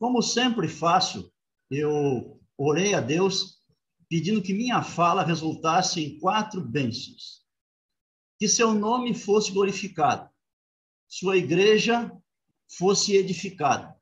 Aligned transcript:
Como 0.00 0.22
sempre 0.22 0.66
faço, 0.66 1.30
eu 1.70 2.40
orei 2.56 2.94
a 2.94 3.00
Deus 3.02 3.60
pedindo 4.08 4.40
que 4.40 4.54
minha 4.54 4.82
fala 4.82 5.22
resultasse 5.22 6.00
em 6.02 6.18
quatro 6.18 6.62
bênçãos. 6.62 7.44
Que 8.38 8.48
seu 8.48 8.72
nome 8.72 9.12
fosse 9.12 9.52
glorificado, 9.52 10.26
sua 11.06 11.36
igreja 11.36 12.10
fosse 12.78 13.14
edificada, 13.14 13.94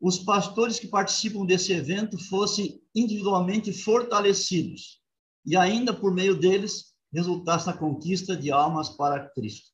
os 0.00 0.18
pastores 0.18 0.78
que 0.78 0.88
participam 0.88 1.44
desse 1.44 1.70
evento 1.72 2.18
fossem 2.18 2.82
individualmente 2.94 3.74
fortalecidos 3.74 5.02
e 5.44 5.54
ainda 5.54 5.92
por 5.92 6.14
meio 6.14 6.34
deles 6.34 6.94
resultasse 7.12 7.66
na 7.66 7.76
conquista 7.76 8.34
de 8.34 8.50
almas 8.50 8.88
para 8.88 9.28
Cristo. 9.30 9.70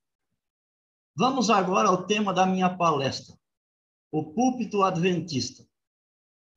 Vamos 1.14 1.50
agora 1.50 1.88
ao 1.88 2.04
tema 2.04 2.34
da 2.34 2.44
minha 2.44 2.76
palestra, 2.76 3.36
o 4.12 4.32
púlpito 4.32 4.82
adventista. 4.82 5.66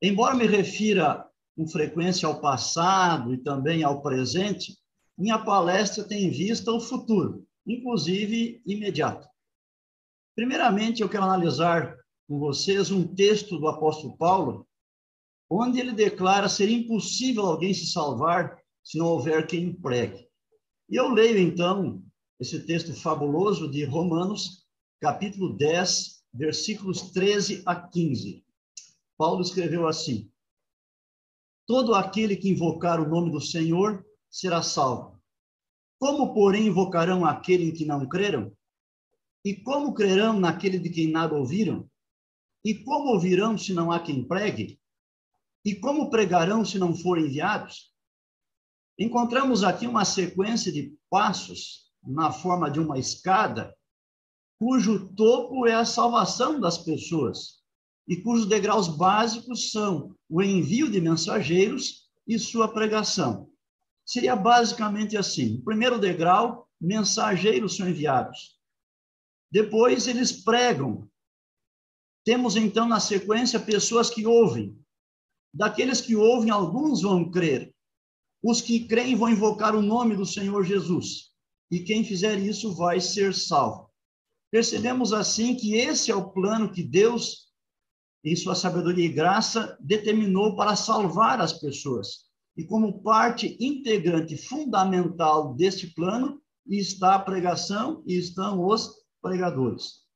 Embora 0.00 0.34
me 0.34 0.46
refira 0.46 1.26
com 1.56 1.66
frequência 1.66 2.28
ao 2.28 2.38
passado 2.38 3.32
e 3.32 3.38
também 3.38 3.82
ao 3.82 4.02
presente, 4.02 4.76
minha 5.16 5.38
palestra 5.38 6.04
tem 6.04 6.24
em 6.24 6.30
vista 6.30 6.70
o 6.70 6.80
futuro, 6.80 7.46
inclusive 7.66 8.62
imediato. 8.66 9.26
Primeiramente, 10.34 11.00
eu 11.00 11.08
quero 11.08 11.24
analisar 11.24 11.96
com 12.28 12.38
vocês 12.38 12.90
um 12.90 13.06
texto 13.14 13.58
do 13.58 13.68
apóstolo 13.68 14.18
Paulo, 14.18 14.68
onde 15.48 15.80
ele 15.80 15.92
declara 15.92 16.50
ser 16.50 16.68
impossível 16.68 17.46
alguém 17.46 17.72
se 17.72 17.86
salvar 17.86 18.60
se 18.84 18.98
não 18.98 19.06
houver 19.06 19.46
quem 19.46 19.72
pregue. 19.72 20.28
E 20.90 20.96
eu 20.96 21.08
leio, 21.08 21.38
então, 21.38 22.02
esse 22.38 22.60
texto 22.66 22.94
fabuloso 22.94 23.70
de 23.70 23.82
Romanos, 23.84 24.66
capítulo 25.00 25.56
10, 25.56 26.15
versículos 26.36 27.10
13 27.10 27.62
a 27.64 27.74
15. 27.74 28.44
Paulo 29.16 29.40
escreveu 29.40 29.88
assim: 29.88 30.30
Todo 31.66 31.94
aquele 31.94 32.36
que 32.36 32.50
invocar 32.50 33.00
o 33.00 33.08
nome 33.08 33.30
do 33.30 33.40
Senhor 33.40 34.04
será 34.30 34.62
salvo. 34.62 35.20
Como, 35.98 36.34
porém, 36.34 36.66
invocarão 36.66 37.24
aquele 37.24 37.70
em 37.70 37.72
que 37.72 37.86
não 37.86 38.06
creram? 38.06 38.52
E 39.42 39.54
como 39.54 39.94
crerão 39.94 40.38
naquele 40.38 40.78
de 40.78 40.90
quem 40.90 41.10
nada 41.10 41.34
ouviram? 41.34 41.88
E 42.62 42.74
como 42.74 43.10
ouvirão 43.10 43.56
se 43.56 43.72
não 43.72 43.90
há 43.90 44.00
quem 44.00 44.22
pregue? 44.22 44.78
E 45.64 45.74
como 45.74 46.10
pregarão 46.10 46.64
se 46.64 46.78
não 46.78 46.94
forem 46.94 47.26
enviados? 47.26 47.94
Encontramos 48.98 49.62
aqui 49.62 49.86
uma 49.86 50.04
sequência 50.04 50.70
de 50.70 50.96
passos 51.08 51.90
na 52.02 52.30
forma 52.30 52.70
de 52.70 52.78
uma 52.78 52.98
escada, 52.98 53.74
cujo 54.58 55.08
topo 55.14 55.66
é 55.66 55.74
a 55.74 55.84
salvação 55.84 56.58
das 56.60 56.78
pessoas 56.78 57.62
e 58.08 58.16
cujos 58.16 58.46
degraus 58.46 58.88
básicos 58.88 59.70
são 59.70 60.14
o 60.28 60.42
envio 60.42 60.90
de 60.90 61.00
mensageiros 61.00 62.08
e 62.26 62.38
sua 62.38 62.68
pregação. 62.68 63.48
Seria 64.04 64.36
basicamente 64.36 65.16
assim: 65.16 65.56
o 65.56 65.64
primeiro 65.64 65.98
degrau, 65.98 66.68
mensageiros 66.80 67.76
são 67.76 67.88
enviados. 67.88 68.56
Depois 69.50 70.06
eles 70.06 70.32
pregam 70.32 71.08
temos 72.26 72.56
então 72.56 72.88
na 72.88 72.98
sequência 72.98 73.60
pessoas 73.60 74.10
que 74.10 74.26
ouvem. 74.26 74.76
Daqueles 75.54 76.00
que 76.00 76.16
ouvem, 76.16 76.50
alguns 76.50 77.02
vão 77.02 77.30
crer. 77.30 77.72
Os 78.42 78.60
que 78.60 78.84
creem 78.84 79.14
vão 79.14 79.30
invocar 79.30 79.76
o 79.76 79.80
nome 79.80 80.16
do 80.16 80.26
Senhor 80.26 80.64
Jesus. 80.64 81.30
E 81.70 81.78
quem 81.78 82.02
fizer 82.02 82.36
isso 82.40 82.74
vai 82.74 83.00
ser 83.00 83.32
salvo. 83.32 83.85
Percebemos 84.50 85.12
assim 85.12 85.56
que 85.56 85.74
esse 85.74 86.10
é 86.10 86.14
o 86.14 86.30
plano 86.30 86.72
que 86.72 86.82
Deus, 86.82 87.52
em 88.24 88.36
sua 88.36 88.54
sabedoria 88.54 89.06
e 89.06 89.12
graça, 89.12 89.76
determinou 89.80 90.56
para 90.56 90.76
salvar 90.76 91.40
as 91.40 91.52
pessoas. 91.52 92.26
E 92.56 92.64
como 92.64 93.02
parte 93.02 93.56
integrante 93.60 94.36
fundamental 94.36 95.54
deste 95.54 95.88
plano 95.88 96.40
está 96.66 97.16
a 97.16 97.20
pregação 97.20 98.02
e 98.06 98.16
estão 98.16 98.64
os 98.64 98.94
pregadores. 99.20 100.06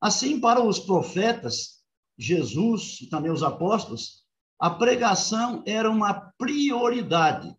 Assim, 0.00 0.40
para 0.40 0.62
os 0.62 0.78
profetas, 0.78 1.80
Jesus 2.18 3.00
e 3.00 3.06
também 3.08 3.30
os 3.30 3.42
apóstolos, 3.42 4.24
a 4.58 4.68
pregação 4.68 5.62
era 5.66 5.90
uma 5.90 6.32
prioridade. 6.36 7.54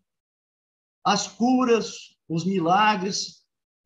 As 1.04 1.28
curas, 1.28 2.16
os 2.30 2.46
milagres 2.46 3.41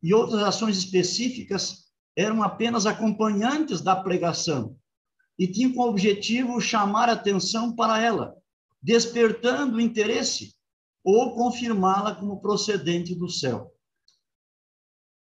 e 0.06 0.14
outras 0.14 0.40
ações 0.40 0.78
específicas 0.78 1.88
eram 2.16 2.40
apenas 2.40 2.86
acompanhantes 2.86 3.80
da 3.80 3.96
pregação 3.96 4.78
e 5.36 5.48
tinham 5.48 5.72
como 5.72 5.90
objetivo 5.90 6.60
chamar 6.60 7.08
atenção 7.08 7.74
para 7.74 8.00
ela, 8.00 8.36
despertando 8.80 9.80
interesse 9.80 10.54
ou 11.02 11.34
confirmá-la 11.34 12.14
como 12.14 12.40
procedente 12.40 13.16
do 13.16 13.28
céu. 13.28 13.74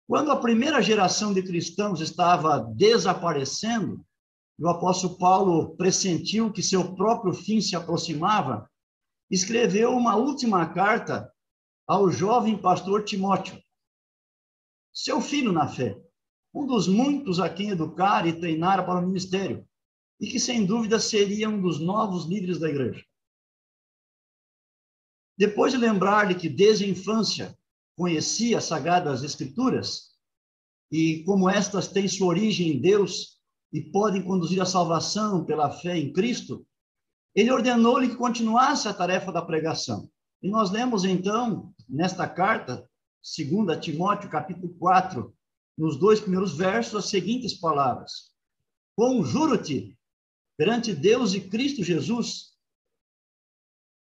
Quando 0.08 0.32
a 0.32 0.40
primeira 0.40 0.80
geração 0.80 1.34
de 1.34 1.42
cristãos 1.42 2.00
estava 2.00 2.60
desaparecendo, 2.74 4.02
o 4.58 4.66
apóstolo 4.66 5.18
Paulo 5.18 5.76
pressentiu 5.76 6.50
que 6.50 6.62
seu 6.62 6.94
próprio 6.94 7.34
fim 7.34 7.60
se 7.60 7.76
aproximava, 7.76 8.66
escreveu 9.30 9.94
uma 9.94 10.16
última 10.16 10.64
carta 10.72 11.30
ao 11.86 12.10
jovem 12.10 12.56
pastor 12.56 13.04
Timóteo, 13.04 13.60
seu 14.92 15.20
filho 15.20 15.52
na 15.52 15.68
fé, 15.68 15.98
um 16.52 16.66
dos 16.66 16.88
muitos 16.88 17.38
a 17.38 17.48
quem 17.48 17.70
educar 17.70 18.26
e 18.26 18.32
treinar 18.32 18.84
para 18.84 18.98
o 18.98 19.06
ministério, 19.06 19.66
e 20.20 20.26
que 20.26 20.38
sem 20.38 20.66
dúvida 20.66 20.98
seria 20.98 21.48
um 21.48 21.60
dos 21.60 21.78
novos 21.78 22.26
líderes 22.26 22.58
da 22.58 22.68
igreja. 22.68 23.04
Depois 25.38 25.72
de 25.72 25.78
lembrar-lhe 25.78 26.34
que 26.34 26.48
desde 26.48 26.84
a 26.84 26.88
infância 26.88 27.58
conhecia 27.96 28.58
as 28.58 28.64
Sagradas 28.64 29.22
Escrituras 29.22 30.10
e 30.90 31.22
como 31.24 31.48
estas 31.48 31.88
têm 31.88 32.08
sua 32.08 32.26
origem 32.26 32.72
em 32.72 32.80
Deus 32.80 33.38
e 33.72 33.80
podem 33.80 34.22
conduzir 34.22 34.60
à 34.60 34.66
salvação 34.66 35.44
pela 35.44 35.70
fé 35.70 35.96
em 35.96 36.12
Cristo, 36.12 36.66
ele 37.34 37.52
ordenou-lhe 37.52 38.08
que 38.08 38.16
continuasse 38.16 38.88
a 38.88 38.92
tarefa 38.92 39.30
da 39.30 39.40
pregação. 39.40 40.10
E 40.42 40.48
nós 40.50 40.70
lemos 40.70 41.04
então 41.04 41.72
nesta 41.88 42.28
carta, 42.28 42.89
2 43.22 43.80
Timóteo, 43.80 44.30
capítulo 44.30 44.72
4, 44.74 45.36
nos 45.76 45.96
dois 45.96 46.20
primeiros 46.20 46.56
versos, 46.56 46.94
as 46.94 47.10
seguintes 47.10 47.54
palavras: 47.54 48.34
Conjuro-te 48.96 49.98
perante 50.56 50.94
Deus 50.94 51.34
e 51.34 51.40
Cristo 51.40 51.82
Jesus, 51.84 52.56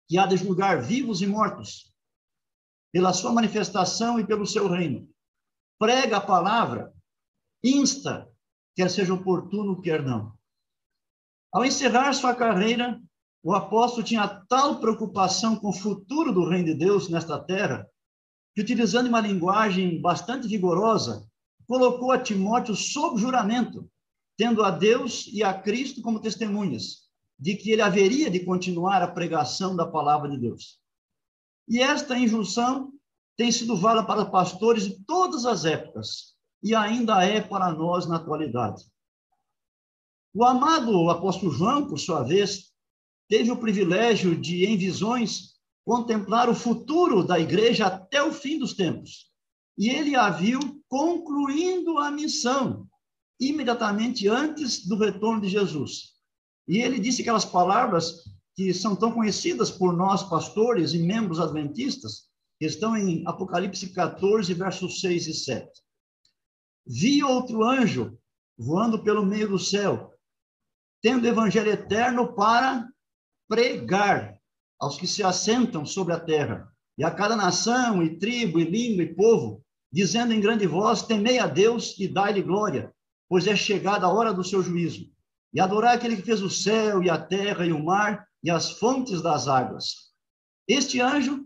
que 0.08 0.18
há 0.18 0.26
de 0.26 0.38
julgar 0.38 0.82
vivos 0.82 1.22
e 1.22 1.28
mortos, 1.28 1.94
pela 2.92 3.14
sua 3.14 3.32
manifestação 3.32 4.20
e 4.20 4.26
pelo 4.26 4.46
seu 4.46 4.68
reino. 4.68 5.10
Prega 5.80 6.18
a 6.18 6.22
palavra, 6.22 6.94
insta, 7.64 8.30
quer 8.76 8.90
seja 8.90 9.14
oportuno, 9.14 9.82
quer 9.82 10.04
não. 10.04 10.38
Ao 11.52 11.66
encerrar 11.66 12.14
sua 12.14 12.36
carreira, 12.36 13.02
o 13.44 13.54
apóstolo 13.54 14.04
tinha 14.04 14.28
tal 14.48 14.80
preocupação 14.80 15.56
com 15.58 15.70
o 15.70 15.74
futuro 15.74 16.34
do 16.34 16.48
reino 16.48 16.68
de 16.68 16.76
Deus 16.76 17.10
nesta 17.10 17.38
terra, 17.38 17.88
que, 18.54 18.62
utilizando 18.62 19.08
uma 19.08 19.22
linguagem 19.22 20.00
bastante 20.00 20.48
vigorosa, 20.48 21.28
colocou 21.68 22.12
a 22.12 22.20
Timóteo 22.20 22.76
sob 22.76 23.20
juramento, 23.20 23.90
tendo 24.38 24.64
a 24.64 24.72
Deus 24.72 25.30
e 25.32 25.44
a 25.44 25.54
Cristo 25.54 26.02
como 26.02 26.20
testemunhas, 26.20 27.04
de 27.40 27.56
que 27.56 27.72
ele 27.72 27.82
haveria 27.82 28.30
de 28.30 28.40
continuar 28.42 29.02
a 29.02 29.08
pregação 29.08 29.76
da 29.76 29.86
palavra 29.86 30.30
de 30.30 30.38
Deus. 30.38 30.80
E 31.68 31.82
esta 31.82 32.18
injunção 32.18 32.92
tem 33.36 33.52
sido 33.52 33.76
válida 33.76 34.06
para 34.06 34.26
pastores 34.26 34.86
de 34.86 35.04
todas 35.06 35.46
as 35.46 35.66
épocas 35.66 36.34
e 36.62 36.76
ainda 36.76 37.24
é 37.24 37.42
para 37.42 37.72
nós 37.72 38.06
na 38.06 38.18
atualidade. 38.18 38.84
O 40.34 40.44
amado 40.44 41.10
apóstolo 41.10 41.52
João, 41.52 41.88
por 41.88 41.98
sua 42.00 42.24
vez, 42.24 42.72
teve 43.28 43.52
o 43.52 43.58
privilégio 43.58 44.36
de, 44.36 44.66
em 44.66 44.78
visões, 44.78 45.53
contemplar 45.86 46.50
o 46.50 46.56
futuro 46.56 47.24
da 47.24 47.40
igreja 47.40 47.88
até 47.88 48.24
o 48.24 48.32
fim 48.34 48.58
dos 48.58 48.74
tempos. 48.74 49.32
E 49.78 49.90
ele 49.90 50.16
a 50.16 50.30
viu 50.30 50.60
concluindo 50.88 51.98
a 51.98 52.12
missão, 52.12 52.88
imediatamente 53.40 54.28
antes 54.28 54.86
do 54.86 54.98
retorno 54.98 55.42
de 55.42 55.50
Jesus. 55.50 56.14
E 56.68 56.78
ele 56.78 57.00
disse 57.00 57.22
aquelas 57.22 57.46
palavras 57.46 58.24
que 58.56 58.74
são 58.74 58.96
tão 58.96 59.12
conhecidas 59.12 59.72
por 59.72 59.94
nós, 59.94 60.24
pastores 60.24 60.94
e 60.94 61.00
membros 61.00 61.40
adventistas, 61.40 62.30
que 62.60 62.66
estão 62.66 62.96
em 62.96 63.24
Apocalipse 63.28 63.90
14, 63.90 64.54
versos 64.54 65.02
6 65.02 65.28
e 65.28 65.34
7. 65.34 65.70
Vi 66.86 67.24
outro 67.24 67.64
anjo 67.64 68.18
voando 68.58 69.04
pelo 69.04 69.26
meio 69.26 69.50
do 69.50 69.60
céu, 69.60 70.14
tendo 71.02 71.28
evangelho 71.28 71.72
eterno 71.72 72.34
para 72.34 72.88
pregar 73.48 74.40
aos 74.84 74.98
que 74.98 75.08
se 75.08 75.24
assentam 75.24 75.86
sobre 75.86 76.14
a 76.14 76.20
terra, 76.20 76.68
e 76.98 77.04
a 77.04 77.10
cada 77.10 77.36
nação, 77.36 78.04
e 78.04 78.18
tribo, 78.18 78.60
e 78.60 78.66
língua, 78.66 79.04
e 79.04 79.16
povo, 79.16 79.64
dizendo 79.92 80.34
em 80.34 80.42
grande 80.42 80.68
voz: 80.68 81.02
Temei 81.02 81.40
a 81.40 81.48
Deus 81.48 81.96
e 81.98 82.08
dai-lhe 82.08 82.42
glória, 82.42 82.94
pois 83.30 83.48
é 83.48 83.56
chegada 83.56 84.06
a 84.06 84.14
hora 84.14 84.34
do 84.34 84.44
seu 84.44 84.62
juízo 84.62 85.12
e 85.54 85.60
adorar 85.60 85.96
aquele 85.96 86.16
que 86.18 86.24
fez 86.24 86.42
o 86.42 86.50
céu 86.50 87.04
e 87.04 87.10
a 87.10 87.18
terra 87.18 87.66
e 87.66 87.72
o 87.72 87.84
mar 87.84 88.28
e 88.44 88.50
as 88.50 88.72
fontes 88.72 89.22
das 89.22 89.48
águas. 89.48 90.12
Este 90.68 91.00
anjo, 91.00 91.46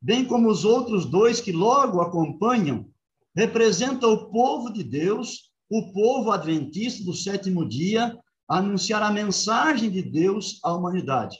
bem 0.00 0.24
como 0.24 0.48
os 0.48 0.64
outros 0.64 1.04
dois 1.04 1.40
que 1.40 1.50
logo 1.50 2.00
acompanham, 2.00 2.88
representa 3.36 4.06
o 4.06 4.30
povo 4.30 4.72
de 4.72 4.84
Deus, 4.84 5.50
o 5.68 5.92
povo 5.92 6.30
adventista 6.30 7.04
do 7.04 7.12
sétimo 7.12 7.68
dia, 7.68 8.16
anunciar 8.48 9.02
a 9.02 9.10
mensagem 9.10 9.90
de 9.90 10.02
Deus 10.02 10.60
à 10.62 10.72
humanidade. 10.72 11.36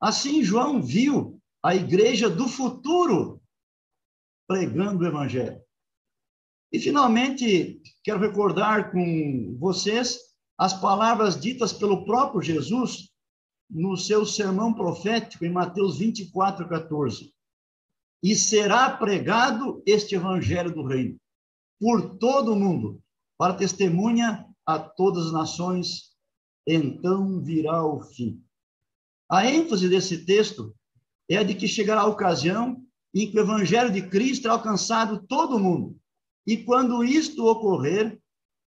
Assim, 0.00 0.42
João 0.42 0.82
viu 0.82 1.40
a 1.62 1.74
igreja 1.74 2.30
do 2.30 2.48
futuro 2.48 3.40
pregando 4.48 5.04
o 5.04 5.06
evangelho. 5.06 5.60
E, 6.72 6.78
finalmente, 6.78 7.82
quero 8.02 8.18
recordar 8.18 8.90
com 8.92 9.56
vocês 9.58 10.18
as 10.56 10.72
palavras 10.72 11.38
ditas 11.38 11.72
pelo 11.72 12.04
próprio 12.04 12.42
Jesus 12.42 13.10
no 13.68 13.96
seu 13.96 14.24
sermão 14.24 14.72
profético 14.72 15.44
em 15.44 15.50
Mateus 15.50 15.98
24, 15.98 16.68
14. 16.68 17.32
E 18.22 18.34
será 18.34 18.90
pregado 18.90 19.82
este 19.86 20.14
evangelho 20.14 20.74
do 20.74 20.84
reino 20.84 21.18
por 21.80 22.18
todo 22.18 22.52
o 22.52 22.56
mundo, 22.56 23.02
para 23.38 23.54
testemunha 23.54 24.46
a 24.66 24.78
todas 24.78 25.26
as 25.26 25.32
nações, 25.32 26.14
então 26.66 27.40
virá 27.40 27.84
o 27.84 28.02
fim. 28.02 28.44
A 29.30 29.46
ênfase 29.46 29.88
desse 29.88 30.24
texto 30.24 30.74
é 31.28 31.36
a 31.36 31.42
de 31.42 31.54
que 31.54 31.68
chegará 31.68 32.02
a 32.02 32.06
ocasião 32.06 32.82
em 33.14 33.30
que 33.30 33.36
o 33.38 33.40
evangelho 33.40 33.92
de 33.92 34.02
Cristo 34.02 34.48
é 34.48 34.50
alcançado 34.50 35.24
todo 35.26 35.56
o 35.56 35.60
mundo, 35.60 35.96
e 36.46 36.56
quando 36.56 37.04
isto 37.04 37.46
ocorrer, 37.46 38.18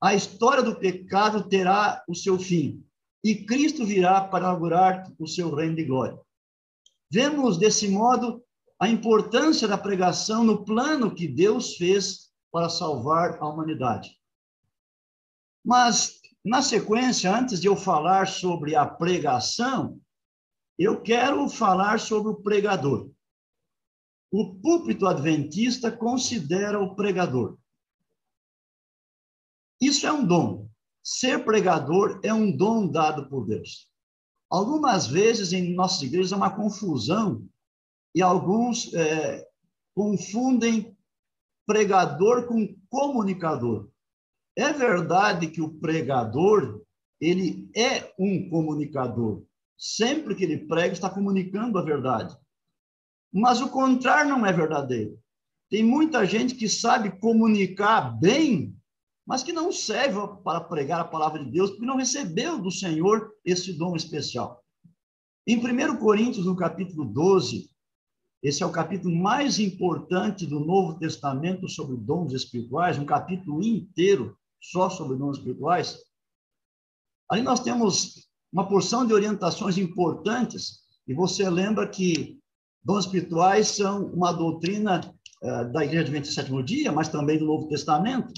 a 0.00 0.14
história 0.14 0.62
do 0.62 0.76
pecado 0.76 1.48
terá 1.48 2.02
o 2.08 2.14
seu 2.14 2.38
fim 2.38 2.84
e 3.24 3.44
Cristo 3.44 3.84
virá 3.84 4.20
para 4.20 4.46
inaugurar 4.46 5.10
o 5.18 5.26
seu 5.26 5.54
reino 5.54 5.76
de 5.76 5.84
glória. 5.84 6.18
Vemos 7.10 7.56
desse 7.56 7.88
modo 7.88 8.42
a 8.80 8.88
importância 8.88 9.68
da 9.68 9.78
pregação 9.78 10.42
no 10.42 10.64
plano 10.64 11.14
que 11.14 11.28
Deus 11.28 11.76
fez 11.76 12.32
para 12.50 12.68
salvar 12.68 13.38
a 13.40 13.48
humanidade. 13.48 14.18
Mas, 15.64 16.20
na 16.44 16.60
sequência, 16.60 17.32
antes 17.32 17.60
de 17.60 17.68
eu 17.68 17.76
falar 17.76 18.26
sobre 18.26 18.74
a 18.74 18.84
pregação, 18.84 20.00
eu 20.78 21.00
quero 21.00 21.48
falar 21.48 22.00
sobre 22.00 22.32
o 22.32 22.36
pregador. 22.36 23.10
O 24.30 24.54
púlpito 24.54 25.06
adventista 25.06 25.90
considera 25.90 26.80
o 26.80 26.94
pregador. 26.94 27.58
Isso 29.80 30.06
é 30.06 30.12
um 30.12 30.24
dom. 30.24 30.68
Ser 31.02 31.44
pregador 31.44 32.20
é 32.22 32.32
um 32.32 32.50
dom 32.50 32.88
dado 32.88 33.28
por 33.28 33.46
Deus. 33.46 33.90
Algumas 34.48 35.06
vezes 35.06 35.52
em 35.52 35.74
nossas 35.74 36.02
igrejas 36.02 36.32
há 36.32 36.36
uma 36.36 36.54
confusão 36.54 37.46
e 38.14 38.22
alguns 38.22 38.92
é, 38.94 39.46
confundem 39.94 40.96
pregador 41.66 42.46
com 42.46 42.76
comunicador. 42.88 43.88
É 44.56 44.72
verdade 44.72 45.48
que 45.48 45.60
o 45.60 45.74
pregador 45.74 46.82
ele 47.20 47.70
é 47.74 48.12
um 48.18 48.48
comunicador. 48.48 49.44
Sempre 49.76 50.34
que 50.34 50.44
ele 50.44 50.66
prega, 50.66 50.92
está 50.92 51.10
comunicando 51.10 51.78
a 51.78 51.82
verdade. 51.82 52.36
Mas 53.32 53.60
o 53.60 53.68
contrário 53.68 54.30
não 54.30 54.44
é 54.46 54.52
verdadeiro. 54.52 55.18
Tem 55.70 55.82
muita 55.82 56.24
gente 56.26 56.54
que 56.54 56.68
sabe 56.68 57.18
comunicar 57.18 58.10
bem 58.18 58.76
mas 59.26 59.42
que 59.42 59.52
não 59.52 59.72
serve 59.72 60.18
para 60.42 60.60
pregar 60.60 61.00
a 61.00 61.08
palavra 61.08 61.44
de 61.44 61.50
Deus, 61.50 61.70
porque 61.70 61.86
não 61.86 61.96
recebeu 61.96 62.60
do 62.60 62.70
Senhor 62.70 63.32
esse 63.44 63.72
dom 63.72 63.94
especial. 63.94 64.62
Em 65.46 65.56
1 65.56 65.96
Coríntios, 65.96 66.46
no 66.46 66.56
capítulo 66.56 67.04
12, 67.04 67.70
esse 68.42 68.62
é 68.62 68.66
o 68.66 68.72
capítulo 68.72 69.14
mais 69.14 69.60
importante 69.60 70.46
do 70.46 70.58
Novo 70.60 70.98
Testamento 70.98 71.68
sobre 71.68 71.96
dons 71.96 72.32
espirituais, 72.32 72.98
um 72.98 73.06
capítulo 73.06 73.62
inteiro 73.62 74.36
só 74.60 74.90
sobre 74.90 75.16
dons 75.16 75.38
espirituais. 75.38 75.98
Ali 77.28 77.42
nós 77.42 77.60
temos 77.60 78.28
uma 78.52 78.68
porção 78.68 79.06
de 79.06 79.14
orientações 79.14 79.78
importantes, 79.78 80.82
e 81.06 81.14
você 81.14 81.48
lembra 81.48 81.88
que 81.88 82.38
dons 82.84 83.06
espirituais 83.06 83.68
são 83.68 84.06
uma 84.12 84.32
doutrina 84.32 85.00
uh, 85.42 85.72
da 85.72 85.84
Igreja 85.84 86.02
Adventista 86.02 86.42
do 86.42 86.44
Sétimo 86.44 86.62
Dia, 86.62 86.92
mas 86.92 87.08
também 87.08 87.38
do 87.38 87.46
Novo 87.46 87.68
Testamento. 87.68 88.32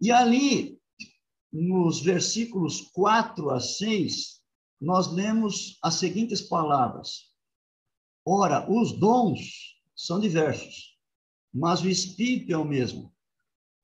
E 0.00 0.10
ali, 0.10 0.78
nos 1.52 2.00
versículos 2.00 2.80
4 2.92 3.50
a 3.50 3.60
6, 3.60 4.40
nós 4.80 5.12
lemos 5.12 5.78
as 5.82 5.94
seguintes 5.94 6.40
palavras: 6.40 7.30
Ora, 8.26 8.70
os 8.70 8.92
dons 8.92 9.74
são 9.94 10.18
diversos, 10.18 10.96
mas 11.52 11.82
o 11.82 11.88
Espírito 11.88 12.52
é 12.52 12.56
o 12.56 12.64
mesmo. 12.64 13.12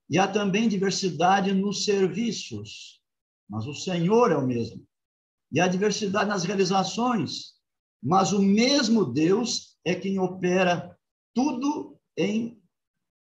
E 0.08 0.18
há 0.18 0.26
também 0.26 0.68
diversidade 0.68 1.52
nos 1.52 1.84
serviços, 1.84 3.00
mas 3.48 3.66
o 3.66 3.74
Senhor 3.74 4.32
é 4.32 4.36
o 4.36 4.46
mesmo. 4.46 4.84
E 5.52 5.60
há 5.60 5.66
diversidade 5.66 6.28
nas 6.28 6.44
realizações, 6.44 7.54
mas 8.02 8.32
o 8.32 8.40
mesmo 8.40 9.04
Deus 9.04 9.76
é 9.84 9.94
quem 9.94 10.18
opera 10.18 10.96
tudo 11.34 11.98
em 12.16 12.60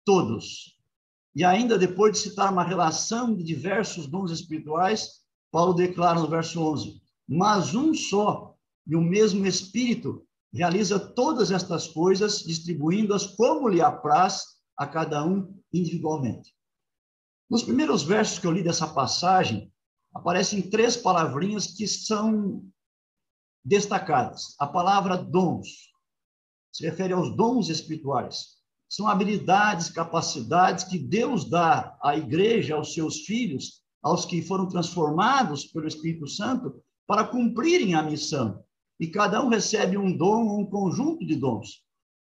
todos. 0.06 0.78
E 1.36 1.44
ainda 1.44 1.78
depois 1.78 2.14
de 2.14 2.20
citar 2.20 2.52
uma 2.52 2.64
relação 2.64 3.36
de 3.36 3.44
diversos 3.44 4.08
dons 4.08 4.32
espirituais, 4.32 5.22
Paulo 5.52 5.74
declara 5.74 6.20
no 6.20 6.28
verso 6.28 6.62
11: 6.62 7.02
Mas 7.28 7.76
um 7.76 7.94
só 7.94 8.56
e 8.86 8.96
o 8.96 9.02
mesmo 9.02 9.46
Espírito 9.46 10.26
realiza 10.52 10.98
todas 10.98 11.52
estas 11.52 11.88
coisas, 11.88 12.40
distribuindo-as 12.40 13.28
como 13.28 13.68
lhe 13.68 13.82
apraz 13.82 14.44
a 14.78 14.88
cada 14.88 15.24
um 15.26 15.54
individualmente. 15.74 16.54
Nos 17.50 17.64
primeiros 17.64 18.04
versos 18.04 18.40
que 18.40 18.48
eu 18.48 18.52
li 18.52 18.64
dessa 18.64 18.88
passagem, 18.88 19.72
aparecem 20.18 20.70
três 20.70 20.98
palavrinhas 20.98 21.68
que 21.68 21.88
são 21.88 22.64
destacadas. 23.64 24.56
A 24.60 24.68
palavra 24.68 25.18
dons 25.18 25.68
se 26.72 26.84
refere 26.86 27.14
aos 27.14 27.36
dons 27.36 27.70
espirituais 27.70 28.58
são 28.90 29.08
habilidades, 29.08 29.90
capacidades 29.90 30.86
que 30.86 30.98
Deus 30.98 31.50
dá 31.50 31.98
à 32.02 32.16
igreja, 32.16 32.76
aos 32.76 32.94
seus 32.94 33.22
filhos, 33.22 33.82
aos 34.02 34.26
que 34.26 34.42
foram 34.42 34.68
transformados 34.68 35.66
pelo 35.66 35.88
Espírito 35.88 36.28
Santo, 36.28 36.82
para 37.06 37.26
cumprirem 37.26 37.96
a 37.96 38.04
missão. 38.04 38.64
E 39.00 39.08
cada 39.08 39.44
um 39.44 39.50
recebe 39.50 39.98
um 39.98 40.16
dom, 40.16 40.62
um 40.62 40.66
conjunto 40.66 41.26
de 41.26 41.36
dons. 41.36 41.84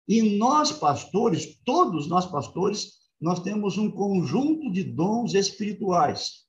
E 0.08 0.38
nós, 0.38 0.72
pastores, 0.72 1.58
todos 1.64 2.08
nós, 2.08 2.26
pastores, 2.26 2.92
nós 3.20 3.40
temos 3.40 3.76
um 3.76 3.90
conjunto 3.90 4.70
de 4.70 4.82
dons 4.82 5.34
espirituais. 5.34 6.45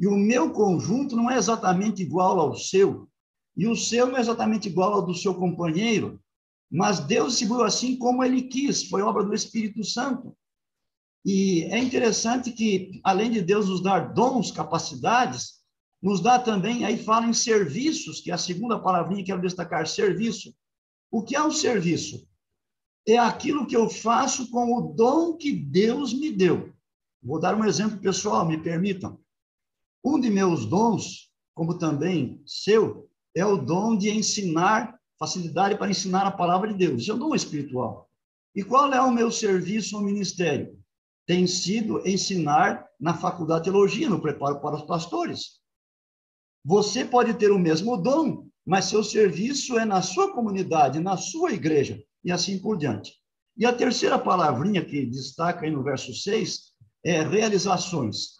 E 0.00 0.06
o 0.06 0.16
meu 0.16 0.50
conjunto 0.50 1.14
não 1.14 1.30
é 1.30 1.36
exatamente 1.36 2.02
igual 2.02 2.40
ao 2.40 2.56
seu, 2.56 3.06
e 3.54 3.66
o 3.66 3.76
seu 3.76 4.06
não 4.06 4.16
é 4.16 4.20
exatamente 4.20 4.66
igual 4.66 4.94
ao 4.94 5.06
do 5.06 5.14
seu 5.14 5.34
companheiro, 5.34 6.18
mas 6.72 7.00
Deus 7.00 7.32
distribuiu 7.32 7.64
assim 7.64 7.96
como 7.96 8.24
ele 8.24 8.42
quis, 8.42 8.88
foi 8.88 9.02
obra 9.02 9.22
do 9.22 9.34
Espírito 9.34 9.84
Santo. 9.84 10.34
E 11.22 11.64
é 11.64 11.78
interessante 11.78 12.50
que, 12.50 12.98
além 13.04 13.30
de 13.30 13.42
Deus 13.42 13.68
nos 13.68 13.82
dar 13.82 14.14
dons, 14.14 14.50
capacidades, 14.50 15.60
nos 16.00 16.22
dá 16.22 16.38
também, 16.38 16.82
aí 16.86 16.96
fala 16.96 17.26
em 17.26 17.34
serviços, 17.34 18.22
que 18.22 18.30
é 18.30 18.34
a 18.34 18.38
segunda 18.38 18.78
palavrinha 18.78 19.20
que 19.20 19.26
quero 19.26 19.42
destacar, 19.42 19.86
serviço. 19.86 20.54
O 21.10 21.22
que 21.22 21.36
é 21.36 21.42
um 21.42 21.50
serviço? 21.50 22.26
É 23.06 23.18
aquilo 23.18 23.66
que 23.66 23.76
eu 23.76 23.90
faço 23.90 24.48
com 24.50 24.72
o 24.74 24.94
dom 24.94 25.36
que 25.36 25.52
Deus 25.52 26.14
me 26.14 26.32
deu. 26.32 26.72
Vou 27.22 27.38
dar 27.38 27.54
um 27.54 27.66
exemplo 27.66 27.98
pessoal, 27.98 28.46
me 28.46 28.56
permitam. 28.56 29.20
Um 30.04 30.18
de 30.18 30.30
meus 30.30 30.64
dons, 30.64 31.30
como 31.54 31.78
também 31.78 32.42
seu, 32.46 33.08
é 33.34 33.44
o 33.44 33.56
dom 33.56 33.96
de 33.96 34.10
ensinar 34.10 34.98
facilidade 35.18 35.76
para 35.76 35.90
ensinar 35.90 36.26
a 36.26 36.30
palavra 36.30 36.68
de 36.68 36.74
Deus. 36.74 37.02
Isso 37.02 37.12
é 37.12 37.14
um 37.14 37.18
dom 37.18 37.34
espiritual. 37.34 38.08
E 38.54 38.64
qual 38.64 38.92
é 38.92 39.00
o 39.00 39.12
meu 39.12 39.30
serviço 39.30 39.98
no 39.98 40.04
ministério? 40.04 40.76
Tem 41.26 41.46
sido 41.46 42.06
ensinar 42.08 42.84
na 42.98 43.14
faculdade 43.14 43.64
de 43.64 43.70
teologia, 43.70 44.08
no 44.08 44.20
preparo 44.20 44.60
para 44.60 44.76
os 44.76 44.82
pastores. 44.82 45.60
Você 46.64 47.04
pode 47.04 47.34
ter 47.34 47.52
o 47.52 47.58
mesmo 47.58 47.96
dom, 47.96 48.48
mas 48.66 48.86
seu 48.86 49.04
serviço 49.04 49.78
é 49.78 49.84
na 49.84 50.02
sua 50.02 50.32
comunidade, 50.32 50.98
na 50.98 51.16
sua 51.16 51.52
igreja, 51.52 52.02
e 52.24 52.32
assim 52.32 52.58
por 52.58 52.76
diante. 52.76 53.12
E 53.56 53.66
a 53.66 53.72
terceira 53.72 54.18
palavrinha 54.18 54.84
que 54.84 55.06
destaca 55.06 55.64
aí 55.64 55.70
no 55.70 55.82
verso 55.82 56.14
6 56.14 56.72
é 57.04 57.22
realizações. 57.22 58.39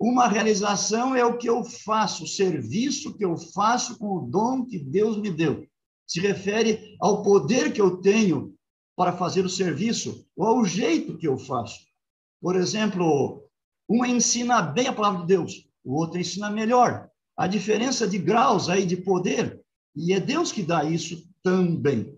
Uma 0.00 0.26
realização 0.26 1.14
é 1.14 1.22
o 1.22 1.36
que 1.36 1.46
eu 1.46 1.62
faço, 1.62 2.24
o 2.24 2.26
serviço 2.26 3.14
que 3.18 3.24
eu 3.24 3.36
faço 3.36 3.98
com 3.98 4.16
o 4.16 4.26
dom 4.26 4.64
que 4.64 4.78
Deus 4.78 5.18
me 5.18 5.30
deu 5.30 5.66
se 6.06 6.20
refere 6.20 6.96
ao 6.98 7.22
poder 7.22 7.70
que 7.72 7.80
eu 7.80 7.98
tenho 7.98 8.54
para 8.96 9.12
fazer 9.12 9.44
o 9.44 9.48
serviço, 9.48 10.26
ou 10.34 10.46
ao 10.46 10.64
jeito 10.64 11.16
que 11.16 11.28
eu 11.28 11.38
faço. 11.38 11.78
Por 12.40 12.56
exemplo, 12.56 13.46
um 13.88 14.04
ensina 14.04 14.62
bem 14.62 14.86
a 14.88 14.92
palavra 14.92 15.20
de 15.20 15.26
Deus, 15.26 15.68
o 15.84 15.94
outro 15.94 16.18
ensina 16.18 16.50
melhor. 16.50 17.08
a 17.36 17.46
diferença 17.46 18.06
de 18.06 18.18
graus 18.18 18.68
aí 18.68 18.84
de 18.84 18.98
poder, 18.98 19.62
e 19.96 20.12
é 20.12 20.20
Deus 20.20 20.52
que 20.52 20.62
dá 20.62 20.84
isso 20.84 21.26
também. 21.42 22.14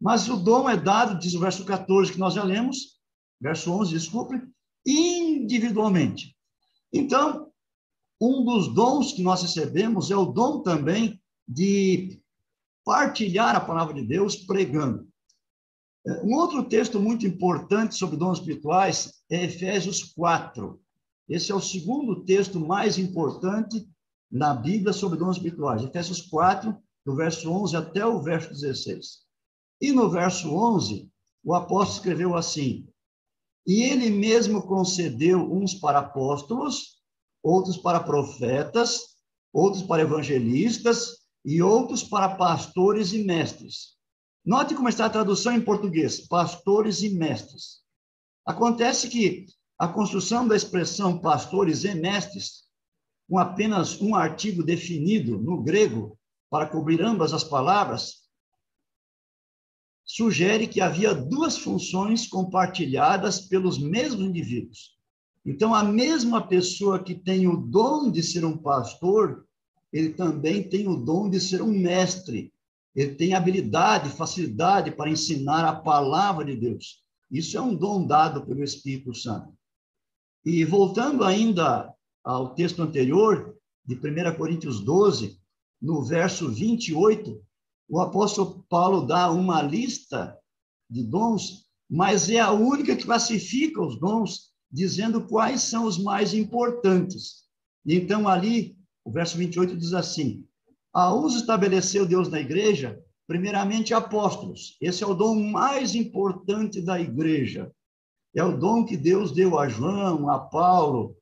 Mas 0.00 0.28
o 0.28 0.36
dom 0.36 0.68
é 0.70 0.76
dado, 0.76 1.18
diz 1.18 1.34
o 1.34 1.40
verso 1.40 1.64
14 1.64 2.12
que 2.12 2.18
nós 2.18 2.34
já 2.34 2.44
lemos, 2.44 3.00
verso 3.40 3.72
11, 3.72 3.92
desculpe, 3.92 4.40
individualmente. 4.86 6.36
Então, 6.92 7.50
um 8.20 8.44
dos 8.44 8.72
dons 8.72 9.12
que 9.12 9.22
nós 9.22 9.42
recebemos 9.42 10.10
é 10.10 10.16
o 10.16 10.26
dom 10.26 10.62
também 10.62 11.20
de 11.48 12.20
partilhar 12.84 13.56
a 13.56 13.60
palavra 13.60 13.94
de 13.94 14.02
Deus 14.02 14.36
pregando. 14.36 15.08
Um 16.24 16.34
outro 16.34 16.64
texto 16.64 17.00
muito 17.00 17.26
importante 17.26 17.94
sobre 17.94 18.16
dons 18.16 18.38
espirituais 18.38 19.22
é 19.30 19.44
Efésios 19.44 20.02
4. 20.02 20.80
Esse 21.28 21.52
é 21.52 21.54
o 21.54 21.60
segundo 21.60 22.24
texto 22.24 22.58
mais 22.58 22.98
importante 22.98 23.88
na 24.30 24.52
Bíblia 24.52 24.92
sobre 24.92 25.18
dons 25.18 25.36
espirituais. 25.36 25.82
Efésios 25.82 26.20
4, 26.22 26.76
do 27.04 27.14
verso 27.14 27.50
11 27.50 27.76
até 27.76 28.04
o 28.04 28.20
verso 28.20 28.50
16. 28.50 29.22
E 29.80 29.92
no 29.92 30.10
verso 30.10 30.52
11, 30.54 31.10
o 31.44 31.54
apóstolo 31.54 31.98
escreveu 31.98 32.36
assim: 32.36 32.88
E 33.66 33.82
ele 33.82 34.10
mesmo 34.10 34.62
concedeu 34.66 35.40
uns 35.40 35.74
para 35.74 36.00
apóstolos, 36.00 37.00
outros 37.42 37.76
para 37.76 38.00
profetas, 38.00 39.00
outros 39.52 39.82
para 39.82 40.02
evangelistas 40.02 41.18
e 41.44 41.62
outros 41.62 42.02
para 42.02 42.36
pastores 42.36 43.12
e 43.12 43.24
mestres 43.24 43.92
Note 44.44 44.74
como 44.74 44.88
está 44.88 45.06
a 45.06 45.10
tradução 45.10 45.52
em 45.54 45.60
português: 45.60 46.26
pastores 46.26 47.00
e 47.02 47.10
mestres. 47.10 47.80
Acontece 48.44 49.08
que 49.08 49.46
a 49.78 49.86
construção 49.86 50.48
da 50.48 50.56
expressão 50.56 51.20
pastores 51.20 51.84
e 51.84 51.94
mestres, 51.94 52.64
com 53.28 53.38
apenas 53.38 54.00
um 54.00 54.16
artigo 54.16 54.64
definido 54.64 55.38
no 55.38 55.62
grego 55.62 56.18
para 56.50 56.66
cobrir 56.66 57.00
ambas 57.02 57.32
as 57.32 57.44
palavras, 57.44 58.21
sugere 60.04 60.66
que 60.66 60.80
havia 60.80 61.14
duas 61.14 61.56
funções 61.56 62.26
compartilhadas 62.26 63.40
pelos 63.40 63.78
mesmos 63.78 64.24
indivíduos. 64.24 64.96
Então, 65.44 65.74
a 65.74 65.82
mesma 65.82 66.46
pessoa 66.46 67.02
que 67.02 67.14
tem 67.14 67.48
o 67.48 67.56
dom 67.56 68.10
de 68.10 68.22
ser 68.22 68.44
um 68.44 68.56
pastor, 68.56 69.46
ele 69.92 70.10
também 70.10 70.62
tem 70.62 70.88
o 70.88 70.96
dom 70.96 71.28
de 71.28 71.40
ser 71.40 71.62
um 71.62 71.72
mestre, 71.72 72.52
ele 72.94 73.14
tem 73.14 73.34
habilidade, 73.34 74.10
facilidade 74.10 74.90
para 74.90 75.10
ensinar 75.10 75.66
a 75.66 75.74
palavra 75.74 76.44
de 76.44 76.56
Deus. 76.56 77.02
Isso 77.30 77.56
é 77.56 77.60
um 77.60 77.74
dom 77.74 78.06
dado 78.06 78.44
pelo 78.44 78.62
Espírito 78.62 79.14
Santo. 79.14 79.52
E 80.44 80.64
voltando 80.64 81.24
ainda 81.24 81.92
ao 82.22 82.54
texto 82.54 82.82
anterior, 82.82 83.56
de 83.84 83.94
1 83.96 84.36
Coríntios 84.36 84.80
12, 84.80 85.38
no 85.80 86.04
verso 86.04 86.48
28, 86.48 87.42
o 87.92 88.00
apóstolo 88.00 88.64
Paulo 88.70 89.02
dá 89.02 89.30
uma 89.30 89.60
lista 89.60 90.34
de 90.88 91.02
dons, 91.02 91.66
mas 91.90 92.30
é 92.30 92.40
a 92.40 92.50
única 92.50 92.96
que 92.96 93.04
classifica 93.04 93.82
os 93.82 94.00
dons, 94.00 94.50
dizendo 94.70 95.28
quais 95.28 95.60
são 95.60 95.84
os 95.84 95.98
mais 95.98 96.32
importantes. 96.32 97.42
Então, 97.84 98.26
ali, 98.26 98.78
o 99.04 99.12
verso 99.12 99.36
28 99.36 99.76
diz 99.76 99.92
assim: 99.92 100.42
a 100.90 101.12
estabeleceu 101.36 102.06
Deus 102.06 102.30
na 102.30 102.40
igreja, 102.40 102.98
primeiramente 103.26 103.92
apóstolos. 103.92 104.74
Esse 104.80 105.04
é 105.04 105.06
o 105.06 105.12
dom 105.12 105.50
mais 105.50 105.94
importante 105.94 106.80
da 106.80 106.98
igreja. 106.98 107.70
É 108.34 108.42
o 108.42 108.56
dom 108.56 108.86
que 108.86 108.96
Deus 108.96 109.32
deu 109.32 109.58
a 109.58 109.68
João, 109.68 110.30
a 110.30 110.38
Paulo, 110.38 111.14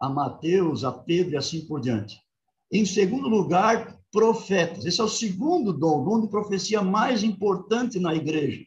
a 0.00 0.08
Mateus, 0.08 0.84
a 0.84 0.92
Pedro 0.92 1.32
e 1.32 1.36
assim 1.36 1.66
por 1.66 1.80
diante. 1.80 2.22
Em 2.70 2.86
segundo 2.86 3.26
lugar, 3.28 4.00
profetas. 4.12 4.84
Esse 4.84 5.00
é 5.00 5.04
o 5.04 5.08
segundo 5.08 5.72
dom, 5.72 6.02
o 6.02 6.04
dom 6.04 6.20
de 6.20 6.28
profecia 6.28 6.82
mais 6.82 7.24
importante 7.24 7.98
na 7.98 8.14
igreja. 8.14 8.64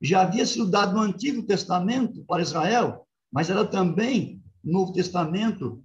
Já 0.00 0.22
havia 0.22 0.44
sido 0.44 0.70
dado 0.70 0.94
no 0.94 1.00
Antigo 1.00 1.42
Testamento 1.42 2.22
para 2.24 2.42
Israel, 2.42 3.06
mas 3.32 3.48
era 3.48 3.64
também 3.64 4.42
no 4.62 4.72
Novo 4.72 4.92
Testamento 4.92 5.82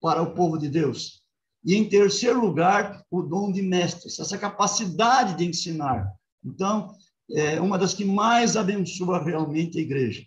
para 0.00 0.22
o 0.22 0.34
povo 0.34 0.58
de 0.58 0.68
Deus. 0.68 1.22
E, 1.64 1.76
em 1.76 1.88
terceiro 1.88 2.40
lugar, 2.40 3.04
o 3.10 3.22
dom 3.22 3.52
de 3.52 3.62
mestres, 3.62 4.18
essa 4.18 4.38
capacidade 4.38 5.36
de 5.36 5.44
ensinar. 5.44 6.10
Então, 6.44 6.94
é 7.30 7.60
uma 7.60 7.78
das 7.78 7.94
que 7.94 8.04
mais 8.04 8.56
abençoa 8.56 9.22
realmente 9.22 9.78
a 9.78 9.82
igreja. 9.82 10.24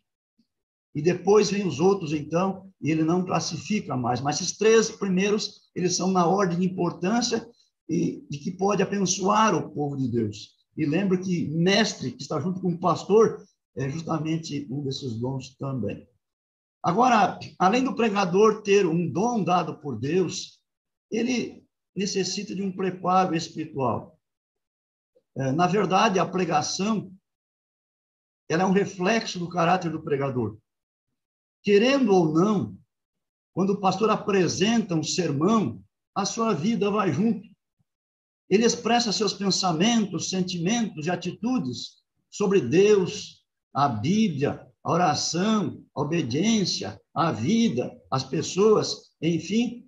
E 0.93 1.01
depois 1.01 1.49
vem 1.49 1.67
os 1.67 1.79
outros, 1.79 2.13
então, 2.13 2.71
e 2.81 2.89
ele 2.89 3.03
não 3.03 3.25
classifica 3.25 3.97
mais. 3.97 4.21
Mas 4.21 4.39
esses 4.39 4.57
três 4.57 4.89
primeiros, 4.89 5.69
eles 5.75 5.95
são 5.95 6.09
na 6.09 6.25
ordem 6.25 6.59
de 6.59 6.65
importância 6.65 7.45
e 7.87 8.25
de 8.29 8.39
que 8.39 8.51
pode 8.51 8.81
abençoar 8.81 9.55
o 9.55 9.69
povo 9.71 9.95
de 9.97 10.07
Deus. 10.07 10.55
E 10.77 10.85
lembro 10.85 11.21
que 11.21 11.47
mestre, 11.49 12.11
que 12.11 12.21
está 12.21 12.39
junto 12.39 12.59
com 12.59 12.69
o 12.69 12.79
pastor, 12.79 13.45
é 13.75 13.89
justamente 13.89 14.67
um 14.69 14.83
desses 14.83 15.15
dons 15.15 15.55
também. 15.57 16.07
Agora, 16.83 17.39
além 17.57 17.83
do 17.83 17.95
pregador 17.95 18.61
ter 18.61 18.85
um 18.85 19.09
dom 19.09 19.43
dado 19.43 19.79
por 19.79 19.97
Deus, 19.99 20.61
ele 21.11 21.65
necessita 21.95 22.55
de 22.55 22.61
um 22.61 22.71
preparo 22.71 23.35
espiritual. 23.35 24.19
É, 25.37 25.51
na 25.51 25.67
verdade, 25.67 26.19
a 26.19 26.25
pregação 26.25 27.11
ela 28.47 28.63
é 28.63 28.65
um 28.65 28.71
reflexo 28.71 29.39
do 29.39 29.49
caráter 29.49 29.91
do 29.91 30.03
pregador. 30.03 30.57
Querendo 31.63 32.13
ou 32.13 32.31
não, 32.31 32.77
quando 33.53 33.71
o 33.71 33.79
pastor 33.79 34.09
apresenta 34.09 34.93
um 34.93 35.03
sermão, 35.03 35.81
a 36.13 36.25
sua 36.25 36.53
vida 36.53 36.91
vai 36.91 37.11
junto. 37.11 37.49
Ele 38.49 38.65
expressa 38.65 39.11
seus 39.11 39.33
pensamentos, 39.33 40.29
sentimentos 40.29 41.05
e 41.05 41.11
atitudes 41.11 42.03
sobre 42.29 42.61
Deus, 42.61 43.43
a 43.73 43.87
Bíblia, 43.87 44.65
a 44.83 44.91
oração, 44.91 45.83
a 45.95 46.01
obediência, 46.01 46.99
a 47.13 47.31
vida, 47.31 47.91
as 48.11 48.23
pessoas, 48.23 49.11
enfim, 49.21 49.85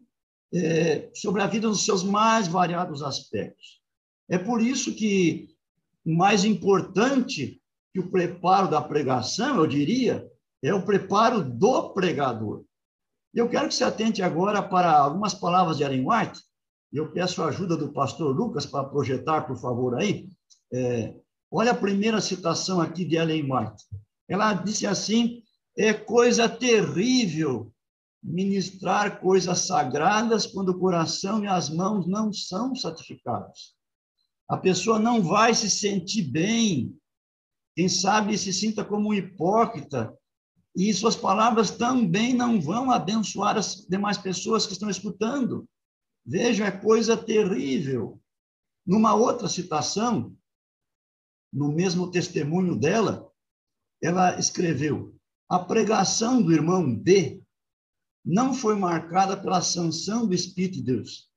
é, 0.53 1.09
sobre 1.13 1.41
a 1.41 1.47
vida 1.47 1.67
nos 1.67 1.85
seus 1.85 2.03
mais 2.03 2.47
variados 2.47 3.03
aspectos. 3.03 3.81
É 4.29 4.37
por 4.37 4.61
isso 4.61 4.95
que 4.95 5.49
o 6.05 6.15
mais 6.15 6.43
importante 6.43 7.61
que 7.93 7.99
o 7.99 8.09
preparo 8.09 8.69
da 8.69 8.81
pregação, 8.81 9.57
eu 9.57 9.67
diria, 9.67 10.25
é 10.63 10.73
o 10.73 10.85
preparo 10.85 11.43
do 11.43 11.89
pregador. 11.93 12.63
Eu 13.33 13.49
quero 13.49 13.67
que 13.67 13.75
se 13.75 13.83
atente 13.83 14.21
agora 14.21 14.63
para 14.63 14.91
algumas 14.91 15.33
palavras 15.33 15.77
de 15.77 15.83
Ellen 15.83 16.05
White. 16.07 16.39
Eu 16.91 17.11
peço 17.11 17.41
a 17.41 17.47
ajuda 17.47 17.75
do 17.75 17.91
pastor 17.91 18.35
Lucas 18.35 18.65
para 18.65 18.87
projetar, 18.87 19.41
por 19.41 19.57
favor, 19.57 19.95
aí. 19.95 20.29
É, 20.71 21.13
olha 21.51 21.71
a 21.71 21.75
primeira 21.75 22.21
citação 22.21 22.79
aqui 22.79 23.03
de 23.03 23.15
Ellen 23.15 23.43
White. 23.43 23.83
Ela 24.27 24.53
disse 24.53 24.85
assim: 24.85 25.43
é 25.77 25.93
coisa 25.93 26.49
terrível 26.49 27.71
ministrar 28.23 29.21
coisas 29.21 29.59
sagradas 29.67 30.45
quando 30.45 30.69
o 30.69 30.79
coração 30.79 31.43
e 31.43 31.47
as 31.47 31.69
mãos 31.69 32.07
não 32.07 32.33
são 32.33 32.75
santificados. 32.75 33.75
A 34.49 34.57
pessoa 34.57 34.97
não 34.97 35.21
vai 35.21 35.53
se 35.53 35.69
sentir 35.69 36.23
bem, 36.23 36.95
quem 37.75 37.87
sabe 37.87 38.37
se 38.37 38.51
sinta 38.51 38.83
como 38.83 39.09
um 39.09 39.13
hipócrita, 39.13 40.13
e 40.75 40.93
suas 40.93 41.15
palavras 41.15 41.71
também 41.71 42.33
não 42.33 42.61
vão 42.61 42.91
abençoar 42.91 43.57
as 43.57 43.85
demais 43.89 44.17
pessoas 44.17 44.65
que 44.65 44.73
estão 44.73 44.89
escutando. 44.89 45.67
Veja, 46.27 46.65
é 46.65 46.71
coisa 46.71 47.15
terrível. 47.15 48.21
Numa 48.85 49.15
outra 49.15 49.47
citação, 49.47 50.35
no 51.53 51.71
mesmo 51.71 52.11
testemunho 52.11 52.75
dela, 52.75 53.31
ela 54.03 54.37
escreveu: 54.37 55.15
a 55.49 55.57
pregação 55.57 56.41
do 56.41 56.51
irmão 56.51 56.93
B 56.93 57.41
não 58.25 58.53
foi 58.53 58.75
marcada 58.75 59.37
pela 59.37 59.61
sanção 59.61 60.27
do 60.27 60.33
Espírito 60.33 60.75
de 60.75 60.83
Deus. 60.83 61.31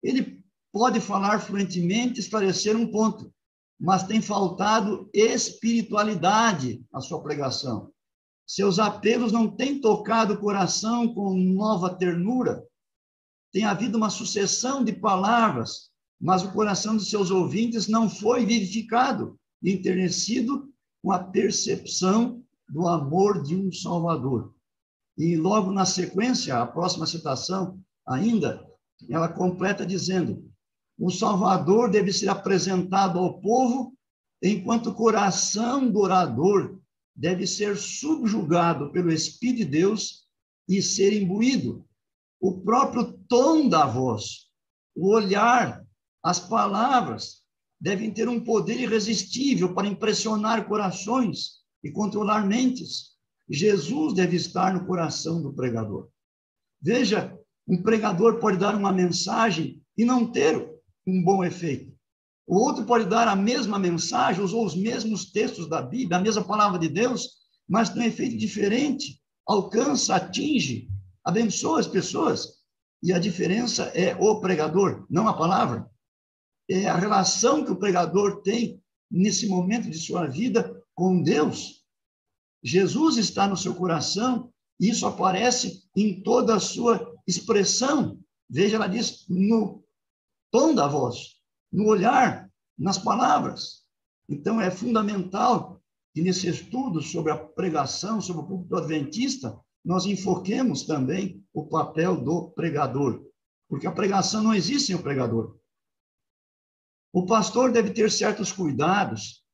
Ele 0.00 0.40
pode 0.72 1.00
falar 1.00 1.40
fluentemente, 1.40 2.20
esclarecer 2.20 2.76
um 2.76 2.88
ponto, 2.88 3.34
mas 3.78 4.06
tem 4.06 4.22
faltado 4.22 5.10
espiritualidade 5.12 6.84
à 6.92 7.00
sua 7.00 7.20
pregação. 7.20 7.92
Seus 8.46 8.78
apelos 8.78 9.32
não 9.32 9.50
têm 9.50 9.80
tocado 9.80 10.34
o 10.34 10.38
coração 10.38 11.12
com 11.12 11.34
nova 11.34 11.92
ternura. 11.92 12.64
Tem 13.56 13.64
havido 13.64 13.96
uma 13.96 14.10
sucessão 14.10 14.84
de 14.84 14.92
palavras, 14.92 15.88
mas 16.20 16.42
o 16.42 16.52
coração 16.52 16.94
de 16.94 17.06
seus 17.06 17.30
ouvintes 17.30 17.88
não 17.88 18.06
foi 18.06 18.44
vivificado, 18.44 19.40
enternecido 19.64 20.70
com 21.02 21.10
a 21.10 21.18
percepção 21.18 22.44
do 22.68 22.86
amor 22.86 23.42
de 23.42 23.56
um 23.56 23.72
Salvador. 23.72 24.54
E 25.16 25.36
logo 25.36 25.72
na 25.72 25.86
sequência, 25.86 26.60
a 26.60 26.66
próxima 26.66 27.06
citação 27.06 27.80
ainda, 28.06 28.62
ela 29.08 29.26
completa 29.26 29.86
dizendo: 29.86 30.52
o 30.98 31.10
Salvador 31.10 31.90
deve 31.90 32.12
ser 32.12 32.28
apresentado 32.28 33.18
ao 33.18 33.40
povo, 33.40 33.96
enquanto 34.42 34.90
o 34.90 34.94
coração 34.94 35.90
do 35.90 36.00
orador 36.00 36.78
deve 37.14 37.46
ser 37.46 37.78
subjugado 37.78 38.92
pelo 38.92 39.10
Espírito 39.10 39.60
de 39.60 39.64
Deus 39.64 40.26
e 40.68 40.82
ser 40.82 41.18
imbuído 41.18 41.86
o 42.40 42.60
próprio 42.60 43.12
tom 43.28 43.68
da 43.68 43.86
voz, 43.86 44.46
o 44.94 45.12
olhar, 45.12 45.84
as 46.22 46.40
palavras 46.40 47.42
devem 47.80 48.10
ter 48.10 48.28
um 48.28 48.42
poder 48.42 48.80
irresistível 48.80 49.74
para 49.74 49.86
impressionar 49.86 50.66
corações 50.66 51.60
e 51.84 51.90
controlar 51.90 52.46
mentes. 52.46 53.16
Jesus 53.48 54.14
deve 54.14 54.36
estar 54.36 54.74
no 54.74 54.86
coração 54.86 55.40
do 55.42 55.52
pregador. 55.52 56.08
Veja, 56.80 57.36
um 57.66 57.82
pregador 57.82 58.38
pode 58.38 58.58
dar 58.58 58.74
uma 58.74 58.92
mensagem 58.92 59.82
e 59.96 60.04
não 60.04 60.30
ter 60.30 60.68
um 61.06 61.22
bom 61.22 61.44
efeito. 61.44 61.94
O 62.46 62.56
outro 62.56 62.84
pode 62.84 63.06
dar 63.06 63.26
a 63.26 63.34
mesma 63.36 63.78
mensagem, 63.78 64.42
usou 64.42 64.64
os 64.64 64.74
mesmos 64.74 65.32
textos 65.32 65.68
da 65.68 65.82
Bíblia, 65.82 66.18
a 66.18 66.20
mesma 66.20 66.44
palavra 66.44 66.78
de 66.78 66.88
Deus, 66.88 67.28
mas 67.68 67.90
tem 67.90 68.02
um 68.02 68.06
efeito 68.06 68.36
diferente, 68.36 69.20
alcança, 69.44 70.14
atinge, 70.14 70.88
abençoa 71.26 71.80
as 71.80 71.88
pessoas. 71.88 72.60
E 73.02 73.12
a 73.12 73.18
diferença 73.18 73.84
é 73.94 74.14
o 74.14 74.40
pregador, 74.40 75.04
não 75.10 75.28
a 75.28 75.36
palavra. 75.36 75.90
É 76.70 76.86
a 76.86 76.96
relação 76.96 77.64
que 77.64 77.72
o 77.72 77.76
pregador 77.76 78.42
tem 78.42 78.80
nesse 79.10 79.48
momento 79.48 79.90
de 79.90 79.98
sua 79.98 80.26
vida 80.26 80.80
com 80.94 81.20
Deus. 81.20 81.84
Jesus 82.62 83.16
está 83.16 83.46
no 83.46 83.56
seu 83.56 83.74
coração 83.74 84.52
e 84.80 84.88
isso 84.88 85.06
aparece 85.06 85.84
em 85.96 86.22
toda 86.22 86.54
a 86.54 86.60
sua 86.60 87.14
expressão. 87.26 88.18
Veja, 88.48 88.76
ela 88.76 88.86
diz 88.86 89.26
no 89.28 89.84
tom 90.50 90.74
da 90.74 90.86
voz, 90.86 91.36
no 91.72 91.86
olhar, 91.86 92.48
nas 92.78 92.98
palavras. 92.98 93.84
Então, 94.28 94.60
é 94.60 94.70
fundamental 94.70 95.80
que 96.14 96.22
nesse 96.22 96.48
estudo 96.48 97.02
sobre 97.02 97.32
a 97.32 97.36
pregação, 97.36 98.20
sobre 98.20 98.42
o 98.42 98.46
público 98.46 98.76
adventista, 98.76 99.58
nós 99.86 100.04
enfoquemos 100.04 100.82
também 100.82 101.46
o 101.54 101.64
papel 101.64 102.16
do 102.20 102.50
pregador, 102.50 103.24
porque 103.68 103.86
a 103.86 103.92
pregação 103.92 104.42
não 104.42 104.52
existe 104.52 104.88
sem 104.88 104.96
o 104.96 105.02
pregador. 105.02 105.56
O 107.12 107.24
pastor 107.24 107.70
deve 107.70 107.90
ter 107.90 108.10
certos 108.10 108.50
cuidados 108.50 109.44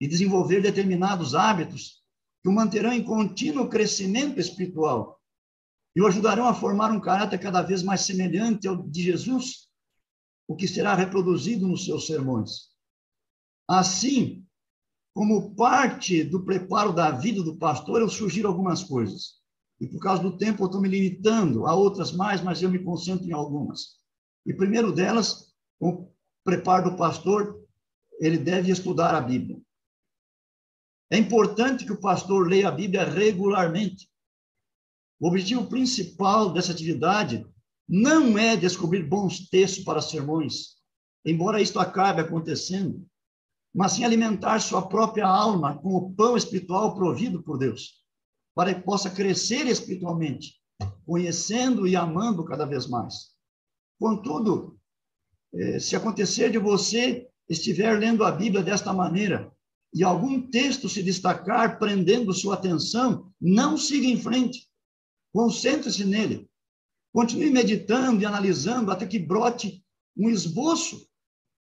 e 0.00 0.08
desenvolver 0.08 0.62
determinados 0.62 1.34
hábitos 1.34 2.02
que 2.42 2.48
o 2.48 2.52
manterão 2.52 2.94
em 2.94 3.04
contínuo 3.04 3.68
crescimento 3.68 4.40
espiritual 4.40 5.20
e 5.94 6.00
o 6.00 6.06
ajudarão 6.06 6.48
a 6.48 6.54
formar 6.54 6.90
um 6.90 7.00
caráter 7.00 7.38
cada 7.38 7.60
vez 7.60 7.82
mais 7.82 8.00
semelhante 8.00 8.66
ao 8.66 8.88
de 8.88 9.02
Jesus, 9.02 9.68
o 10.48 10.56
que 10.56 10.66
será 10.66 10.94
reproduzido 10.94 11.68
nos 11.68 11.84
seus 11.84 12.06
sermões. 12.06 12.70
Assim, 13.68 14.46
como 15.12 15.54
parte 15.54 16.24
do 16.24 16.42
preparo 16.42 16.90
da 16.90 17.10
vida 17.10 17.42
do 17.42 17.58
pastor, 17.58 18.00
eu 18.00 18.08
sugiro 18.08 18.48
algumas 18.48 18.82
coisas. 18.82 19.43
E 19.80 19.86
por 19.86 19.98
causa 19.98 20.22
do 20.22 20.36
tempo, 20.36 20.62
eu 20.62 20.66
estou 20.66 20.80
me 20.80 20.88
limitando 20.88 21.66
a 21.66 21.74
outras 21.74 22.12
mais, 22.12 22.40
mas 22.40 22.62
eu 22.62 22.70
me 22.70 22.78
concentro 22.78 23.26
em 23.26 23.32
algumas. 23.32 23.98
E 24.46 24.54
primeiro 24.54 24.92
delas, 24.92 25.52
o 25.80 26.08
preparo 26.44 26.90
do 26.90 26.96
pastor, 26.96 27.62
ele 28.20 28.38
deve 28.38 28.70
estudar 28.70 29.14
a 29.14 29.20
Bíblia. 29.20 29.60
É 31.10 31.18
importante 31.18 31.84
que 31.84 31.92
o 31.92 32.00
pastor 32.00 32.48
leia 32.48 32.68
a 32.68 32.72
Bíblia 32.72 33.04
regularmente. 33.04 34.08
O 35.20 35.28
objetivo 35.28 35.66
principal 35.66 36.52
dessa 36.52 36.72
atividade 36.72 37.46
não 37.88 38.38
é 38.38 38.56
descobrir 38.56 39.02
bons 39.02 39.48
textos 39.48 39.84
para 39.84 40.00
sermões, 40.00 40.76
embora 41.24 41.60
isto 41.60 41.78
acabe 41.78 42.20
acontecendo, 42.20 43.06
mas 43.74 43.92
sim 43.92 44.04
alimentar 44.04 44.60
sua 44.60 44.88
própria 44.88 45.26
alma 45.26 45.78
com 45.78 45.94
o 45.94 46.14
pão 46.14 46.36
espiritual 46.36 46.94
provido 46.94 47.42
por 47.42 47.58
Deus, 47.58 48.03
para 48.54 48.74
que 48.74 48.82
possa 48.82 49.10
crescer 49.10 49.66
espiritualmente, 49.66 50.54
conhecendo 51.04 51.86
e 51.86 51.96
amando 51.96 52.44
cada 52.44 52.64
vez 52.64 52.86
mais. 52.86 53.34
Contudo, 53.98 54.78
eh, 55.52 55.78
se 55.78 55.96
acontecer 55.96 56.50
de 56.50 56.58
você 56.58 57.28
estiver 57.48 57.98
lendo 57.98 58.24
a 58.24 58.30
Bíblia 58.30 58.62
desta 58.62 58.92
maneira, 58.92 59.52
e 59.92 60.02
algum 60.02 60.40
texto 60.50 60.88
se 60.88 61.02
destacar 61.02 61.78
prendendo 61.78 62.32
sua 62.32 62.54
atenção, 62.54 63.32
não 63.40 63.76
siga 63.76 64.06
em 64.06 64.20
frente. 64.20 64.68
Concentre-se 65.32 66.04
nele. 66.04 66.50
Continue 67.12 67.50
meditando 67.50 68.20
e 68.20 68.26
analisando 68.26 68.90
até 68.90 69.06
que 69.06 69.20
brote 69.20 69.84
um 70.16 70.28
esboço 70.28 71.08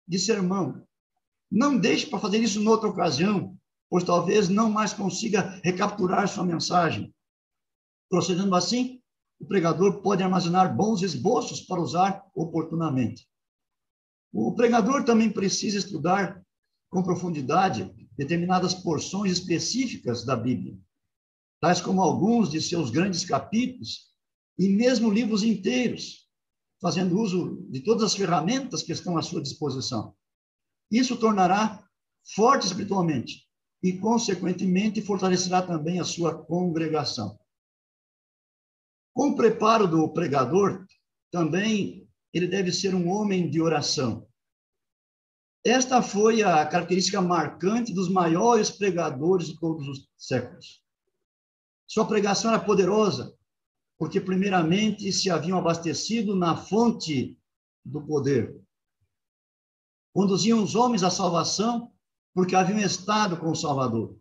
de 0.07 0.17
sermão. 0.17 0.83
Não 1.49 1.77
deixe 1.77 2.07
para 2.07 2.19
fazer 2.19 2.39
isso 2.39 2.59
noutra 2.59 2.89
ocasião, 2.89 3.55
pois 3.93 4.03
talvez 4.03 4.49
não 4.49 4.71
mais 4.71 4.91
consiga 4.91 5.61
recapturar 5.63 6.27
sua 6.27 6.43
mensagem. 6.43 7.13
Procedendo 8.09 8.55
assim, 8.55 8.99
o 9.39 9.45
pregador 9.45 10.01
pode 10.01 10.23
armazenar 10.23 10.75
bons 10.75 11.03
esboços 11.03 11.61
para 11.61 11.79
usar 11.79 12.25
oportunamente. 12.33 13.29
O 14.33 14.55
pregador 14.55 15.03
também 15.03 15.31
precisa 15.31 15.77
estudar 15.77 16.43
com 16.89 17.03
profundidade 17.03 17.93
determinadas 18.17 18.73
porções 18.73 19.31
específicas 19.31 20.25
da 20.25 20.35
Bíblia, 20.35 20.75
tais 21.61 21.79
como 21.79 22.01
alguns 22.01 22.49
de 22.49 22.59
seus 22.59 22.89
grandes 22.89 23.23
capítulos 23.23 24.11
e 24.57 24.69
mesmo 24.69 25.11
livros 25.11 25.43
inteiros, 25.43 26.27
fazendo 26.81 27.19
uso 27.19 27.63
de 27.69 27.79
todas 27.81 28.01
as 28.01 28.15
ferramentas 28.15 28.81
que 28.81 28.91
estão 28.91 29.19
à 29.19 29.21
sua 29.21 29.39
disposição. 29.39 30.15
Isso 30.89 31.15
tornará 31.15 31.87
forte 32.23 32.65
espiritualmente 32.65 33.52
e, 33.83 33.91
consequentemente, 33.97 35.01
fortalecerá 35.01 35.61
também 35.61 35.99
a 35.99 36.05
sua 36.05 36.33
congregação. 36.45 37.37
Com 39.13 39.31
o 39.31 39.35
preparo 39.35 39.85
do 39.85 40.07
pregador, 40.09 40.87
também 41.29 42.09
ele 42.33 42.47
deve 42.47 42.71
ser 42.71 42.95
um 42.95 43.09
homem 43.09 43.49
de 43.49 43.61
oração. 43.61 44.25
Esta 45.65 46.01
foi 46.01 46.41
a 46.41 46.65
característica 46.65 47.21
marcante 47.21 47.93
dos 47.93 48.09
maiores 48.09 48.71
pregadores 48.71 49.47
de 49.47 49.59
todos 49.59 49.87
os 49.87 50.09
séculos. 50.17 50.81
Sua 51.85 52.07
pregação 52.07 52.51
era 52.51 52.63
poderosa, 52.63 53.37
porque, 53.97 54.19
primeiramente, 54.19 55.11
se 55.11 55.29
haviam 55.29 55.57
abastecido 55.57 56.35
na 56.35 56.57
fonte 56.57 57.37
do 57.85 58.01
poder. 58.01 58.59
Conduziam 60.13 60.63
os 60.63 60.73
homens 60.73 61.03
à 61.03 61.09
salvação, 61.09 61.93
porque 62.33 62.55
haviam 62.55 62.79
estado 62.79 63.37
com 63.37 63.51
o 63.51 63.55
Salvador. 63.55 64.17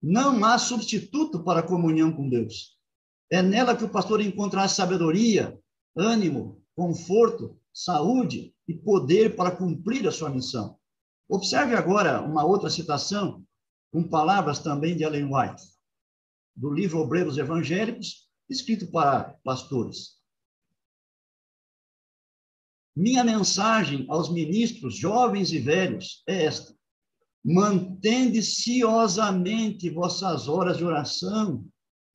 Não 0.00 0.44
há 0.44 0.58
substituto 0.58 1.42
para 1.42 1.60
a 1.60 1.66
comunhão 1.66 2.12
com 2.12 2.28
Deus. 2.28 2.78
É 3.30 3.42
nela 3.42 3.76
que 3.76 3.84
o 3.84 3.90
pastor 3.90 4.20
encontrará 4.20 4.68
sabedoria, 4.68 5.58
ânimo, 5.96 6.62
conforto, 6.74 7.60
saúde 7.72 8.54
e 8.66 8.74
poder 8.74 9.34
para 9.36 9.54
cumprir 9.54 10.06
a 10.06 10.12
sua 10.12 10.30
missão. 10.30 10.78
Observe 11.28 11.74
agora 11.74 12.22
uma 12.22 12.44
outra 12.44 12.70
citação, 12.70 13.44
com 13.92 14.02
palavras 14.02 14.60
também 14.60 14.96
de 14.96 15.02
Ellen 15.02 15.24
White, 15.24 15.62
do 16.54 16.72
livro 16.72 17.00
Obreiros 17.00 17.36
Evangélicos, 17.36 18.28
escrito 18.48 18.90
para 18.90 19.36
pastores. 19.44 20.18
Minha 22.96 23.22
mensagem 23.22 24.06
aos 24.08 24.32
ministros, 24.32 24.96
jovens 24.96 25.52
e 25.52 25.58
velhos, 25.58 26.22
é 26.26 26.44
esta: 26.44 26.77
mantende 27.44 28.42
ciosamente 28.42 29.90
vossas 29.90 30.48
horas 30.48 30.76
de 30.76 30.84
oração, 30.84 31.64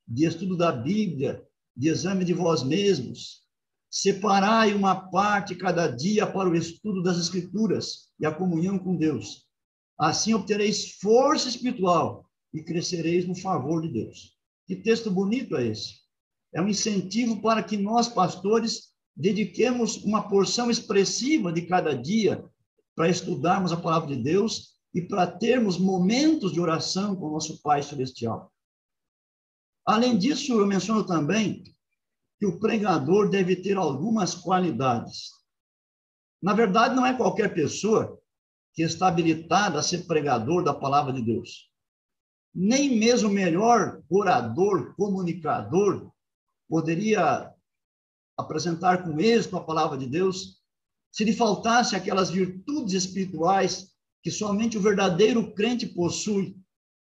de 0.07 0.25
estudo 0.25 0.57
da 0.57 0.71
Bíblia, 0.71 1.43
de 1.75 1.89
exame 1.89 2.23
de 2.25 2.33
vós 2.33 2.63
mesmos, 2.63 3.43
Separai 3.93 4.73
uma 4.73 4.95
parte 4.95 5.53
cada 5.53 5.87
dia 5.87 6.25
para 6.25 6.49
o 6.49 6.55
estudo 6.55 7.03
das 7.03 7.19
Escrituras 7.19 8.09
e 8.19 8.25
a 8.25 8.31
comunhão 8.31 8.79
com 8.79 8.95
Deus. 8.95 9.45
Assim 9.99 10.33
obtereis 10.33 10.93
força 10.93 11.47
espiritual 11.47 12.27
e 12.51 12.63
crescereis 12.63 13.27
no 13.27 13.35
favor 13.35 13.83
de 13.83 13.89
Deus. 13.89 14.35
Que 14.65 14.75
texto 14.75 15.11
bonito 15.11 15.55
é 15.55 15.67
esse? 15.67 15.99
É 16.51 16.59
um 16.59 16.67
incentivo 16.67 17.39
para 17.39 17.61
que 17.61 17.77
nós, 17.77 18.07
pastores, 18.07 18.93
dediquemos 19.15 19.97
uma 19.97 20.27
porção 20.27 20.71
expressiva 20.71 21.53
de 21.53 21.61
cada 21.61 21.93
dia 21.93 22.43
para 22.95 23.09
estudarmos 23.09 23.71
a 23.71 23.77
palavra 23.77 24.15
de 24.15 24.23
Deus 24.23 24.72
e 24.93 25.01
para 25.01 25.25
termos 25.25 25.77
momentos 25.77 26.53
de 26.53 26.59
oração 26.59 27.15
com 27.15 27.27
o 27.27 27.31
nosso 27.31 27.61
Pai 27.61 27.81
Celestial. 27.81 28.51
Além 29.85 30.17
disso, 30.17 30.53
eu 30.53 30.67
menciono 30.67 31.05
também 31.05 31.63
que 32.39 32.45
o 32.45 32.59
pregador 32.59 33.29
deve 33.29 33.55
ter 33.55 33.75
algumas 33.75 34.35
qualidades. 34.35 35.31
Na 36.41 36.53
verdade, 36.53 36.95
não 36.95 37.05
é 37.05 37.15
qualquer 37.15 37.53
pessoa 37.53 38.19
que 38.73 38.83
está 38.83 39.07
habilitada 39.07 39.79
a 39.79 39.83
ser 39.83 40.05
pregador 40.05 40.63
da 40.63 40.73
palavra 40.73 41.13
de 41.13 41.21
Deus. 41.21 41.71
Nem 42.53 42.97
mesmo 42.97 43.29
o 43.29 43.33
melhor 43.33 44.03
orador, 44.09 44.95
comunicador, 44.95 46.11
poderia 46.67 47.51
apresentar 48.37 49.03
com 49.03 49.19
êxito 49.19 49.57
a 49.57 49.63
palavra 49.63 49.97
de 49.97 50.07
Deus 50.07 50.61
se 51.11 51.23
lhe 51.23 51.33
faltasse 51.33 51.95
aquelas 51.95 52.31
virtudes 52.31 52.93
espirituais 52.93 53.92
que 54.23 54.31
somente 54.31 54.77
o 54.77 54.81
verdadeiro 54.81 55.53
crente 55.53 55.85
possui 55.85 56.55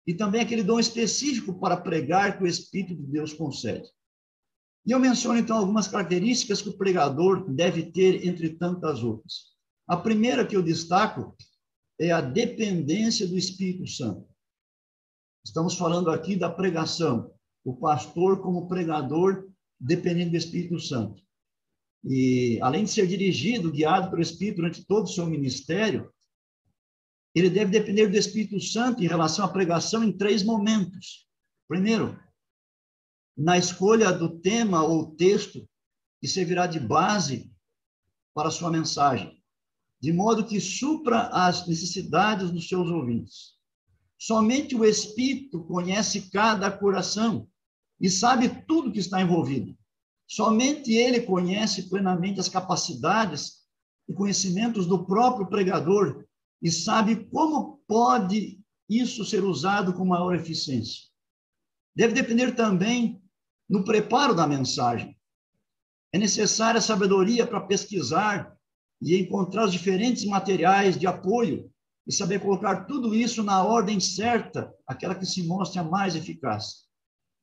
e 0.08 0.14
também 0.14 0.42
aquele 0.42 0.64
dom 0.64 0.80
específico 0.80 1.60
para 1.60 1.78
pregar 1.78 2.38
que 2.38 2.44
o 2.44 2.48
Espírito 2.48 2.96
de 2.96 3.04
Deus 3.04 3.32
concede. 3.32 3.88
E 4.84 4.92
eu 4.92 5.00
menciono, 5.00 5.38
então, 5.38 5.56
algumas 5.56 5.88
características 5.88 6.62
que 6.62 6.70
o 6.70 6.78
pregador 6.78 7.48
deve 7.48 7.84
ter, 7.92 8.26
entre 8.26 8.50
tantas 8.50 9.04
outras. 9.04 9.52
A 9.88 9.96
primeira 9.96 10.46
que 10.46 10.56
eu 10.56 10.64
destaco 10.64 11.36
é 12.00 12.12
a 12.12 12.20
dependência 12.20 13.28
do 13.28 13.38
Espírito 13.38 13.86
Santo. 13.86 14.28
Estamos 15.46 15.76
falando 15.76 16.10
aqui 16.10 16.36
da 16.36 16.50
pregação, 16.50 17.32
o 17.64 17.76
pastor 17.76 18.42
como 18.42 18.68
pregador 18.68 19.48
dependendo 19.80 20.32
do 20.32 20.38
Espírito 20.38 20.80
Santo. 20.80 21.22
E 22.04 22.60
além 22.62 22.86
de 22.86 22.92
ser 22.92 23.06
dirigido, 23.06 23.72
guiado 23.72 24.10
pelo 24.10 24.22
Espírito 24.22 24.58
durante 24.58 24.84
todo 24.84 25.06
o 25.06 25.10
seu 25.10 25.28
ministério, 25.28 26.12
ele 27.34 27.50
deve 27.50 27.72
depender 27.72 28.08
do 28.08 28.18
Espírito 28.18 28.60
Santo 28.60 29.04
em 29.04 29.08
relação 29.08 29.46
à 29.46 29.48
pregação 29.48 30.04
em 30.04 30.12
três 30.12 30.44
momentos. 30.44 31.28
Primeiro, 31.68 32.20
na 33.38 33.58
escolha 33.58 34.12
do 34.12 34.40
tema 34.40 34.84
ou 34.84 35.16
texto 35.16 35.68
que 36.20 36.28
servirá 36.28 36.68
de 36.68 36.80
base 36.80 37.52
para 38.34 38.50
a 38.50 38.52
sua 38.52 38.70
mensagem, 38.70 39.42
de 40.00 40.12
modo 40.12 40.46
que 40.46 40.60
supra 40.60 41.28
as 41.28 41.68
necessidades 41.68 42.52
dos 42.52 42.68
seus 42.68 42.90
ouvintes. 42.90 43.56
Somente 44.20 44.76
o 44.76 44.86
Espírito 44.86 45.64
conhece 45.64 46.30
cada 46.30 46.70
coração 46.70 47.48
e 48.00 48.10
sabe 48.10 48.50
tudo 48.68 48.92
que 48.92 49.00
está 49.00 49.22
envolvido. 49.22 49.76
Somente 50.28 50.94
ele 50.94 51.22
conhece 51.22 51.90
plenamente 51.90 52.40
as 52.40 52.48
capacidades 52.48 53.62
e 54.08 54.14
conhecimentos 54.14 54.86
do 54.86 55.06
próprio 55.06 55.48
pregador 55.48 56.26
e 56.62 56.70
sabe 56.70 57.26
como 57.26 57.82
pode 57.88 58.62
isso 58.90 59.26
ser 59.26 59.44
usado 59.44 59.94
com 59.94 60.06
maior 60.06 60.36
eficiência. 60.36 61.10
Deve 61.96 62.14
depender 62.14 62.52
também 62.54 63.22
no 63.70 63.84
preparo 63.84 64.36
da 64.36 64.46
mensagem. 64.46 65.18
É 66.14 66.18
necessária 66.18 66.82
sabedoria 66.82 67.48
para 67.48 67.62
pesquisar 67.62 68.56
e 69.02 69.18
encontrar 69.18 69.66
os 69.66 69.72
diferentes 69.72 70.26
materiais 70.26 71.00
de 71.00 71.08
apoio 71.08 71.72
e 72.06 72.12
saber 72.12 72.42
colocar 72.42 72.86
tudo 72.86 73.16
isso 73.16 73.42
na 73.44 73.64
ordem 73.64 74.00
certa, 74.00 74.74
aquela 74.86 75.16
que 75.16 75.26
se 75.26 75.44
mostra 75.44 75.84
mais 75.84 76.16
eficaz. 76.16 76.86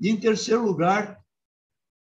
E 0.01 0.11
em 0.11 0.17
terceiro 0.19 0.65
lugar, 0.65 1.19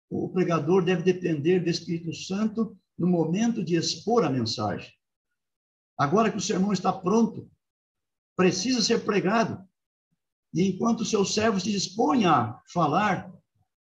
o 0.09 0.29
pregador 0.29 0.83
deve 0.83 1.03
depender 1.03 1.59
do 1.59 1.69
Espírito 1.69 2.13
Santo 2.13 2.77
no 2.97 3.07
momento 3.07 3.63
de 3.63 3.75
expor 3.75 4.23
a 4.23 4.29
mensagem. 4.29 4.94
Agora 5.97 6.29
que 6.31 6.37
o 6.37 6.41
sermão 6.41 6.73
está 6.73 6.91
pronto, 6.91 7.49
precisa 8.35 8.81
ser 8.81 9.05
pregado. 9.05 9.63
E 10.53 10.63
enquanto 10.67 11.01
o 11.01 11.05
seu 11.05 11.25
servo 11.25 11.59
se 11.59 11.71
dispõe 11.71 12.25
a 12.25 12.59
falar, 12.71 13.31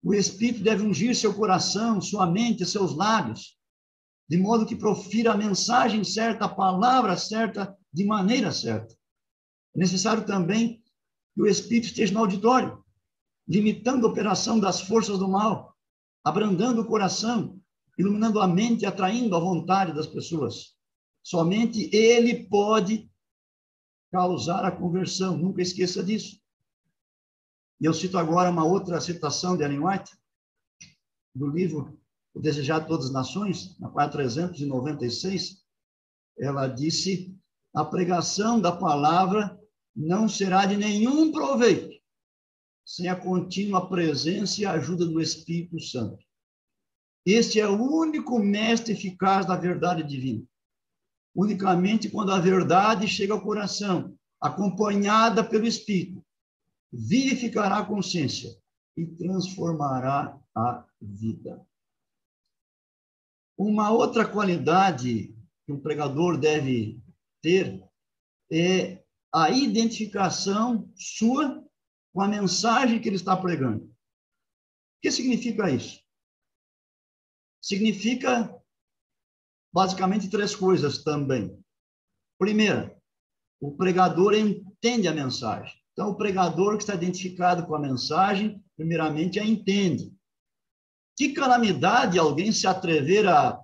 o 0.03 0.15
Espírito 0.15 0.63
deve 0.63 0.85
ungir 0.85 1.15
seu 1.17 1.35
coração, 1.35 2.01
sua 2.01 2.27
mente, 2.27 2.67
seus 2.67 2.95
lábios, 2.95 3.57
de 4.29 4.37
modo 4.37 4.67
que 4.67 4.77
profira 4.77 5.33
a 5.33 5.37
mensagem 5.37 6.05
certa, 6.05 6.45
a 6.45 6.49
palavra 6.49 7.17
certa, 7.17 7.77
de 7.93 8.05
maneira 8.05 8.53
certa. 8.53 8.95
É 9.75 9.79
necessário 9.79 10.25
também 10.27 10.83
que 11.35 11.43
o 11.43 11.47
Espírito 11.47 11.87
esteja 11.87 12.13
no 12.13 12.21
auditório, 12.21 12.85
limitando 13.47 14.07
a 14.07 14.11
operação 14.11 14.59
das 14.59 14.81
forças 14.81 15.19
do 15.19 15.29
mal, 15.29 15.77
abrandando 16.23 16.81
o 16.81 16.87
coração, 16.87 17.61
iluminando 17.99 18.41
a 18.41 18.47
mente 18.47 18.83
e 18.83 18.87
atraindo 18.87 19.37
a 19.37 19.41
vontade 19.41 19.93
das 19.93 20.07
pessoas. 20.07 20.74
Somente 21.25 21.89
ele 21.97 22.45
pode 22.45 23.11
causar 24.13 24.63
a 24.63 24.71
conversão, 24.71 25.39
nunca 25.39 25.63
esqueça 25.63 26.05
disso. 26.05 26.39
E 27.81 27.87
eu 27.87 27.95
cito 27.95 28.19
agora 28.19 28.51
uma 28.51 28.65
outra 28.65 29.01
citação 29.01 29.57
de 29.57 29.65
Ellen 29.65 29.87
White, 29.87 30.15
do 31.35 31.49
livro 31.49 31.99
O 32.35 32.41
Desejar 32.41 32.81
de 32.81 32.89
Todas 32.89 33.07
as 33.07 33.13
Nações, 33.13 33.77
na 33.81 33.89
página 33.89 34.13
396. 34.13 35.65
Ela 36.39 36.69
disse: 36.69 37.35
A 37.75 37.87
pregação 37.87 38.61
da 38.61 38.71
palavra 38.71 39.59
não 39.97 40.29
será 40.29 40.67
de 40.67 40.77
nenhum 40.77 41.33
proveito 41.33 41.95
sem 42.85 43.09
a 43.09 43.17
contínua 43.17 43.89
presença 43.89 44.61
e 44.61 44.67
ajuda 44.67 45.07
do 45.07 45.19
Espírito 45.19 45.81
Santo. 45.81 46.23
Este 47.25 47.59
é 47.59 47.67
o 47.67 47.81
único 47.81 48.39
mestre 48.39 48.93
eficaz 48.93 49.47
da 49.47 49.57
verdade 49.57 50.03
divina 50.03 50.47
unicamente 51.35 52.09
quando 52.09 52.33
a 52.33 52.39
verdade 52.39 53.09
chega 53.09 53.33
ao 53.33 53.43
coração, 53.43 54.17
acompanhada 54.41 55.43
pelo 55.43 55.67
Espírito, 55.67 56.25
vivificará 56.93 57.79
a 57.79 57.85
consciência 57.85 58.51
e 58.97 59.07
transformará 59.07 60.39
a 60.55 60.87
vida. 61.01 61.67
Uma 63.57 63.91
outra 63.91 64.27
qualidade 64.29 65.35
que 65.65 65.73
um 65.73 65.81
pregador 65.81 66.39
deve 66.39 67.03
ter 67.43 67.83
é 68.51 69.03
a 69.33 69.51
identificação 69.51 70.93
sua 70.97 71.65
com 72.13 72.21
a 72.21 72.29
mensagem 72.29 73.01
que 73.01 73.09
ele 73.09 73.17
está 73.17 73.37
pregando. 73.37 73.85
O 73.85 73.91
que 75.03 75.11
significa 75.11 75.71
isso? 75.71 76.01
Significa 77.61 78.54
basicamente 79.75 80.31
três 80.31 80.55
coisas 80.55 81.03
também. 81.03 81.59
Primeira, 82.39 82.97
o 83.61 83.77
pregador 83.77 84.33
entende 84.33 85.09
a 85.09 85.13
mensagem. 85.13 85.75
Então, 85.93 86.11
o 86.11 86.17
pregador 86.17 86.77
que 86.77 86.85
está 86.85 86.95
identificado 86.95 87.67
com 87.67 87.75
a 87.75 87.81
mensagem, 87.81 88.65
primeiramente, 88.77 89.41
a 89.41 89.45
entende. 89.45 90.15
Que 91.17 91.33
calamidade 91.33 92.21
alguém 92.21 92.53
se 92.53 92.69
atrever 92.69 93.27
a 93.27 93.61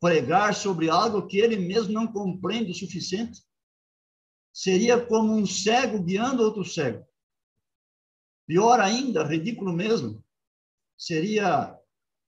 pregar 0.00 0.54
sobre 0.54 0.88
algo 0.88 1.26
que 1.26 1.38
ele 1.38 1.56
mesmo 1.56 1.92
não 1.92 2.06
compreende 2.06 2.70
o 2.70 2.74
suficiente? 2.74 3.42
Seria 4.52 5.04
como 5.04 5.32
um 5.34 5.44
cego 5.44 6.00
guiando 6.02 6.42
outro 6.42 6.64
cego. 6.64 7.04
Pior 8.46 8.78
ainda, 8.78 9.24
ridículo 9.24 9.72
mesmo, 9.72 10.24
seria 10.96 11.79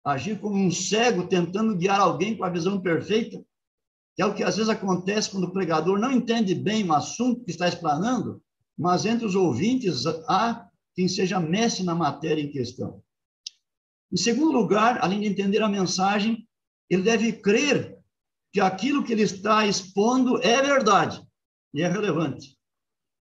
agir 0.05 0.41
como 0.41 0.57
um 0.57 0.71
cego 0.71 1.27
tentando 1.27 1.77
guiar 1.77 2.01
alguém 2.01 2.37
com 2.37 2.45
a 2.45 2.51
visão 2.51 2.81
perfeita, 2.81 3.43
que 4.15 4.23
é 4.23 4.27
o 4.27 4.35
que 4.35 4.43
às 4.43 4.57
vezes 4.57 4.69
acontece 4.69 5.31
quando 5.31 5.45
o 5.45 5.53
pregador 5.53 5.99
não 5.99 6.11
entende 6.11 6.55
bem 6.55 6.85
o 6.85 6.93
assunto 6.93 7.45
que 7.45 7.51
está 7.51 7.69
explanando, 7.69 8.43
mas 8.77 9.07
entre 9.07 9.25
os 9.25 9.35
ouvintes 9.35 10.05
há 10.29 10.69
quem 10.95 11.09
seja 11.09 11.41
mestre 11.41 11.85
na 11.85 11.95
matéria 11.95 12.43
em 12.43 12.51
questão. 12.51 13.03
Em 14.13 14.17
segundo 14.17 14.53
lugar, 14.53 14.99
além 15.03 15.21
de 15.21 15.29
entender 15.29 15.63
a 15.63 15.69
mensagem, 15.69 16.47
ele 16.91 17.03
deve 17.03 17.33
crer 17.33 17.99
que 18.53 18.61
aquilo 18.61 19.03
que 19.03 19.13
ele 19.13 19.23
está 19.23 19.67
expondo 19.67 20.43
é 20.43 20.61
verdade 20.61 21.27
e 21.73 21.81
é 21.81 21.89
relevante. 21.89 22.59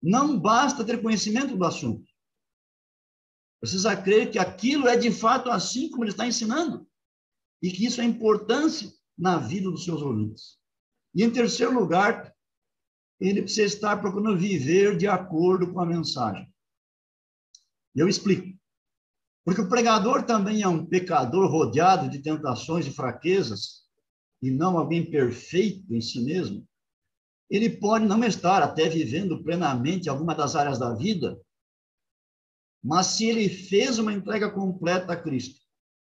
Não 0.01 0.39
basta 0.39 0.85
ter 0.85 1.03
conhecimento 1.03 1.57
do 1.57 1.65
assunto. 1.65 2.08
Precisa 3.61 3.97
crer 3.97 4.31
que 4.31 4.39
aquilo 4.39 4.87
é 4.87 4.97
de 4.97 5.11
fato 5.11 5.51
assim 5.51 5.91
como 5.91 6.05
ele 6.05 6.13
está 6.13 6.27
ensinando 6.27 6.87
e 7.63 7.71
que 7.71 7.85
isso 7.85 8.01
é 8.01 8.05
importância 8.05 8.93
na 9.17 9.39
vida 9.39 9.71
dos 9.71 9.85
seus 9.85 10.01
ouvintes. 10.01 10.59
E 11.15 11.25
em 11.25 11.31
terceiro 11.31 11.75
lugar, 11.75 12.33
ele 13.21 13.43
precisa 13.43 13.75
estar 13.75 13.97
procurando 14.01 14.39
viver 14.39 14.97
de 14.97 15.09
acordo 15.09 15.73
com 15.73 15.81
a 15.81 15.87
mensagem. 15.87 16.49
Eu 17.95 18.09
explico. 18.09 18.57
Porque 19.45 19.61
o 19.61 19.69
pregador 19.69 20.23
também 20.25 20.63
é 20.63 20.69
um 20.69 20.87
pecador 20.87 21.51
rodeado 21.51 22.09
de 22.09 22.21
tentações 22.21 22.87
e 22.87 22.93
fraquezas, 22.93 23.89
e 24.41 24.51
não 24.51 24.79
alguém 24.79 25.11
perfeito 25.11 25.93
em 25.93 26.01
si 26.01 26.21
mesmo. 26.21 26.69
Ele 27.51 27.71
pode 27.71 28.05
não 28.05 28.23
estar 28.23 28.63
até 28.63 28.89
vivendo 28.89 29.43
plenamente 29.43 30.09
alguma 30.09 30.35
das 30.35 30.55
áreas 30.55 30.79
da 30.79 30.95
vida, 30.95 31.41
mas 32.89 33.09
se 33.09 33.27
ele 33.27 33.51
fez 33.51 33.99
uma 33.99 34.15
entrega 34.15 34.51
completa 34.51 35.13
a 35.13 35.17
Cristo, 35.17 35.61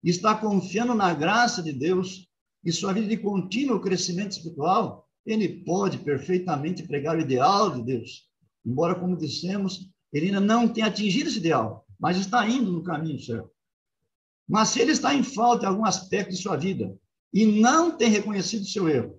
está 0.05 0.37
confiando 0.37 0.95
na 0.95 1.13
graça 1.13 1.61
de 1.61 1.73
Deus 1.73 2.29
e 2.65 2.71
sua 2.71 2.93
vida 2.93 3.09
de 3.09 3.17
contínuo 3.17 3.81
crescimento 3.81 4.37
espiritual, 4.37 5.05
ele 5.27 5.65
pode 5.65 5.99
perfeitamente 5.99 6.85
pregar 6.85 7.17
o 7.17 7.21
ideal 7.21 7.73
de 7.73 7.83
Deus. 7.83 8.31
Embora, 8.65 8.95
como 8.95 9.17
dissemos, 9.17 9.91
ele 10.13 10.27
ainda 10.27 10.39
não 10.39 10.69
tenha 10.69 10.87
atingido 10.87 11.29
esse 11.29 11.39
ideal, 11.39 11.85
mas 11.99 12.17
está 12.17 12.49
indo 12.49 12.71
no 12.71 12.85
caminho 12.85 13.19
certo. 13.19 13.51
Mas 14.49 14.69
se 14.69 14.81
ele 14.81 14.93
está 14.93 15.13
em 15.13 15.25
falta 15.25 15.65
em 15.65 15.69
algum 15.69 15.85
aspecto 15.85 16.31
de 16.31 16.37
sua 16.37 16.57
vida 16.57 16.97
e 17.35 17.47
não 17.47 17.97
tem 17.97 18.09
reconhecido 18.09 18.65
seu 18.65 18.89
erro, 18.89 19.19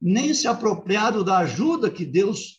nem 0.00 0.34
se 0.34 0.48
apropriado 0.48 1.22
da 1.22 1.38
ajuda 1.38 1.92
que 1.92 2.04
Deus 2.04 2.58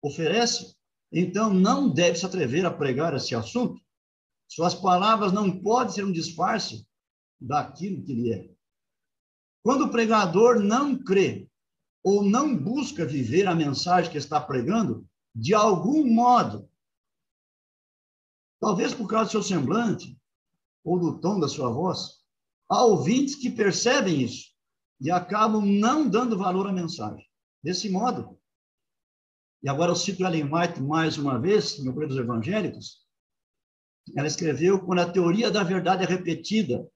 oferece, 0.00 0.76
então 1.12 1.52
não 1.52 1.88
deve 1.88 2.18
se 2.18 2.26
atrever 2.26 2.64
a 2.66 2.70
pregar 2.70 3.14
esse 3.14 3.34
assunto. 3.34 3.80
Suas 4.48 4.74
palavras 4.74 5.32
não 5.32 5.60
podem 5.60 5.94
ser 5.94 6.04
um 6.04 6.12
disfarce 6.12 6.86
daquilo 7.40 8.02
que 8.02 8.12
ele 8.12 8.32
é. 8.32 8.50
Quando 9.62 9.86
o 9.86 9.90
pregador 9.90 10.60
não 10.60 10.96
crê 10.96 11.48
ou 12.02 12.22
não 12.22 12.56
busca 12.56 13.04
viver 13.04 13.48
a 13.48 13.54
mensagem 13.54 14.10
que 14.10 14.18
está 14.18 14.40
pregando, 14.40 15.08
de 15.34 15.52
algum 15.54 16.06
modo, 16.06 16.70
talvez 18.60 18.94
por 18.94 19.08
causa 19.08 19.26
do 19.26 19.32
seu 19.32 19.42
semblante, 19.42 20.16
ou 20.84 21.00
do 21.00 21.18
tom 21.18 21.40
da 21.40 21.48
sua 21.48 21.68
voz, 21.68 22.20
há 22.68 22.84
ouvintes 22.84 23.34
que 23.34 23.50
percebem 23.50 24.22
isso 24.22 24.52
e 25.00 25.10
acabam 25.10 25.66
não 25.66 26.08
dando 26.08 26.38
valor 26.38 26.68
à 26.68 26.72
mensagem. 26.72 27.26
Desse 27.60 27.90
modo, 27.90 28.35
e 29.66 29.68
agora 29.68 29.90
eu 29.90 29.96
cito 29.96 30.24
Ellen 30.24 30.44
White 30.44 30.80
mais 30.80 31.18
uma 31.18 31.40
vez, 31.40 31.76
no 31.82 31.92
Correio 31.92 32.10
dos 32.10 32.18
Evangélicos, 32.18 33.04
ela 34.16 34.28
escreveu, 34.28 34.78
quando 34.78 35.00
a 35.00 35.10
teoria 35.10 35.50
da 35.50 35.64
verdade 35.64 36.04
é 36.04 36.06
repetida, 36.06 36.88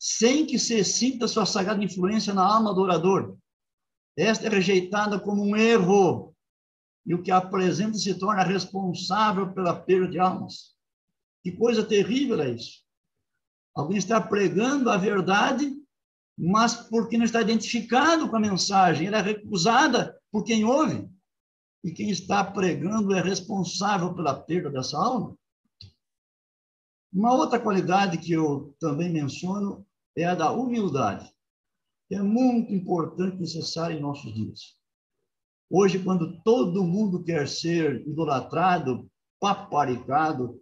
sem 0.00 0.46
que 0.46 0.58
se 0.58 0.82
sinta 0.82 1.28
sua 1.28 1.44
sagrada 1.44 1.84
influência 1.84 2.32
na 2.32 2.42
alma 2.42 2.72
do 2.72 2.80
orador, 2.80 3.36
esta 4.16 4.46
é 4.46 4.48
rejeitada 4.48 5.20
como 5.20 5.44
um 5.44 5.54
erro, 5.54 6.34
e 7.04 7.14
o 7.14 7.22
que 7.22 7.30
apresenta 7.30 7.98
se 7.98 8.18
torna 8.18 8.42
responsável 8.42 9.52
pela 9.52 9.78
perda 9.78 10.08
de 10.08 10.18
almas. 10.18 10.74
Que 11.42 11.52
coisa 11.52 11.84
terrível 11.84 12.40
é 12.40 12.52
isso. 12.52 12.82
Alguém 13.74 13.98
está 13.98 14.18
pregando 14.18 14.88
a 14.88 14.96
verdade, 14.96 15.76
mas 16.38 16.74
porque 16.88 17.18
não 17.18 17.26
está 17.26 17.42
identificado 17.42 18.30
com 18.30 18.36
a 18.36 18.40
mensagem, 18.40 19.08
ela 19.08 19.18
é 19.18 19.20
recusada 19.20 20.18
por 20.32 20.42
quem 20.42 20.64
ouve. 20.64 21.14
E 21.86 21.92
quem 21.92 22.10
está 22.10 22.42
pregando 22.42 23.14
é 23.14 23.22
responsável 23.22 24.12
pela 24.12 24.34
perda 24.34 24.68
dessa 24.68 24.98
alma. 24.98 25.38
Uma 27.12 27.32
outra 27.32 27.60
qualidade 27.60 28.18
que 28.18 28.32
eu 28.32 28.74
também 28.80 29.08
menciono 29.08 29.86
é 30.16 30.24
a 30.24 30.34
da 30.34 30.50
humildade, 30.50 31.32
que 32.08 32.16
é 32.16 32.20
muito 32.20 32.74
importante 32.74 33.36
e 33.36 33.40
necessária 33.40 33.94
em 33.94 34.00
nossos 34.00 34.34
dias. 34.34 34.76
Hoje, 35.70 36.02
quando 36.02 36.42
todo 36.42 36.82
mundo 36.82 37.22
quer 37.22 37.46
ser 37.46 38.04
idolatrado, 38.06 39.08
paparicado, 39.38 40.60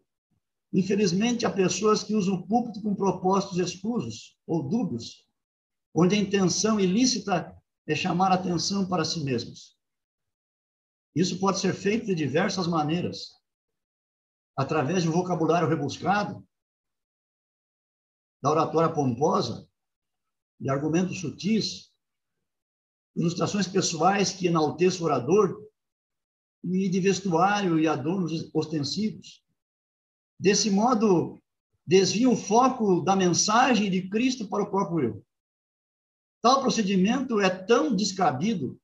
Infelizmente, 0.74 1.46
há 1.46 1.50
pessoas 1.50 2.02
que 2.02 2.16
usam 2.16 2.34
o 2.34 2.46
púlpito 2.48 2.82
com 2.82 2.96
propósitos 2.96 3.58
escusos 3.58 4.36
ou 4.44 4.68
dúbios, 4.68 5.24
onde 5.94 6.16
a 6.16 6.18
intenção 6.18 6.80
ilícita 6.80 7.56
é 7.86 7.94
chamar 7.94 8.32
a 8.32 8.34
atenção 8.34 8.84
para 8.88 9.04
si 9.04 9.22
mesmos. 9.22 9.73
Isso 11.14 11.38
pode 11.38 11.60
ser 11.60 11.74
feito 11.74 12.06
de 12.06 12.14
diversas 12.14 12.66
maneiras. 12.66 13.32
Através 14.56 15.02
de 15.02 15.08
um 15.08 15.12
vocabulário 15.12 15.68
rebuscado, 15.68 16.46
da 18.42 18.50
oratória 18.50 18.92
pomposa, 18.92 19.68
de 20.60 20.68
argumentos 20.70 21.20
sutis, 21.20 21.92
ilustrações 23.16 23.66
pessoais 23.66 24.32
que 24.32 24.46
enalteçam 24.46 25.02
o 25.02 25.04
orador, 25.04 25.64
e 26.64 26.88
de 26.88 26.98
vestuário 26.98 27.78
e 27.78 27.86
adornos 27.86 28.50
ostensivos. 28.54 29.44
Desse 30.38 30.70
modo, 30.70 31.38
desvia 31.86 32.28
o 32.28 32.36
foco 32.36 33.02
da 33.02 33.14
mensagem 33.14 33.90
de 33.90 34.08
Cristo 34.08 34.48
para 34.48 34.62
o 34.62 34.70
próprio 34.70 35.00
eu. 35.00 35.26
Tal 36.40 36.62
procedimento 36.62 37.40
é 37.40 37.50
tão 37.50 37.94
descabido 37.94 38.80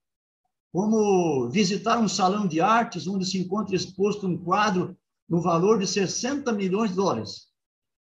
como 0.72 1.48
visitar 1.50 1.98
um 1.98 2.08
salão 2.08 2.46
de 2.46 2.60
artes 2.60 3.06
onde 3.06 3.26
se 3.26 3.38
encontra 3.38 3.74
exposto 3.74 4.26
um 4.26 4.38
quadro 4.38 4.96
no 5.28 5.40
valor 5.40 5.78
de 5.78 5.86
60 5.86 6.52
milhões 6.52 6.90
de 6.90 6.96
dólares. 6.96 7.48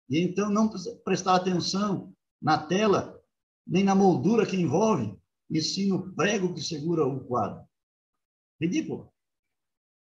E 0.10 0.20
então 0.20 0.50
não 0.50 0.70
prestar 1.04 1.36
atenção 1.36 2.14
na 2.42 2.58
tela, 2.58 3.20
nem 3.66 3.84
na 3.84 3.96
moldura 3.96 4.46
que 4.46 4.56
envolve, 4.56 5.18
e 5.50 5.62
sim 5.62 5.88
no 5.88 6.14
prego 6.14 6.54
que 6.54 6.62
segura 6.62 7.06
o 7.06 7.24
quadro. 7.26 7.64
Ridículo. 8.62 9.12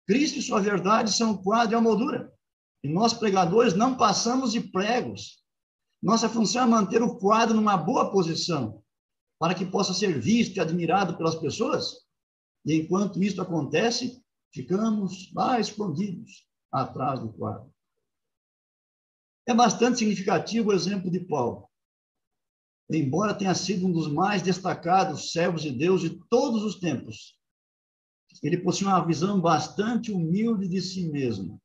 Cristo 0.08 0.40
e 0.40 0.42
sua 0.42 0.62
verdade 0.62 1.12
são 1.12 1.32
o 1.32 1.44
quadro 1.44 1.76
e 1.76 1.78
a 1.78 1.82
moldura. 1.82 2.32
E 2.84 2.88
nós, 2.88 3.14
pregadores, 3.14 3.74
não 3.74 3.98
passamos 3.98 4.52
de 4.52 4.62
pregos. 4.62 5.44
Nossa 6.02 6.30
função 6.30 6.64
é 6.64 6.68
manter 6.68 7.02
o 7.02 7.18
quadro 7.18 7.56
numa 7.56 7.76
boa 7.76 8.12
posição, 8.12 8.84
para 9.40 9.56
que 9.56 9.66
possa 9.66 9.94
ser 9.94 10.20
visto 10.20 10.58
e 10.58 10.60
admirado 10.60 11.18
pelas 11.18 11.36
pessoas. 11.36 12.05
E 12.66 12.76
enquanto 12.76 13.22
isso 13.22 13.42
acontece, 13.42 14.24
ficamos 14.52 15.32
lá 15.34 15.60
escondidos 15.60 16.48
atrás 16.72 17.20
do 17.20 17.32
quadro. 17.32 17.72
É 19.48 19.54
bastante 19.54 20.00
significativo 20.00 20.70
o 20.70 20.74
exemplo 20.74 21.12
de 21.12 21.20
Paulo. 21.20 21.70
Embora 22.90 23.34
tenha 23.34 23.54
sido 23.54 23.88
um 23.88 23.92
dos 23.92 24.12
mais 24.12 24.42
destacados 24.42 25.32
servos 25.32 25.62
de 25.62 25.72
Deus 25.72 26.02
de 26.02 26.20
todos 26.30 26.64
os 26.64 26.80
tempos, 26.80 27.40
ele 28.44 28.58
possui 28.58 28.88
uma 28.88 29.06
visão 29.06 29.40
bastante 29.40 30.12
humilde 30.12 30.68
de 30.68 30.82
si 30.82 31.10
mesmo 31.10 31.62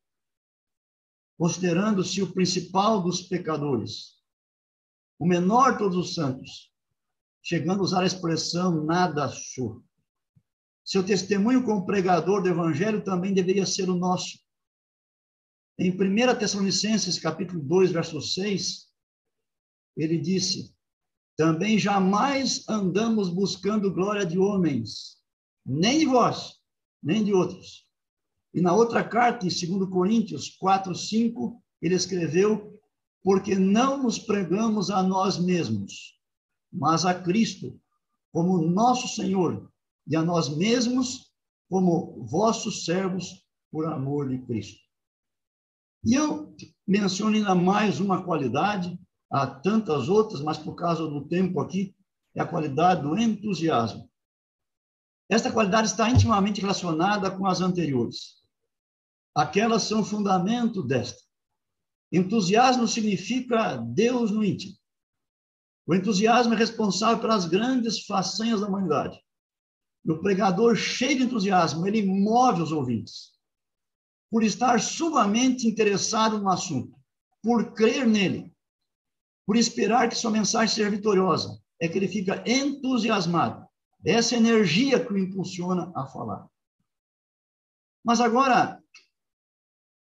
considerando-se 1.41 2.21
o 2.21 2.31
principal 2.31 3.01
dos 3.01 3.23
pecadores, 3.23 4.21
o 5.17 5.25
menor 5.25 5.71
de 5.71 5.79
todos 5.79 5.97
os 5.97 6.13
santos, 6.13 6.71
chegando 7.41 7.79
a 7.79 7.83
usar 7.83 8.03
a 8.03 8.05
expressão 8.05 8.85
nada 8.85 9.27
sou. 9.27 9.83
Seu 10.83 11.05
testemunho 11.05 11.63
como 11.63 11.85
pregador 11.85 12.41
do 12.41 12.49
evangelho 12.49 13.03
também 13.03 13.33
deveria 13.33 13.65
ser 13.65 13.89
o 13.89 13.95
nosso. 13.95 14.39
Em 15.79 15.91
1 15.91 16.37
Tessalonicenses, 16.37 17.19
capítulo 17.19 17.61
2, 17.61 17.91
verso 17.91 18.21
6, 18.21 18.87
ele 19.95 20.17
disse: 20.17 20.75
Também 21.35 21.77
jamais 21.77 22.67
andamos 22.67 23.29
buscando 23.29 23.93
glória 23.93 24.25
de 24.25 24.37
homens, 24.37 25.17
nem 25.65 25.99
de 25.99 26.05
vós, 26.05 26.59
nem 27.01 27.23
de 27.23 27.33
outros, 27.33 27.85
e 28.53 28.61
na 28.61 28.73
outra 28.73 29.03
carta, 29.03 29.45
em 29.45 29.49
2 29.49 29.89
Coríntios 29.89 30.49
4, 30.49 30.93
5, 30.93 31.61
ele 31.81 31.95
escreveu: 31.95 32.79
Porque 33.23 33.55
não 33.55 34.03
nos 34.03 34.19
pregamos 34.19 34.89
a 34.89 35.01
nós 35.01 35.39
mesmos, 35.39 36.19
mas 36.71 37.05
a 37.05 37.13
Cristo, 37.13 37.79
como 38.31 38.61
nosso 38.61 39.07
Senhor, 39.07 39.70
e 40.11 40.15
a 40.17 40.21
nós 40.21 40.49
mesmos, 40.49 41.31
como 41.69 42.21
vossos 42.25 42.83
servos, 42.83 43.47
por 43.71 43.85
amor 43.85 44.27
de 44.27 44.39
Cristo. 44.39 44.77
E 46.03 46.15
eu 46.15 46.53
menciono 46.85 47.37
ainda 47.37 47.55
mais 47.55 48.01
uma 48.01 48.21
qualidade, 48.21 48.99
há 49.31 49.47
tantas 49.47 50.09
outras, 50.09 50.41
mas 50.41 50.57
por 50.57 50.75
causa 50.75 51.07
do 51.07 51.25
tempo 51.29 51.61
aqui, 51.61 51.95
é 52.35 52.41
a 52.41 52.45
qualidade 52.45 53.03
do 53.03 53.17
entusiasmo. 53.17 54.11
Esta 55.29 55.49
qualidade 55.49 55.87
está 55.87 56.09
intimamente 56.09 56.59
relacionada 56.59 57.31
com 57.31 57.47
as 57.47 57.61
anteriores. 57.61 58.41
Aquelas 59.33 59.83
são 59.83 60.03
fundamento 60.03 60.83
desta. 60.83 61.21
Entusiasmo 62.11 62.85
significa 62.85 63.77
Deus 63.77 64.29
no 64.29 64.43
íntimo. 64.43 64.75
O 65.87 65.95
entusiasmo 65.95 66.53
é 66.53 66.57
responsável 66.57 67.21
pelas 67.21 67.45
grandes 67.45 68.05
façanhas 68.05 68.59
da 68.59 68.67
humanidade. 68.67 69.17
E 70.03 70.11
o 70.11 70.19
pregador 70.19 70.75
cheio 70.75 71.17
de 71.17 71.23
entusiasmo, 71.23 71.87
ele 71.87 72.05
move 72.05 72.61
os 72.61 72.71
ouvintes. 72.71 73.31
Por 74.29 74.43
estar 74.43 74.79
sumamente 74.79 75.67
interessado 75.67 76.39
no 76.39 76.49
assunto, 76.49 76.97
por 77.41 77.73
crer 77.73 78.07
nele, 78.07 78.51
por 79.45 79.55
esperar 79.55 80.09
que 80.09 80.15
sua 80.15 80.31
mensagem 80.31 80.73
seja 80.73 80.89
vitoriosa, 80.89 81.61
é 81.79 81.87
que 81.87 81.97
ele 81.97 82.07
fica 82.07 82.43
entusiasmado. 82.47 83.67
Essa 84.05 84.35
energia 84.35 85.03
que 85.03 85.13
o 85.13 85.17
impulsiona 85.17 85.91
a 85.95 86.07
falar. 86.07 86.47
Mas 88.03 88.19
agora, 88.19 88.81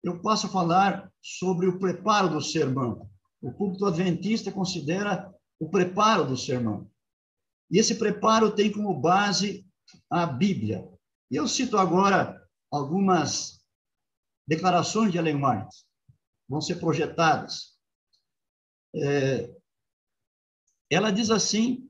eu 0.04 0.20
posso 0.22 0.48
falar 0.48 1.12
sobre 1.22 1.68
o 1.68 1.80
preparo 1.80 2.30
do 2.30 2.42
sermão. 2.42 3.10
O 3.42 3.52
púlpito 3.52 3.86
adventista 3.86 4.52
considera 4.52 5.34
o 5.60 5.70
preparo 5.70 6.26
do 6.26 6.38
sermão. 6.38 6.90
E 7.70 7.80
esse 7.80 7.96
preparo 7.96 8.52
tem 8.52 8.72
como 8.72 9.00
base 9.00 9.67
a 10.10 10.26
Bíblia. 10.26 10.88
E 11.30 11.36
eu 11.36 11.48
cito 11.48 11.78
agora 11.78 12.42
algumas 12.72 13.64
declarações 14.48 15.12
de 15.12 15.18
Ellen 15.18 15.44
White, 15.44 15.86
vão 16.48 16.62
ser 16.62 16.76
projetadas. 16.76 17.78
É, 18.96 19.54
ela 20.90 21.12
diz 21.12 21.30
assim: 21.30 21.90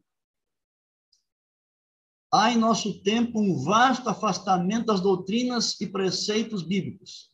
há 2.34 2.52
em 2.52 2.58
nosso 2.58 3.02
tempo 3.04 3.40
um 3.40 3.64
vasto 3.64 4.10
afastamento 4.10 4.88
das 4.88 5.02
doutrinas 5.02 5.80
e 5.80 5.88
preceitos 5.88 6.64
bíblicos 6.64 7.32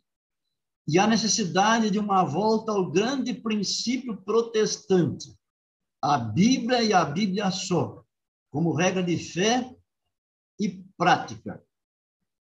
e 0.87 0.99
a 0.99 1.07
necessidade 1.07 1.89
de 1.89 1.97
uma 1.97 2.23
volta 2.23 2.71
ao 2.71 2.91
grande 2.91 3.33
princípio 3.33 4.17
protestante, 4.21 5.33
a 6.01 6.17
Bíblia 6.17 6.83
e 6.83 6.93
a 6.93 7.05
Bíblia 7.05 7.49
só, 7.51 8.03
como 8.51 8.73
regra 8.73 9.01
de 9.01 9.17
fé 9.17 9.73
prática. 11.03 11.61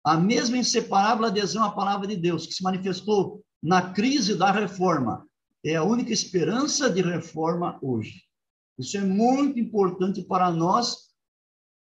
A 0.03 0.17
mesma 0.17 0.57
inseparável 0.57 1.25
adesão 1.25 1.63
à 1.63 1.71
palavra 1.71 2.05
de 2.05 2.17
Deus, 2.17 2.45
que 2.45 2.53
se 2.53 2.61
manifestou 2.61 3.41
na 3.63 3.93
crise 3.93 4.35
da 4.35 4.51
reforma, 4.51 5.25
é 5.63 5.75
a 5.75 5.83
única 5.83 6.11
esperança 6.11 6.89
de 6.89 7.01
reforma 7.01 7.79
hoje. 7.81 8.23
Isso 8.77 8.97
é 8.97 9.01
muito 9.01 9.57
importante 9.57 10.21
para 10.21 10.51
nós 10.51 11.09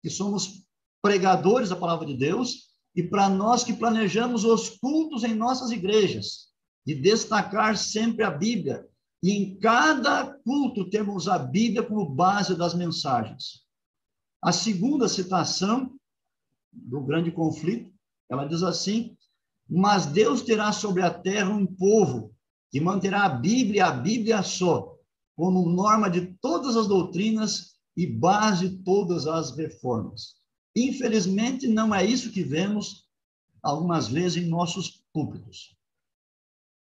que 0.04 0.10
somos 0.10 0.64
pregadores 1.02 1.70
da 1.70 1.76
palavra 1.76 2.06
de 2.06 2.16
Deus 2.16 2.76
e 2.96 3.02
para 3.02 3.28
nós 3.28 3.64
que 3.64 3.74
planejamos 3.74 4.44
os 4.44 4.70
cultos 4.70 5.24
em 5.24 5.34
nossas 5.34 5.72
igrejas 5.72 6.50
de 6.86 6.94
destacar 6.94 7.76
sempre 7.76 8.24
a 8.24 8.30
Bíblia 8.30 8.88
e 9.24 9.32
em 9.32 9.58
cada 9.58 10.26
culto 10.44 10.90
temos 10.92 11.28
a 11.28 11.40
Bíblia 11.40 11.82
como 11.82 12.08
base 12.08 12.56
das 12.56 12.76
mensagens. 12.76 13.64
A 14.44 14.52
segunda 14.52 15.08
citação 15.08 15.97
do 16.78 17.02
grande 17.02 17.32
conflito, 17.32 17.92
ela 18.30 18.46
diz 18.46 18.64
assim: 18.64 19.18
Mas 19.70 20.06
Deus 20.06 20.42
terá 20.42 20.72
sobre 20.72 21.04
a 21.04 21.14
terra 21.14 21.50
um 21.50 21.66
povo 21.66 22.34
que 22.70 22.80
manterá 22.80 23.26
a 23.26 23.30
Bíblia, 23.30 23.88
a 23.88 23.92
Bíblia 23.92 24.44
só, 24.44 24.96
como 25.36 25.70
norma 25.70 26.10
de 26.10 26.34
todas 26.42 26.76
as 26.76 26.88
doutrinas 26.88 27.78
e 27.96 28.06
base 28.06 28.70
de 28.70 28.84
todas 28.84 29.28
as 29.28 29.56
reformas. 29.56 30.36
Infelizmente, 30.76 31.68
não 31.68 31.94
é 31.94 32.06
isso 32.06 32.32
que 32.32 32.44
vemos 32.44 33.08
algumas 33.64 34.08
vezes 34.08 34.44
em 34.44 34.48
nossos 34.48 35.04
púlpitos. 35.12 35.76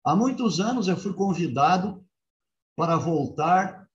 Há 0.03 0.15
muitos 0.15 0.59
anos 0.59 0.87
eu 0.87 0.97
fui 0.97 1.13
convidado 1.13 2.03
para 2.75 2.97
voltar 2.97 3.87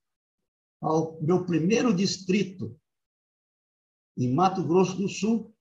ao 0.81 1.21
meu 1.21 1.45
primeiro 1.45 1.93
distrito, 1.93 2.79
em 4.17 4.33
Mato 4.33 4.63
Grosso 4.63 4.95
do 4.95 5.09
Sul, 5.09 5.53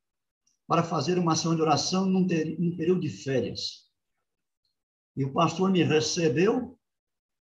para 0.69 0.83
fazer 0.83 1.19
uma 1.19 1.33
ação 1.33 1.57
de 1.57 1.63
oração 1.63 2.05
num, 2.05 2.27
num 2.59 2.77
período 2.77 3.01
de 3.01 3.09
férias. 3.09 3.89
E 5.17 5.25
o 5.25 5.33
pastor 5.33 5.71
me 5.71 5.83
recebeu 5.83 6.79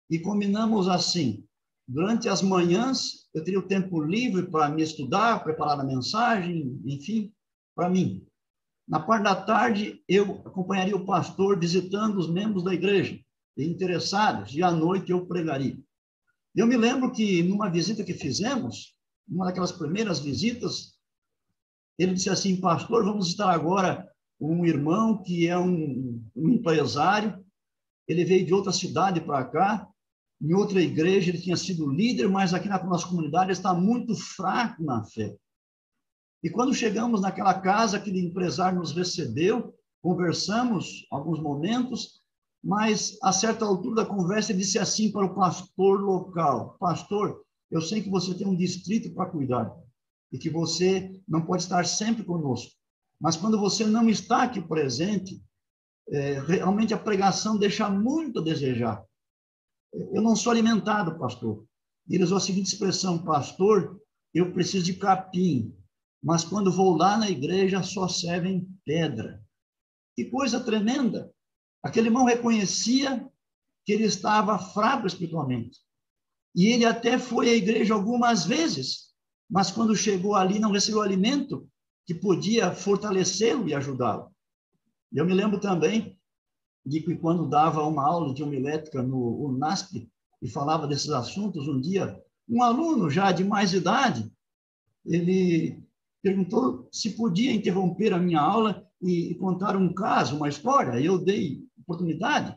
e 0.09 0.17
combinamos 0.17 0.87
assim: 0.87 1.45
durante 1.85 2.29
as 2.29 2.41
manhãs 2.41 3.29
eu 3.33 3.43
teria 3.43 3.59
o 3.59 3.67
tempo 3.67 4.01
livre 4.01 4.49
para 4.49 4.69
me 4.69 4.81
estudar, 4.81 5.43
preparar 5.43 5.79
a 5.79 5.83
mensagem, 5.83 6.81
enfim, 6.85 7.31
para 7.75 7.89
mim. 7.89 8.25
Na 8.87 8.99
parte 8.99 9.23
da 9.23 9.35
tarde 9.35 10.01
eu 10.07 10.41
acompanharia 10.45 10.95
o 10.95 11.05
pastor 11.05 11.59
visitando 11.59 12.17
os 12.17 12.29
membros 12.29 12.63
da 12.63 12.73
igreja 12.73 13.19
interessados 13.57 14.55
e 14.55 14.63
à 14.63 14.71
noite 14.71 15.11
eu 15.11 15.25
pregaria. 15.25 15.77
Eu 16.55 16.65
me 16.65 16.75
lembro 16.75 17.11
que 17.11 17.43
numa 17.43 17.69
visita 17.69 18.03
que 18.03 18.13
fizemos, 18.13 18.95
uma 19.27 19.45
daquelas 19.45 19.71
primeiras 19.71 20.19
visitas, 20.19 20.97
ele 21.97 22.13
disse 22.13 22.29
assim, 22.29 22.59
pastor, 22.59 23.03
vamos 23.03 23.27
estar 23.27 23.49
agora 23.49 24.07
um 24.39 24.65
irmão 24.65 25.21
que 25.21 25.47
é 25.47 25.57
um, 25.57 26.23
um 26.35 26.49
empresário, 26.49 27.43
ele 28.07 28.25
veio 28.25 28.45
de 28.45 28.53
outra 28.53 28.71
cidade 28.71 29.21
para 29.21 29.45
cá, 29.45 29.87
em 30.41 30.53
outra 30.53 30.81
igreja 30.81 31.29
ele 31.29 31.41
tinha 31.41 31.55
sido 31.55 31.87
líder, 31.87 32.27
mas 32.27 32.53
aqui 32.53 32.67
na 32.67 32.83
nossa 32.83 33.07
comunidade 33.07 33.45
ele 33.45 33.51
está 33.51 33.73
muito 33.73 34.15
fraco 34.15 34.83
na 34.83 35.03
fé. 35.03 35.35
E 36.43 36.49
quando 36.49 36.73
chegamos 36.73 37.21
naquela 37.21 37.53
casa, 37.53 37.97
aquele 37.97 38.19
empresário 38.19 38.79
nos 38.79 38.93
recebeu, 38.93 39.75
conversamos 40.01 41.05
alguns 41.11 41.39
momentos, 41.39 42.19
mas 42.63 43.17
a 43.21 43.31
certa 43.31 43.63
altura 43.63 43.97
da 43.97 44.05
conversa 44.05 44.51
ele 44.51 44.61
disse 44.61 44.79
assim 44.79 45.11
para 45.11 45.25
o 45.27 45.35
pastor 45.35 46.01
local: 46.01 46.75
Pastor, 46.79 47.43
eu 47.69 47.79
sei 47.79 48.01
que 48.01 48.09
você 48.09 48.33
tem 48.33 48.47
um 48.47 48.55
distrito 48.55 49.13
para 49.13 49.29
cuidar 49.29 49.71
e 50.31 50.37
que 50.37 50.49
você 50.49 51.21
não 51.27 51.45
pode 51.45 51.63
estar 51.63 51.85
sempre 51.85 52.23
conosco. 52.23 52.71
Mas 53.19 53.35
quando 53.35 53.59
você 53.59 53.85
não 53.85 54.09
está 54.09 54.43
aqui 54.43 54.61
presente, 54.61 55.43
é, 56.09 56.39
realmente 56.39 56.93
a 56.93 56.97
pregação 56.97 57.57
deixa 57.57 57.89
muito 57.89 58.39
a 58.39 58.43
desejar. 58.43 59.03
Eu 59.93 60.21
não 60.21 60.35
sou 60.35 60.51
alimentado, 60.51 61.19
pastor. 61.19 61.65
Ele 62.09 62.23
usou 62.23 62.37
a 62.37 62.41
seguinte 62.41 62.73
expressão: 62.73 63.23
Pastor, 63.23 64.01
eu 64.33 64.51
preciso 64.53 64.85
de 64.85 64.93
capim, 64.93 65.75
mas 66.23 66.43
quando 66.43 66.71
vou 66.71 66.95
lá 66.95 67.17
na 67.17 67.29
igreja 67.29 67.83
só 67.83 68.07
servem 68.07 68.67
pedra. 68.85 69.43
Que 70.15 70.25
coisa 70.25 70.59
tremenda! 70.59 71.33
Aquele 71.83 72.07
irmão 72.07 72.25
reconhecia 72.25 73.27
que 73.85 73.91
ele 73.91 74.03
estava 74.03 74.57
fraco 74.59 75.07
espiritualmente. 75.07 75.79
E 76.55 76.67
ele 76.67 76.85
até 76.85 77.17
foi 77.17 77.49
à 77.49 77.53
igreja 77.53 77.93
algumas 77.93 78.45
vezes, 78.45 79.10
mas 79.51 79.69
quando 79.69 79.93
chegou 79.93 80.33
ali 80.33 80.57
não 80.57 80.71
recebeu 80.71 81.01
alimento 81.01 81.67
que 82.05 82.15
podia 82.15 82.73
fortalecê-lo 82.73 83.67
e 83.67 83.75
ajudá-lo. 83.75 84.31
Eu 85.11 85.25
me 85.25 85.33
lembro 85.33 85.59
também 85.59 86.17
de 86.85 87.01
que 87.01 87.15
quando 87.17 87.49
dava 87.49 87.83
uma 87.83 88.07
aula 88.07 88.33
de 88.33 88.41
homilética 88.41 89.03
no 89.03 89.45
UNASP 89.45 90.09
e 90.41 90.49
falava 90.49 90.87
desses 90.87 91.09
assuntos, 91.09 91.67
um 91.67 91.79
dia, 91.81 92.17
um 92.49 92.63
aluno 92.63 93.09
já 93.09 93.31
de 93.33 93.43
mais 93.43 93.73
idade, 93.73 94.31
ele 95.05 95.83
perguntou 96.23 96.87
se 96.91 97.11
podia 97.11 97.51
interromper 97.51 98.13
a 98.13 98.19
minha 98.19 98.39
aula 98.39 98.87
e, 99.01 99.35
contar 99.35 99.75
um 99.75 99.93
caso, 99.93 100.37
uma 100.37 100.47
história. 100.47 100.99
Eu 100.99 101.17
dei 101.17 101.63
oportunidade. 101.77 102.55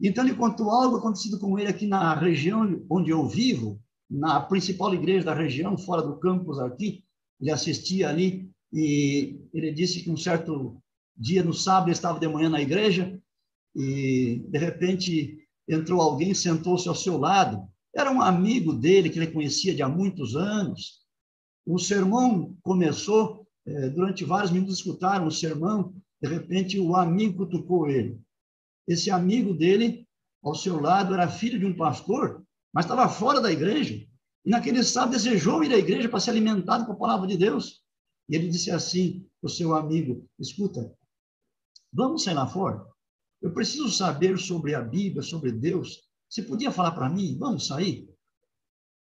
Então, 0.00 0.24
ele 0.24 0.34
contou 0.34 0.70
algo 0.70 0.96
acontecido 0.96 1.38
com 1.38 1.58
ele 1.58 1.68
aqui 1.68 1.86
na 1.86 2.14
região 2.14 2.84
onde 2.90 3.10
eu 3.10 3.26
vivo, 3.28 3.80
na 4.12 4.40
principal 4.40 4.92
igreja 4.94 5.24
da 5.24 5.34
região, 5.34 5.78
fora 5.78 6.02
do 6.02 6.18
campus 6.18 6.58
aqui, 6.58 7.02
ele 7.40 7.50
assistia 7.50 8.10
ali 8.10 8.50
e 8.70 9.40
ele 9.54 9.72
disse 9.72 10.02
que 10.02 10.10
um 10.10 10.16
certo 10.16 10.76
dia 11.16 11.42
no 11.42 11.54
sábado 11.54 11.86
ele 11.86 11.92
estava 11.92 12.20
de 12.20 12.28
manhã 12.28 12.50
na 12.50 12.60
igreja 12.60 13.18
e 13.74 14.44
de 14.48 14.58
repente 14.58 15.38
entrou 15.66 16.00
alguém, 16.00 16.34
sentou-se 16.34 16.86
ao 16.88 16.94
seu 16.94 17.16
lado. 17.16 17.66
Era 17.94 18.10
um 18.10 18.20
amigo 18.20 18.74
dele 18.74 19.08
que 19.08 19.18
ele 19.18 19.32
conhecia 19.32 19.74
de 19.74 19.82
há 19.82 19.88
muitos 19.88 20.36
anos. 20.36 21.00
O 21.64 21.78
sermão 21.78 22.54
começou, 22.62 23.46
eh, 23.66 23.88
durante 23.88 24.24
vários 24.24 24.50
minutos 24.50 24.76
escutaram 24.76 25.26
o 25.26 25.32
sermão, 25.32 25.94
de 26.20 26.28
repente 26.28 26.78
o 26.78 26.94
amigo 26.96 27.46
tocou 27.46 27.88
ele. 27.88 28.20
Esse 28.86 29.10
amigo 29.10 29.54
dele, 29.54 30.06
ao 30.42 30.54
seu 30.54 30.80
lado, 30.80 31.14
era 31.14 31.28
filho 31.28 31.58
de 31.58 31.64
um 31.64 31.74
pastor 31.74 32.44
mas 32.72 32.84
estava 32.84 33.08
fora 33.08 33.40
da 33.40 33.52
igreja. 33.52 33.94
E 34.44 34.50
naquele 34.50 34.82
sábado 34.82 35.12
desejou 35.12 35.62
ir 35.62 35.72
à 35.72 35.78
igreja 35.78 36.08
para 36.08 36.20
ser 36.20 36.30
alimentado 36.30 36.86
com 36.86 36.92
a 36.92 36.96
palavra 36.96 37.26
de 37.26 37.36
Deus. 37.36 37.82
E 38.28 38.34
ele 38.34 38.48
disse 38.48 38.70
assim 38.70 39.26
para 39.40 39.48
o 39.48 39.50
seu 39.50 39.74
amigo: 39.74 40.26
Escuta, 40.38 40.92
vamos 41.92 42.24
sair 42.24 42.34
lá 42.34 42.46
fora? 42.46 42.84
Eu 43.40 43.52
preciso 43.52 43.90
saber 43.90 44.38
sobre 44.38 44.74
a 44.74 44.80
Bíblia, 44.80 45.22
sobre 45.22 45.52
Deus. 45.52 46.08
Você 46.28 46.42
podia 46.42 46.70
falar 46.70 46.92
para 46.92 47.10
mim? 47.10 47.36
Vamos 47.38 47.66
sair? 47.66 48.08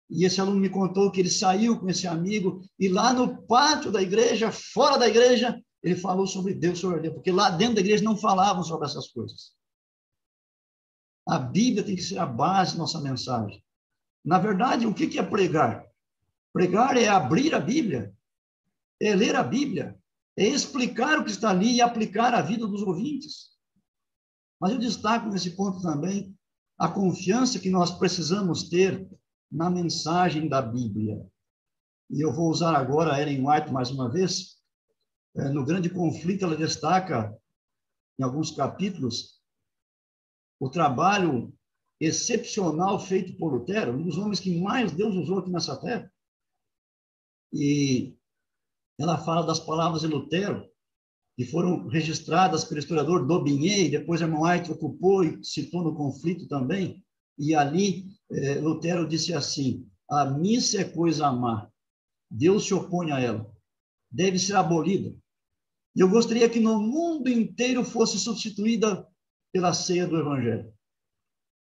E 0.10 0.26
esse 0.26 0.42
aluno 0.42 0.60
me 0.60 0.70
contou 0.70 1.10
que 1.10 1.22
ele 1.22 1.30
saiu 1.30 1.80
com 1.80 1.88
esse 1.88 2.06
amigo 2.06 2.62
e 2.78 2.90
lá 2.90 3.14
no 3.14 3.44
pátio 3.44 3.92
da 3.92 4.02
igreja, 4.02 4.52
fora 4.52 4.98
da 4.98 5.08
igreja, 5.08 5.58
ele 5.82 5.96
falou 5.96 6.28
sobre 6.28 6.54
Deus, 6.54 6.80
sobre 6.80 7.00
Deus, 7.00 7.14
porque 7.14 7.32
lá 7.32 7.50
dentro 7.50 7.76
da 7.76 7.82
igreja 7.82 8.04
não 8.04 8.18
falavam 8.18 8.64
sobre 8.64 8.88
essas 8.88 9.08
coisas. 9.08 9.54
A 11.28 11.38
Bíblia 11.38 11.84
tem 11.84 11.96
que 11.96 12.02
ser 12.02 12.18
a 12.18 12.26
base 12.26 12.74
da 12.74 12.80
nossa 12.80 13.00
mensagem. 13.00 13.64
Na 14.24 14.38
verdade, 14.40 14.86
o 14.86 14.94
que 14.94 15.18
é 15.18 15.24
pregar? 15.24 15.86
Pregar 16.54 16.98
é 16.98 17.08
abrir 17.08 17.54
a 17.54 17.60
Bíblia, 17.60 18.14
é 19.02 19.16
ler 19.16 19.36
a 19.36 19.44
Bíblia, 19.44 19.98
é 20.38 20.46
explicar 20.46 21.20
o 21.20 21.24
que 21.24 21.32
está 21.32 21.50
ali 21.50 21.76
e 21.76 21.82
aplicar 21.82 22.34
à 22.34 22.42
vida 22.42 22.68
dos 22.68 22.82
ouvintes. 22.82 23.52
Mas 24.60 24.72
eu 24.72 24.80
destaco 24.80 25.30
nesse 25.30 25.52
ponto 25.52 25.82
também 25.82 26.38
a 26.78 26.88
confiança 26.88 27.60
que 27.60 27.70
nós 27.70 27.92
precisamos 27.92 28.70
ter 28.70 29.08
na 29.52 29.70
mensagem 29.70 30.48
da 30.48 30.62
Bíblia. 30.62 31.26
E 32.10 32.22
eu 32.22 32.34
vou 32.34 32.50
usar 32.50 32.76
agora 32.76 33.14
a 33.14 33.22
Ellen 33.22 33.48
White 33.48 33.72
mais 33.72 33.90
uma 33.90 34.10
vez. 34.10 34.58
É, 35.36 35.50
no 35.50 35.66
grande 35.66 35.90
conflito, 35.90 36.44
ela 36.44 36.56
destaca, 36.56 37.36
em 38.20 38.24
alguns 38.24 38.52
capítulos, 38.52 39.41
o 40.62 40.69
trabalho 40.69 41.52
excepcional 42.00 43.00
feito 43.00 43.36
por 43.36 43.52
Lutero, 43.52 43.93
um 43.93 44.04
dos 44.04 44.15
homens 44.19 44.39
que 44.39 44.62
mais 44.62 44.91
Deus 44.91 45.15
usou 45.15 45.39
aqui 45.39 45.50
nessa 45.50 45.76
terra. 45.76 46.13
E 47.52 48.15
ela 49.00 49.17
fala 49.17 49.41
das 49.41 49.60
palavras 49.60 50.02
de 50.02 50.08
Lutero, 50.08 50.69
que 51.36 51.45
foram 51.45 51.88
registradas 51.88 52.63
pelo 52.63 52.80
historiador 52.80 53.26
Daubigné, 53.26 53.89
depois 53.89 54.21
Hermann 54.21 54.43
White 54.43 54.71
ocupou 54.71 55.24
e 55.24 55.43
citou 55.43 55.84
no 55.84 55.95
conflito 55.95 56.47
também, 56.47 57.04
e 57.39 57.56
ali 57.56 58.05
eh, 58.32 58.59
Lutero 58.59 59.07
disse 59.07 59.34
assim, 59.34 59.89
a 60.07 60.26
missa 60.26 60.82
é 60.82 60.84
coisa 60.84 61.32
má, 61.32 61.68
Deus 62.30 62.68
se 62.68 62.74
opõe 62.74 63.12
a 63.12 63.20
ela, 63.20 63.51
deve 64.12 64.38
ser 64.38 64.55
abolida. 64.55 65.16
Eu 65.95 66.07
gostaria 66.07 66.47
que 66.47 66.59
no 66.59 66.80
mundo 66.80 67.30
inteiro 67.30 67.84
fosse 67.84 68.20
substituída 68.20 69.11
pela 69.52 69.74
ceia 69.74 70.08
do 70.08 70.18
Evangelho. 70.18 70.72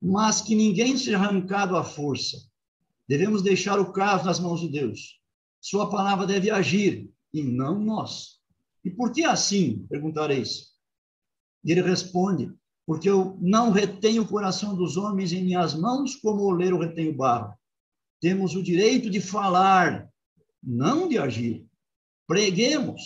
Mas 0.02 0.42
que 0.42 0.56
ninguém 0.56 0.98
seja 0.98 1.18
arrancado 1.18 1.76
à 1.76 1.84
força. 1.84 2.38
Devemos 3.08 3.42
deixar 3.42 3.80
o 3.80 3.92
caso 3.92 4.26
nas 4.26 4.40
mãos 4.40 4.62
de 4.62 4.70
Deus. 4.70 5.20
Sua 5.60 5.90
palavra 5.90 6.26
deve 6.26 6.50
agir, 6.50 7.12
e 7.34 7.44
não 7.44 7.80
nós. 7.80 8.40
E 8.84 8.90
por 8.90 9.12
que 9.12 9.24
assim? 9.24 9.86
Perguntareis. 9.90 10.72
E 11.64 11.72
ele 11.72 11.82
responde: 11.82 12.52
Porque 12.86 13.10
eu 13.10 13.38
não 13.40 13.72
retenho 13.72 14.24
o 14.24 14.28
coração 14.28 14.76
dos 14.76 14.98
homens 14.98 15.32
em 15.32 15.44
minhas 15.44 15.76
mãos, 15.76 16.16
como 16.16 16.42
o 16.42 16.48
oleiro 16.48 16.80
retém 16.80 17.10
o 17.10 17.16
barro. 17.16 17.54
Temos 18.20 18.56
o 18.56 18.64
direito 18.64 19.10
de 19.10 19.20
falar, 19.20 20.10
não 20.62 21.08
de 21.08 21.18
agir. 21.18 21.66
Preguemos. 22.28 23.02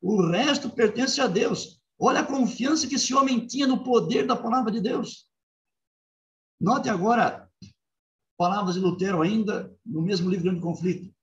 O 0.00 0.26
resto 0.26 0.70
pertence 0.70 1.20
a 1.20 1.26
Deus. 1.26 1.80
Olha 1.98 2.20
a 2.20 2.26
confiança 2.26 2.88
que 2.88 2.96
esse 2.96 3.14
homem 3.14 3.46
tinha 3.46 3.66
no 3.66 3.84
poder 3.84 4.26
da 4.26 4.36
palavra 4.36 4.70
de 4.70 4.80
Deus. 4.80 5.28
Note 6.60 6.88
agora 6.88 7.44
palavras 8.36 8.74
de 8.74 8.80
Lutero 8.80 9.22
ainda, 9.22 9.74
no 9.84 10.02
mesmo 10.02 10.28
livro 10.28 10.44
Grande 10.44 10.60
Conflito. 10.60 11.14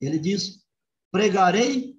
Ele 0.00 0.18
diz: 0.18 0.64
pregarei, 1.10 1.98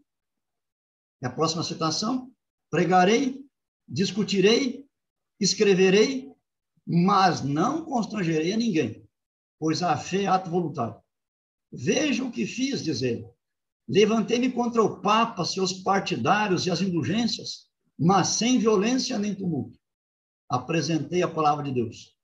é 1.21 1.27
a 1.27 1.31
próxima 1.31 1.63
citação, 1.63 2.31
pregarei, 2.69 3.43
discutirei, 3.87 4.87
escreverei, 5.39 6.31
mas 6.85 7.41
não 7.41 7.85
constrangerei 7.85 8.53
a 8.53 8.57
ninguém, 8.57 9.07
pois 9.59 9.81
a 9.81 9.97
fé 9.97 10.23
é 10.23 10.27
ato 10.27 10.49
voluntário. 10.49 11.01
Veja 11.71 12.23
o 12.23 12.31
que 12.31 12.45
fiz, 12.45 12.83
diz 12.83 13.01
ele. 13.01 13.27
Levantei-me 13.87 14.51
contra 14.51 14.83
o 14.83 15.01
Papa, 15.01 15.43
seus 15.43 15.73
partidários 15.73 16.65
e 16.65 16.71
as 16.71 16.81
indulgências, 16.81 17.68
mas 17.99 18.29
sem 18.29 18.57
violência 18.57 19.19
nem 19.19 19.35
tumulto. 19.35 19.77
Apresentei 20.47 21.21
a 21.21 21.27
palavra 21.27 21.65
de 21.65 21.73
Deus. 21.73 22.15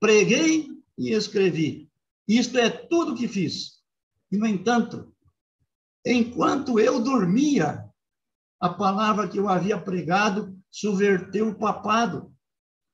Preguei 0.00 0.68
e 0.98 1.12
escrevi. 1.12 1.88
Isto 2.26 2.58
é 2.58 2.68
tudo 2.68 3.14
que 3.14 3.28
fiz. 3.28 3.80
E, 4.30 4.36
no 4.36 4.46
entanto, 4.46 5.14
enquanto 6.04 6.80
eu 6.80 7.00
dormia, 7.00 7.84
a 8.58 8.68
palavra 8.68 9.28
que 9.28 9.38
eu 9.38 9.48
havia 9.48 9.80
pregado 9.80 10.58
subverteu 10.70 11.48
o 11.48 11.58
papado, 11.58 12.34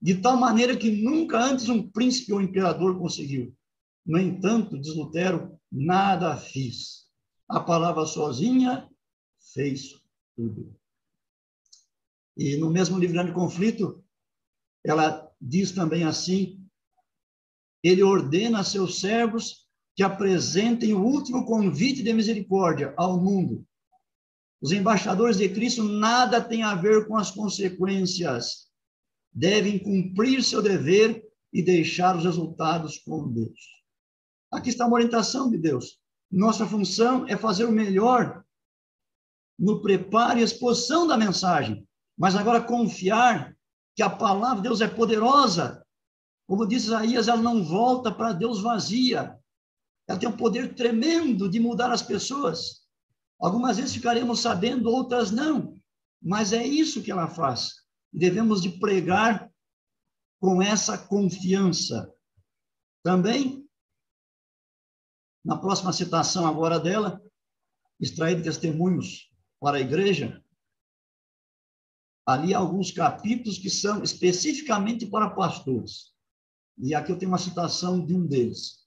de 0.00 0.16
tal 0.16 0.36
maneira 0.36 0.76
que 0.76 0.90
nunca 0.90 1.42
antes 1.42 1.68
um 1.68 1.88
príncipe 1.90 2.32
ou 2.32 2.40
imperador 2.40 2.98
conseguiu. 2.98 3.56
No 4.04 4.18
entanto, 4.18 4.78
diz 4.78 4.94
Lutero, 4.94 5.58
nada 5.72 6.36
fiz. 6.36 7.06
A 7.48 7.60
palavra 7.60 8.04
sozinha 8.06 8.88
fez 9.52 9.94
tudo. 10.36 10.76
E 12.36 12.56
no 12.56 12.70
mesmo 12.70 12.98
livro 12.98 13.14
Grande 13.14 13.32
Conflito, 13.32 14.04
ela 14.84 15.30
diz 15.40 15.72
também 15.72 16.04
assim: 16.04 16.60
ele 17.82 18.02
ordena 18.02 18.60
a 18.60 18.64
seus 18.64 19.00
servos 19.00 19.66
que 19.94 20.02
apresentem 20.02 20.92
o 20.92 21.02
último 21.02 21.46
convite 21.46 22.02
de 22.02 22.12
misericórdia 22.12 22.92
ao 22.96 23.18
mundo. 23.18 23.66
Os 24.60 24.72
embaixadores 24.72 25.38
de 25.38 25.48
Cristo 25.48 25.82
nada 25.82 26.40
têm 26.40 26.62
a 26.62 26.74
ver 26.74 27.06
com 27.06 27.16
as 27.16 27.30
consequências. 27.30 28.66
Devem 29.32 29.78
cumprir 29.78 30.42
seu 30.42 30.62
dever 30.62 31.24
e 31.52 31.62
deixar 31.62 32.16
os 32.16 32.24
resultados 32.24 32.98
com 32.98 33.32
Deus. 33.32 33.76
Aqui 34.52 34.70
está 34.70 34.86
uma 34.86 34.96
orientação 34.96 35.50
de 35.50 35.58
Deus. 35.58 36.00
Nossa 36.30 36.66
função 36.66 37.26
é 37.28 37.36
fazer 37.36 37.64
o 37.64 37.72
melhor 37.72 38.44
no 39.58 39.80
preparo 39.80 40.38
e 40.38 40.42
exposição 40.42 41.06
da 41.06 41.16
mensagem, 41.16 41.86
mas 42.16 42.34
agora 42.34 42.62
confiar 42.62 43.56
que 43.94 44.02
a 44.02 44.10
palavra 44.10 44.56
de 44.56 44.62
Deus 44.62 44.80
é 44.80 44.88
poderosa. 44.88 45.84
Como 46.46 46.66
diz 46.66 46.84
Isaías, 46.84 47.28
ela 47.28 47.42
não 47.42 47.64
volta 47.64 48.12
para 48.12 48.32
Deus 48.32 48.60
vazia. 48.60 49.38
Ela 50.08 50.18
tem 50.18 50.28
um 50.28 50.36
poder 50.36 50.74
tremendo 50.74 51.48
de 51.48 51.58
mudar 51.58 51.90
as 51.90 52.02
pessoas. 52.02 52.86
Algumas 53.38 53.76
vezes 53.76 53.94
ficaremos 53.94 54.40
sabendo, 54.40 54.90
outras 54.90 55.30
não. 55.30 55.74
Mas 56.22 56.52
é 56.52 56.64
isso 56.64 57.02
que 57.02 57.10
ela 57.10 57.28
faz. 57.28 57.74
Devemos 58.12 58.62
de 58.62 58.70
pregar 58.70 59.50
com 60.40 60.62
essa 60.62 60.96
confiança. 60.96 62.12
Também, 63.02 63.68
na 65.44 65.56
próxima 65.56 65.92
citação 65.92 66.46
agora 66.46 66.78
dela, 66.78 67.20
extraído 68.00 68.42
testemunhos 68.42 69.30
para 69.60 69.78
a 69.78 69.80
igreja, 69.80 70.42
ali 72.26 72.52
alguns 72.52 72.90
capítulos 72.90 73.56
que 73.56 73.70
são 73.70 74.02
especificamente 74.02 75.06
para 75.06 75.30
pastores. 75.30 76.12
E 76.76 76.92
aqui 76.94 77.12
eu 77.12 77.18
tenho 77.18 77.30
uma 77.30 77.38
citação 77.38 78.04
de 78.04 78.14
um 78.14 78.26
deles. 78.26 78.84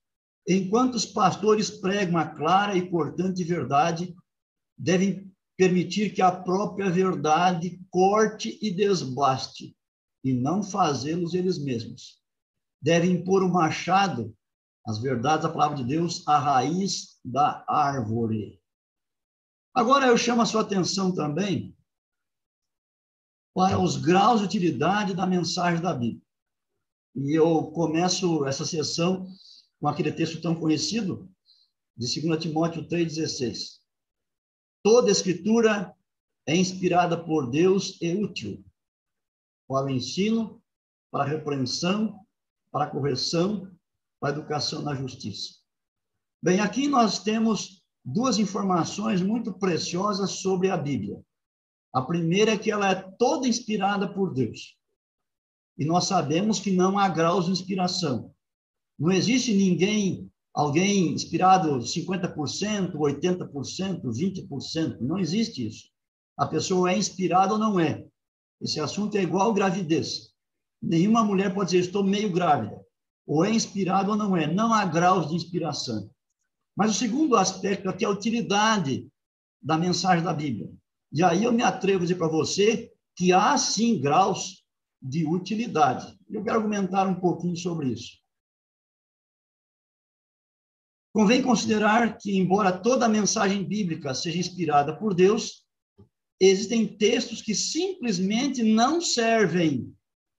Enquanto 0.47 0.95
os 0.95 1.05
pastores 1.05 1.69
pregam 1.69 2.17
a 2.17 2.25
clara 2.25 2.75
e 2.75 2.89
cortante 2.89 3.43
verdade, 3.43 4.13
devem 4.77 5.31
permitir 5.57 6.13
que 6.13 6.21
a 6.21 6.31
própria 6.31 6.89
verdade 6.89 7.79
corte 7.89 8.59
e 8.61 8.71
desbaste, 8.71 9.75
e 10.23 10.33
não 10.33 10.61
fazê-los 10.61 11.33
eles 11.33 11.57
mesmos. 11.57 12.19
Devem 12.81 13.23
pôr 13.23 13.43
o 13.43 13.49
machado, 13.49 14.35
as 14.85 14.99
verdades 14.99 15.43
da 15.43 15.51
palavra 15.51 15.77
de 15.77 15.83
Deus, 15.83 16.27
à 16.27 16.37
raiz 16.37 17.19
da 17.23 17.63
árvore. 17.67 18.59
Agora 19.73 20.07
eu 20.07 20.17
chamo 20.17 20.41
a 20.41 20.45
sua 20.45 20.61
atenção 20.61 21.13
também 21.13 21.75
para 23.53 23.79
os 23.79 23.97
graus 23.97 24.39
de 24.39 24.45
utilidade 24.45 25.13
da 25.13 25.25
mensagem 25.25 25.81
da 25.81 25.93
Bíblia. 25.93 26.21
E 27.15 27.37
eu 27.37 27.71
começo 27.71 28.45
essa 28.45 28.65
sessão 28.65 29.27
com 29.79 29.87
aquele 29.87 30.11
texto 30.11 30.41
tão 30.41 30.55
conhecido 30.55 31.29
de 31.97 32.21
2 32.21 32.41
Timóteo 32.41 32.87
3,16. 32.87 33.79
Toda 34.83 35.11
escritura 35.11 35.93
é 36.45 36.55
inspirada 36.55 37.21
por 37.21 37.49
Deus 37.49 37.97
e 38.01 38.15
útil 38.15 38.63
para 39.67 39.85
o 39.85 39.89
ensino, 39.89 40.61
para 41.11 41.23
a 41.23 41.27
repreensão, 41.27 42.25
para 42.71 42.85
a 42.85 42.89
correção, 42.89 43.71
para 44.19 44.29
a 44.29 44.37
educação 44.37 44.81
na 44.81 44.95
justiça. 44.95 45.59
Bem, 46.41 46.59
aqui 46.59 46.87
nós 46.87 47.19
temos 47.19 47.83
duas 48.03 48.39
informações 48.39 49.21
muito 49.21 49.53
preciosas 49.53 50.31
sobre 50.31 50.69
a 50.69 50.77
Bíblia. 50.77 51.21
A 51.93 52.01
primeira 52.01 52.51
é 52.51 52.57
que 52.57 52.71
ela 52.71 52.91
é 52.91 52.95
toda 52.95 53.47
inspirada 53.47 54.07
por 54.07 54.33
Deus. 54.33 54.77
E 55.77 55.85
nós 55.85 56.05
sabemos 56.05 56.59
que 56.59 56.71
não 56.71 56.99
há 56.99 57.07
graus 57.07 57.45
de 57.45 57.51
inspiração. 57.51 58.33
Não 58.97 59.11
existe 59.11 59.53
ninguém, 59.53 60.29
alguém 60.53 61.13
inspirado 61.13 61.79
50%, 61.79 62.93
80%, 62.93 64.01
20%. 64.03 64.99
Não 64.99 65.17
existe 65.17 65.65
isso. 65.65 65.89
A 66.37 66.45
pessoa 66.45 66.91
é 66.91 66.97
inspirada 66.97 67.53
ou 67.53 67.59
não 67.59 67.79
é. 67.79 68.05
Esse 68.61 68.79
assunto 68.79 69.15
é 69.15 69.23
igual 69.23 69.53
gravidez. 69.53 70.33
Nenhuma 70.81 71.23
mulher 71.23 71.53
pode 71.53 71.71
dizer, 71.71 71.85
estou 71.85 72.03
meio 72.03 72.31
grávida. 72.31 72.77
Ou 73.25 73.45
é 73.45 73.51
inspirado 73.51 74.11
ou 74.11 74.17
não 74.17 74.35
é. 74.35 74.47
Não 74.47 74.73
há 74.73 74.85
graus 74.85 75.29
de 75.29 75.35
inspiração. 75.35 76.09
Mas 76.75 76.91
o 76.91 76.93
segundo 76.93 77.35
aspecto 77.35 77.89
aqui 77.89 78.03
é 78.03 78.07
a 78.07 78.11
utilidade 78.11 79.07
da 79.61 79.77
mensagem 79.77 80.23
da 80.23 80.33
Bíblia. 80.33 80.71
E 81.11 81.23
aí 81.23 81.43
eu 81.43 81.51
me 81.51 81.63
atrevo 81.63 81.99
a 81.99 82.01
dizer 82.03 82.15
para 82.15 82.27
você 82.27 82.91
que 83.15 83.33
há 83.33 83.57
sim 83.57 83.99
graus 83.99 84.63
de 85.01 85.25
utilidade. 85.25 86.17
Eu 86.29 86.43
quero 86.43 86.57
argumentar 86.57 87.07
um 87.07 87.19
pouquinho 87.19 87.55
sobre 87.55 87.89
isso. 87.89 88.19
Convém 91.11 91.41
considerar 91.41 92.17
que, 92.17 92.37
embora 92.37 92.77
toda 92.77 93.05
a 93.05 93.09
mensagem 93.09 93.63
bíblica 93.63 94.13
seja 94.13 94.37
inspirada 94.37 94.95
por 94.95 95.13
Deus, 95.13 95.65
existem 96.39 96.85
textos 96.85 97.41
que 97.41 97.55
simplesmente 97.55 98.61
não 98.61 99.01
servem 99.01 99.93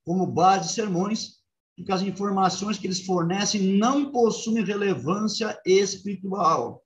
como 0.05 0.25
base 0.25 0.69
de 0.69 0.73
sermões, 0.73 1.41
porque 1.75 1.91
as 1.91 2.01
informações 2.01 2.77
que 2.77 2.87
eles 2.87 3.05
fornecem 3.05 3.77
não 3.77 4.11
possuem 4.11 4.63
relevância 4.63 5.59
espiritual. 5.65 6.83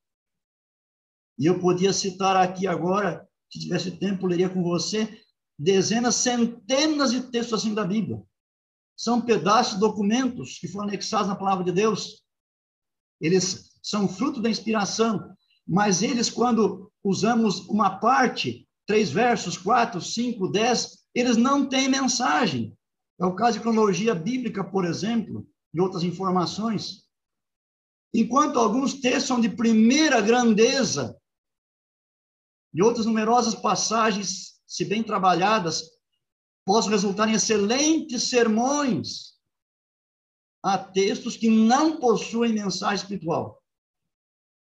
E 1.38 1.46
eu 1.46 1.60
podia 1.60 1.94
citar 1.94 2.36
aqui 2.36 2.66
agora 2.66 3.28
se 3.52 3.60
tivesse 3.60 3.92
tempo, 3.92 4.28
leria 4.28 4.50
com 4.50 4.64
você 4.64 5.22
dezenas, 5.58 6.16
centenas 6.16 7.12
de 7.12 7.22
textos 7.22 7.62
assim 7.62 7.74
da 7.74 7.86
Bíblia. 7.86 8.22
São 8.98 9.22
pedaços, 9.22 9.80
documentos 9.80 10.58
que 10.58 10.68
foram 10.68 10.88
anexados 10.88 11.28
na 11.28 11.36
palavra 11.36 11.64
de 11.64 11.72
Deus. 11.72 12.24
Eles 13.20 13.72
são 13.82 14.08
fruto 14.08 14.42
da 14.42 14.50
inspiração, 14.50 15.34
mas 15.68 16.02
eles, 16.02 16.30
quando 16.30 16.92
usamos 17.04 17.68
uma 17.68 18.00
parte, 18.00 18.68
três 18.86 19.12
versos, 19.12 19.58
quatro, 19.58 20.02
cinco, 20.02 20.48
dez, 20.48 21.06
eles 21.14 21.38
não 21.38 21.68
têm 21.68 21.90
mensagem. 21.90 22.78
É 23.20 23.26
o 23.26 23.36
caso 23.36 23.58
de 23.58 23.64
cronologia 23.64 24.14
bíblica, 24.14 24.64
por 24.64 24.86
exemplo, 24.86 25.48
e 25.74 25.80
outras 25.80 26.04
informações. 26.04 27.06
Enquanto 28.14 28.60
alguns 28.60 28.96
textos 28.96 29.26
são 29.26 29.42
de 29.42 29.50
primeira 29.50 30.22
grandeza, 30.22 31.18
e 32.76 32.84
outras 32.84 33.06
numerosas 33.06 33.56
passagens, 33.56 34.60
se 34.68 34.84
bem 34.84 35.02
trabalhadas, 35.02 35.82
possam 36.66 36.92
resultar 36.92 37.30
em 37.30 37.36
excelentes 37.36 38.24
sermões. 38.24 39.36
Há 40.62 40.78
textos 40.78 41.38
que 41.38 41.50
não 41.50 42.02
possuem 42.02 42.52
mensagem 42.52 42.98
espiritual, 42.98 43.64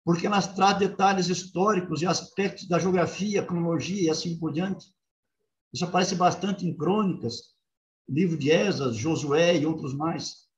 porque 0.03 0.26
elas 0.26 0.46
tratam 0.55 0.88
detalhes 0.88 1.28
históricos 1.28 2.01
e 2.01 2.07
aspectos 2.07 2.66
da 2.66 2.78
geografia, 2.78 3.44
cronologia 3.44 4.05
e 4.05 4.11
assim 4.11 4.38
por 4.38 4.51
diante. 4.51 4.86
Isso 5.70 5.84
aparece 5.84 6.14
bastante 6.14 6.66
em 6.66 6.74
crônicas, 6.74 7.55
livro 8.09 8.38
de 8.38 8.51
Esas, 8.51 8.96
Josué 8.96 9.59
e 9.59 9.66
outros 9.66 9.92
mais. 9.92 10.48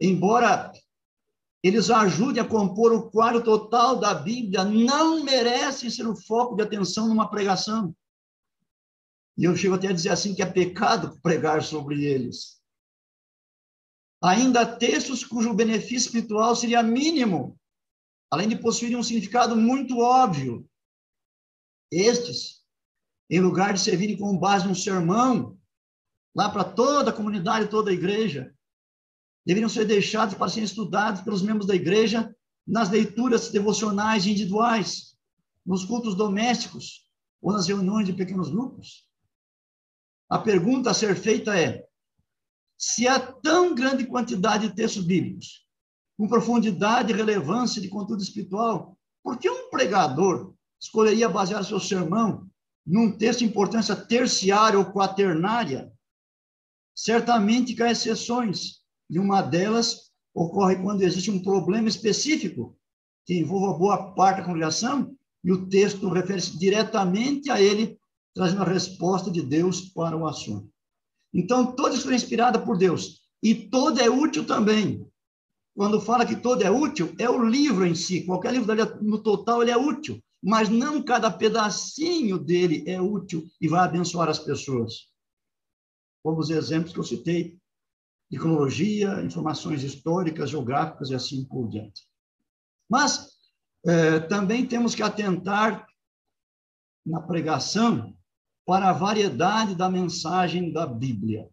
Embora 0.00 0.72
eles 1.62 1.90
ajudem 1.90 2.42
a 2.42 2.48
compor 2.48 2.92
o 2.92 3.10
quadro 3.10 3.42
total 3.42 3.98
da 3.98 4.14
Bíblia, 4.14 4.64
não 4.64 5.24
merecem 5.24 5.90
ser 5.90 6.06
o 6.06 6.16
foco 6.16 6.54
de 6.54 6.62
atenção 6.62 7.08
numa 7.08 7.28
pregação. 7.28 7.94
E 9.36 9.44
eu 9.44 9.56
chego 9.56 9.74
até 9.74 9.88
a 9.88 9.92
dizer 9.92 10.10
assim 10.10 10.34
que 10.34 10.42
é 10.42 10.46
pecado 10.46 11.20
pregar 11.20 11.62
sobre 11.62 12.04
eles. 12.04 12.60
Ainda 14.22 14.66
textos 14.66 15.24
cujo 15.24 15.54
benefício 15.54 16.06
espiritual 16.06 16.56
seria 16.56 16.82
mínimo, 16.82 17.58
além 18.30 18.48
de 18.48 18.56
possuírem 18.58 18.96
um 18.96 19.02
significado 19.02 19.56
muito 19.56 19.98
óbvio. 19.98 20.68
Estes, 21.90 22.64
em 23.30 23.40
lugar 23.40 23.74
de 23.74 23.80
servirem 23.80 24.18
como 24.18 24.38
base 24.38 24.66
um 24.66 24.74
sermão, 24.74 25.56
lá 26.34 26.50
para 26.50 26.64
toda 26.64 27.10
a 27.10 27.14
comunidade, 27.14 27.70
toda 27.70 27.90
a 27.90 27.94
igreja, 27.94 28.54
deveriam 29.48 29.68
ser 29.70 29.86
deixados 29.86 30.34
para 30.34 30.50
serem 30.50 30.66
estudados 30.66 31.22
pelos 31.22 31.40
membros 31.40 31.66
da 31.66 31.74
igreja 31.74 32.36
nas 32.66 32.90
leituras 32.90 33.48
devocionais 33.48 34.26
individuais, 34.26 35.16
nos 35.64 35.86
cultos 35.86 36.14
domésticos 36.14 37.08
ou 37.40 37.50
nas 37.50 37.66
reuniões 37.66 38.04
de 38.04 38.12
pequenos 38.12 38.50
grupos. 38.50 39.08
A 40.28 40.38
pergunta 40.38 40.90
a 40.90 40.94
ser 40.94 41.16
feita 41.16 41.58
é: 41.58 41.82
se 42.76 43.08
há 43.08 43.18
tão 43.18 43.74
grande 43.74 44.06
quantidade 44.06 44.68
de 44.68 44.74
textos 44.74 45.02
bíblicos, 45.02 45.66
com 46.18 46.28
profundidade 46.28 47.10
e 47.10 47.16
relevância 47.16 47.80
de 47.80 47.88
conteúdo 47.88 48.22
espiritual, 48.22 48.98
por 49.22 49.38
que 49.38 49.48
um 49.48 49.70
pregador 49.70 50.52
escolheria 50.78 51.26
basear 51.26 51.64
seu 51.64 51.80
sermão 51.80 52.46
num 52.86 53.16
texto 53.16 53.38
de 53.38 53.46
importância 53.46 53.96
terciária 53.96 54.78
ou 54.78 54.92
quaternária? 54.92 55.90
Certamente 56.94 57.82
há 57.82 57.90
exceções, 57.90 58.77
e 59.10 59.18
uma 59.18 59.42
delas 59.42 60.10
ocorre 60.34 60.76
quando 60.76 61.02
existe 61.02 61.30
um 61.30 61.42
problema 61.42 61.88
específico 61.88 62.76
que 63.26 63.38
envolva 63.38 63.78
boa 63.78 64.12
parte 64.14 64.38
da 64.38 64.44
congregação 64.44 65.14
e 65.44 65.52
o 65.52 65.68
texto 65.68 66.08
refere-se 66.08 66.58
diretamente 66.58 67.50
a 67.50 67.60
ele, 67.60 67.98
trazendo 68.34 68.62
a 68.62 68.66
resposta 68.66 69.30
de 69.30 69.42
Deus 69.42 69.80
para 69.80 70.16
o 70.16 70.26
assunto. 70.26 70.70
Então, 71.32 71.72
toda 71.74 71.94
isso 71.94 72.10
é 72.10 72.14
inspirada 72.14 72.58
por 72.58 72.76
Deus. 72.76 73.20
E 73.42 73.54
toda 73.54 74.02
é 74.02 74.10
útil 74.10 74.44
também. 74.46 75.06
Quando 75.76 76.00
fala 76.00 76.26
que 76.26 76.36
toda 76.36 76.64
é 76.64 76.70
útil, 76.70 77.14
é 77.18 77.28
o 77.30 77.44
livro 77.44 77.86
em 77.86 77.94
si. 77.94 78.24
Qualquer 78.24 78.52
livro 78.52 78.74
no 79.00 79.22
total 79.22 79.62
ele 79.62 79.70
é 79.70 79.76
útil. 79.76 80.20
Mas 80.42 80.68
não 80.68 81.02
cada 81.02 81.30
pedacinho 81.30 82.38
dele 82.38 82.84
é 82.86 83.00
útil 83.00 83.46
e 83.60 83.68
vai 83.68 83.80
abençoar 83.80 84.28
as 84.28 84.38
pessoas. 84.38 85.08
Como 86.22 86.38
os 86.38 86.50
exemplos 86.50 86.92
que 86.92 86.98
eu 86.98 87.04
citei 87.04 87.58
de 88.30 88.38
cronologia, 88.38 89.22
informações 89.22 89.82
históricas, 89.82 90.50
geográficas 90.50 91.10
e 91.10 91.14
assim 91.14 91.44
por 91.44 91.68
diante. 91.68 92.06
Mas 92.88 93.30
é, 93.86 94.20
também 94.20 94.66
temos 94.66 94.94
que 94.94 95.02
atentar 95.02 95.86
na 97.04 97.20
pregação 97.22 98.14
para 98.66 98.90
a 98.90 98.92
variedade 98.92 99.74
da 99.74 99.90
mensagem 99.90 100.72
da 100.72 100.86
Bíblia. 100.86 101.48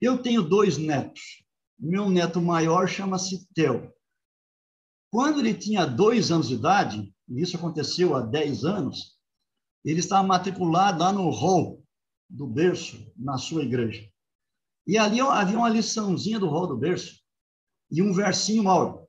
Eu 0.00 0.22
tenho 0.22 0.42
dois 0.42 0.78
netos. 0.78 1.44
Meu 1.78 2.08
neto 2.08 2.40
maior 2.40 2.88
chama-se 2.88 3.46
Theo. 3.54 3.92
Quando 5.10 5.40
ele 5.40 5.54
tinha 5.54 5.84
dois 5.84 6.30
anos 6.30 6.48
de 6.48 6.54
idade, 6.54 7.14
e 7.28 7.42
isso 7.42 7.56
aconteceu 7.56 8.14
há 8.14 8.20
dez 8.20 8.64
anos, 8.64 9.18
ele 9.84 10.00
estava 10.00 10.26
matriculado 10.26 11.00
lá 11.00 11.12
no 11.12 11.28
hall 11.30 11.82
do 12.28 12.46
berço, 12.46 13.12
na 13.16 13.36
sua 13.36 13.62
igreja. 13.62 14.09
E 14.86 14.96
ali 14.96 15.20
havia 15.20 15.58
uma 15.58 15.68
liçãozinha 15.68 16.38
do 16.38 16.48
rol 16.48 16.66
do 16.66 16.76
berço 16.76 17.20
e 17.90 18.02
um 18.02 18.12
versinho 18.12 18.68
áureo. 18.68 19.06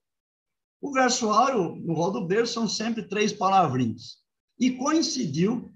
O 0.82 0.91
verso 0.91 1.30
áureo 1.30 1.76
no 1.76 1.93
rol 1.93 2.11
do 2.11 2.26
berço 2.26 2.53
são 2.53 2.67
sempre 2.67 3.03
três 3.03 3.32
palavrinhas. 3.32 4.17
E 4.59 4.72
coincidiu 4.72 5.72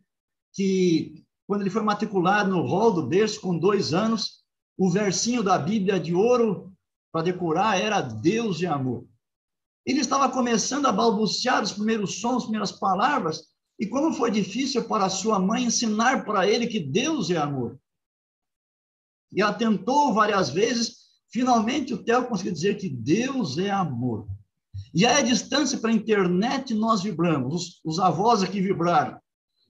que, 0.54 1.24
quando 1.48 1.62
ele 1.62 1.70
foi 1.70 1.84
matriculado 1.84 2.50
no 2.50 2.66
rol 2.66 2.92
do 2.92 3.06
berço, 3.06 3.40
com 3.40 3.58
dois 3.58 3.94
anos, 3.94 4.44
o 4.78 4.90
versinho 4.90 5.44
da 5.44 5.58
Bíblia 5.58 6.00
de 6.00 6.14
ouro 6.14 6.74
para 7.12 7.24
decorar 7.24 7.80
era 7.80 8.02
Deus 8.02 8.60
e 8.62 8.66
amor. 8.66 9.08
Ele 9.86 10.02
estava 10.02 10.30
começando 10.30 10.88
a 10.88 10.92
balbuciar 10.92 11.64
os 11.64 11.72
primeiros 11.72 12.20
sons, 12.20 12.38
as 12.38 12.44
primeiras 12.44 12.72
palavras, 12.72 13.46
e 13.80 13.86
como 13.86 14.14
foi 14.14 14.32
difícil 14.32 14.88
para 14.88 15.10
sua 15.10 15.40
mãe 15.40 15.66
ensinar 15.66 16.26
para 16.26 16.48
ele 16.48 16.66
que 16.66 16.80
Deus 16.80 17.30
é 17.30 17.38
amor 17.38 17.80
e 19.36 19.42
ela 19.42 19.54
tentou 19.54 20.14
várias 20.14 20.50
vezes, 20.50 20.96
finalmente 21.30 21.94
o 21.94 22.02
Theo 22.02 22.26
conseguiu 22.26 22.54
dizer 22.54 22.78
que 22.78 22.90
Deus 22.90 23.58
é 23.58 23.70
amor. 23.70 24.26
E 24.94 25.06
aí 25.06 25.18
a 25.18 25.26
distância 25.26 25.78
para 25.78 25.90
a 25.90 25.94
internet 25.94 26.74
nós 26.74 27.04
vibramos, 27.04 27.54
os, 27.54 27.82
os 27.84 28.00
avós 28.00 28.42
aqui 28.42 28.62
vibraram. 28.62 29.20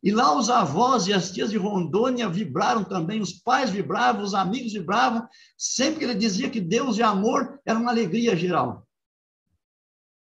E 0.04 0.12
lá 0.12 0.38
os 0.38 0.52
avós 0.52 1.08
e 1.08 1.14
as 1.14 1.32
tias 1.32 1.50
de 1.50 1.58
Rondônia 1.58 2.30
vibraram 2.30 2.84
também, 2.84 3.20
os 3.20 3.34
pais 3.34 3.72
vibravam, 3.72 4.24
os 4.24 4.36
amigos 4.36 4.74
vibravam, 4.74 5.28
sempre 5.58 5.98
que 5.98 6.06
ele 6.06 6.14
dizia 6.14 6.48
que 6.48 6.62
Deus 6.62 7.00
é 7.00 7.04
amor, 7.04 7.60
era 7.66 7.80
uma 7.80 7.90
alegria 7.90 8.36
geral. 8.36 8.86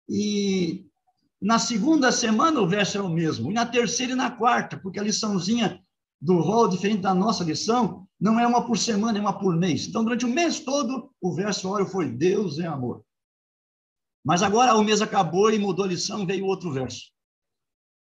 E 0.08 0.86
na 1.42 1.58
segunda 1.58 2.12
semana 2.12 2.62
o 2.62 2.68
verso 2.68 3.00
é 3.00 3.02
o 3.02 3.10
mesmo, 3.10 3.50
e 3.50 3.56
na 3.56 3.66
terceira 3.66 4.12
e 4.12 4.16
na 4.16 4.30
quarta, 4.30 4.78
porque 4.78 5.00
a 5.00 5.04
liçãozinha 5.04 5.82
do 6.22 6.38
rol, 6.38 6.68
diferente 6.68 7.02
da 7.02 7.16
nossa 7.16 7.44
lição, 7.44 8.08
não 8.22 8.40
é 8.40 8.46
uma 8.46 8.64
por 8.64 8.78
semana, 8.78 9.18
é 9.18 9.22
uma 9.22 9.40
por 9.40 9.58
mês. 9.58 9.88
Então, 9.88 10.04
durante 10.04 10.26
o 10.26 10.30
mês 10.30 10.60
todo, 10.60 11.12
o 11.20 11.34
verso 11.34 11.68
óleo 11.68 11.88
foi 11.88 12.08
Deus 12.08 12.60
é 12.60 12.68
amor. 12.68 13.04
Mas 14.24 14.44
agora 14.44 14.76
o 14.76 14.84
mês 14.84 15.02
acabou 15.02 15.52
e 15.52 15.58
mudou 15.58 15.86
a 15.86 15.88
lição, 15.88 16.24
veio 16.24 16.46
outro 16.46 16.72
verso. 16.72 17.12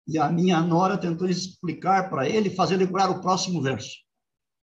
E 0.08 0.18
a 0.18 0.28
minha 0.28 0.60
nora 0.60 0.98
tentou 0.98 1.28
explicar 1.28 2.10
para 2.10 2.28
ele, 2.28 2.50
fazer 2.50 2.76
lembrar 2.76 3.08
o 3.08 3.20
próximo 3.20 3.62
verso. 3.62 3.96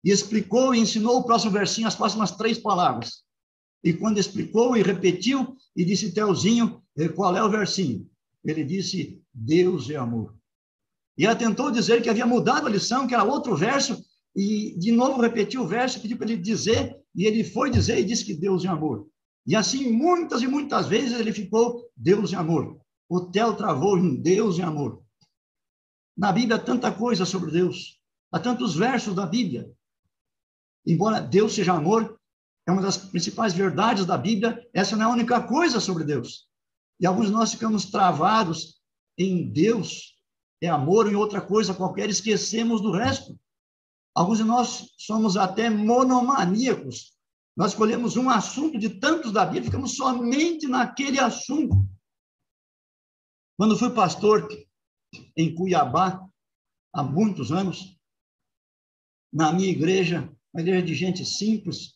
E 0.04 0.10
explicou 0.10 0.74
e 0.74 0.80
ensinou 0.80 1.18
o 1.18 1.24
próximo 1.24 1.52
versinho, 1.52 1.86
as 1.86 1.94
próximas 1.94 2.32
três 2.32 2.58
palavras. 2.58 3.22
E 3.84 3.92
quando 3.92 4.18
explicou 4.18 4.76
e 4.76 4.82
repetiu, 4.82 5.56
e 5.76 5.84
disse 5.84 6.12
Telzinho, 6.12 6.82
eh, 6.96 7.08
qual 7.08 7.36
é 7.36 7.42
o 7.44 7.50
versinho? 7.50 8.10
Ele 8.44 8.64
disse, 8.64 9.22
Deus 9.32 9.88
é 9.88 9.94
amor. 9.94 10.36
E 11.16 11.26
ela 11.26 11.36
tentou 11.36 11.70
dizer 11.70 12.02
que 12.02 12.08
havia 12.08 12.26
mudado 12.26 12.66
a 12.66 12.70
lição, 12.70 13.06
que 13.06 13.14
era 13.14 13.22
outro 13.22 13.56
verso, 13.56 14.02
e 14.40 14.78
de 14.78 14.92
novo 14.92 15.20
repetiu 15.20 15.62
o 15.62 15.66
verso, 15.66 16.00
pediu 16.00 16.16
para 16.16 16.30
ele 16.30 16.40
dizer, 16.40 16.96
e 17.12 17.26
ele 17.26 17.42
foi 17.42 17.72
dizer 17.72 17.98
e 17.98 18.04
disse 18.04 18.24
que 18.24 18.34
Deus 18.34 18.64
é 18.64 18.68
amor. 18.68 19.08
E 19.44 19.56
assim, 19.56 19.90
muitas 19.90 20.42
e 20.42 20.46
muitas 20.46 20.86
vezes 20.86 21.18
ele 21.18 21.32
ficou 21.32 21.90
Deus 21.96 22.32
é 22.32 22.36
amor. 22.36 22.80
O 23.08 23.20
Theo 23.20 23.56
travou 23.56 23.98
em 23.98 24.14
Deus 24.14 24.60
é 24.60 24.62
amor. 24.62 25.02
Na 26.16 26.30
Bíblia 26.30 26.54
há 26.54 26.60
tanta 26.60 26.92
coisa 26.92 27.24
sobre 27.24 27.50
Deus, 27.50 28.00
há 28.30 28.38
tantos 28.38 28.76
versos 28.76 29.12
da 29.12 29.26
Bíblia. 29.26 29.68
Embora 30.86 31.20
Deus 31.20 31.54
seja 31.54 31.72
amor, 31.72 32.16
é 32.64 32.70
uma 32.70 32.82
das 32.82 32.96
principais 32.96 33.54
verdades 33.54 34.06
da 34.06 34.16
Bíblia, 34.16 34.64
essa 34.72 34.94
não 34.94 35.06
é 35.06 35.08
a 35.08 35.12
única 35.14 35.42
coisa 35.42 35.80
sobre 35.80 36.04
Deus. 36.04 36.46
E 37.00 37.06
alguns 37.06 37.26
de 37.26 37.32
nós 37.32 37.54
ficamos 37.54 37.86
travados 37.86 38.80
em 39.18 39.50
Deus, 39.50 40.14
é 40.62 40.68
amor, 40.68 41.10
em 41.10 41.16
outra 41.16 41.40
coisa 41.40 41.74
qualquer, 41.74 42.08
esquecemos 42.08 42.80
do 42.80 42.92
resto. 42.92 43.36
Alguns 44.18 44.38
de 44.38 44.44
nós 44.44 44.92
somos 44.98 45.36
até 45.36 45.70
monomaníacos. 45.70 47.16
Nós 47.56 47.70
escolhemos 47.70 48.16
um 48.16 48.28
assunto 48.28 48.76
de 48.76 48.90
tantos 48.98 49.30
da 49.30 49.44
Bíblia, 49.44 49.66
ficamos 49.66 49.94
somente 49.94 50.66
naquele 50.66 51.20
assunto. 51.20 51.88
Quando 53.56 53.78
fui 53.78 53.90
pastor 53.90 54.48
em 55.36 55.54
Cuiabá, 55.54 56.28
há 56.92 57.00
muitos 57.00 57.52
anos, 57.52 57.96
na 59.32 59.52
minha 59.52 59.68
igreja, 59.70 60.28
uma 60.52 60.62
igreja 60.62 60.84
de 60.84 60.96
gente 60.96 61.24
simples, 61.24 61.94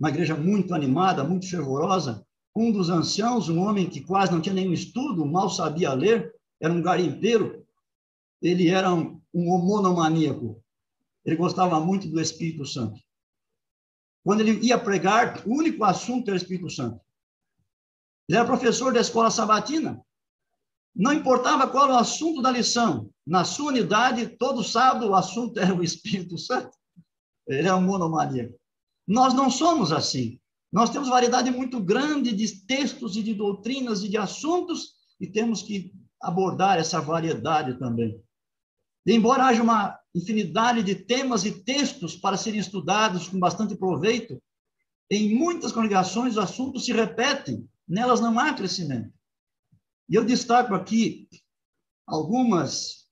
uma 0.00 0.08
igreja 0.08 0.34
muito 0.34 0.74
animada, 0.74 1.22
muito 1.22 1.50
fervorosa, 1.50 2.26
um 2.56 2.72
dos 2.72 2.88
anciãos, 2.88 3.50
um 3.50 3.60
homem 3.60 3.90
que 3.90 4.00
quase 4.00 4.32
não 4.32 4.40
tinha 4.40 4.54
nenhum 4.54 4.72
estudo, 4.72 5.26
mal 5.26 5.50
sabia 5.50 5.92
ler, 5.92 6.34
era 6.58 6.72
um 6.72 6.80
garimpeiro, 6.80 7.62
ele 8.40 8.68
era 8.68 8.94
um, 8.94 9.20
um 9.34 9.58
monomaníaco. 9.58 10.64
Ele 11.28 11.36
gostava 11.36 11.78
muito 11.78 12.08
do 12.08 12.18
Espírito 12.18 12.64
Santo. 12.64 12.98
Quando 14.24 14.40
ele 14.40 14.66
ia 14.66 14.78
pregar, 14.78 15.46
o 15.46 15.58
único 15.58 15.84
assunto 15.84 16.28
era 16.28 16.34
o 16.34 16.40
Espírito 16.40 16.70
Santo. 16.70 16.98
Ele 18.26 18.38
era 18.38 18.46
professor 18.46 18.94
da 18.94 19.00
escola 19.02 19.30
sabatina. 19.30 20.02
Não 20.96 21.12
importava 21.12 21.68
qual 21.68 21.90
o 21.90 21.98
assunto 21.98 22.40
da 22.40 22.50
lição. 22.50 23.10
Na 23.26 23.44
sua 23.44 23.66
unidade, 23.66 24.26
todo 24.38 24.64
sábado, 24.64 25.10
o 25.10 25.14
assunto 25.14 25.60
era 25.60 25.74
o 25.74 25.84
Espírito 25.84 26.38
Santo. 26.38 26.74
Ele 27.46 27.68
é 27.68 27.74
um 27.74 27.82
monomaníaco. 27.82 28.58
Nós 29.06 29.34
não 29.34 29.50
somos 29.50 29.92
assim. 29.92 30.40
Nós 30.72 30.88
temos 30.88 31.10
variedade 31.10 31.50
muito 31.50 31.78
grande 31.78 32.32
de 32.32 32.64
textos 32.64 33.16
e 33.16 33.22
de 33.22 33.34
doutrinas 33.34 34.02
e 34.02 34.08
de 34.08 34.16
assuntos 34.16 34.94
e 35.20 35.26
temos 35.26 35.60
que 35.60 35.92
abordar 36.22 36.78
essa 36.78 37.02
variedade 37.02 37.78
também. 37.78 38.18
Embora 39.10 39.46
haja 39.46 39.62
uma 39.62 39.98
infinidade 40.14 40.82
de 40.82 40.94
temas 40.94 41.44
e 41.44 41.62
textos 41.62 42.14
para 42.14 42.36
serem 42.36 42.60
estudados 42.60 43.28
com 43.28 43.38
bastante 43.38 43.74
proveito, 43.74 44.42
em 45.10 45.34
muitas 45.34 45.72
congregações 45.72 46.32
os 46.32 46.38
assuntos 46.38 46.84
se 46.84 46.92
repetem, 46.92 47.66
nelas 47.88 48.20
não 48.20 48.38
há 48.38 48.52
crescimento. 48.52 49.10
E 50.10 50.14
eu 50.14 50.24
destaco 50.24 50.74
aqui 50.74 51.26
algumas 52.06 53.06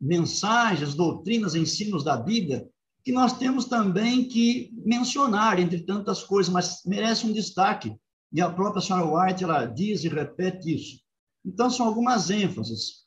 mensagens, 0.00 0.94
doutrinas, 0.94 1.54
ensinos 1.54 2.04
da 2.04 2.16
Bíblia 2.16 2.68
que 3.02 3.12
nós 3.12 3.38
temos 3.38 3.64
também 3.66 4.28
que 4.28 4.72
mencionar, 4.84 5.60
entre 5.60 5.80
tantas 5.80 6.24
coisas, 6.24 6.52
mas 6.52 6.82
merece 6.84 7.24
um 7.24 7.32
destaque. 7.32 7.96
E 8.32 8.40
a 8.40 8.50
própria 8.50 8.82
senhora 8.82 9.06
White, 9.06 9.44
ela 9.44 9.64
diz 9.64 10.02
e 10.02 10.08
repete 10.08 10.74
isso. 10.74 11.00
Então, 11.44 11.70
são 11.70 11.86
algumas 11.86 12.30
ênfases. 12.30 13.05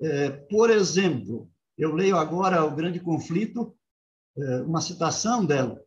É, 0.00 0.30
por 0.30 0.70
exemplo, 0.70 1.50
eu 1.76 1.94
leio 1.94 2.16
agora 2.16 2.64
o 2.64 2.74
grande 2.74 3.00
conflito, 3.00 3.76
é, 4.36 4.60
uma 4.62 4.80
citação 4.80 5.44
dela. 5.44 5.82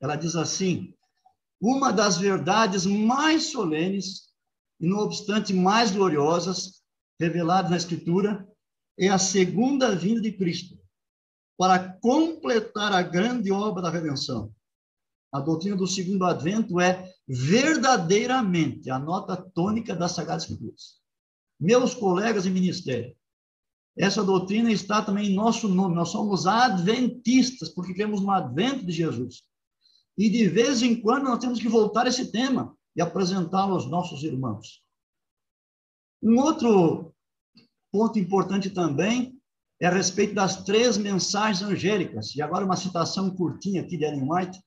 Ela 0.00 0.16
diz 0.16 0.34
assim: 0.36 0.94
uma 1.60 1.92
das 1.92 2.18
verdades 2.18 2.86
mais 2.86 3.50
solenes 3.50 4.32
e, 4.80 4.86
não 4.86 4.98
obstante, 4.98 5.52
mais 5.54 5.90
gloriosas 5.90 6.82
reveladas 7.20 7.70
na 7.70 7.76
Escritura 7.76 8.46
é 8.98 9.08
a 9.08 9.18
segunda 9.18 9.94
vinda 9.94 10.20
de 10.20 10.32
Cristo 10.32 10.76
para 11.56 11.78
completar 12.00 12.92
a 12.92 13.02
grande 13.02 13.52
obra 13.52 13.82
da 13.82 13.90
redenção. 13.90 14.52
A 15.32 15.40
doutrina 15.40 15.76
do 15.76 15.86
segundo 15.86 16.24
advento 16.24 16.80
é 16.80 17.10
verdadeiramente 17.26 18.90
a 18.90 18.98
nota 18.98 19.36
tônica 19.36 19.94
das 19.94 20.12
Sagradas 20.12 20.42
Escrituras. 20.42 21.00
Meus 21.60 21.94
colegas 21.94 22.44
em 22.44 22.50
ministério, 22.50 23.16
essa 23.96 24.24
doutrina 24.24 24.72
está 24.72 25.02
também 25.02 25.30
em 25.30 25.34
nosso 25.34 25.68
nome. 25.68 25.94
Nós 25.94 26.08
somos 26.08 26.46
adventistas, 26.46 27.68
porque 27.68 27.94
cremos 27.94 28.22
no 28.22 28.30
advento 28.30 28.84
de 28.86 28.92
Jesus. 28.92 29.42
E 30.16 30.30
de 30.30 30.48
vez 30.48 30.82
em 30.82 31.00
quando 31.00 31.24
nós 31.24 31.38
temos 31.38 31.60
que 31.60 31.68
voltar 31.68 32.06
a 32.06 32.08
esse 32.08 32.30
tema 32.30 32.76
e 32.96 33.02
apresentá-lo 33.02 33.74
aos 33.74 33.88
nossos 33.88 34.22
irmãos. 34.22 34.82
Um 36.22 36.38
outro 36.38 37.14
ponto 37.90 38.18
importante 38.18 38.70
também 38.70 39.38
é 39.80 39.86
a 39.86 39.90
respeito 39.90 40.34
das 40.34 40.64
três 40.64 40.96
mensagens 40.96 41.62
angélicas. 41.62 42.34
E 42.34 42.42
agora 42.42 42.64
uma 42.64 42.76
citação 42.76 43.34
curtinha 43.34 43.82
aqui 43.82 43.96
de 43.96 44.04
Ellen 44.04 44.28
White, 44.30 44.62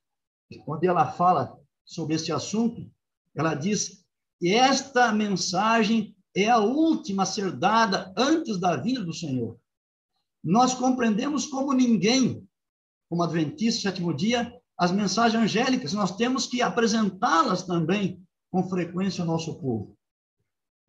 onde 0.66 0.86
ela 0.86 1.10
fala 1.12 1.58
sobre 1.84 2.14
esse 2.14 2.30
assunto. 2.30 2.88
Ela 3.34 3.54
diz: 3.54 4.04
esta 4.42 5.12
mensagem 5.12 6.15
é 6.36 6.50
a 6.50 6.58
última 6.58 7.22
a 7.22 7.26
ser 7.26 7.50
dada 7.50 8.12
antes 8.14 8.58
da 8.58 8.76
vinda 8.76 9.02
do 9.02 9.14
Senhor. 9.14 9.58
Nós 10.44 10.74
compreendemos 10.74 11.46
como 11.46 11.72
ninguém, 11.72 12.46
como 13.08 13.22
adventista 13.22 13.88
sétimo 13.88 14.12
dia, 14.12 14.52
as 14.78 14.92
mensagens 14.92 15.42
angélicas, 15.42 15.94
nós 15.94 16.14
temos 16.14 16.46
que 16.46 16.60
apresentá-las 16.60 17.62
também 17.62 18.22
com 18.50 18.68
frequência 18.68 19.22
ao 19.22 19.26
nosso 19.26 19.58
povo. 19.58 19.96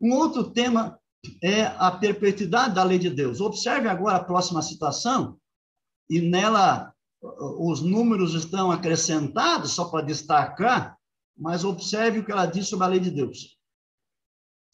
Um 0.02 0.14
outro 0.14 0.52
tema 0.52 1.00
é 1.42 1.64
a 1.64 1.90
perpetuidade 1.92 2.76
da 2.76 2.84
lei 2.84 3.00
de 3.00 3.10
Deus. 3.10 3.40
Observe 3.40 3.88
agora 3.88 4.18
a 4.18 4.24
próxima 4.24 4.62
citação, 4.62 5.40
e 6.10 6.22
nela 6.22 6.94
os 7.22 7.82
números 7.82 8.34
estão 8.34 8.70
acrescentados, 8.70 9.72
só 9.72 9.86
para 9.86 10.06
destacar, 10.06 10.98
mas 11.36 11.64
observe 11.64 12.20
o 12.20 12.26
que 12.26 12.32
ela 12.32 12.46
diz 12.46 12.68
sobre 12.68 12.86
a 12.86 12.90
lei 12.90 13.00
de 13.00 13.10
Deus. 13.10 13.57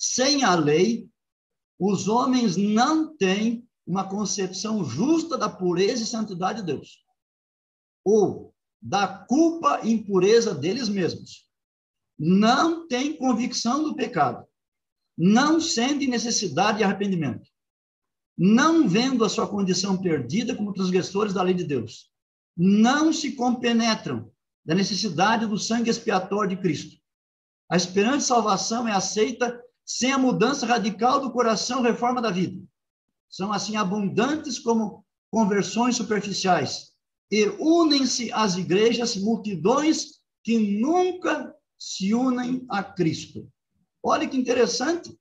Sem 0.06 0.44
a 0.44 0.54
lei, 0.54 1.10
os 1.80 2.10
homens 2.10 2.58
não 2.58 3.16
têm 3.16 3.66
uma 3.88 4.06
concepção 4.06 4.84
justa 4.84 5.38
da 5.38 5.48
pureza 5.48 6.04
e 6.04 6.06
santidade 6.06 6.60
de 6.60 6.66
Deus, 6.66 7.06
ou 8.04 8.54
da 8.82 9.08
culpa 9.08 9.80
e 9.82 9.94
impureza 9.94 10.54
deles 10.54 10.90
mesmos. 10.90 11.48
Não 12.20 12.86
têm 12.86 13.16
convicção 13.16 13.82
do 13.82 13.96
pecado, 13.96 14.46
não 15.18 15.62
sentem 15.62 16.10
necessidade 16.10 16.80
de 16.80 16.84
arrependimento, 16.84 17.50
não 18.38 18.90
vendo 18.90 19.24
a 19.24 19.30
sua 19.30 19.48
condição 19.48 19.98
perdida 20.02 20.54
como 20.54 20.74
transgressores 20.74 21.34
da 21.34 21.42
lei 21.42 21.54
de 21.54 21.64
Deus, 21.64 22.12
não 22.58 23.14
se 23.14 23.32
compenetram 23.38 24.30
da 24.66 24.76
necessidade 24.76 25.48
do 25.48 25.58
sangue 25.58 25.90
expiatório 25.90 26.58
de 26.58 26.62
Cristo. 26.62 27.02
A 27.72 27.78
esperança 27.78 28.18
de 28.18 28.24
salvação 28.26 28.86
é 28.86 28.92
aceita 28.92 29.63
sem 29.86 30.12
a 30.12 30.18
mudança 30.18 30.66
radical 30.66 31.20
do 31.20 31.32
coração, 31.32 31.82
reforma 31.82 32.22
da 32.22 32.32
vida. 32.32 32.62
São 33.30 33.52
assim 33.52 33.76
abundantes 33.76 34.60
como 34.60 35.06
conversões 35.32 35.96
superficiais. 35.96 36.92
E 37.32 37.48
unem-se 37.60 38.32
às 38.32 38.56
igrejas 38.56 39.16
multidões 39.16 40.20
que 40.44 40.80
nunca 40.80 41.54
se 41.80 42.14
unem 42.14 42.66
a 42.70 42.84
Cristo. 42.84 43.50
Olha 44.04 44.28
que 44.28 44.38
interessante. 44.38 45.18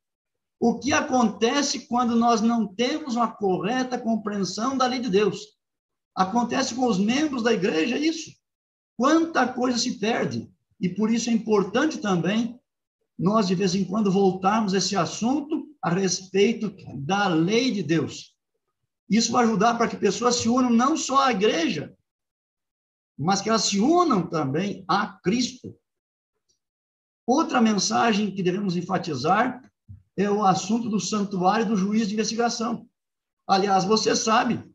O 0.60 0.78
que 0.78 0.92
acontece 0.92 1.86
quando 1.86 2.14
nós 2.14 2.40
não 2.40 2.66
temos 2.66 3.16
uma 3.16 3.28
correta 3.32 3.98
compreensão 3.98 4.76
da 4.76 4.86
lei 4.86 5.00
de 5.00 5.08
Deus? 5.08 5.56
Acontece 6.14 6.74
com 6.74 6.86
os 6.86 6.98
membros 6.98 7.42
da 7.42 7.52
igreja 7.52 7.96
isso. 7.96 8.30
Quanta 8.96 9.48
coisa 9.48 9.78
se 9.78 9.98
perde. 9.98 10.48
E 10.78 10.88
por 10.88 11.10
isso 11.10 11.30
é 11.30 11.32
importante 11.32 11.98
também 11.98 12.60
nós, 13.22 13.46
de 13.46 13.54
vez 13.54 13.72
em 13.76 13.84
quando, 13.84 14.10
voltarmos 14.10 14.74
a 14.74 14.78
esse 14.78 14.96
assunto 14.96 15.64
a 15.80 15.90
respeito 15.90 16.74
da 16.92 17.28
lei 17.28 17.70
de 17.70 17.80
Deus. 17.80 18.34
Isso 19.08 19.30
vai 19.30 19.44
ajudar 19.44 19.78
para 19.78 19.86
que 19.86 19.96
pessoas 19.96 20.34
se 20.34 20.48
unam 20.48 20.70
não 20.70 20.96
só 20.96 21.26
à 21.26 21.30
igreja, 21.30 21.96
mas 23.16 23.40
que 23.40 23.48
elas 23.48 23.62
se 23.62 23.78
unam 23.78 24.28
também 24.28 24.84
a 24.88 25.06
Cristo. 25.22 25.72
Outra 27.24 27.60
mensagem 27.60 28.34
que 28.34 28.42
devemos 28.42 28.76
enfatizar 28.76 29.70
é 30.16 30.28
o 30.28 30.44
assunto 30.44 30.88
do 30.88 30.98
santuário 30.98 31.64
do 31.64 31.76
juiz 31.76 32.08
de 32.08 32.14
investigação. 32.14 32.88
Aliás, 33.46 33.84
você 33.84 34.16
sabe 34.16 34.68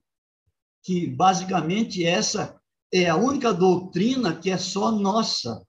que 0.84 1.06
basicamente 1.06 2.06
essa 2.06 2.58
é 2.94 3.10
a 3.10 3.18
única 3.18 3.54
doutrina 3.54 4.34
que 4.34 4.50
é 4.50 4.58
só 4.58 4.90
nossa 4.90 5.68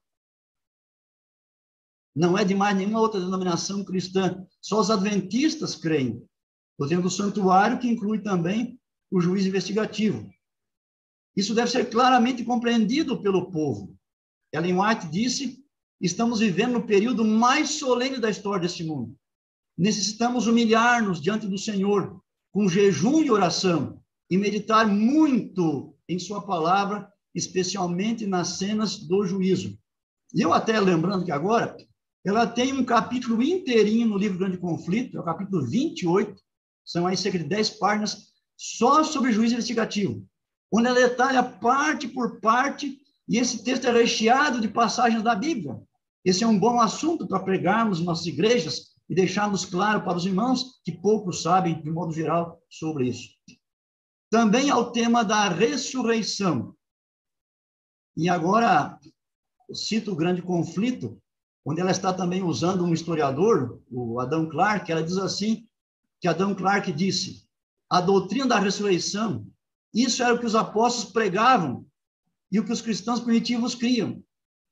não 2.19 2.37
é 2.37 2.45
de 2.45 2.53
mais 2.53 2.77
nenhuma 2.77 3.01
outra 3.01 3.21
denominação 3.21 3.85
cristã. 3.85 4.45
Só 4.61 4.81
os 4.81 4.91
adventistas 4.91 5.77
creem. 5.77 6.21
Doutrina 6.77 7.01
do 7.01 7.09
santuário, 7.09 7.79
que 7.79 7.87
inclui 7.87 8.19
também 8.19 8.77
o 9.09 9.21
juiz 9.21 9.47
investigativo. 9.47 10.29
Isso 11.37 11.55
deve 11.55 11.71
ser 11.71 11.89
claramente 11.89 12.43
compreendido 12.43 13.23
pelo 13.23 13.53
povo. 13.53 13.97
Ellen 14.53 14.81
White 14.81 15.07
disse: 15.07 15.65
estamos 16.01 16.41
vivendo 16.41 16.73
no 16.73 16.87
período 16.87 17.25
mais 17.25 17.71
solene 17.71 18.19
da 18.19 18.29
história 18.29 18.63
deste 18.63 18.83
mundo. 18.83 19.17
Necessitamos 19.77 20.49
humilhar-nos 20.49 21.21
diante 21.21 21.47
do 21.47 21.57
Senhor 21.57 22.21
com 22.51 22.69
jejum 22.69 23.23
e 23.23 23.31
oração 23.31 24.03
e 24.29 24.37
meditar 24.37 24.89
muito 24.89 25.95
em 26.09 26.19
Sua 26.19 26.43
palavra, 26.45 27.09
especialmente 27.33 28.27
nas 28.27 28.59
cenas 28.59 28.97
do 28.99 29.25
juízo. 29.25 29.79
E 30.35 30.41
eu 30.41 30.53
até 30.53 30.81
lembrando 30.81 31.25
que 31.25 31.31
agora 31.31 31.77
ela 32.29 32.47
tem 32.47 32.73
um 32.73 32.85
capítulo 32.85 33.43
inteirinho 33.43 34.07
no 34.07 34.19
livro 34.19 34.39
Grande 34.39 34.59
Conflito, 34.59 35.17
é 35.17 35.21
o 35.21 35.25
capítulo 35.25 35.65
28, 35.65 36.41
são 36.85 37.07
aí 37.07 37.17
cerca 37.17 37.39
de 37.39 37.45
10 37.45 37.71
páginas, 37.79 38.29
só 38.57 39.05
sobre 39.05 39.33
juízo 39.33 39.55
investigativo, 39.55 40.27
onde 40.73 40.89
ela 40.89 41.01
detalha 41.01 41.43
parte 41.43 42.09
por 42.09 42.41
parte, 42.41 42.99
e 43.29 43.39
esse 43.39 43.63
texto 43.63 43.87
é 43.87 43.93
recheado 43.93 44.61
de 44.61 44.69
passagens 44.69 45.23
da 45.23 45.35
Bíblia. 45.35 45.81
Esse 46.25 46.45
é 46.45 46.47
um 46.47 46.59
bom 46.59 46.81
assunto 46.81 47.27
para 47.27 47.41
pregarmos 47.41 48.01
nossas 48.01 48.27
igrejas 48.27 48.89
e 49.09 49.15
deixarmos 49.15 49.65
claro 49.65 50.03
para 50.03 50.17
os 50.17 50.27
irmãos 50.27 50.81
que 50.85 50.93
poucos 50.93 51.43
sabem, 51.43 51.81
de 51.81 51.91
modo 51.91 52.13
geral, 52.13 52.61
sobre 52.69 53.09
isso. 53.09 53.31
Também 54.31 54.69
ao 54.69 54.93
tema 54.93 55.25
da 55.25 55.49
ressurreição. 55.49 56.75
E 58.17 58.29
agora, 58.29 58.99
cito 59.73 60.13
o 60.13 60.17
grande 60.17 60.43
conflito, 60.43 61.19
onde 61.69 61.83
ela 61.83 61.91
está 61.91 62.15
também 62.15 62.43
usando 62.43 62.83
um 62.83 62.95
historiador, 62.95 63.79
o 63.91 64.19
Adão 64.21 64.49
Clark, 64.49 64.91
ela 64.91 65.03
diz 65.03 65.19
assim, 65.19 65.67
que 66.19 66.27
Adão 66.27 66.55
Clark 66.55 66.91
disse, 66.91 67.47
a 67.91 68.01
doutrina 68.01 68.47
da 68.47 68.59
ressurreição, 68.59 69.47
isso 69.93 70.23
era 70.23 70.33
o 70.33 70.39
que 70.39 70.47
os 70.47 70.55
apóstolos 70.55 71.13
pregavam 71.13 71.85
e 72.51 72.59
o 72.59 72.65
que 72.65 72.73
os 72.73 72.81
cristãos 72.81 73.21
primitivos 73.21 73.75
criam. 73.75 74.23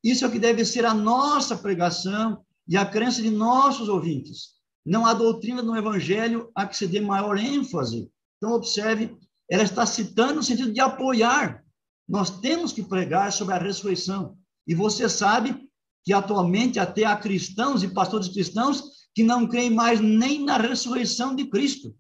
Isso 0.03 0.25
é 0.25 0.29
o 0.29 0.31
que 0.31 0.39
deve 0.39 0.65
ser 0.65 0.87
a 0.87 0.95
nossa 0.95 1.55
pregação 1.55 2.43
e 2.67 2.79
a 2.79 2.87
crença 2.87 3.21
de 3.21 3.31
nossos 3.31 3.91
ouvintes. 3.91 4.55
Não 4.85 5.05
a 5.05 5.13
doutrina 5.13 5.63
do 5.63 5.77
evangelho 5.77 6.51
a 6.55 6.67
que 6.67 6.79
se 6.79 6.87
dê 6.87 6.99
maior 6.99 7.37
ênfase. 7.37 8.11
Então, 8.39 8.55
observe, 8.55 9.15
ela 9.51 9.65
está 9.65 9.85
citando 9.85 10.37
no 10.37 10.43
sentido 10.43 10.73
de 10.73 10.81
apoiar. 10.81 11.63
Nós 12.09 12.41
temos 12.41 12.73
que 12.73 12.83
pregar 12.83 13.33
sobre 13.33 13.55
a 13.55 13.59
ressurreição. 13.59 14.39
E 14.67 14.75
você 14.75 15.11
sabe 15.11 15.67
que 16.07 16.13
atualmente 16.13 16.79
até 16.79 17.05
há 17.05 17.17
cristãos 17.17 17.83
e 17.83 17.93
pastores 17.93 18.29
cristãos 18.29 19.09
que 19.13 19.25
não 19.25 19.49
creem 19.49 19.71
mais 19.71 20.01
nem 20.01 20.45
na 20.45 20.57
ressurreição 20.57 21.35
de 21.35 21.47
Cristo. 21.47 21.99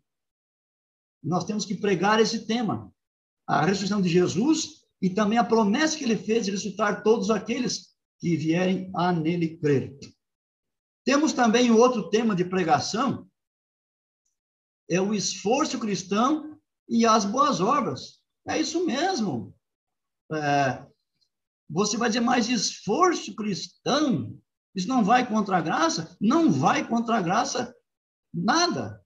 Nós 1.20 1.44
temos 1.44 1.64
que 1.64 1.74
pregar 1.74 2.20
esse 2.20 2.46
tema, 2.46 2.94
a 3.48 3.66
ressurreição 3.66 4.00
de 4.00 4.08
Jesus 4.08 4.84
e 5.02 5.10
também 5.10 5.38
a 5.38 5.44
promessa 5.44 5.98
que 5.98 6.04
ele 6.04 6.16
fez 6.16 6.44
de 6.44 6.52
ressuscitar 6.52 7.02
todos 7.02 7.30
aqueles 7.30 7.96
que 8.20 8.36
vierem 8.36 8.92
a 8.94 9.12
nele 9.12 9.58
crer. 9.58 9.98
Temos 11.04 11.32
também 11.32 11.72
outro 11.72 12.08
tema 12.08 12.36
de 12.36 12.44
pregação, 12.44 13.28
é 14.88 15.00
o 15.00 15.12
esforço 15.12 15.80
cristão 15.80 16.56
e 16.88 17.04
as 17.04 17.24
boas 17.24 17.60
obras. 17.60 18.20
É 18.46 18.60
isso 18.60 18.86
mesmo. 18.86 19.52
É, 20.32 20.86
você 21.68 21.96
vai 21.96 22.08
dizer, 22.08 22.20
mais 22.20 22.48
esforço 22.48 23.34
cristão, 23.34 24.38
isso 24.74 24.88
não 24.88 25.02
vai 25.02 25.26
contra 25.26 25.56
a 25.56 25.60
graça? 25.60 26.16
Não 26.20 26.50
vai 26.52 26.86
contra 26.86 27.16
a 27.16 27.22
graça 27.22 27.74
nada. 28.32 29.02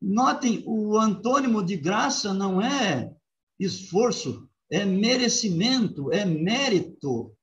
Notem, 0.00 0.62
o 0.66 0.98
antônimo 0.98 1.62
de 1.62 1.76
graça 1.76 2.32
não 2.32 2.62
é 2.62 3.14
esforço, 3.58 4.48
é 4.70 4.84
merecimento, 4.84 6.12
é 6.12 6.24
mérito. 6.24 7.36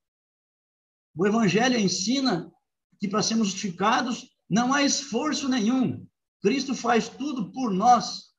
O 1.16 1.28
Evangelho 1.28 1.78
ensina 1.78 2.52
que 3.00 3.08
para 3.08 3.22
sermos 3.22 3.50
justificados 3.50 4.30
não 4.50 4.74
há 4.74 4.84
esforço 4.84 5.48
nenhum. 5.48 6.06
Cristo 6.42 6.74
faz 6.74 7.08
tudo 7.08 7.52
por 7.52 7.72
nós. 7.72 8.30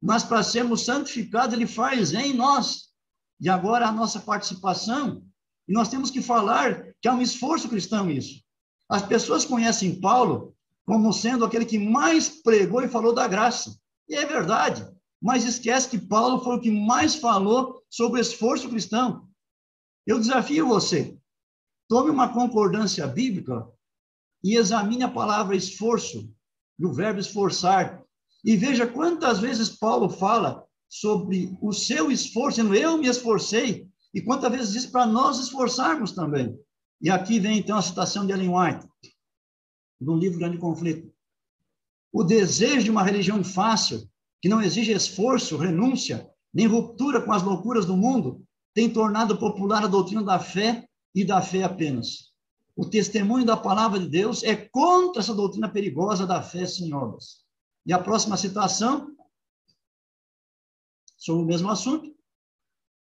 Mas 0.00 0.22
para 0.22 0.42
sermos 0.42 0.84
santificados, 0.84 1.54
Ele 1.54 1.66
faz 1.66 2.12
em 2.12 2.32
nós. 2.32 2.88
E 3.40 3.48
agora 3.48 3.86
a 3.86 3.92
nossa 3.92 4.20
participação. 4.20 5.24
E 5.68 5.72
nós 5.72 5.88
temos 5.88 6.10
que 6.10 6.22
falar 6.22 6.94
que 7.00 7.06
é 7.06 7.12
um 7.12 7.20
esforço 7.20 7.68
cristão 7.68 8.10
isso. 8.10 8.42
As 8.88 9.02
pessoas 9.02 9.44
conhecem 9.44 10.00
Paulo 10.00 10.54
como 10.86 11.12
sendo 11.12 11.44
aquele 11.44 11.66
que 11.66 11.78
mais 11.78 12.28
pregou 12.28 12.82
e 12.82 12.88
falou 12.88 13.14
da 13.14 13.28
graça. 13.28 13.78
E 14.08 14.14
é 14.14 14.24
verdade, 14.24 14.88
mas 15.20 15.44
esquece 15.44 15.90
que 15.90 15.98
Paulo 15.98 16.42
foi 16.42 16.56
o 16.56 16.60
que 16.60 16.70
mais 16.70 17.16
falou 17.16 17.82
sobre 17.90 18.20
esforço 18.20 18.70
cristão. 18.70 19.28
Eu 20.06 20.18
desafio 20.18 20.68
você, 20.68 21.18
tome 21.86 22.08
uma 22.10 22.32
concordância 22.32 23.06
bíblica 23.06 23.68
e 24.42 24.56
examine 24.56 25.02
a 25.02 25.10
palavra 25.10 25.54
esforço, 25.54 26.32
e 26.78 26.86
o 26.86 26.92
verbo 26.92 27.20
esforçar, 27.20 28.02
e 28.42 28.56
veja 28.56 28.86
quantas 28.86 29.40
vezes 29.40 29.68
Paulo 29.68 30.08
fala 30.08 30.64
sobre 30.88 31.54
o 31.60 31.72
seu 31.72 32.10
esforço, 32.10 32.62
eu 32.74 32.96
me 32.96 33.08
esforcei, 33.08 33.86
e 34.14 34.22
quantas 34.22 34.50
vezes 34.50 34.72
diz 34.72 34.86
para 34.86 35.06
nós 35.06 35.38
esforçarmos 35.38 36.12
também. 36.12 36.58
E 37.00 37.10
aqui 37.10 37.38
vem 37.38 37.58
então 37.58 37.76
a 37.76 37.82
citação 37.82 38.26
de 38.26 38.32
Ellen 38.32 38.50
White, 38.50 38.86
do 40.00 40.16
livro 40.16 40.38
Grande 40.38 40.58
Conflito. 40.58 41.12
O 42.12 42.24
desejo 42.24 42.84
de 42.84 42.90
uma 42.90 43.02
religião 43.02 43.42
fácil, 43.44 44.08
que 44.40 44.48
não 44.48 44.62
exige 44.62 44.92
esforço, 44.92 45.56
renúncia, 45.56 46.28
nem 46.52 46.66
ruptura 46.66 47.20
com 47.20 47.32
as 47.32 47.42
loucuras 47.42 47.84
do 47.84 47.96
mundo, 47.96 48.44
tem 48.74 48.90
tornado 48.90 49.38
popular 49.38 49.84
a 49.84 49.88
doutrina 49.88 50.22
da 50.22 50.38
fé 50.38 50.88
e 51.14 51.24
da 51.24 51.42
fé 51.42 51.64
apenas. 51.64 52.32
O 52.76 52.88
testemunho 52.88 53.44
da 53.44 53.56
palavra 53.56 53.98
de 53.98 54.08
Deus 54.08 54.42
é 54.42 54.54
contra 54.54 55.20
essa 55.20 55.34
doutrina 55.34 55.68
perigosa 55.68 56.26
da 56.26 56.42
fé 56.42 56.64
sem 56.64 56.94
obras. 56.94 57.44
E 57.84 57.92
a 57.92 57.98
próxima 57.98 58.36
citação, 58.36 59.14
sobre 61.18 61.42
o 61.42 61.46
mesmo 61.46 61.68
assunto. 61.68 62.16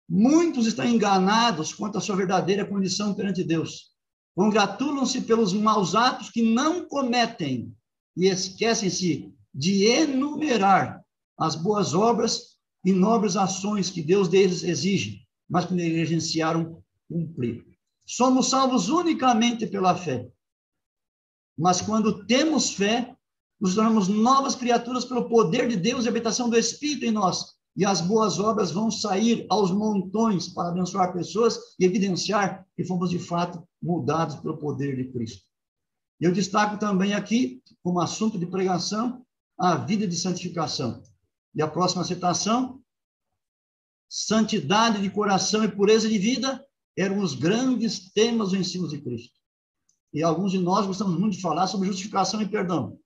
Muitos 0.09 0.67
estão 0.67 0.85
enganados 0.85 1.73
quanto 1.73 1.99
à 1.99 2.01
sua 2.01 2.17
verdadeira 2.17 2.65
condição 2.65 3.15
perante 3.15 3.43
Deus 3.43 3.97
congratulam-se 4.37 5.23
pelos 5.23 5.55
maus 5.55 5.95
atos 5.95 6.29
que 6.31 6.43
não 6.43 6.87
cometem 6.87 7.75
e 8.15 8.27
esquecem-se 8.27 9.35
de 9.53 9.85
enumerar 9.87 11.03
as 11.39 11.57
boas 11.57 11.95
obras 11.95 12.59
e 12.85 12.93
nobres 12.93 13.35
ações 13.35 13.89
que 13.89 14.03
Deus 14.03 14.29
deles 14.29 14.63
exige, 14.63 15.27
mas 15.49 15.65
que 15.65 15.73
negligenciaram 15.73 16.83
cumprir. 17.09 17.65
Somos 18.05 18.51
salvos 18.51 18.91
unicamente 18.91 19.67
pela 19.67 19.97
fé. 19.97 20.29
Mas 21.59 21.81
quando 21.81 22.27
temos 22.27 22.75
fé, 22.75 23.17
nos 23.59 23.75
tornamos 23.75 24.07
novas 24.07 24.55
criaturas 24.55 25.07
pelo 25.07 25.31
poder 25.31 25.67
de 25.67 25.77
Deus 25.77 26.05
e 26.05 26.09
habitação 26.09 26.51
do 26.51 26.59
Espírito 26.59 27.07
em 27.07 27.11
nós 27.11 27.56
e 27.77 27.85
as 27.85 28.01
boas 28.01 28.39
obras 28.39 28.71
vão 28.71 28.91
sair 28.91 29.47
aos 29.51 29.71
montões 29.71 30.49
para 30.49 30.71
abençoar 30.71 31.13
pessoas 31.13 31.59
e 31.79 31.85
evidenciar 31.85 32.67
que 32.75 32.85
fomos 32.85 33.11
de 33.11 33.19
fato 33.19 33.63
mudados 33.83 34.37
pelo 34.37 34.57
poder 34.57 34.97
de 34.97 35.13
Cristo. 35.13 35.45
Eu 36.19 36.33
destaco 36.33 36.79
também 36.79 37.13
aqui, 37.13 37.63
como 37.83 38.01
assunto 38.01 38.39
de 38.39 38.47
pregação, 38.47 39.25
a 39.59 39.77
vida 39.77 40.07
de 40.07 40.17
santificação. 40.17 41.03
E 41.55 41.61
a 41.61 41.69
próxima 41.69 42.03
citação: 42.03 42.81
santidade 44.09 45.03
de 45.03 45.11
coração 45.11 45.63
e 45.63 45.71
pureza 45.71 46.09
de 46.09 46.19
vida 46.19 46.65
eram 46.97 47.19
os 47.19 47.35
grandes 47.35 48.11
temas 48.11 48.51
do 48.51 48.57
ensino 48.57 48.89
de 48.89 48.99
Cristo. 49.03 49.37
E 50.15 50.23
alguns 50.23 50.53
de 50.53 50.59
nós 50.59 50.87
gostamos 50.87 51.19
muito 51.19 51.35
de 51.35 51.43
falar 51.43 51.67
sobre 51.67 51.89
justificação 51.89 52.41
e 52.41 52.49
perdão, 52.49 52.99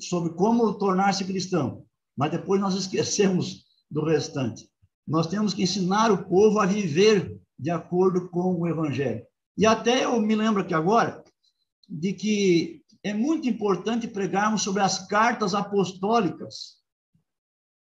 sobre 0.00 0.32
como 0.32 0.72
tornar-se 0.72 1.22
cristão 1.26 1.86
mas 2.16 2.30
depois 2.30 2.60
nós 2.60 2.74
esquecemos 2.74 3.64
do 3.90 4.04
restante. 4.04 4.68
Nós 5.06 5.26
temos 5.26 5.52
que 5.52 5.62
ensinar 5.62 6.10
o 6.10 6.24
povo 6.24 6.60
a 6.60 6.66
viver 6.66 7.40
de 7.58 7.70
acordo 7.70 8.28
com 8.30 8.60
o 8.60 8.68
Evangelho. 8.68 9.24
E 9.56 9.66
até 9.66 10.04
eu 10.04 10.20
me 10.20 10.34
lembro 10.34 10.62
aqui 10.62 10.74
agora 10.74 11.22
de 11.88 12.12
que 12.12 12.82
é 13.02 13.12
muito 13.12 13.48
importante 13.48 14.06
pregarmos 14.06 14.62
sobre 14.62 14.82
as 14.82 15.06
cartas 15.06 15.54
apostólicas. 15.54 16.78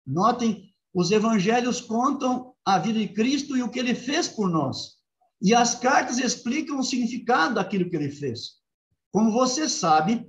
Notem, 0.07 0.75
os 0.93 1.11
evangelhos 1.11 1.81
contam 1.81 2.55
a 2.65 2.79
vida 2.79 2.99
de 2.99 3.09
Cristo 3.09 3.57
e 3.57 3.63
o 3.63 3.71
que 3.71 3.79
ele 3.79 3.95
fez 3.95 4.29
por 4.29 4.49
nós. 4.49 4.97
E 5.41 5.55
as 5.55 5.75
cartas 5.75 6.19
explicam 6.19 6.79
o 6.79 6.85
significado 6.85 7.55
daquilo 7.55 7.89
que 7.89 7.97
ele 7.97 8.11
fez. 8.11 8.61
Como 9.13 9.33
você 9.33 9.69
sabe, 9.69 10.29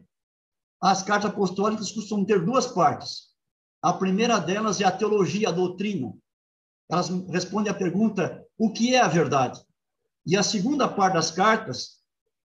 as 0.82 1.04
cartas 1.04 1.32
apostólicas 1.32 1.92
costumam 1.92 2.26
ter 2.26 2.44
duas 2.44 2.68
partes. 2.68 3.35
A 3.86 3.94
primeira 3.94 4.40
delas 4.40 4.82
é 4.82 4.84
a 4.84 4.92
teologia, 4.92 5.50
a 5.50 5.52
doutrina. 5.52 6.12
Elas 6.90 7.08
respondem 7.30 7.72
à 7.72 7.76
pergunta: 7.76 8.44
o 8.58 8.74
que 8.74 8.96
é 8.96 9.00
a 9.00 9.08
verdade? 9.08 9.64
E 10.26 10.36
a 10.36 10.42
segunda 10.42 10.88
parte 10.88 11.14
das 11.14 11.30
cartas, 11.30 12.00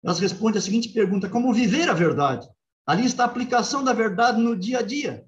elas 0.04 0.18
respondem 0.18 0.58
a 0.58 0.60
seguinte 0.60 0.90
pergunta: 0.90 1.30
como 1.30 1.54
viver 1.54 1.88
a 1.88 1.94
verdade? 1.94 2.46
Ali 2.86 3.06
está 3.06 3.22
a 3.22 3.26
aplicação 3.26 3.82
da 3.82 3.94
verdade 3.94 4.38
no 4.38 4.54
dia 4.54 4.80
a 4.80 4.82
dia. 4.82 5.24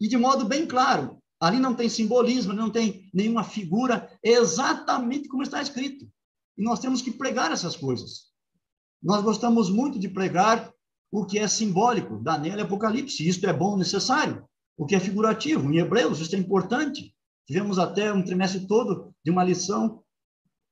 E 0.00 0.08
de 0.08 0.16
modo 0.16 0.44
bem 0.44 0.66
claro. 0.66 1.22
Ali 1.38 1.60
não 1.60 1.76
tem 1.76 1.88
simbolismo, 1.88 2.52
não 2.52 2.68
tem 2.68 3.08
nenhuma 3.14 3.44
figura, 3.44 4.10
é 4.24 4.30
exatamente 4.30 5.28
como 5.28 5.44
está 5.44 5.62
escrito. 5.62 6.10
E 6.58 6.62
nós 6.64 6.80
temos 6.80 7.00
que 7.00 7.12
pregar 7.12 7.52
essas 7.52 7.76
coisas. 7.76 8.32
Nós 9.00 9.22
gostamos 9.22 9.70
muito 9.70 9.96
de 9.96 10.08
pregar 10.08 10.72
o 11.08 11.24
que 11.24 11.38
é 11.38 11.46
simbólico, 11.46 12.18
Daniel 12.18 12.58
e 12.58 12.62
Apocalipse. 12.62 13.28
Isto 13.28 13.46
é 13.46 13.52
bom, 13.52 13.76
necessário 13.76 14.44
o 14.76 14.86
que 14.86 14.94
é 14.94 15.00
figurativo. 15.00 15.72
Em 15.72 15.78
Hebreus, 15.78 16.20
isso 16.20 16.34
é 16.34 16.38
importante. 16.38 17.14
Tivemos 17.46 17.78
até 17.78 18.12
um 18.12 18.24
trimestre 18.24 18.66
todo 18.66 19.14
de 19.24 19.30
uma 19.30 19.44
lição 19.44 20.02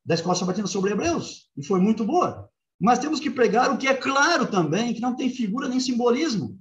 da 0.05 0.15
Escola 0.15 0.35
Sabatina 0.35 0.67
sobre 0.67 0.93
Hebreus, 0.93 1.49
e 1.57 1.65
foi 1.65 1.81
muito 1.81 2.05
boa. 2.05 2.51
Mas 2.79 2.99
temos 2.99 3.21
que 3.21 3.31
pregar 3.31 3.73
o 3.73 3.79
que 3.79 3.89
é 3.89 3.95
claro 3.95 4.47
também, 4.47 4.93
que 4.93 5.01
não 5.01 5.17
tem 5.17 5.31
figura 5.31 5.69
nem 5.69 5.81
simbolismo. 5.81 6.61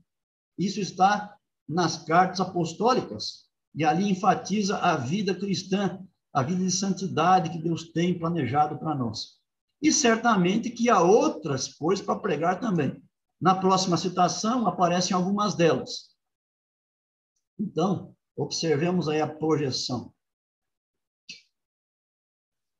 Isso 0.58 0.80
está 0.80 1.36
nas 1.68 2.04
cartas 2.06 2.39
apostólicas, 2.39 3.50
e 3.76 3.84
ali 3.84 4.10
enfatiza 4.10 4.78
a 4.78 4.96
vida 4.96 5.36
cristã, 5.36 6.00
a 6.32 6.41
vida 6.44 6.64
de 6.64 6.72
santidade 6.72 7.50
que 7.50 7.58
Deus 7.58 7.91
tem 7.91 8.18
planejado 8.18 8.78
para 8.78 8.96
nós. 8.96 9.39
E 9.82 9.91
certamente 9.91 10.70
que 10.70 10.89
há 10.89 11.02
outras 11.02 11.68
coisas 11.74 12.06
para 12.06 12.20
pregar 12.20 12.60
também. 12.60 13.04
Na 13.41 13.56
próxima 13.56 13.98
citação 13.98 14.66
aparecem 14.66 15.14
algumas 15.14 15.56
delas. 15.56 16.12
Então, 17.60 18.16
observemos 18.36 19.08
aí 19.08 19.22
a 19.22 19.28
projeção. 19.28 20.14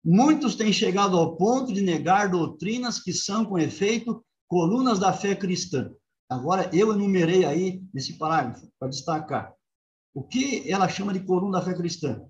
Muitos 0.04 0.56
têm 0.56 0.74
chegado 0.74 1.18
ao 1.18 1.38
ponto 1.38 1.72
de 1.72 1.82
negar 1.82 2.30
doutrinas 2.30 3.02
que 3.02 3.14
são, 3.14 3.46
com 3.46 3.58
efeito, 3.58 4.24
colunas 4.48 5.00
da 5.00 5.14
fé 5.14 5.34
cristã. 5.36 5.94
Agora, 6.30 6.70
eu 6.74 6.92
enumerei 6.92 7.46
aí 7.46 7.82
nesse 7.94 8.18
parágrafo, 8.18 8.68
para 8.78 8.90
destacar. 8.90 9.54
O 10.14 10.24
que 10.24 10.70
ela 10.70 10.90
chama 10.90 11.14
de 11.14 11.24
coluna 11.24 11.60
da 11.60 11.66
fé 11.66 11.74
cristã? 11.74 12.22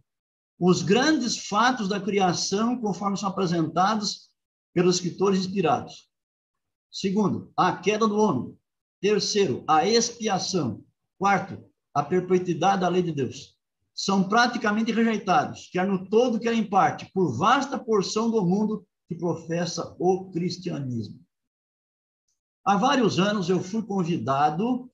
Os 0.59 0.83
grandes 0.83 1.47
fatos 1.47 1.89
da 1.89 1.99
criação, 1.99 2.79
conforme 2.79 3.17
são 3.17 3.29
apresentados 3.29 4.29
pelos 4.73 4.95
escritores 4.95 5.39
inspirados. 5.39 6.09
Segundo, 6.91 7.51
a 7.57 7.75
queda 7.75 8.07
do 8.07 8.17
homem. 8.17 8.55
Terceiro, 9.01 9.63
a 9.67 9.87
expiação. 9.87 10.83
Quarto, 11.17 11.63
a 11.93 12.03
perpetuidade 12.03 12.81
da 12.81 12.89
lei 12.89 13.03
de 13.03 13.11
Deus. 13.11 13.57
São 13.93 14.27
praticamente 14.27 14.91
rejeitados, 14.91 15.69
quer 15.71 15.85
no 15.85 16.09
todo, 16.09 16.39
quer 16.39 16.53
em 16.53 16.67
parte, 16.67 17.11
por 17.13 17.37
vasta 17.37 17.77
porção 17.77 18.31
do 18.31 18.43
mundo 18.43 18.85
que 19.07 19.15
professa 19.15 19.95
o 19.99 20.31
cristianismo. 20.31 21.21
Há 22.65 22.75
vários 22.77 23.19
anos 23.19 23.49
eu 23.49 23.61
fui 23.61 23.83
convidado 23.85 24.89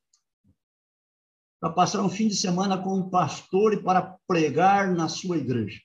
para 1.59 1.71
passar 1.71 2.01
um 2.01 2.09
fim 2.09 2.27
de 2.27 2.35
semana 2.35 2.81
com 2.81 2.95
um 2.95 3.09
pastor 3.09 3.73
e 3.73 3.83
para 3.83 4.17
pregar 4.27 4.93
na 4.93 5.07
sua 5.07 5.37
igreja. 5.37 5.79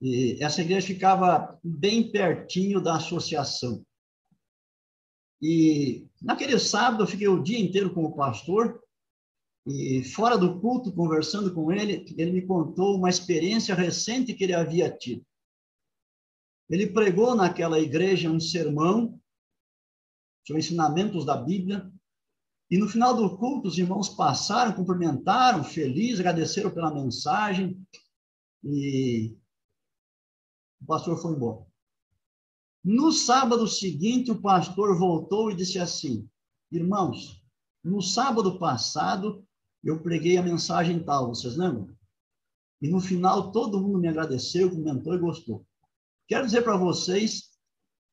E 0.00 0.42
essa 0.42 0.60
igreja 0.60 0.86
ficava 0.86 1.58
bem 1.62 2.10
pertinho 2.10 2.80
da 2.80 2.96
associação. 2.96 3.84
E 5.40 6.06
naquele 6.20 6.58
sábado 6.58 7.02
eu 7.02 7.06
fiquei 7.06 7.28
o 7.28 7.42
dia 7.42 7.58
inteiro 7.58 7.92
com 7.92 8.04
o 8.04 8.14
pastor 8.14 8.82
E 9.66 10.04
fora 10.04 10.38
do 10.38 10.60
culto, 10.60 10.92
conversando 10.92 11.52
com 11.52 11.72
ele, 11.72 12.04
ele 12.16 12.30
me 12.30 12.46
contou 12.46 12.96
uma 12.96 13.10
experiência 13.10 13.74
recente 13.74 14.32
que 14.32 14.44
ele 14.44 14.54
havia 14.54 14.88
tido. 14.88 15.26
Ele 16.70 16.86
pregou 16.86 17.34
naquela 17.34 17.80
igreja 17.80 18.30
um 18.30 18.38
sermão 18.38 19.20
sobre 20.46 20.60
ensinamentos 20.60 21.24
da 21.24 21.36
Bíblia, 21.36 21.90
e 22.70 22.78
no 22.78 22.88
final 22.88 23.14
do 23.14 23.36
culto, 23.36 23.66
os 23.66 23.76
irmãos 23.76 24.08
passaram, 24.08 24.72
cumprimentaram, 24.72 25.64
felizes, 25.64 26.20
agradeceram 26.20 26.70
pela 26.72 26.94
mensagem, 26.94 27.80
e 28.62 29.36
o 30.80 30.86
pastor 30.86 31.20
foi 31.20 31.34
embora. 31.34 31.65
No 32.88 33.10
sábado 33.10 33.66
seguinte, 33.66 34.30
o 34.30 34.40
pastor 34.40 34.96
voltou 34.96 35.50
e 35.50 35.56
disse 35.56 35.76
assim: 35.76 36.30
Irmãos, 36.70 37.42
no 37.82 38.00
sábado 38.00 38.60
passado, 38.60 39.44
eu 39.82 40.00
preguei 40.00 40.36
a 40.36 40.42
mensagem 40.42 41.02
tal, 41.02 41.30
vocês 41.30 41.56
lembram? 41.56 41.92
E 42.80 42.88
no 42.88 43.00
final, 43.00 43.50
todo 43.50 43.80
mundo 43.80 43.98
me 43.98 44.06
agradeceu, 44.06 44.70
comentou 44.70 45.14
e 45.14 45.18
gostou. 45.18 45.66
Quero 46.28 46.46
dizer 46.46 46.62
para 46.62 46.76
vocês 46.76 47.50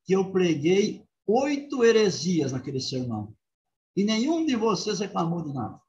que 0.04 0.12
eu 0.12 0.32
preguei 0.32 1.06
oito 1.24 1.84
heresias 1.84 2.50
naquele 2.50 2.80
sermão. 2.80 3.32
E 3.96 4.02
nenhum 4.02 4.44
de 4.44 4.56
vocês 4.56 4.98
reclamou 4.98 5.40
de 5.44 5.54
nada. 5.54 5.80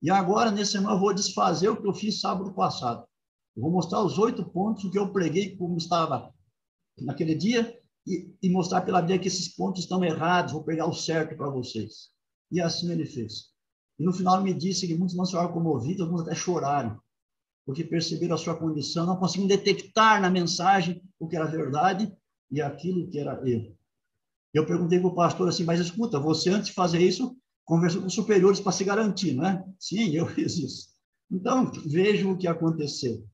E 0.00 0.12
agora, 0.12 0.52
nesse 0.52 0.70
sermão, 0.70 0.92
eu 0.92 1.00
vou 1.00 1.12
desfazer 1.12 1.70
o 1.70 1.82
que 1.82 1.88
eu 1.88 1.92
fiz 1.92 2.20
sábado 2.20 2.54
passado. 2.54 3.04
Eu 3.56 3.62
vou 3.62 3.72
mostrar 3.72 4.00
os 4.00 4.16
oito 4.16 4.44
pontos 4.44 4.88
que 4.88 4.96
eu 4.96 5.12
preguei 5.12 5.56
como 5.56 5.76
estava 5.76 6.32
naquele 7.00 7.34
dia 7.34 7.78
e, 8.06 8.34
e 8.42 8.50
mostrar 8.50 8.82
pela 8.82 9.00
Bíblia 9.00 9.18
que 9.18 9.28
esses 9.28 9.48
pontos 9.48 9.82
estão 9.82 10.04
errados, 10.04 10.52
vou 10.52 10.62
pegar 10.62 10.86
o 10.86 10.92
certo 10.92 11.36
para 11.36 11.50
vocês. 11.50 12.10
E 12.50 12.60
assim 12.60 12.90
ele 12.90 13.06
fez. 13.06 13.54
E 13.98 14.04
no 14.04 14.12
final 14.12 14.42
me 14.42 14.52
disse 14.52 14.86
que 14.86 14.94
muitos 14.94 15.16
não 15.16 15.24
se 15.24 15.36
comovidos, 15.48 16.00
alguns 16.00 16.22
até 16.22 16.34
choraram, 16.34 17.00
porque 17.64 17.84
perceberam 17.84 18.34
a 18.34 18.38
sua 18.38 18.56
condição, 18.56 19.06
não 19.06 19.16
conseguiam 19.16 19.48
detectar 19.48 20.20
na 20.20 20.28
mensagem 20.28 21.02
o 21.18 21.28
que 21.28 21.36
era 21.36 21.46
verdade 21.46 22.12
e 22.50 22.60
aquilo 22.60 23.08
que 23.08 23.18
era 23.18 23.40
erro. 23.48 23.76
Eu 24.52 24.66
perguntei 24.66 24.98
para 25.00 25.08
o 25.08 25.14
pastor 25.14 25.48
assim, 25.48 25.64
mas 25.64 25.80
escuta, 25.80 26.20
você 26.20 26.50
antes 26.50 26.68
de 26.68 26.74
fazer 26.74 27.00
isso, 27.00 27.36
conversou 27.64 28.00
com 28.00 28.06
os 28.06 28.14
superiores 28.14 28.60
para 28.60 28.72
se 28.72 28.84
garantir, 28.84 29.32
não 29.34 29.46
é? 29.46 29.64
Sim, 29.78 30.14
eu 30.14 30.26
fiz 30.34 30.56
isso. 30.58 30.88
Então, 31.30 31.70
vejam 31.86 32.32
o 32.32 32.36
que 32.38 32.46
aconteceu. 32.46 33.26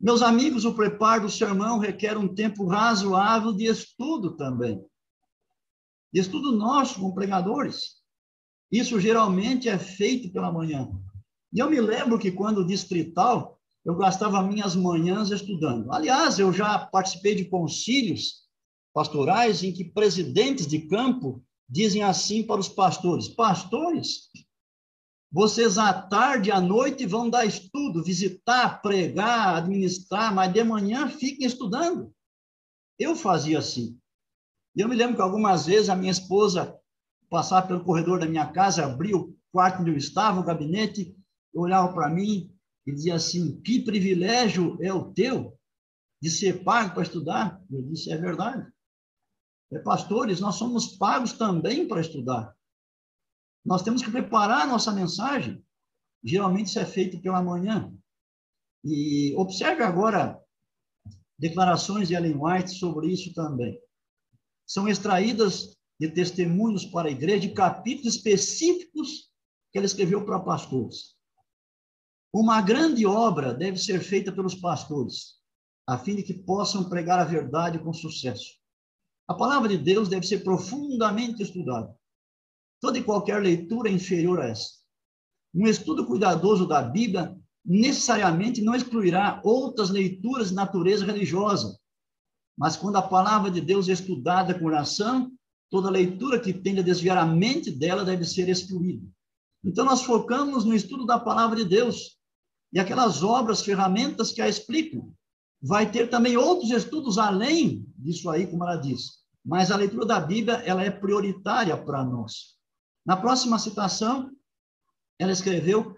Meus 0.00 0.22
amigos, 0.22 0.64
o 0.64 0.74
preparo 0.74 1.22
do 1.22 1.30
sermão 1.30 1.78
requer 1.78 2.16
um 2.16 2.32
tempo 2.32 2.66
razoável 2.66 3.52
de 3.52 3.64
estudo 3.64 4.36
também. 4.36 4.84
De 6.12 6.20
estudo 6.20 6.52
nosso, 6.52 7.00
como 7.00 7.14
pregadores. 7.14 7.96
Isso 8.70 9.00
geralmente 9.00 9.68
é 9.68 9.78
feito 9.78 10.32
pela 10.32 10.52
manhã. 10.52 10.88
E 11.52 11.58
eu 11.58 11.68
me 11.68 11.80
lembro 11.80 12.18
que 12.18 12.30
quando 12.30 12.66
distrital, 12.66 13.58
eu 13.84 13.96
gastava 13.96 14.42
minhas 14.42 14.76
manhãs 14.76 15.30
estudando. 15.30 15.90
Aliás, 15.92 16.38
eu 16.38 16.52
já 16.52 16.78
participei 16.78 17.34
de 17.34 17.46
concílios 17.46 18.46
pastorais 18.92 19.62
em 19.62 19.72
que 19.72 19.84
presidentes 19.84 20.66
de 20.66 20.80
campo 20.80 21.42
dizem 21.68 22.02
assim 22.02 22.42
para 22.42 22.60
os 22.60 22.68
pastores: 22.68 23.28
Pastores, 23.28 24.28
vocês 25.30 25.76
à 25.76 25.92
tarde, 25.92 26.50
à 26.50 26.60
noite 26.60 27.04
vão 27.04 27.28
dar 27.28 27.44
estudo, 27.44 28.02
visitar, 28.02 28.80
pregar, 28.80 29.56
administrar, 29.56 30.34
mas 30.34 30.52
de 30.52 30.64
manhã 30.64 31.08
fiquem 31.08 31.46
estudando. 31.46 32.12
Eu 32.98 33.14
fazia 33.14 33.58
assim. 33.58 33.98
Eu 34.74 34.88
me 34.88 34.96
lembro 34.96 35.16
que 35.16 35.22
algumas 35.22 35.66
vezes 35.66 35.90
a 35.90 35.96
minha 35.96 36.10
esposa 36.10 36.78
passava 37.28 37.66
pelo 37.66 37.84
corredor 37.84 38.20
da 38.20 38.26
minha 38.26 38.46
casa, 38.46 38.84
abria 38.84 39.16
o 39.16 39.36
quarto 39.52 39.82
onde 39.82 39.90
eu 39.90 39.96
estava, 39.96 40.40
o 40.40 40.44
gabinete, 40.44 41.14
olhava 41.52 41.92
para 41.92 42.08
mim 42.08 42.50
e 42.86 42.92
dizia 42.92 43.16
assim: 43.16 43.60
Que 43.60 43.80
privilégio 43.80 44.78
é 44.80 44.92
o 44.92 45.12
teu 45.12 45.58
de 46.22 46.30
ser 46.30 46.64
pago 46.64 46.94
para 46.94 47.02
estudar? 47.02 47.62
Eu 47.70 47.82
disse: 47.82 48.10
É 48.10 48.16
verdade. 48.16 48.66
É, 49.70 49.78
pastores, 49.78 50.40
nós 50.40 50.54
somos 50.54 50.96
pagos 50.96 51.34
também 51.34 51.86
para 51.86 52.00
estudar. 52.00 52.56
Nós 53.68 53.82
temos 53.82 54.02
que 54.02 54.10
preparar 54.10 54.62
a 54.62 54.66
nossa 54.66 54.90
mensagem. 54.90 55.62
Geralmente 56.24 56.68
isso 56.68 56.78
é 56.78 56.86
feito 56.86 57.20
pela 57.20 57.42
manhã. 57.42 57.92
E 58.82 59.34
observe 59.36 59.82
agora 59.82 60.42
declarações 61.38 62.08
de 62.08 62.14
Ellen 62.14 62.38
White 62.40 62.70
sobre 62.70 63.08
isso 63.08 63.34
também. 63.34 63.78
São 64.66 64.88
extraídas 64.88 65.76
de 66.00 66.08
testemunhos 66.08 66.86
para 66.86 67.08
a 67.08 67.12
igreja, 67.12 67.40
de 67.40 67.52
capítulos 67.52 68.14
específicos 68.14 69.30
que 69.70 69.76
ela 69.76 69.86
escreveu 69.86 70.24
para 70.24 70.40
pastores. 70.40 71.14
Uma 72.32 72.62
grande 72.62 73.04
obra 73.04 73.52
deve 73.52 73.76
ser 73.76 74.00
feita 74.00 74.32
pelos 74.32 74.54
pastores, 74.54 75.42
a 75.86 75.98
fim 75.98 76.16
de 76.16 76.22
que 76.22 76.32
possam 76.32 76.88
pregar 76.88 77.18
a 77.18 77.24
verdade 77.24 77.78
com 77.78 77.92
sucesso. 77.92 78.56
A 79.26 79.34
palavra 79.34 79.68
de 79.68 79.76
Deus 79.76 80.08
deve 80.08 80.26
ser 80.26 80.42
profundamente 80.42 81.42
estudada. 81.42 81.97
Toda 82.80 82.98
e 82.98 83.02
qualquer 83.02 83.42
leitura 83.42 83.90
inferior 83.90 84.40
a 84.40 84.48
essa. 84.48 84.78
Um 85.54 85.66
estudo 85.66 86.06
cuidadoso 86.06 86.66
da 86.66 86.82
Bíblia 86.82 87.36
necessariamente 87.64 88.62
não 88.62 88.74
excluirá 88.74 89.40
outras 89.44 89.90
leituras 89.90 90.48
de 90.48 90.54
natureza 90.54 91.04
religiosa. 91.04 91.78
Mas 92.56 92.76
quando 92.76 92.96
a 92.96 93.02
palavra 93.02 93.50
de 93.50 93.60
Deus 93.60 93.88
é 93.88 93.92
estudada 93.92 94.58
com 94.58 94.66
oração, 94.66 95.30
toda 95.70 95.90
leitura 95.90 96.40
que 96.40 96.52
tende 96.52 96.80
a 96.80 96.84
desviar 96.84 97.18
a 97.18 97.26
mente 97.26 97.70
dela 97.70 98.04
deve 98.04 98.24
ser 98.24 98.48
excluída. 98.48 99.06
Então, 99.64 99.84
nós 99.84 100.02
focamos 100.02 100.64
no 100.64 100.74
estudo 100.74 101.04
da 101.04 101.18
palavra 101.18 101.56
de 101.56 101.64
Deus 101.64 102.18
e 102.72 102.78
aquelas 102.78 103.22
obras, 103.22 103.62
ferramentas 103.62 104.32
que 104.32 104.40
a 104.40 104.48
explicam. 104.48 105.12
Vai 105.60 105.90
ter 105.90 106.08
também 106.08 106.36
outros 106.36 106.70
estudos 106.70 107.18
além 107.18 107.84
disso 107.96 108.30
aí, 108.30 108.46
como 108.46 108.64
ela 108.64 108.76
diz. 108.76 109.18
Mas 109.44 109.70
a 109.70 109.76
leitura 109.76 110.06
da 110.06 110.20
Bíblia, 110.20 110.56
ela 110.64 110.84
é 110.84 110.90
prioritária 110.90 111.76
para 111.76 112.04
nós. 112.04 112.57
Na 113.08 113.16
próxima 113.16 113.58
citação, 113.58 114.30
ela 115.18 115.32
escreveu: 115.32 115.96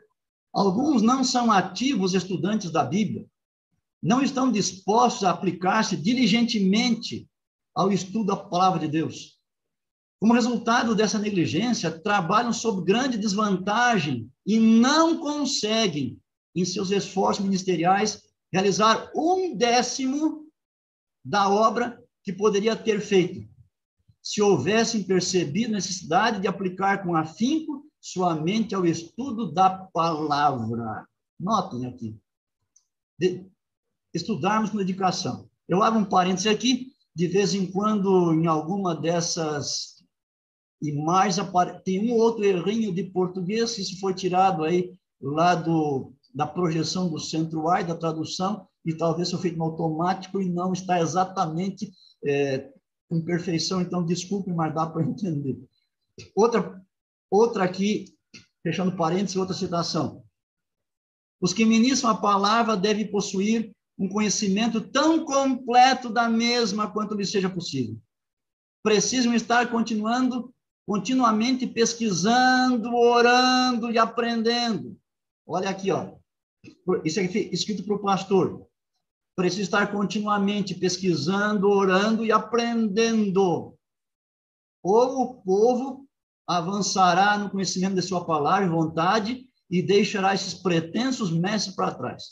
Alguns 0.53 1.03
não 1.03 1.25
são 1.25 1.51
ativos 1.51 2.15
estudantes 2.15 2.71
da 2.71 2.85
Bíblia, 2.85 3.27
não 4.01 4.23
estão 4.23 4.49
dispostos 4.49 5.25
a 5.25 5.31
aplicar-se 5.31 5.97
diligentemente 5.97 7.29
ao 7.75 7.91
estudo 7.91 8.27
da 8.27 8.37
palavra 8.37 8.79
de 8.79 8.87
Deus. 8.87 9.41
Como 10.21 10.35
resultado 10.35 10.95
dessa 10.95 11.19
negligência, 11.19 11.91
trabalham 11.91 12.53
sob 12.53 12.85
grande 12.85 13.19
desvantagem 13.19 14.31
e 14.47 14.61
não 14.61 15.19
conseguem, 15.19 16.17
em 16.55 16.65
seus 16.65 16.93
esforços 16.93 17.45
ministeriais, 17.45 18.23
realizar 18.53 19.11
um 19.17 19.57
décimo 19.57 20.47
da 21.25 21.49
obra 21.49 22.01
que 22.23 22.33
poderia 22.33 22.77
ter 22.77 23.01
feito 23.01 23.51
se 24.23 24.43
houvessem 24.43 25.03
percebido 25.03 25.73
necessidade 25.73 26.41
de 26.41 26.49
aplicar 26.49 27.03
com 27.03 27.17
afinco 27.17 27.85
sua 28.01 28.35
mente 28.35 28.75
ao 28.75 28.87
estudo 28.87 29.53
da 29.53 29.71
palavra. 29.71 31.07
Notem 31.39 31.87
aqui. 31.87 32.17
De, 33.19 33.47
estudarmos 34.13 34.71
com 34.71 34.79
dedicação. 34.79 35.49
Eu 35.69 35.83
abro 35.83 36.01
um 36.01 36.05
parêntese 36.05 36.49
aqui, 36.49 36.93
de 37.15 37.27
vez 37.29 37.55
em 37.55 37.71
quando, 37.71 38.33
em 38.35 38.47
alguma 38.47 38.95
dessas 38.95 40.03
imagens, 40.83 41.47
tem 41.85 42.11
um 42.11 42.17
outro 42.17 42.45
errinho 42.45 42.93
de 42.93 43.05
português, 43.05 43.79
isso 43.79 44.01
foi 44.01 44.15
tirado 44.15 44.65
aí 44.65 44.95
lá 45.21 45.55
do, 45.55 46.13
da 46.35 46.47
projeção 46.47 47.11
do 47.11 47.19
centro-wide, 47.19 47.89
da 47.89 47.95
tradução, 47.95 48.67
e 48.85 48.95
talvez 48.95 49.31
foi 49.31 49.41
feito 49.41 49.59
no 49.59 49.65
automático 49.65 50.41
e 50.41 50.49
não 50.49 50.73
está 50.73 51.01
exatamente 51.01 51.93
é, 52.25 52.71
com 53.11 53.21
perfeição, 53.21 53.81
então 53.81 54.07
desculpe, 54.07 54.53
mas 54.53 54.73
dá 54.73 54.87
para 54.87 55.03
entender. 55.03 55.61
Outra, 56.33 56.81
outra 57.29 57.65
aqui, 57.65 58.17
fechando 58.63 58.97
parênteses, 58.97 59.37
outra 59.37 59.55
citação. 59.55 60.23
Os 61.41 61.53
que 61.53 61.65
ministram 61.65 62.11
a 62.11 62.17
palavra 62.17 62.77
devem 62.77 63.11
possuir 63.11 63.73
um 63.99 64.09
conhecimento 64.09 64.81
tão 64.81 65.25
completo 65.25 66.09
da 66.09 66.29
mesma 66.29 66.89
quanto 66.89 67.15
lhes 67.15 67.31
seja 67.31 67.51
possível. 67.51 67.99
Precisam 68.81 69.35
estar 69.35 69.71
continuando, 69.73 70.55
continuamente 70.87 71.67
pesquisando, 71.67 72.95
orando 72.95 73.91
e 73.91 73.99
aprendendo. 73.99 74.97
Olha 75.45 75.69
aqui, 75.69 75.91
ó. 75.91 76.15
Isso 77.05 77.19
é 77.19 77.25
escrito 77.25 77.83
para 77.83 77.97
o 77.97 78.03
pastor 78.03 78.70
precisa 79.41 79.63
estar 79.63 79.91
continuamente 79.91 80.75
pesquisando, 80.75 81.71
orando 81.71 82.27
e 82.27 82.31
aprendendo. 82.31 83.75
Ou 84.83 85.23
o 85.23 85.35
povo 85.43 86.07
avançará 86.47 87.39
no 87.39 87.49
conhecimento 87.49 87.95
de 87.95 88.03
sua 88.03 88.23
palavra 88.23 88.67
e 88.67 88.69
vontade 88.69 89.49
e 89.71 89.81
deixará 89.81 90.35
esses 90.35 90.53
pretensos 90.53 91.31
mestres 91.31 91.75
para 91.75 91.95
trás. 91.95 92.25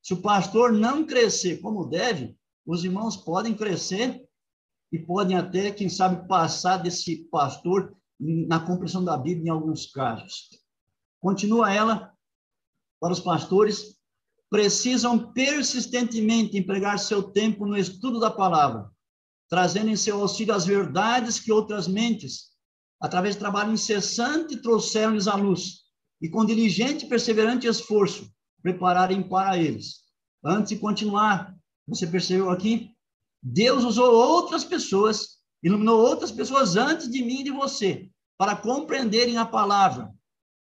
Se 0.00 0.14
o 0.14 0.22
pastor 0.22 0.70
não 0.72 1.04
crescer 1.04 1.58
como 1.60 1.84
deve, 1.84 2.36
os 2.64 2.84
irmãos 2.84 3.16
podem 3.16 3.52
crescer 3.52 4.24
e 4.92 5.00
podem 5.00 5.36
até, 5.36 5.72
quem 5.72 5.88
sabe, 5.88 6.28
passar 6.28 6.76
desse 6.76 7.24
pastor 7.28 7.92
na 8.20 8.60
compreensão 8.60 9.04
da 9.04 9.16
Bíblia 9.16 9.48
em 9.48 9.50
alguns 9.50 9.86
casos. 9.86 10.48
Continua 11.18 11.72
ela, 11.72 12.14
para 13.00 13.12
os 13.12 13.18
pastores, 13.18 13.95
precisam 14.50 15.32
persistentemente 15.32 16.56
empregar 16.56 16.98
seu 16.98 17.22
tempo 17.22 17.66
no 17.66 17.76
estudo 17.76 18.20
da 18.20 18.30
palavra, 18.30 18.90
trazendo 19.48 19.90
em 19.90 19.96
seu 19.96 20.20
auxílio 20.20 20.54
as 20.54 20.64
verdades 20.64 21.40
que 21.40 21.52
outras 21.52 21.88
mentes, 21.88 22.50
através 23.00 23.34
de 23.34 23.40
trabalho 23.40 23.72
incessante, 23.72 24.56
trouxeram-lhes 24.56 25.26
à 25.26 25.34
luz, 25.34 25.84
e 26.20 26.28
com 26.28 26.44
diligente 26.44 27.04
e 27.04 27.08
perseverante 27.08 27.66
esforço, 27.66 28.30
prepararem 28.62 29.22
para 29.22 29.58
eles. 29.58 30.06
Antes 30.44 30.70
de 30.70 30.78
continuar, 30.78 31.54
você 31.86 32.06
percebeu 32.06 32.50
aqui? 32.50 32.90
Deus 33.42 33.84
usou 33.84 34.12
outras 34.12 34.64
pessoas, 34.64 35.38
iluminou 35.62 36.00
outras 36.00 36.32
pessoas 36.32 36.76
antes 36.76 37.10
de 37.10 37.22
mim 37.22 37.40
e 37.40 37.44
de 37.44 37.50
você, 37.50 38.08
para 38.38 38.56
compreenderem 38.56 39.38
a 39.38 39.46
palavra. 39.46 40.12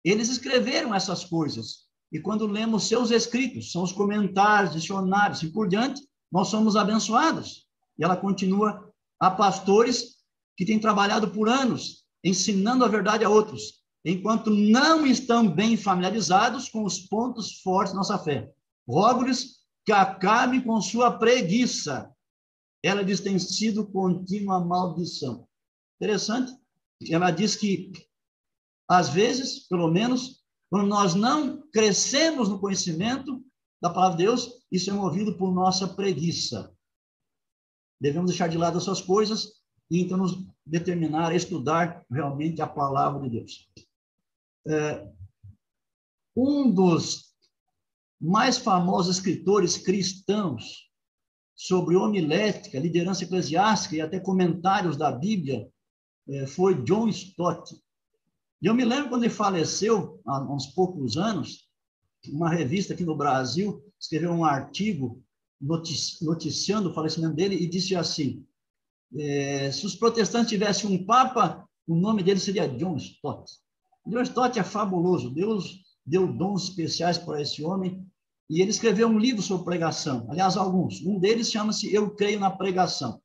Eles 0.04 0.28
escreveram 0.28 0.94
essas 0.94 1.24
coisas. 1.24 1.86
E 2.12 2.20
quando 2.20 2.46
lemos 2.46 2.88
seus 2.88 3.10
escritos, 3.10 3.72
são 3.72 3.82
os 3.82 3.92
comentários, 3.92 4.74
dicionários 4.74 5.42
e 5.42 5.48
por 5.48 5.66
diante, 5.66 6.02
nós 6.30 6.48
somos 6.48 6.76
abençoados. 6.76 7.66
E 7.98 8.04
ela 8.04 8.16
continua 8.16 8.92
a 9.18 9.30
pastores 9.30 10.16
que 10.56 10.66
têm 10.66 10.78
trabalhado 10.78 11.30
por 11.30 11.48
anos 11.48 12.02
ensinando 12.24 12.84
a 12.84 12.88
verdade 12.88 13.24
a 13.24 13.28
outros, 13.28 13.82
enquanto 14.04 14.50
não 14.50 15.06
estão 15.06 15.48
bem 15.48 15.76
familiarizados 15.76 16.68
com 16.68 16.84
os 16.84 17.00
pontos 17.00 17.60
fortes 17.60 17.92
da 17.92 17.98
nossa 17.98 18.18
fé. 18.18 18.50
Rogo-lhes 18.88 19.60
que 19.84 19.92
acabem 19.92 20.60
com 20.60 20.80
sua 20.80 21.18
preguiça. 21.18 22.10
Ela 22.82 23.04
diz 23.04 23.20
tem 23.20 23.38
sido 23.38 23.86
contínua 23.86 24.64
maldição. 24.64 25.46
Interessante. 26.00 26.52
Ela 27.10 27.30
diz 27.30 27.56
que, 27.56 27.92
às 28.88 29.08
vezes, 29.08 29.66
pelo 29.68 29.88
menos, 29.88 30.41
quando 30.72 30.88
nós 30.88 31.14
não 31.14 31.60
crescemos 31.70 32.48
no 32.48 32.58
conhecimento 32.58 33.44
da 33.78 33.90
palavra 33.90 34.16
de 34.16 34.24
Deus, 34.24 34.64
isso 34.72 34.88
é 34.88 34.92
movido 34.94 35.36
por 35.36 35.52
nossa 35.52 35.86
preguiça. 35.86 36.74
Devemos 38.00 38.30
deixar 38.30 38.48
de 38.48 38.56
lado 38.56 38.78
essas 38.78 39.02
coisas 39.02 39.52
e 39.90 40.00
então 40.00 40.16
nos 40.16 40.46
determinar 40.64 41.30
a 41.30 41.34
estudar 41.34 42.02
realmente 42.10 42.62
a 42.62 42.66
palavra 42.66 43.28
de 43.28 43.36
Deus. 43.36 43.68
É, 44.66 45.12
um 46.34 46.72
dos 46.72 47.34
mais 48.18 48.56
famosos 48.56 49.16
escritores 49.16 49.76
cristãos 49.76 50.90
sobre 51.54 51.96
homilética, 51.96 52.80
liderança 52.80 53.24
eclesiástica 53.24 53.96
e 53.96 54.00
até 54.00 54.18
comentários 54.18 54.96
da 54.96 55.12
Bíblia 55.12 55.70
é, 56.30 56.46
foi 56.46 56.82
John 56.82 57.08
Stott. 57.08 57.78
E 58.62 58.66
eu 58.66 58.74
me 58.74 58.84
lembro 58.84 59.08
quando 59.08 59.24
ele 59.24 59.34
faleceu, 59.34 60.20
há 60.24 60.40
uns 60.40 60.66
poucos 60.66 61.16
anos, 61.16 61.68
uma 62.28 62.48
revista 62.48 62.94
aqui 62.94 63.04
no 63.04 63.16
Brasil 63.16 63.84
escreveu 63.98 64.30
um 64.30 64.44
artigo 64.44 65.20
noticiando 65.60 66.90
o 66.90 66.94
falecimento 66.94 67.34
dele 67.34 67.56
e 67.56 67.68
disse 67.68 67.96
assim: 67.96 68.46
é, 69.18 69.70
se 69.72 69.84
os 69.84 69.96
protestantes 69.96 70.50
tivessem 70.50 70.88
um 70.88 71.04
papa, 71.04 71.68
o 71.86 71.96
nome 71.96 72.22
dele 72.22 72.38
seria 72.38 72.68
John 72.68 72.96
Stott. 72.96 73.50
John 74.06 74.22
Stott 74.22 74.58
é 74.58 74.62
fabuloso. 74.62 75.30
Deus 75.30 75.82
deu 76.06 76.32
dons 76.32 76.64
especiais 76.64 77.18
para 77.18 77.42
esse 77.42 77.64
homem 77.64 78.06
e 78.48 78.60
ele 78.60 78.70
escreveu 78.70 79.08
um 79.08 79.18
livro 79.18 79.42
sobre 79.42 79.64
pregação. 79.64 80.26
Aliás, 80.30 80.56
alguns. 80.56 81.00
Um 81.04 81.18
deles 81.18 81.50
chama-se 81.50 81.92
Eu 81.92 82.14
Creio 82.14 82.38
na 82.38 82.50
Pregação. 82.50 83.20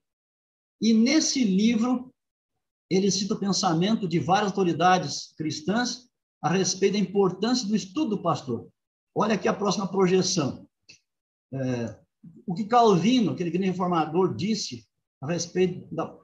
E 0.81 0.93
nesse 0.93 1.43
livro 1.43 2.13
ele 2.89 3.11
cita 3.11 3.33
o 3.33 3.39
pensamento 3.39 4.07
de 4.07 4.19
várias 4.19 4.51
autoridades 4.51 5.33
cristãs 5.37 6.07
a 6.41 6.49
respeito 6.49 6.93
da 6.93 6.99
importância 6.99 7.67
do 7.67 7.75
estudo 7.75 8.17
do 8.17 8.21
pastor. 8.21 8.67
Olha 9.13 9.35
aqui 9.35 9.47
a 9.47 9.53
próxima 9.53 9.87
projeção. 9.87 10.67
É, 11.53 11.99
o 12.45 12.53
que 12.53 12.65
Calvino, 12.65 13.31
aquele 13.31 13.49
grande 13.49 13.67
reformador, 13.67 14.35
disse 14.35 14.87
a 15.21 15.27
respeito 15.27 15.87
da, 15.93 16.15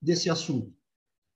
desse 0.00 0.30
assunto. 0.30 0.72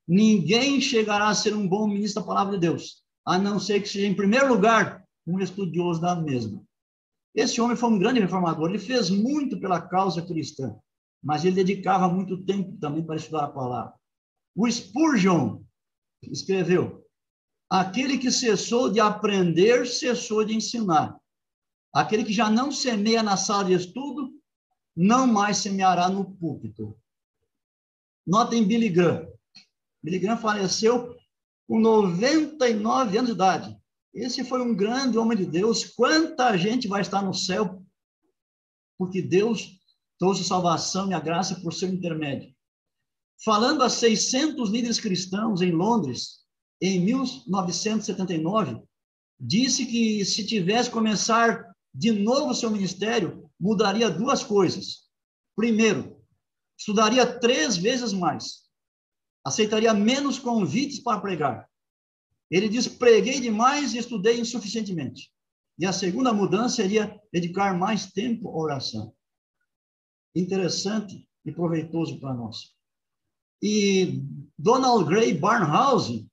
Ninguém 0.07 0.81
chegará 0.81 1.29
a 1.29 1.35
ser 1.35 1.55
um 1.55 1.69
bom 1.69 1.87
ministro 1.87 2.21
da 2.21 2.27
palavra 2.27 2.55
de 2.55 2.61
Deus, 2.61 3.03
a 3.25 3.39
não 3.39 3.61
ser 3.61 3.81
que 3.81 3.89
seja, 3.89 4.07
em 4.07 4.15
primeiro 4.15 4.49
lugar, 4.49 5.05
um 5.27 5.39
estudioso 5.41 6.01
da 6.01 6.17
mesma. 6.17 6.63
Esse 7.35 7.61
homem 7.61 7.77
foi 7.77 7.91
um 7.91 7.99
grande 7.99 8.21
reformador, 8.21 8.69
ele 8.69 8.79
fez 8.79 9.09
muito 9.09 9.61
pela 9.61 9.81
causa 9.81 10.23
cristã, 10.23 10.77
mas 11.23 11.45
ele 11.45 11.57
dedicava 11.57 12.09
muito 12.09 12.43
tempo 12.45 12.77
também 12.79 13.05
para 13.05 13.17
estudar 13.17 13.45
a 13.45 13.51
palavra. 13.51 14.00
O 14.61 14.71
Spurgeon 14.71 15.63
escreveu: 16.23 17.03
Aquele 17.71 18.19
que 18.19 18.31
cessou 18.31 18.93
de 18.93 19.01
aprender, 19.01 19.87
cessou 19.87 20.45
de 20.45 20.55
ensinar. 20.55 21.19
Aquele 21.95 22.25
que 22.25 22.33
já 22.35 22.51
não 22.51 22.71
semeia 22.71 23.23
na 23.23 23.39
sala 23.39 23.65
de 23.65 23.73
estudo, 23.73 24.31
não 24.95 25.27
mais 25.27 25.57
semeará 25.57 26.11
no 26.11 26.37
púlpito. 26.37 26.95
Notem 28.27 28.63
Billy 28.63 28.91
Graham. 28.91 29.33
Billy 30.03 30.19
Graham 30.19 30.37
faleceu 30.37 31.17
com 31.67 31.81
99 31.81 33.17
anos 33.17 33.31
de 33.31 33.35
idade. 33.35 33.81
Esse 34.13 34.45
foi 34.45 34.61
um 34.61 34.77
grande 34.77 35.17
homem 35.17 35.39
de 35.39 35.47
Deus. 35.47 35.87
Quanta 35.87 36.55
gente 36.59 36.87
vai 36.87 37.01
estar 37.01 37.23
no 37.23 37.33
céu 37.33 37.83
porque 38.99 39.23
Deus 39.23 39.81
trouxe 40.19 40.45
salvação 40.45 41.11
e 41.11 41.15
a 41.15 41.21
graça 41.21 41.59
por 41.63 41.73
seu 41.73 41.89
intermédio 41.89 42.55
falando 43.45 43.83
a 43.83 43.89
600 43.89 44.71
líderes 44.71 45.01
cristãos 45.01 45.63
em 45.63 45.73
Londres, 45.73 46.41
em 46.81 47.01
1979, 47.01 48.83
disse 49.39 49.87
que 49.87 50.25
se 50.25 50.47
tivesse 50.47 50.91
começar 50.91 51.65
de 51.95 52.13
novo 52.13 52.55
seu 52.55 52.71
ministério, 52.71 53.51
mudaria 53.59 54.11
duas 54.11 54.45
coisas. 54.45 55.09
Primeiro, 55.57 56.23
estudaria 56.79 57.27
três 57.41 57.77
vezes 57.77 58.13
mais, 58.13 58.63
aceitaria 59.45 59.93
menos 59.93 60.39
convites 60.39 61.01
para 61.01 61.21
pregar. 61.21 61.69
Ele 62.51 62.69
diz: 62.69 62.89
preguei 62.89 63.41
demais 63.41 63.95
e 63.95 63.99
estudei 63.99 64.41
insuficientemente. 64.41 65.31
E 65.79 65.87
a 65.87 65.93
segunda 65.93 66.33
mudança 66.33 66.77
seria 66.77 67.19
dedicar 67.33 67.77
mais 67.79 68.13
tempo 68.13 68.49
à 68.49 68.53
oração. 68.53 69.15
Interessante 70.35 71.27
e 71.45 71.53
proveitoso 71.53 72.21
para 72.21 72.35
nós. 72.35 72.80
E 73.63 74.23
Donald 74.59 75.09
Gray 75.09 75.35
Barnhouse, 75.35 76.29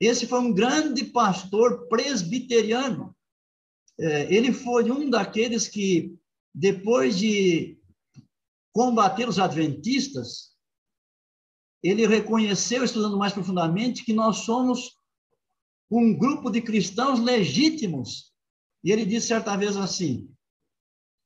esse 0.00 0.26
foi 0.26 0.40
um 0.40 0.52
grande 0.52 1.04
pastor 1.04 1.86
presbiteriano. 1.88 3.14
É, 3.98 4.34
ele 4.34 4.52
foi 4.52 4.90
um 4.90 5.08
daqueles 5.08 5.68
que, 5.68 6.16
depois 6.54 7.16
de 7.18 7.78
combater 8.72 9.28
os 9.28 9.38
adventistas, 9.38 10.52
ele 11.82 12.06
reconheceu, 12.06 12.84
estudando 12.84 13.18
mais 13.18 13.32
profundamente, 13.32 14.04
que 14.04 14.12
nós 14.12 14.38
somos 14.38 14.96
um 15.90 16.16
grupo 16.16 16.50
de 16.50 16.62
cristãos 16.62 17.20
legítimos. 17.20 18.32
E 18.82 18.90
ele 18.90 19.04
disse 19.04 19.28
certa 19.28 19.56
vez 19.56 19.76
assim: 19.76 20.32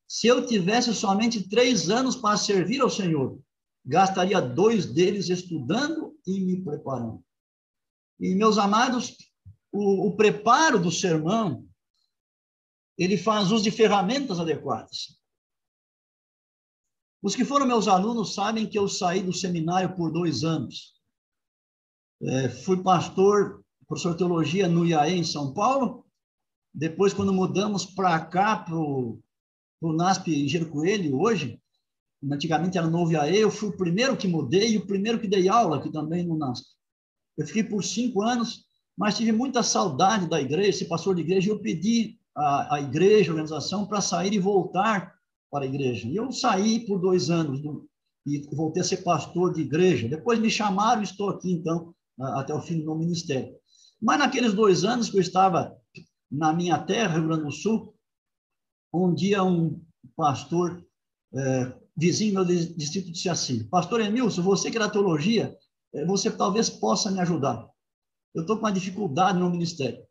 se 0.09 0.27
eu 0.27 0.47
tivesse 0.47 0.93
somente 0.95 1.49
três 1.49 1.89
anos 1.89 2.17
para 2.17 2.37
servir 2.37 2.81
ao 2.81 2.91
Senhor, 2.91 3.41
gastaria 3.87 4.41
dois 4.41 4.85
deles 4.85 5.29
estudando 5.29 6.19
e 6.27 6.41
me 6.41 6.61
preparando. 6.63 7.25
E, 8.19 8.35
meus 8.35 8.59
amados, 8.59 9.17
o, 9.71 10.09
o 10.09 10.17
preparo 10.17 10.79
do 10.79 10.91
sermão, 10.91 11.65
ele 12.99 13.17
faz 13.17 13.53
uso 13.53 13.63
de 13.63 13.71
ferramentas 13.71 14.41
adequadas. 14.41 15.21
Os 17.23 17.37
que 17.37 17.45
foram 17.45 17.67
meus 17.67 17.87
alunos 17.87 18.35
sabem 18.35 18.67
que 18.67 18.79
eu 18.79 18.89
saí 18.89 19.23
do 19.23 19.33
seminário 19.33 19.95
por 19.95 20.11
dois 20.11 20.43
anos. 20.43 20.95
É, 22.23 22.49
fui 22.49 22.83
pastor, 22.83 23.65
professor 23.87 24.13
de 24.13 24.19
teologia 24.19 24.67
no 24.67 24.87
IAE, 24.87 25.19
em 25.19 25.25
São 25.25 25.53
Paulo. 25.53 26.05
Depois, 26.73 27.13
quando 27.13 27.33
mudamos 27.33 27.85
para 27.85 28.19
cá, 28.25 28.57
para 28.57 28.77
o 28.77 29.23
NASP 29.83 30.29
Engenheiro 30.29 30.71
Coelho, 30.71 31.21
hoje, 31.21 31.61
Antigamente 32.31 32.79
era 32.79 32.89
novo 32.89 33.13
IAE, 33.13 33.39
eu 33.39 33.51
fui 33.51 33.69
o 33.69 33.77
primeiro 33.77 34.17
que 34.17 34.27
mudei 34.27 34.73
e 34.73 34.79
o 34.79 34.87
primeiro 34.87 35.21
que 35.21 35.29
dei 35.29 35.49
aula 35.49 35.79
aqui 35.79 35.91
também 35.91 36.27
no 36.27 36.37
NASP. 36.37 36.67
Eu 37.37 37.47
fiquei 37.47 37.65
por 37.65 37.85
cinco 37.85 38.23
anos, 38.23 38.65
mas 38.97 39.17
tive 39.17 39.33
muita 39.33 39.63
saudade 39.63 40.29
da 40.29 40.41
igreja, 40.41 40.79
ser 40.79 40.87
pastor 40.87 41.15
de 41.15 41.21
igreja, 41.21 41.49
e 41.49 41.53
eu 41.53 41.61
pedi 41.61 42.19
à, 42.35 42.77
à 42.77 42.81
igreja, 42.81 43.31
à 43.31 43.35
organização, 43.35 43.87
para 43.87 44.01
sair 44.01 44.33
e 44.33 44.39
voltar 44.39 45.15
para 45.51 45.65
a 45.65 45.69
igreja. 45.69 46.09
E 46.09 46.17
eu 46.17 46.33
saí 46.33 46.87
por 46.87 46.99
dois 46.99 47.31
anos 47.31 47.61
do, 47.61 47.87
e 48.27 48.41
voltei 48.55 48.83
a 48.83 48.85
ser 48.85 48.99
pastor 48.99 49.53
de 49.53 49.61
igreja. 49.61 50.09
Depois 50.09 50.39
me 50.41 50.51
chamaram 50.51 51.03
e 51.03 51.05
estou 51.05 51.31
aqui, 51.31 51.53
então, 51.53 51.95
até 52.19 52.53
o 52.53 52.61
fim 52.61 52.79
do 52.79 52.87
meu 52.87 52.97
ministério. 52.97 53.55
Mas 54.01 54.19
naqueles 54.19 54.53
dois 54.53 54.85
anos 54.85 55.09
que 55.09 55.17
eu 55.17 55.21
estava 55.21 55.77
na 56.31 56.53
minha 56.53 56.79
terra, 56.79 57.19
Rio 57.19 57.29
Grande 57.29 57.45
do 57.45 57.53
Sul, 57.53 57.95
um 58.93 59.15
dia 59.15 59.45
um 59.45 59.81
pastor 60.17 60.85
é, 61.35 61.86
vizinho 61.97 62.45
do 62.45 62.55
distrito 62.75 63.11
disse 63.11 63.29
assim: 63.29 63.65
Pastor 63.65 64.01
Emilson, 64.01 64.43
você 64.43 64.71
que 64.71 64.77
é 64.77 64.81
da 64.81 64.91
teologia, 64.91 65.57
eh, 65.95 66.05
você 66.05 66.31
talvez 66.31 66.69
possa 66.69 67.11
me 67.11 67.21
ajudar. 67.21 67.69
Eu 68.35 68.43
estou 68.43 68.57
com 68.57 68.65
uma 68.65 68.73
dificuldade 68.73 69.39
no 69.39 69.51
ministério. 69.51 70.05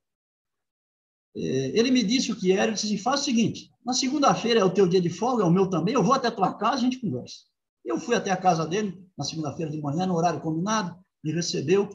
Eh, 1.35 1.71
ele 1.75 1.91
me 1.91 2.01
disse 2.03 2.31
o 2.31 2.35
que 2.35 2.51
era, 2.51 2.63
ele 2.63 2.73
disse 2.73 2.87
assim, 2.87 2.97
faz 2.97 3.21
o 3.21 3.23
seguinte, 3.25 3.69
na 3.85 3.93
segunda-feira 3.93 4.59
é 4.61 4.63
o 4.63 4.73
teu 4.73 4.87
dia 4.87 5.01
de 5.01 5.09
folga, 5.09 5.43
é 5.43 5.45
o 5.45 5.51
meu 5.51 5.69
também, 5.69 5.93
eu 5.93 6.03
vou 6.03 6.13
até 6.13 6.27
a 6.27 6.31
tua 6.31 6.53
casa 6.53 6.77
e 6.77 6.79
a 6.79 6.89
gente 6.89 6.99
conversa. 6.99 7.35
Eu 7.83 7.99
fui 7.99 8.15
até 8.15 8.31
a 8.31 8.37
casa 8.37 8.65
dele, 8.65 9.05
na 9.15 9.23
segunda-feira 9.23 9.71
de 9.71 9.79
manhã, 9.79 10.07
no 10.07 10.15
horário 10.15 10.41
combinado, 10.41 10.97
me 11.23 11.31
recebeu, 11.31 11.89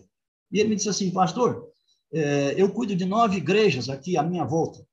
e 0.52 0.60
ele 0.60 0.68
me 0.68 0.76
disse 0.76 0.88
assim, 0.88 1.10
pastor, 1.10 1.68
é, 2.12 2.54
eu 2.56 2.72
cuido 2.72 2.94
de 2.94 3.04
nove 3.04 3.38
igrejas 3.38 3.88
aqui 3.88 4.16
à 4.16 4.22
minha 4.22 4.44
volta, 4.44 4.86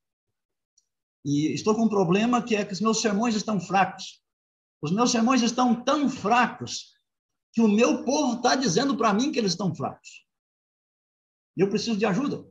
e 1.24 1.54
estou 1.54 1.76
com 1.76 1.84
um 1.84 1.90
problema 1.90 2.42
que 2.42 2.56
é 2.56 2.64
que 2.64 2.74
os 2.74 2.80
meus 2.80 3.02
sermões 3.02 3.36
estão 3.36 3.60
fracos. 3.60 4.22
Os 4.82 4.92
meus 4.92 5.12
sermões 5.12 5.42
estão 5.42 5.84
tão 5.84 6.10
fracos 6.10 6.94
que 7.54 7.62
o 7.62 7.68
meu 7.68 8.04
povo 8.04 8.38
está 8.38 8.56
dizendo 8.56 8.96
para 8.96 9.14
mim 9.14 9.32
que 9.32 9.40
eles 9.40 9.54
estão 9.54 9.74
fracos. 9.74 10.26
E 11.58 11.62
eu 11.62 11.70
preciso 11.70 11.98
de 11.98 12.06
ajuda. 12.06 12.46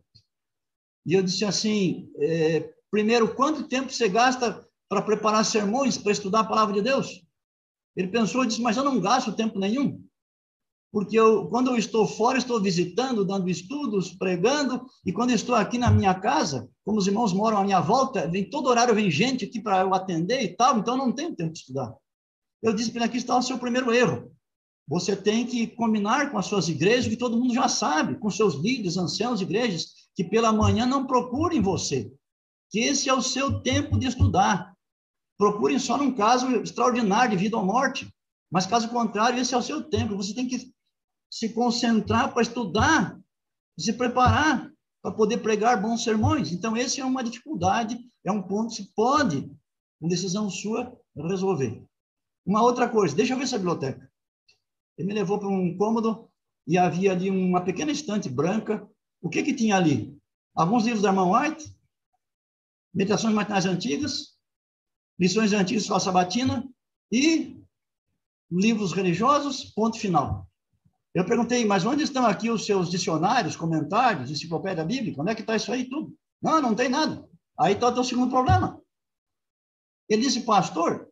E 1.06 1.14
eu 1.14 1.22
disse 1.22 1.44
assim: 1.44 2.10
é, 2.18 2.74
primeiro, 2.90 3.34
quanto 3.34 3.68
tempo 3.68 3.92
você 3.92 4.08
gasta 4.08 4.68
para 4.88 5.02
preparar 5.02 5.44
sermões, 5.44 5.96
para 5.96 6.10
estudar 6.12 6.40
a 6.40 6.44
palavra 6.44 6.74
de 6.74 6.82
Deus? 6.82 7.24
Ele 7.94 8.08
pensou 8.08 8.42
e 8.42 8.48
disse: 8.48 8.60
Mas 8.60 8.76
eu 8.76 8.84
não 8.84 9.00
gasto 9.00 9.36
tempo 9.36 9.58
nenhum. 9.58 10.04
Porque 10.92 11.18
eu, 11.18 11.46
quando 11.48 11.70
eu 11.70 11.76
estou 11.76 12.06
fora, 12.06 12.38
estou 12.38 12.60
visitando, 12.60 13.24
dando 13.24 13.50
estudos, 13.50 14.12
pregando, 14.14 14.86
e 15.04 15.12
quando 15.12 15.30
eu 15.30 15.36
estou 15.36 15.54
aqui 15.54 15.78
na 15.78 15.90
minha 15.90 16.14
casa, 16.14 16.68
como 16.84 16.98
os 16.98 17.06
irmãos 17.06 17.32
moram 17.32 17.58
à 17.58 17.64
minha 17.64 17.80
volta, 17.80 18.26
vem 18.26 18.48
todo 18.48 18.68
horário, 18.68 18.94
vem 18.94 19.10
gente 19.10 19.44
aqui 19.44 19.60
para 19.60 19.80
eu 19.80 19.94
atender 19.94 20.42
e 20.42 20.56
tal, 20.56 20.78
então 20.78 20.96
não 20.96 21.12
tenho 21.12 21.36
tempo 21.36 21.52
de 21.52 21.58
estudar. 21.58 21.94
Eu 22.66 22.74
disse 22.74 22.90
para 22.90 23.02
ele: 23.02 23.08
aqui 23.10 23.18
está 23.18 23.38
o 23.38 23.42
seu 23.42 23.58
primeiro 23.58 23.92
erro. 23.94 24.32
Você 24.88 25.14
tem 25.14 25.46
que 25.46 25.68
combinar 25.68 26.32
com 26.32 26.38
as 26.38 26.46
suas 26.46 26.68
igrejas, 26.68 27.06
que 27.06 27.16
todo 27.16 27.36
mundo 27.36 27.54
já 27.54 27.68
sabe, 27.68 28.16
com 28.16 28.28
seus 28.28 28.54
líderes, 28.54 28.96
anciãos 28.96 29.40
igrejas, 29.40 30.08
que 30.16 30.24
pela 30.24 30.52
manhã 30.52 30.84
não 30.84 31.06
procurem 31.06 31.60
você, 31.60 32.12
que 32.70 32.80
esse 32.80 33.08
é 33.08 33.14
o 33.14 33.22
seu 33.22 33.60
tempo 33.60 33.96
de 33.96 34.08
estudar. 34.08 34.74
Procurem 35.38 35.78
só 35.78 35.96
num 35.96 36.12
caso 36.12 36.50
extraordinário 36.56 37.36
de 37.36 37.42
vida 37.44 37.56
ou 37.56 37.64
morte, 37.64 38.12
mas 38.50 38.66
caso 38.66 38.88
contrário, 38.88 39.38
esse 39.38 39.54
é 39.54 39.56
o 39.56 39.62
seu 39.62 39.84
tempo. 39.84 40.16
Você 40.16 40.34
tem 40.34 40.48
que 40.48 40.72
se 41.30 41.50
concentrar 41.50 42.32
para 42.32 42.42
estudar, 42.42 43.20
se 43.78 43.92
preparar 43.92 44.72
para 45.02 45.12
poder 45.12 45.38
pregar 45.38 45.80
bons 45.80 46.02
sermões. 46.02 46.50
Então, 46.50 46.76
esse 46.76 47.00
é 47.00 47.04
uma 47.04 47.22
dificuldade, 47.22 47.96
é 48.24 48.32
um 48.32 48.42
ponto 48.42 48.70
que 48.70 48.82
se 48.82 48.92
pode, 48.92 49.48
com 50.00 50.08
decisão 50.08 50.50
sua, 50.50 50.96
resolver. 51.14 51.86
Uma 52.46 52.62
outra 52.62 52.88
coisa, 52.88 53.16
deixa 53.16 53.32
eu 53.32 53.36
ver 53.36 53.42
essa 53.42 53.58
biblioteca. 53.58 54.08
Ele 54.96 55.08
me 55.08 55.14
levou 55.14 55.38
para 55.38 55.48
um 55.48 55.76
cômodo 55.76 56.30
e 56.66 56.78
havia 56.78 57.10
ali 57.10 57.28
uma 57.28 57.60
pequena 57.60 57.90
estante 57.90 58.28
branca. 58.28 58.88
O 59.20 59.28
que 59.28 59.42
que 59.42 59.52
tinha 59.52 59.76
ali? 59.76 60.16
Alguns 60.54 60.84
livros 60.84 61.02
da 61.02 61.08
irmã 61.08 61.30
White, 61.30 61.76
meditações 62.94 63.34
matinais 63.34 63.66
antigas, 63.66 64.36
lições 65.18 65.52
antigas 65.52 65.82
de 65.82 65.86
escola 65.86 66.00
sabatina 66.00 66.66
e 67.10 67.60
livros 68.50 68.92
religiosos, 68.92 69.64
ponto 69.64 69.98
final. 69.98 70.48
Eu 71.12 71.24
perguntei, 71.24 71.64
mas 71.64 71.84
onde 71.84 72.04
estão 72.04 72.26
aqui 72.26 72.50
os 72.50 72.64
seus 72.64 72.90
dicionários, 72.90 73.56
comentários, 73.56 74.30
enciclopédia 74.30 74.84
bíblica? 74.84 75.20
Onde 75.20 75.32
é 75.32 75.34
que 75.34 75.40
está 75.40 75.56
isso 75.56 75.72
aí 75.72 75.88
tudo? 75.88 76.14
Não, 76.40 76.60
não 76.60 76.74
tem 76.74 76.88
nada. 76.88 77.28
Aí 77.58 77.72
está 77.72 77.88
o 77.88 78.04
segundo 78.04 78.30
problema. 78.30 78.80
Ele 80.08 80.22
disse, 80.22 80.42
pastor, 80.42 81.08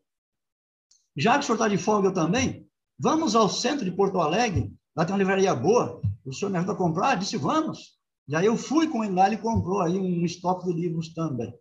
já 1.16 1.34
que 1.34 1.40
o 1.40 1.42
senhor 1.42 1.56
está 1.56 1.68
de 1.68 1.78
folga 1.78 2.08
eu 2.08 2.14
também, 2.14 2.64
Vamos 2.98 3.34
ao 3.34 3.48
centro 3.48 3.84
de 3.84 3.90
Porto 3.90 4.20
Alegre, 4.20 4.72
lá 4.96 5.04
tem 5.04 5.12
uma 5.12 5.18
livraria 5.18 5.54
boa, 5.54 6.00
o 6.24 6.32
senhor 6.32 6.50
me 6.50 6.58
ajuda 6.58 6.72
a 6.72 6.76
comprar? 6.76 7.16
Disse, 7.16 7.36
vamos. 7.36 7.98
E 8.28 8.36
aí 8.36 8.46
eu 8.46 8.56
fui 8.56 8.88
com 8.88 9.04
ele 9.04 9.14
lá, 9.14 9.26
ele 9.26 9.36
comprou 9.36 9.80
aí 9.80 9.98
um 9.98 10.24
estoque 10.24 10.66
de 10.66 10.72
livros 10.72 11.12
também. 11.12 11.52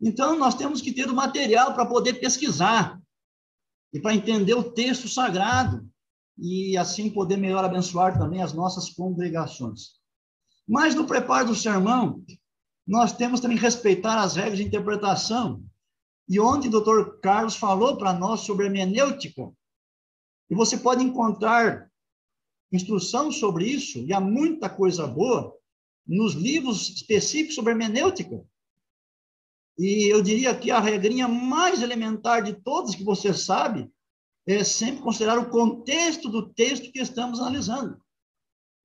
Então, 0.00 0.38
nós 0.38 0.54
temos 0.54 0.82
que 0.82 0.92
ter 0.92 1.08
o 1.08 1.14
material 1.14 1.74
para 1.74 1.86
poder 1.86 2.14
pesquisar 2.14 3.00
e 3.92 4.00
para 4.00 4.14
entender 4.14 4.54
o 4.54 4.70
texto 4.70 5.08
sagrado 5.08 5.88
e 6.38 6.76
assim 6.76 7.10
poder 7.10 7.38
melhor 7.38 7.64
abençoar 7.64 8.18
também 8.18 8.42
as 8.42 8.52
nossas 8.52 8.90
congregações. 8.90 9.94
Mas 10.68 10.94
no 10.94 11.06
preparo 11.06 11.48
do 11.48 11.54
sermão, 11.54 12.22
nós 12.86 13.12
temos 13.12 13.40
também 13.40 13.56
que 13.56 13.62
respeitar 13.62 14.20
as 14.20 14.36
regras 14.36 14.58
de 14.58 14.64
interpretação. 14.64 15.64
E 16.28 16.40
onde 16.40 16.68
o 16.68 16.70
doutor 16.70 17.20
Carlos 17.20 17.56
falou 17.56 17.96
para 17.96 18.12
nós 18.12 18.40
sobre 18.40 18.66
hermenêutica, 18.66 19.52
e 20.50 20.54
você 20.54 20.76
pode 20.76 21.02
encontrar 21.02 21.90
instrução 22.72 23.30
sobre 23.30 23.66
isso, 23.66 23.98
e 24.00 24.12
há 24.12 24.20
muita 24.20 24.68
coisa 24.68 25.06
boa, 25.06 25.56
nos 26.06 26.34
livros 26.34 26.88
específicos 26.90 27.54
sobre 27.54 27.72
hermenêutica. 27.72 28.44
E 29.78 30.12
eu 30.12 30.22
diria 30.22 30.56
que 30.56 30.70
a 30.70 30.80
regrinha 30.80 31.28
mais 31.28 31.82
elementar 31.82 32.42
de 32.42 32.54
todas 32.54 32.94
que 32.94 33.04
você 33.04 33.34
sabe 33.34 33.90
é 34.46 34.62
sempre 34.62 35.02
considerar 35.02 35.38
o 35.38 35.50
contexto 35.50 36.28
do 36.28 36.48
texto 36.48 36.92
que 36.92 37.00
estamos 37.00 37.40
analisando. 37.40 38.00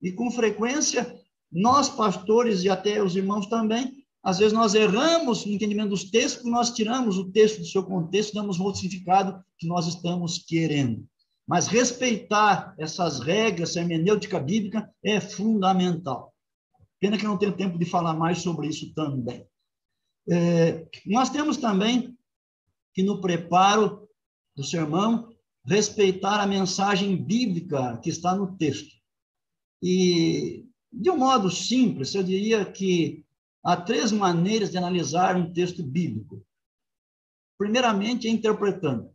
E 0.02 0.12
com 0.12 0.30
frequência, 0.30 1.16
nós 1.50 1.88
pastores 1.88 2.64
e 2.64 2.68
até 2.68 3.02
os 3.02 3.14
irmãos 3.14 3.46
também, 3.46 4.01
às 4.22 4.38
vezes 4.38 4.52
nós 4.52 4.74
erramos 4.74 5.44
no 5.44 5.52
entendimento 5.52 5.90
dos 5.90 6.10
textos, 6.10 6.36
porque 6.36 6.50
nós 6.50 6.70
tiramos 6.70 7.18
o 7.18 7.30
texto 7.30 7.58
do 7.58 7.66
seu 7.66 7.82
contexto, 7.82 8.34
damos 8.34 8.60
outro 8.60 8.80
significado 8.80 9.42
que 9.58 9.66
nós 9.66 9.86
estamos 9.88 10.38
querendo. 10.38 11.04
Mas 11.46 11.66
respeitar 11.66 12.74
essas 12.78 13.18
regras, 13.18 13.76
a 13.76 13.80
hermenêutica 13.80 14.38
bíblica 14.38 14.88
é 15.02 15.20
fundamental. 15.20 16.32
Pena 17.00 17.18
que 17.18 17.24
não 17.24 17.36
tenho 17.36 17.56
tempo 17.56 17.76
de 17.76 17.84
falar 17.84 18.14
mais 18.14 18.38
sobre 18.38 18.68
isso 18.68 18.94
também. 18.94 19.44
É, 20.30 20.86
nós 21.04 21.28
temos 21.28 21.56
também 21.56 22.16
que, 22.94 23.02
no 23.02 23.20
preparo 23.20 24.08
do 24.54 24.62
sermão, 24.62 25.34
respeitar 25.64 26.40
a 26.40 26.46
mensagem 26.46 27.16
bíblica 27.16 27.98
que 27.98 28.10
está 28.10 28.36
no 28.36 28.56
texto. 28.56 28.94
E, 29.82 30.64
de 30.92 31.10
um 31.10 31.16
modo 31.16 31.50
simples, 31.50 32.14
eu 32.14 32.22
diria 32.22 32.64
que 32.64 33.24
há 33.64 33.76
três 33.76 34.10
maneiras 34.10 34.70
de 34.70 34.78
analisar 34.78 35.36
um 35.36 35.52
texto 35.52 35.82
bíblico. 35.82 36.44
Primeiramente, 37.58 38.26
é 38.26 38.30
interpretando. 38.30 39.12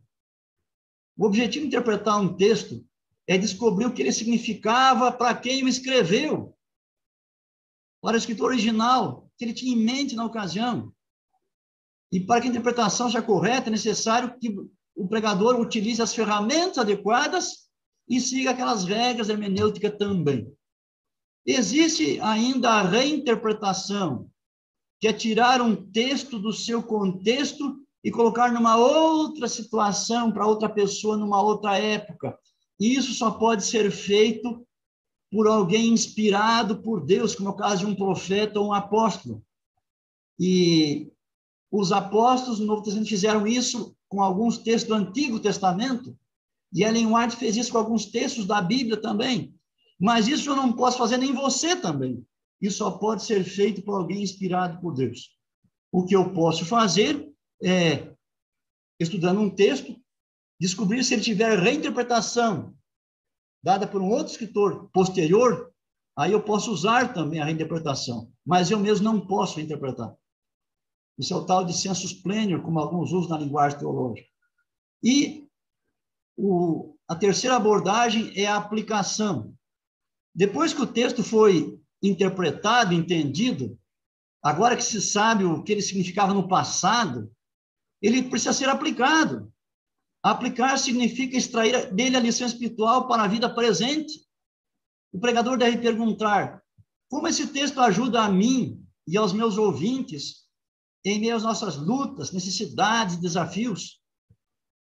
O 1.16 1.26
objetivo 1.26 1.62
de 1.62 1.68
interpretar 1.68 2.20
um 2.20 2.34
texto 2.34 2.86
é 3.26 3.36
descobrir 3.36 3.86
o 3.86 3.92
que 3.92 4.00
ele 4.00 4.12
significava 4.12 5.12
para 5.12 5.34
quem 5.34 5.64
o 5.64 5.68
escreveu, 5.68 6.56
para 8.00 8.14
o 8.14 8.18
escritor 8.18 8.50
original, 8.50 9.30
que 9.36 9.44
ele 9.44 9.52
tinha 9.52 9.74
em 9.74 9.84
mente 9.84 10.16
na 10.16 10.24
ocasião. 10.24 10.92
E 12.10 12.20
para 12.20 12.40
que 12.40 12.46
a 12.46 12.50
interpretação 12.50 13.08
seja 13.08 13.20
correta, 13.20 13.68
é 13.68 13.70
necessário 13.70 14.38
que 14.38 14.56
o 14.96 15.06
pregador 15.06 15.60
utilize 15.60 16.00
as 16.00 16.14
ferramentas 16.14 16.78
adequadas 16.78 17.68
e 18.08 18.20
siga 18.20 18.52
aquelas 18.52 18.84
regras 18.84 19.28
hermenêuticas 19.28 19.96
também. 19.98 20.50
Existe 21.44 22.20
ainda 22.20 22.70
a 22.70 22.82
reinterpretação, 22.82 24.30
que 25.00 25.06
é 25.06 25.12
tirar 25.12 25.60
um 25.60 25.76
texto 25.76 26.38
do 26.38 26.52
seu 26.52 26.82
contexto 26.82 27.78
e 28.02 28.10
colocar 28.10 28.52
numa 28.52 28.76
outra 28.76 29.48
situação, 29.48 30.32
para 30.32 30.46
outra 30.46 30.68
pessoa, 30.68 31.16
numa 31.16 31.40
outra 31.40 31.78
época. 31.78 32.36
E 32.80 32.94
isso 32.94 33.12
só 33.14 33.30
pode 33.30 33.64
ser 33.64 33.90
feito 33.90 34.66
por 35.30 35.46
alguém 35.46 35.88
inspirado 35.88 36.80
por 36.80 37.04
Deus, 37.04 37.34
como 37.34 37.50
é 37.50 37.52
o 37.52 37.56
caso 37.56 37.84
de 37.84 37.92
um 37.92 37.94
profeta 37.94 38.58
ou 38.58 38.68
um 38.68 38.72
apóstolo. 38.72 39.42
E 40.38 41.10
os 41.70 41.92
apóstolos 41.92 42.60
no 42.60 42.66
Novo 42.66 42.82
Testamento 42.82 43.08
fizeram 43.08 43.46
isso 43.46 43.94
com 44.08 44.22
alguns 44.22 44.58
textos 44.58 44.88
do 44.88 44.94
Antigo 44.94 45.38
Testamento, 45.38 46.16
e 46.72 46.82
Ellen 46.82 47.14
White 47.14 47.36
fez 47.36 47.56
isso 47.56 47.72
com 47.72 47.78
alguns 47.78 48.06
textos 48.06 48.46
da 48.46 48.60
Bíblia 48.60 48.96
também. 48.96 49.54
Mas 49.98 50.28
isso 50.28 50.50
eu 50.50 50.56
não 50.56 50.72
posso 50.72 50.98
fazer 50.98 51.16
nem 51.16 51.32
você 51.32 51.74
também. 51.74 52.24
Isso 52.60 52.78
só 52.78 52.90
pode 52.90 53.24
ser 53.24 53.44
feito 53.44 53.82
por 53.82 53.94
alguém 53.94 54.22
inspirado 54.22 54.80
por 54.80 54.94
Deus. 54.94 55.36
O 55.92 56.04
que 56.04 56.14
eu 56.14 56.32
posso 56.32 56.64
fazer 56.64 57.32
é, 57.62 58.14
estudando 58.98 59.40
um 59.40 59.50
texto, 59.50 59.96
descobrir 60.60 61.04
se 61.04 61.14
ele 61.14 61.22
tiver 61.22 61.58
reinterpretação 61.58 62.74
dada 63.62 63.86
por 63.86 64.00
um 64.00 64.10
outro 64.10 64.32
escritor 64.32 64.88
posterior, 64.92 65.72
aí 66.16 66.32
eu 66.32 66.42
posso 66.42 66.70
usar 66.72 67.12
também 67.12 67.40
a 67.40 67.44
reinterpretação, 67.44 68.32
mas 68.44 68.70
eu 68.70 68.78
mesmo 68.78 69.04
não 69.04 69.24
posso 69.26 69.60
interpretar. 69.60 70.14
Isso 71.18 71.34
é 71.34 71.36
o 71.36 71.44
tal 71.44 71.64
de 71.64 71.76
sensus 71.76 72.12
plenior, 72.12 72.62
como 72.62 72.78
alguns 72.78 73.12
usam 73.12 73.30
na 73.30 73.38
linguagem 73.38 73.78
teológica. 73.78 74.28
E 75.02 75.48
o, 76.36 76.96
a 77.08 77.16
terceira 77.16 77.56
abordagem 77.56 78.32
é 78.36 78.46
a 78.46 78.56
aplicação. 78.56 79.52
Depois 80.32 80.72
que 80.72 80.82
o 80.82 80.86
texto 80.86 81.24
foi 81.24 81.80
interpretado, 82.02 82.94
entendido, 82.94 83.78
agora 84.42 84.76
que 84.76 84.84
se 84.84 85.00
sabe 85.00 85.44
o 85.44 85.62
que 85.62 85.72
ele 85.72 85.82
significava 85.82 86.32
no 86.32 86.48
passado, 86.48 87.30
ele 88.00 88.22
precisa 88.22 88.52
ser 88.52 88.68
aplicado. 88.68 89.52
Aplicar 90.22 90.76
significa 90.78 91.36
extrair 91.36 91.92
dele 91.92 92.16
a 92.16 92.20
lição 92.20 92.46
espiritual 92.46 93.06
para 93.08 93.22
a 93.24 93.28
vida 93.28 93.52
presente. 93.52 94.26
o 95.12 95.18
pregador 95.18 95.56
deve 95.56 95.78
perguntar: 95.78 96.62
como 97.08 97.28
esse 97.28 97.46
texto 97.48 97.80
ajuda 97.80 98.22
a 98.22 98.28
mim 98.28 98.84
e 99.06 99.16
aos 99.16 99.32
meus 99.32 99.56
ouvintes 99.56 100.46
em 101.04 101.20
meio 101.20 101.36
às 101.36 101.42
nossas 101.42 101.76
lutas, 101.76 102.32
necessidades 102.32 103.16
desafios? 103.16 104.00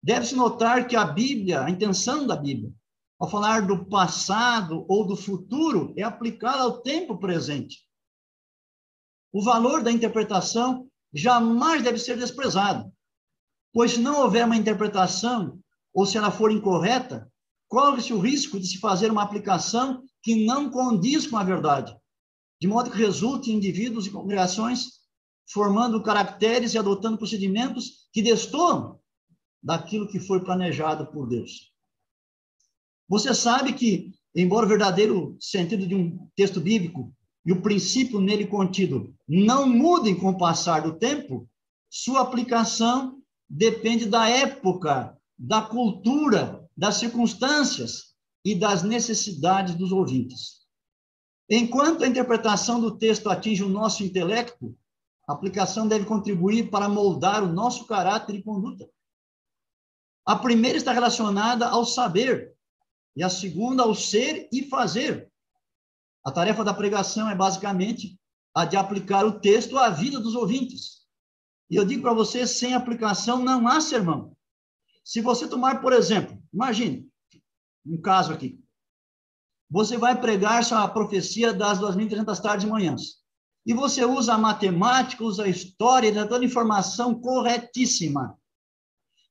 Deve-se 0.02 0.36
notar 0.36 0.88
que 0.88 0.96
a 0.96 1.04
Bíblia, 1.04 1.64
a 1.64 1.70
intenção 1.70 2.28
da 2.28 2.36
Bíblia, 2.36 2.72
ao 3.20 3.30
falar 3.30 3.66
do 3.66 3.86
passado 3.86 4.86
ou 4.90 5.06
do 5.06 5.16
futuro, 5.16 5.94
é 5.98 6.04
aplicada 6.04 6.64
ao 6.64 6.82
tempo 6.82 7.18
presente. 7.18 7.86
O 9.32 9.42
valor 9.42 9.84
da 9.84 9.92
interpretação 9.92 10.90
jamais 11.14 11.82
deve 11.84 11.98
ser 11.98 12.18
desprezado, 12.18 12.92
pois 13.74 13.94
se 13.94 14.00
não 14.00 14.22
houver 14.22 14.46
uma 14.46 14.58
interpretação, 14.58 15.60
ou 15.94 16.06
se 16.06 16.18
ela 16.18 16.32
for 16.32 16.52
incorreta, 16.52 17.32
corre-se 17.68 18.14
o 18.14 18.20
risco 18.20 18.60
de 18.60 18.68
se 18.68 18.80
fazer 18.80 19.12
uma 19.12 19.24
aplicação 19.24 20.04
que 20.22 20.46
não 20.46 20.70
condiz 20.70 21.26
com 21.28 21.38
a 21.38 21.44
verdade, 21.44 21.96
de 22.62 22.68
modo 22.68 22.92
que 22.92 22.98
resulte 22.98 23.52
em 23.52 23.56
indivíduos 23.56 24.08
e 24.08 24.12
congregações 24.12 25.06
formando 25.48 26.02
caracteres 26.02 26.74
e 26.74 26.78
adotando 26.78 27.18
procedimentos 27.18 28.10
que 28.12 28.22
destoam 28.22 29.00
daquilo 29.62 30.08
que 30.08 30.20
foi 30.20 30.44
planejado 30.44 31.08
por 31.08 31.28
Deus. 31.28 31.75
Você 33.08 33.34
sabe 33.34 33.74
que, 33.74 34.14
embora 34.36 34.66
o 34.66 34.70
verdadeiro 34.70 35.38
sentido 35.40 35.88
de 35.88 35.96
um 35.96 36.28
texto 36.36 36.60
bíblico 36.60 37.14
e 37.46 37.52
o 37.52 37.62
princípio 37.62 38.20
nele 38.20 38.48
contido 38.48 39.14
não 39.28 39.68
mudem 39.68 40.16
com 40.16 40.30
o 40.30 40.38
passar 40.38 40.82
do 40.82 40.98
tempo, 40.98 41.48
sua 41.90 42.22
aplicação 42.22 43.22
depende 43.50 44.06
da 44.08 44.28
época, 44.28 45.18
da 45.38 45.62
cultura, 45.62 46.68
das 46.76 46.96
circunstâncias 46.96 48.16
e 48.44 48.56
das 48.56 48.84
necessidades 48.84 49.76
dos 49.76 49.92
ouvintes. 49.92 50.66
Enquanto 51.50 52.04
a 52.04 52.08
interpretação 52.08 52.82
do 52.82 52.98
texto 52.98 53.30
atinge 53.30 53.64
o 53.64 53.70
nosso 53.70 54.04
intelecto, 54.04 54.76
a 55.28 55.34
aplicação 55.34 55.88
deve 55.88 56.06
contribuir 56.06 56.70
para 56.70 56.90
moldar 56.90 57.44
o 57.44 57.52
nosso 57.52 57.86
caráter 57.86 58.36
e 58.36 58.44
conduta. 58.44 58.90
A 60.26 60.36
primeira 60.36 60.78
está 60.78 60.92
relacionada 60.92 61.68
ao 61.68 61.86
saber, 61.86 62.55
e 63.16 63.24
a 63.24 63.30
segunda 63.30 63.84
ao 63.84 63.96
ser 63.96 64.50
e 64.52 64.64
fazer. 64.64 65.32
A 66.24 66.32
tarefa 66.32 66.64
da 66.64 66.74
pregação 66.74 67.30
é 67.30 67.36
basicamente 67.36 68.20
a 68.54 68.66
de 68.66 68.76
aplicar 68.76 69.26
o 69.26 69.40
texto 69.40 69.78
à 69.78 69.90
vida 69.90 70.20
dos 70.20 70.36
ouvintes. 70.36 71.06
E 71.70 71.76
eu 71.76 71.86
digo 71.86 72.02
para 72.02 72.14
você, 72.14 72.46
sem 72.46 72.74
aplicação 72.74 73.40
não 73.40 73.68
há 73.68 73.80
sermão. 73.80 74.36
Se 75.04 75.22
você 75.22 75.48
tomar, 75.48 75.82
por 75.82 75.94
exemplo, 75.94 76.42
imagine, 76.54 77.08
um 77.86 78.02
caso 78.02 78.34
aqui. 78.34 78.60
Você 79.70 79.98
vai 79.98 80.20
pregar 80.20 80.62
a 80.74 80.88
profecia 80.88 81.54
das 81.54 81.80
2.300 81.80 82.42
tardes 82.42 82.66
e 82.66 82.70
manhãs. 82.70 83.24
E 83.66 83.74
você 83.74 84.06
usa 84.06 84.34
a 84.34 84.38
matemática, 84.38 85.24
usa 85.24 85.44
a 85.44 85.48
história, 85.48 86.14
toda 86.28 86.44
a 86.44 86.46
informação 86.46 87.20
corretíssima. 87.20 88.40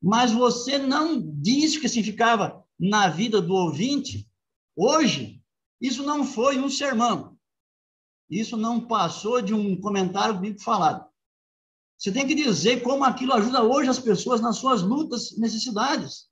Mas 0.02 0.32
você 0.32 0.76
não 0.76 1.20
diz 1.40 1.76
o 1.76 1.80
que 1.80 1.88
significava 1.88 2.63
na 2.78 3.08
vida 3.08 3.40
do 3.40 3.54
ouvinte. 3.54 4.28
Hoje, 4.76 5.42
isso 5.80 6.02
não 6.02 6.24
foi 6.24 6.58
um 6.58 6.68
sermão. 6.68 7.36
Isso 8.28 8.56
não 8.56 8.80
passou 8.80 9.40
de 9.40 9.54
um 9.54 9.80
comentário 9.80 10.34
bíblico 10.34 10.62
falado. 10.62 11.06
Você 11.98 12.10
tem 12.12 12.26
que 12.26 12.34
dizer 12.34 12.82
como 12.82 13.04
aquilo 13.04 13.32
ajuda 13.32 13.62
hoje 13.62 13.88
as 13.88 13.98
pessoas 13.98 14.40
nas 14.40 14.56
suas 14.56 14.82
lutas 14.82 15.32
e 15.32 15.40
necessidades. 15.40 16.28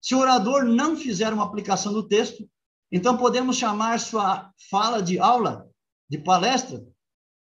Se 0.00 0.14
o 0.14 0.18
orador 0.18 0.64
não 0.64 0.96
fizer 0.96 1.32
uma 1.32 1.44
aplicação 1.44 1.92
do 1.92 2.06
texto, 2.06 2.48
então 2.92 3.16
podemos 3.16 3.56
chamar 3.56 3.98
sua 3.98 4.52
fala 4.70 5.02
de 5.02 5.18
aula, 5.18 5.68
de 6.08 6.18
palestra, 6.18 6.86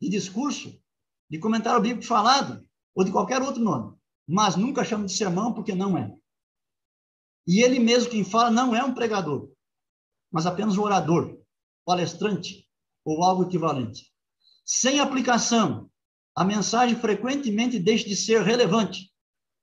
de 0.02 0.10
discurso, 0.10 0.80
de 1.30 1.38
comentário 1.38 1.82
bíblico 1.82 2.08
falado, 2.08 2.66
ou 2.96 3.04
de 3.04 3.12
qualquer 3.12 3.42
outro 3.42 3.62
nome. 3.62 3.96
Mas 4.28 4.56
nunca 4.56 4.86
chama 4.86 5.06
de 5.06 5.12
sermão, 5.12 5.54
porque 5.54 5.76
não 5.76 5.98
é. 5.98 6.16
E 7.48 7.62
ele 7.62 7.80
mesmo 7.80 8.10
quem 8.10 8.24
fala 8.24 8.50
não 8.50 8.76
é 8.76 8.84
um 8.84 8.94
pregador, 8.94 9.50
mas 10.32 10.46
apenas 10.46 10.78
um 10.78 10.82
orador, 10.82 11.38
palestrante 11.86 12.68
ou 13.04 13.24
algo 13.24 13.44
equivalente. 13.44 14.12
Sem 14.66 15.00
aplicação, 15.00 15.90
a 16.36 16.44
mensagem 16.44 16.96
frequentemente 16.96 17.80
deixa 17.80 18.08
de 18.08 18.16
ser 18.16 18.42
relevante, 18.42 19.12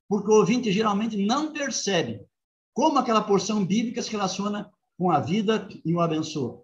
porque 0.09 0.31
o 0.31 0.37
ouvinte 0.37 0.71
geralmente 0.71 1.17
não 1.17 1.53
percebe 1.53 2.25
como 2.73 2.99
aquela 2.99 3.23
porção 3.23 3.65
bíblica 3.65 4.01
se 4.01 4.11
relaciona 4.11 4.73
com 4.97 5.11
a 5.11 5.21
vida 5.21 5.69
e 5.85 5.95
o 5.95 6.01
abençoa. 6.01 6.63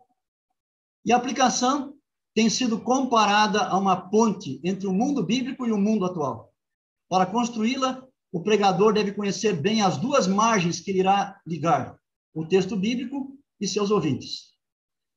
E 1.04 1.12
a 1.12 1.16
aplicação 1.16 1.94
tem 2.34 2.48
sido 2.48 2.80
comparada 2.80 3.66
a 3.66 3.76
uma 3.76 3.96
ponte 3.96 4.60
entre 4.62 4.86
o 4.86 4.92
mundo 4.92 5.22
bíblico 5.24 5.66
e 5.66 5.72
o 5.72 5.78
mundo 5.78 6.04
atual. 6.06 6.52
Para 7.08 7.26
construí-la, 7.26 8.06
o 8.32 8.42
pregador 8.42 8.92
deve 8.92 9.12
conhecer 9.12 9.54
bem 9.54 9.82
as 9.82 9.96
duas 9.96 10.26
margens 10.26 10.80
que 10.80 10.90
irá 10.90 11.40
ligar, 11.46 11.98
o 12.34 12.46
texto 12.46 12.76
bíblico 12.76 13.36
e 13.60 13.66
seus 13.66 13.90
ouvintes. 13.90 14.48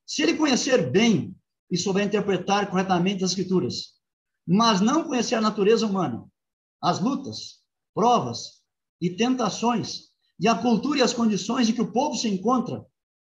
Se 0.05 0.21
ele 0.21 0.37
conhecer 0.37 0.89
bem 0.89 1.35
e 1.69 1.77
souber 1.77 2.05
interpretar 2.05 2.69
corretamente 2.69 3.23
as 3.23 3.31
escrituras, 3.31 3.93
mas 4.47 4.81
não 4.81 5.03
conhecer 5.03 5.35
a 5.35 5.41
natureza 5.41 5.85
humana, 5.85 6.25
as 6.81 6.99
lutas, 6.99 7.59
provas 7.93 8.61
e 8.99 9.09
tentações, 9.09 10.11
e 10.39 10.47
a 10.47 10.55
cultura 10.55 10.99
e 10.99 11.01
as 11.03 11.13
condições 11.13 11.69
em 11.69 11.73
que 11.73 11.81
o 11.81 11.91
povo 11.91 12.15
se 12.15 12.27
encontra, 12.27 12.85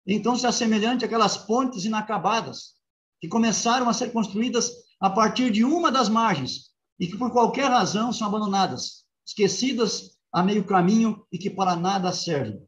então 0.07 0.37
se 0.37 0.47
assemelhante 0.47 1.05
àquelas 1.05 1.37
pontes 1.37 1.85
inacabadas 1.85 2.75
que 3.21 3.29
começaram 3.29 3.89
a 3.89 3.93
ser 3.93 4.13
construídas 4.13 4.71
a 5.01 5.11
partir 5.11 5.51
de 5.51 5.65
uma 5.65 5.91
das 5.91 6.09
margens 6.09 6.71
e 6.99 7.07
que 7.07 7.19
por 7.19 7.33
qualquer 7.33 7.71
razão 7.71 8.13
são 8.13 8.29
abandonadas, 8.29 9.05
esquecidas 9.31 10.19
a 10.33 10.43
meio 10.43 10.65
caminho 10.65 11.25
e 11.33 11.39
que 11.39 11.49
para 11.49 11.77
nada 11.77 12.13
servem. 12.13 12.63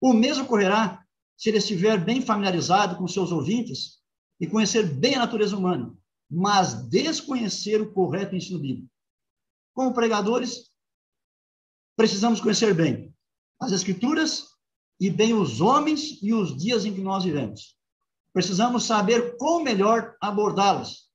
O 0.00 0.12
mesmo 0.12 0.44
ocorrerá 0.44 1.04
se 1.36 1.48
ele 1.48 1.58
estiver 1.58 2.02
bem 2.02 2.20
familiarizado 2.20 2.96
com 2.96 3.08
seus 3.08 3.32
ouvintes 3.32 3.98
e 4.40 4.46
conhecer 4.46 4.84
bem 4.84 5.14
a 5.14 5.20
natureza 5.20 5.56
humana, 5.56 5.94
mas 6.30 6.88
desconhecer 6.88 7.80
o 7.80 7.92
correto 7.92 8.36
ensino 8.36 8.58
bíblico. 8.58 8.88
Como 9.74 9.94
pregadores, 9.94 10.70
precisamos 11.96 12.40
conhecer 12.40 12.74
bem 12.74 13.14
as 13.60 13.72
Escrituras 13.72 14.48
e 15.00 15.10
bem 15.10 15.32
os 15.32 15.60
homens 15.60 16.18
e 16.22 16.32
os 16.32 16.56
dias 16.56 16.84
em 16.84 16.94
que 16.94 17.00
nós 17.00 17.24
vivemos. 17.24 17.76
Precisamos 18.32 18.84
saber 18.84 19.36
como 19.36 19.64
melhor 19.64 20.16
abordá-los 20.20 21.08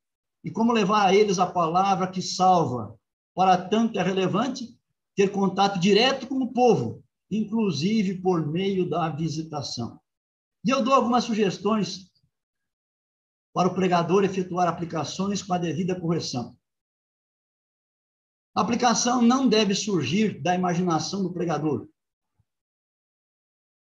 e 0.43 0.51
como 0.51 0.73
levar 0.73 1.07
a 1.07 1.15
eles 1.15 1.39
a 1.39 1.45
palavra 1.45 2.07
que 2.07 2.21
salva, 2.21 2.97
para 3.35 3.57
tanto, 3.67 3.99
é 3.99 4.03
relevante 4.03 4.77
ter 5.15 5.31
contato 5.31 5.79
direto 5.79 6.27
com 6.27 6.35
o 6.35 6.51
povo, 6.51 7.03
inclusive 7.29 8.21
por 8.21 8.45
meio 8.45 8.89
da 8.89 9.09
visitação. 9.09 9.99
E 10.65 10.69
eu 10.69 10.83
dou 10.83 10.93
algumas 10.93 11.23
sugestões 11.23 12.11
para 13.53 13.67
o 13.67 13.75
pregador 13.75 14.23
efetuar 14.23 14.67
aplicações 14.67 15.41
com 15.41 15.53
a 15.53 15.57
devida 15.57 15.99
correção. 15.99 16.57
A 18.55 18.61
aplicação 18.61 19.21
não 19.21 19.47
deve 19.47 19.73
surgir 19.73 20.41
da 20.41 20.55
imaginação 20.55 21.23
do 21.23 21.33
pregador, 21.33 21.87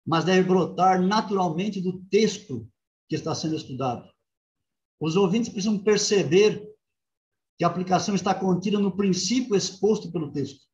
mas 0.06 0.24
deve 0.24 0.48
brotar 0.48 1.02
naturalmente 1.02 1.82
do 1.82 2.04
texto 2.06 2.68
que 3.08 3.16
está 3.16 3.34
sendo 3.34 3.56
estudado. 3.56 4.10
Os 5.00 5.16
ouvintes 5.16 5.50
precisam 5.50 5.78
perceber 5.78 6.68
que 7.60 7.66
a 7.66 7.68
aplicação 7.68 8.16
está 8.16 8.34
contida 8.34 8.80
no 8.80 8.96
princípio 8.96 9.54
exposto 9.54 10.10
pelo 10.10 10.32
texto. 10.32 10.66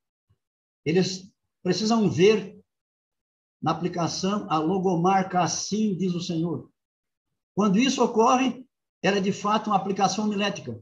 Eles 0.86 1.34
precisam 1.64 2.08
ver 2.08 2.64
na 3.60 3.72
aplicação 3.72 4.46
a 4.52 4.60
logomarca 4.60 5.42
assim 5.42 5.98
diz 5.98 6.14
o 6.14 6.22
Senhor. 6.22 6.70
Quando 7.56 7.80
isso 7.80 8.04
ocorre, 8.04 8.64
ela 9.02 9.18
é 9.18 9.22
de 9.22 9.32
fato 9.32 9.72
uma 9.72 9.76
aplicação 9.76 10.28
milética 10.28 10.80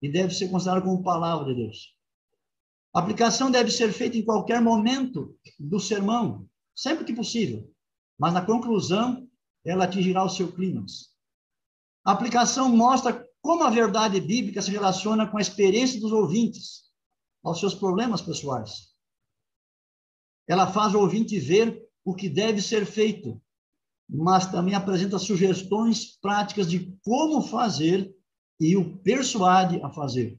e 0.00 0.08
deve 0.08 0.32
ser 0.32 0.48
considerada 0.48 0.86
como 0.86 1.02
palavra 1.02 1.52
de 1.52 1.60
Deus. 1.60 1.96
A 2.94 3.00
aplicação 3.00 3.50
deve 3.50 3.72
ser 3.72 3.92
feita 3.92 4.16
em 4.16 4.24
qualquer 4.24 4.60
momento 4.60 5.36
do 5.58 5.80
sermão, 5.80 6.48
sempre 6.72 7.04
que 7.04 7.14
possível, 7.14 7.68
mas 8.16 8.32
na 8.32 8.46
conclusão 8.46 9.28
ela 9.64 9.86
atingirá 9.86 10.22
o 10.22 10.28
seu 10.28 10.52
clímax. 10.52 11.16
A 12.04 12.12
aplicação 12.12 12.68
mostra 12.68 13.26
como 13.42 13.64
a 13.64 13.70
verdade 13.70 14.20
bíblica 14.20 14.62
se 14.62 14.70
relaciona 14.70 15.26
com 15.26 15.36
a 15.36 15.40
experiência 15.40 16.00
dos 16.00 16.12
ouvintes, 16.12 16.84
aos 17.42 17.58
seus 17.58 17.74
problemas 17.74 18.22
pessoais. 18.22 18.92
Ela 20.48 20.72
faz 20.72 20.94
o 20.94 21.00
ouvinte 21.00 21.38
ver 21.40 21.84
o 22.04 22.14
que 22.14 22.28
deve 22.28 22.62
ser 22.62 22.86
feito, 22.86 23.42
mas 24.08 24.50
também 24.50 24.74
apresenta 24.74 25.18
sugestões 25.18 26.16
práticas 26.20 26.70
de 26.70 26.96
como 27.04 27.42
fazer 27.42 28.14
e 28.60 28.76
o 28.76 28.98
persuade 28.98 29.82
a 29.82 29.90
fazer. 29.90 30.38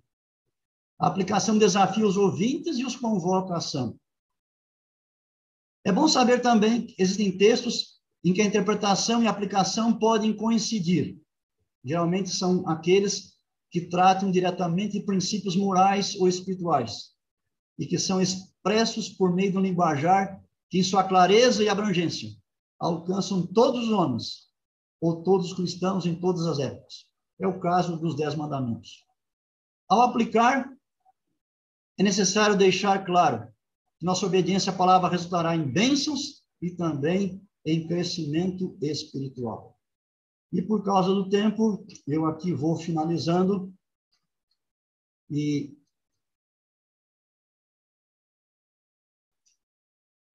A 0.98 1.08
aplicação 1.08 1.58
desafia 1.58 2.08
os 2.08 2.16
ouvintes 2.16 2.78
e 2.78 2.86
os 2.86 2.96
convoca 2.96 3.54
à 3.54 3.58
ação. 3.58 4.00
É 5.86 5.92
bom 5.92 6.08
saber 6.08 6.42
também 6.42 6.86
que 6.86 6.96
existem 6.98 7.38
textos 7.38 8.02
em 8.24 8.34
que 8.34 8.42
a 8.42 8.46
interpretação 8.46 9.22
e 9.22 9.28
a 9.28 9.32
aplicação 9.32 9.98
podem 10.00 10.34
coincidir. 10.34 11.22
Geralmente 11.84 12.30
são 12.30 12.68
aqueles 12.68 13.34
que 13.70 13.82
tratam 13.82 14.32
diretamente 14.32 15.00
de 15.00 15.06
princípios 15.06 15.56
morais 15.56 16.16
ou 16.16 16.28
espirituais 16.28 17.12
e 17.78 17.86
que 17.86 17.98
são 17.98 18.22
expressos 18.22 19.10
por 19.10 19.34
meio 19.34 19.54
do 19.54 19.60
linguajar 19.60 20.42
que, 20.70 20.80
em 20.80 20.84
sua 20.84 21.04
clareza 21.04 21.64
e 21.64 21.70
abrangência, 21.70 22.30
alcançam 22.80 23.46
todos 23.46 23.88
os 23.88 23.92
homens 23.92 24.48
ou 25.02 25.24
todos 25.24 25.48
os 25.48 25.54
cristãos 25.54 26.06
em 26.06 26.16
todas 26.16 26.46
as 26.46 26.60
épocas. 26.60 27.06
É 27.40 27.48
o 27.48 27.60
caso 27.60 27.98
dos 27.98 28.16
Dez 28.16 28.36
Mandamentos. 28.36 29.06
Ao 29.90 30.02
aplicar, 30.02 30.72
é 31.98 32.04
necessário 32.04 32.56
deixar 32.56 33.06
claro 33.06 33.48
que 34.00 34.06
nossa 34.06 34.26
obediência 34.26 34.72
à 34.72 34.76
palavra 34.76 35.10
resultará 35.10 35.56
em 35.56 35.64
bênçãos 35.64 36.44
e 36.62 36.72
também 36.72 37.42
em 37.66 37.88
crescimento 37.88 38.78
espiritual. 38.82 39.78
E 40.54 40.62
por 40.62 40.84
causa 40.84 41.10
do 41.10 41.28
tempo, 41.28 41.84
eu 42.06 42.28
aqui 42.28 42.54
vou 42.54 42.78
finalizando 42.78 43.74
e 45.28 45.76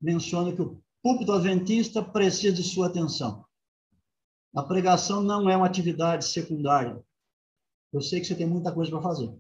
menciono 0.01 0.57
que 0.57 0.61
o 0.61 0.83
púlpito 1.01 1.33
adventista 1.33 2.03
precisa 2.03 2.53
de 2.53 2.65
sua 2.65 2.89
atenção. 2.89 3.47
A 4.53 4.65
pregação 4.65 5.23
não 5.23 5.49
é 5.49 5.57
uma 5.57 5.67
atividade 5.67 6.25
secundária. 6.25 7.01
Eu 7.93 8.01
sei 8.01 8.21
que 8.21 8.27
você 8.27 8.35
tem 8.35 8.47
muita 8.47 8.75
coisa 8.75 8.91
para 8.91 9.01
fazer. 9.01 9.33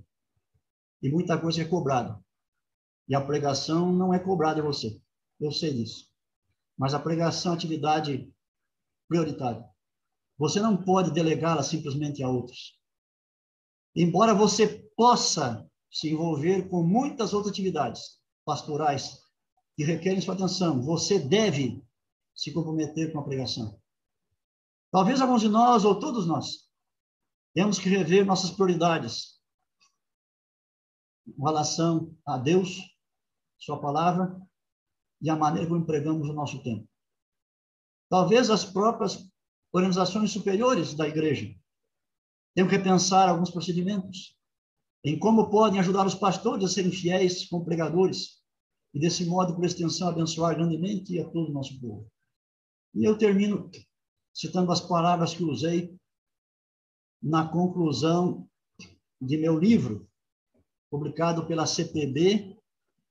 E 1.02 1.10
muita 1.10 1.36
coisa 1.40 1.60
é 1.60 1.64
cobrada. 1.64 2.24
E 3.08 3.16
a 3.16 3.20
pregação 3.20 3.90
não 3.90 4.14
é 4.14 4.18
cobrada 4.20 4.60
de 4.60 4.66
você. 4.66 5.02
Eu 5.40 5.50
sei 5.50 5.74
disso. 5.74 6.08
Mas 6.76 6.94
a 6.94 7.00
pregação 7.00 7.52
é 7.52 7.56
atividade 7.56 8.32
prioritária. 9.08 9.68
Você 10.38 10.60
não 10.60 10.76
pode 10.76 11.10
delegá-la 11.10 11.62
simplesmente 11.62 12.22
a 12.22 12.28
outros. 12.28 12.78
Embora 13.94 14.32
você 14.32 14.88
possa 14.96 15.68
se 15.90 16.10
envolver 16.10 16.68
com 16.68 16.82
muitas 16.82 17.32
outras 17.32 17.52
atividades 17.52 18.20
pastorais 18.44 19.20
que 19.76 19.84
requerem 19.84 20.20
sua 20.20 20.34
atenção, 20.34 20.82
você 20.82 21.18
deve 21.18 21.84
se 22.34 22.52
comprometer 22.52 23.12
com 23.12 23.18
a 23.18 23.24
pregação. 23.24 23.80
Talvez 24.92 25.20
alguns 25.20 25.42
de 25.42 25.48
nós, 25.48 25.84
ou 25.84 25.98
todos 25.98 26.26
nós, 26.26 26.68
temos 27.54 27.78
que 27.78 27.88
rever 27.88 28.24
nossas 28.24 28.50
prioridades 28.50 29.38
em 31.26 31.42
relação 31.42 32.16
a 32.24 32.38
Deus, 32.38 32.78
Sua 33.58 33.80
palavra 33.80 34.40
e 35.20 35.28
a 35.28 35.36
maneira 35.36 35.68
como 35.68 35.80
empregamos 35.80 36.28
o 36.28 36.32
nosso 36.32 36.62
tempo. 36.62 36.88
Talvez 38.08 38.50
as 38.50 38.64
próprias 38.64 39.28
organizações 39.72 40.30
superiores 40.30 40.94
da 40.94 41.06
igreja 41.06 41.54
tenham 42.54 42.68
que 42.68 42.76
repensar 42.76 43.28
alguns 43.28 43.50
procedimentos 43.50 44.36
em 45.04 45.18
como 45.18 45.50
podem 45.50 45.78
ajudar 45.80 46.06
os 46.06 46.14
pastores 46.14 46.64
a 46.64 46.68
serem 46.68 46.90
fiéis 46.90 47.46
como 47.48 47.64
pregadores 47.64 48.38
e, 48.92 48.98
desse 48.98 49.24
modo, 49.24 49.54
por 49.54 49.64
extensão, 49.64 50.08
abençoar 50.08 50.56
grandemente 50.56 51.18
a 51.20 51.24
todo 51.24 51.50
o 51.50 51.52
nosso 51.52 51.80
povo. 51.80 52.10
E 52.94 53.04
eu 53.04 53.16
termino 53.16 53.70
citando 54.34 54.72
as 54.72 54.80
palavras 54.80 55.34
que 55.34 55.44
usei 55.44 55.96
na 57.22 57.46
conclusão 57.46 58.48
de 59.20 59.36
meu 59.36 59.58
livro, 59.58 60.08
publicado 60.90 61.46
pela 61.46 61.66
CPB 61.66 62.56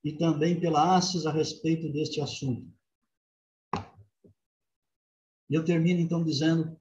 e 0.03 0.13
também 0.13 0.59
pela 0.59 0.97
ACES 0.97 1.25
a 1.25 1.31
respeito 1.31 1.91
deste 1.91 2.21
assunto. 2.21 2.71
E 5.49 5.55
eu 5.55 5.63
termino 5.63 5.99
então 5.99 6.23
dizendo: 6.23 6.79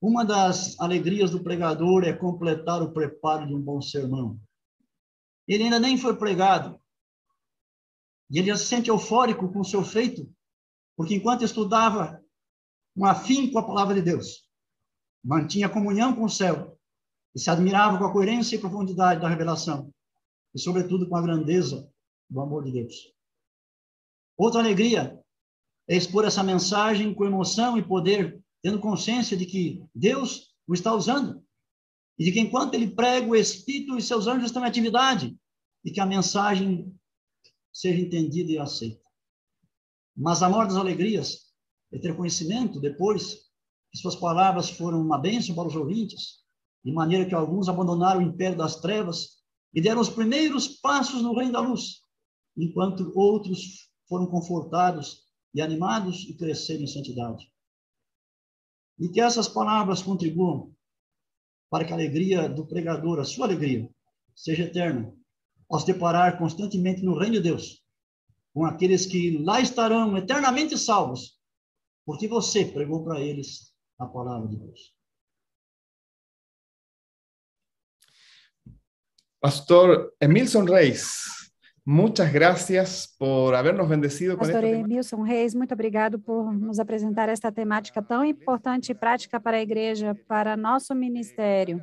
uma 0.00 0.24
das 0.24 0.78
alegrias 0.80 1.30
do 1.30 1.42
pregador 1.42 2.04
é 2.04 2.12
completar 2.12 2.82
o 2.82 2.92
preparo 2.92 3.46
de 3.46 3.54
um 3.54 3.60
bom 3.60 3.80
sermão. 3.80 4.40
Ele 5.46 5.64
ainda 5.64 5.78
nem 5.78 5.98
foi 5.98 6.16
pregado, 6.16 6.80
e 8.30 8.38
ele 8.38 8.48
já 8.48 8.56
se 8.56 8.66
sente 8.66 8.88
eufórico 8.88 9.52
com 9.52 9.60
o 9.60 9.64
seu 9.64 9.82
feito, 9.82 10.32
porque 10.96 11.14
enquanto 11.14 11.44
estudava 11.44 12.22
um 12.96 13.04
afim 13.04 13.50
com 13.50 13.58
a 13.58 13.66
palavra 13.66 13.94
de 13.94 14.02
Deus, 14.02 14.48
mantinha 15.22 15.68
comunhão 15.68 16.14
com 16.14 16.24
o 16.24 16.30
céu 16.30 16.78
e 17.34 17.40
se 17.40 17.50
admirava 17.50 17.98
com 17.98 18.04
a 18.04 18.12
coerência 18.12 18.56
e 18.56 18.60
profundidade 18.60 19.20
da 19.20 19.28
revelação 19.28 19.92
e, 20.54 20.58
sobretudo, 20.58 21.08
com 21.08 21.16
a 21.16 21.22
grandeza 21.22 21.90
do 22.28 22.40
amor 22.40 22.64
de 22.64 22.72
Deus. 22.72 23.12
Outra 24.36 24.60
alegria 24.60 25.20
é 25.90 25.96
expor 25.96 26.24
essa 26.24 26.44
mensagem 26.44 27.12
com 27.12 27.24
emoção 27.24 27.76
e 27.76 27.82
poder, 27.82 28.40
tendo 28.62 28.78
consciência 28.78 29.36
de 29.36 29.44
que 29.44 29.84
Deus 29.92 30.54
o 30.64 30.72
está 30.72 30.94
usando 30.94 31.44
e 32.16 32.24
de 32.24 32.30
que 32.30 32.38
enquanto 32.38 32.74
ele 32.74 32.94
prega, 32.94 33.26
o 33.26 33.34
Espírito 33.34 33.98
e 33.98 34.02
seus 34.02 34.28
anjos 34.28 34.44
estão 34.44 34.62
em 34.62 34.68
atividade 34.68 35.36
e 35.84 35.90
que 35.90 35.98
a 35.98 36.06
mensagem 36.06 36.94
seja 37.72 38.00
entendida 38.00 38.52
e 38.52 38.58
aceita. 38.58 39.02
Mas 40.16 40.44
a 40.44 40.48
maior 40.48 40.68
das 40.68 40.76
alegrias 40.76 41.46
é 41.92 41.98
ter 41.98 42.16
conhecimento 42.16 42.78
depois 42.78 43.50
que 43.90 43.98
suas 43.98 44.14
palavras 44.14 44.70
foram 44.70 45.00
uma 45.00 45.18
bênção 45.18 45.56
para 45.56 45.66
os 45.66 45.74
ouvintes, 45.74 46.44
de 46.84 46.92
maneira 46.92 47.26
que 47.26 47.34
alguns 47.34 47.68
abandonaram 47.68 48.20
o 48.20 48.22
império 48.22 48.56
das 48.56 48.76
trevas 48.76 49.40
e 49.74 49.80
deram 49.80 50.00
os 50.00 50.08
primeiros 50.08 50.68
passos 50.68 51.20
no 51.20 51.34
reino 51.34 51.54
da 51.54 51.60
luz, 51.60 52.02
enquanto 52.56 53.12
outros 53.16 53.90
foram 54.08 54.26
confortados 54.26 55.28
e 55.54 55.60
animados 55.60 56.24
e 56.28 56.34
cresceram 56.34 56.82
em 56.82 56.86
santidade. 56.86 57.50
E 58.98 59.08
que 59.08 59.20
essas 59.20 59.48
palavras 59.48 60.02
contribuam 60.02 60.74
para 61.70 61.84
que 61.84 61.92
a 61.92 61.96
alegria 61.96 62.48
do 62.48 62.66
pregador, 62.66 63.20
a 63.20 63.24
sua 63.24 63.46
alegria, 63.46 63.88
seja 64.34 64.64
eterna, 64.64 65.14
ao 65.68 65.78
se 65.78 65.86
deparar 65.86 66.36
constantemente 66.36 67.02
no 67.02 67.16
reino 67.16 67.36
de 67.36 67.42
Deus, 67.42 67.84
com 68.52 68.64
aqueles 68.64 69.06
que 69.06 69.38
lá 69.38 69.60
estarão 69.60 70.16
eternamente 70.16 70.76
salvos, 70.76 71.38
porque 72.04 72.26
você 72.26 72.64
pregou 72.64 73.04
para 73.04 73.20
eles 73.20 73.72
a 73.98 74.06
palavra 74.06 74.48
de 74.48 74.56
Deus. 74.56 74.94
Pastor 79.40 80.12
Emilson 80.20 80.64
Reis, 80.64 81.39
muchas 81.84 82.32
gracias 82.32 83.06
por 83.18 83.54
habernos 83.54 83.88
bendecido 83.88 84.36
com 84.36 84.40
Pastor 84.40 84.64
Emilson 84.64 85.22
Reis, 85.22 85.54
muito 85.54 85.72
obrigado 85.72 86.18
por 86.18 86.52
nos 86.52 86.78
apresentar 86.78 87.28
esta 87.28 87.50
temática 87.50 88.02
tão 88.02 88.24
importante 88.24 88.92
e 88.92 88.94
prática 88.94 89.40
para 89.40 89.56
a 89.56 89.62
igreja, 89.62 90.14
para 90.26 90.56
nosso 90.56 90.94
ministério. 90.94 91.82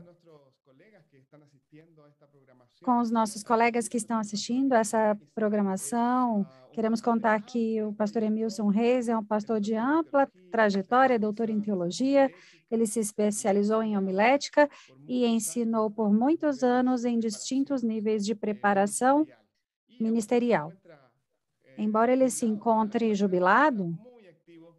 Com 2.84 3.00
os 3.00 3.12
nossos 3.12 3.44
colegas 3.44 3.88
que 3.88 3.98
estão 3.98 4.18
assistindo 4.18 4.74
essa 4.74 5.18
programação, 5.36 6.48
Queremos 6.78 7.02
contar 7.02 7.42
que 7.42 7.82
o 7.82 7.92
pastor 7.92 8.22
Emilson 8.22 8.68
Reis 8.68 9.10
é 9.10 9.18
um 9.18 9.24
pastor 9.24 9.60
de 9.60 9.74
ampla 9.74 10.30
trajetória, 10.52 11.18
doutor 11.18 11.50
em 11.50 11.60
teologia. 11.60 12.32
Ele 12.70 12.86
se 12.86 13.00
especializou 13.00 13.82
em 13.82 13.98
homilética 13.98 14.70
e 15.08 15.26
ensinou 15.26 15.90
por 15.90 16.14
muitos 16.14 16.62
anos 16.62 17.04
em 17.04 17.18
distintos 17.18 17.82
níveis 17.82 18.24
de 18.24 18.36
preparação 18.36 19.26
ministerial. 20.00 20.72
Embora 21.78 22.12
ele 22.12 22.30
se 22.30 22.46
encontre 22.46 23.14
jubilado, 23.14 23.98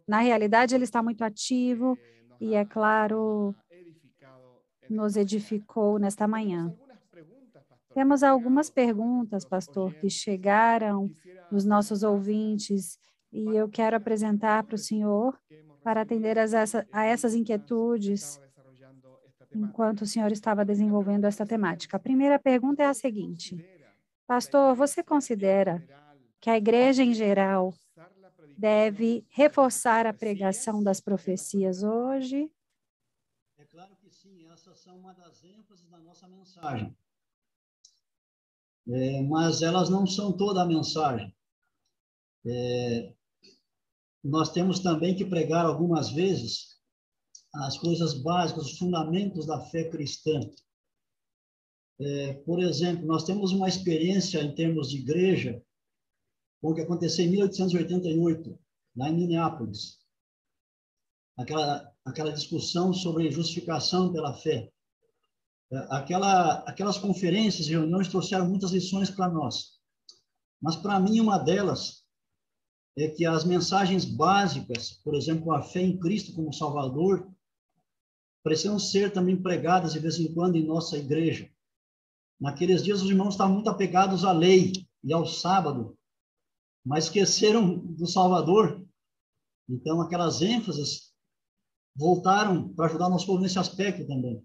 na 0.07 0.19
realidade 0.19 0.75
ele 0.75 0.83
está 0.83 1.01
muito 1.01 1.23
ativo 1.23 1.97
e, 2.41 2.55
é 2.55 2.65
claro, 2.65 3.55
nos 4.89 5.15
edificou 5.15 5.99
nesta 5.99 6.27
manhã. 6.27 6.73
Temos 7.93 8.23
algumas 8.23 8.69
perguntas, 8.69 9.45
pastor, 9.45 9.93
que 9.95 10.09
chegaram 10.09 11.09
dos 11.51 11.65
nossos 11.65 12.03
ouvintes 12.03 12.99
e 13.31 13.45
eu 13.55 13.69
quero 13.69 13.95
apresentar 13.95 14.63
para 14.63 14.75
o 14.75 14.77
senhor 14.77 15.37
para 15.83 16.01
atender 16.01 16.37
essa, 16.37 16.87
a 16.91 17.05
essas 17.05 17.33
inquietudes 17.33 18.39
enquanto 19.55 20.01
o 20.01 20.05
senhor 20.05 20.31
estava 20.31 20.65
desenvolvendo 20.65 21.25
esta 21.25 21.45
temática. 21.45 21.97
A 21.97 21.99
primeira 21.99 22.37
pergunta 22.37 22.83
é 22.83 22.85
a 22.85 22.93
seguinte: 22.93 23.57
Pastor, 24.29 24.75
você 24.75 25.01
considera 25.01 25.83
que 26.39 26.51
a 26.51 26.55
igreja 26.55 27.01
em 27.01 27.15
geral 27.15 27.73
deve 28.55 29.25
reforçar 29.29 30.05
a 30.05 30.13
pregação 30.13 30.83
das 30.83 31.01
profecias 31.01 31.81
hoje? 31.81 32.47
É 33.57 33.65
claro 33.65 33.95
que 33.95 34.07
sim, 34.11 34.47
essas 34.53 34.77
são 34.81 34.99
uma 34.99 35.13
das 35.15 35.43
ênfases 35.43 35.89
da 35.89 35.97
nossa 35.97 36.27
mensagem 36.27 36.95
é, 38.87 39.21
mas 39.23 39.63
elas 39.63 39.89
não 39.89 40.05
são 40.05 40.31
toda 40.31 40.61
a 40.61 40.65
mensagem. 40.65 41.35
É, 42.45 43.13
nós 44.23 44.51
temos 44.51 44.79
também 44.79 45.15
que 45.15 45.25
pregar 45.25 45.65
algumas 45.65 46.11
vezes 46.11 46.79
as 47.53 47.79
coisas 47.79 48.13
básicas, 48.21 48.65
os 48.65 48.77
fundamentos 48.77 49.47
da 49.47 49.59
fé 49.65 49.89
cristã. 49.89 50.39
É, 52.01 52.33
por 52.45 52.61
exemplo, 52.61 53.05
nós 53.05 53.23
temos 53.23 53.51
uma 53.51 53.67
experiência 53.67 54.41
em 54.41 54.55
termos 54.55 54.89
de 54.89 54.97
igreja 54.99 55.61
com 56.61 56.71
o 56.71 56.75
que 56.75 56.81
aconteceu 56.81 57.25
em 57.25 57.29
1888, 57.29 58.57
lá 58.95 59.09
em 59.09 59.15
Minneapolis. 59.15 59.99
aquela, 61.37 61.93
aquela 62.05 62.31
discussão 62.31 62.93
sobre 62.93 63.31
justificação 63.31 64.11
pela 64.13 64.33
fé. 64.33 64.71
É, 65.71 65.77
aquela, 65.89 66.59
aquelas 66.59 66.97
conferências 66.97 67.67
e 67.67 67.71
reuniões 67.71 68.07
trouxeram 68.07 68.47
muitas 68.47 68.71
lições 68.71 69.09
para 69.09 69.29
nós. 69.29 69.79
Mas, 70.61 70.75
para 70.75 70.99
mim, 70.99 71.19
uma 71.19 71.37
delas 71.37 72.05
é 72.97 73.07
que 73.09 73.25
as 73.25 73.43
mensagens 73.45 74.03
básicas, 74.03 74.91
por 75.03 75.15
exemplo, 75.15 75.51
a 75.53 75.61
fé 75.61 75.81
em 75.81 75.97
Cristo 75.97 76.33
como 76.33 76.53
Salvador, 76.53 77.29
precisam 78.43 78.79
ser 78.79 79.11
também 79.11 79.41
pregadas 79.41 79.93
de 79.93 79.99
vez 79.99 80.17
em 80.17 80.33
quando 80.33 80.55
em 80.55 80.65
nossa 80.65 80.97
igreja. 80.97 81.49
Naqueles 82.39 82.83
dias, 82.83 83.01
os 83.01 83.09
irmãos 83.09 83.33
estavam 83.33 83.55
muito 83.55 83.69
apegados 83.69 84.23
à 84.23 84.31
lei 84.31 84.71
e 85.03 85.11
ao 85.11 85.25
sábado, 85.25 85.97
mas 86.85 87.05
esqueceram 87.05 87.77
do 87.77 88.07
Salvador. 88.07 88.85
Então, 89.67 90.01
aquelas 90.01 90.41
ênfases 90.41 91.11
voltaram 91.95 92.69
para 92.73 92.85
ajudar 92.85 93.09
nosso 93.09 93.25
povo 93.25 93.41
nesse 93.41 93.59
aspecto 93.59 94.07
também. 94.07 94.41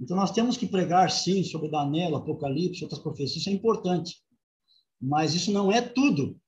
Então, 0.00 0.16
nós 0.16 0.30
temos 0.30 0.56
que 0.56 0.66
pregar, 0.66 1.10
sim, 1.10 1.42
sobre 1.42 1.70
Daniel, 1.70 2.16
Apocalipse, 2.16 2.84
outras 2.84 3.00
profecias, 3.00 3.36
isso 3.36 3.50
é 3.50 3.52
importante. 3.52 4.22
Mas 5.00 5.34
isso 5.34 5.50
não 5.52 5.70
é 5.70 5.80
tudo. 5.80 6.40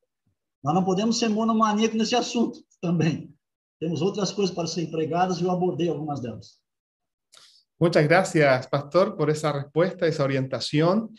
Nós 0.62 0.74
não 0.74 0.84
podemos 0.84 1.18
ser 1.18 1.28
monomaníaco 1.28 1.96
nesse 1.96 2.14
assunto 2.14 2.64
também. 2.80 3.34
Temos 3.80 4.00
outras 4.00 4.32
coisas 4.32 4.54
para 4.54 4.66
serem 4.66 4.90
pregadas 4.90 5.38
e 5.38 5.44
eu 5.44 5.50
abordei 5.50 5.88
algumas 5.88 6.20
delas. 6.20 6.63
Muchas 7.80 8.06
gracias, 8.06 8.66
pastor, 8.66 9.16
por 9.16 9.28
essa 9.28 9.50
resposta, 9.52 10.06
essa 10.06 10.22
orientação. 10.22 11.10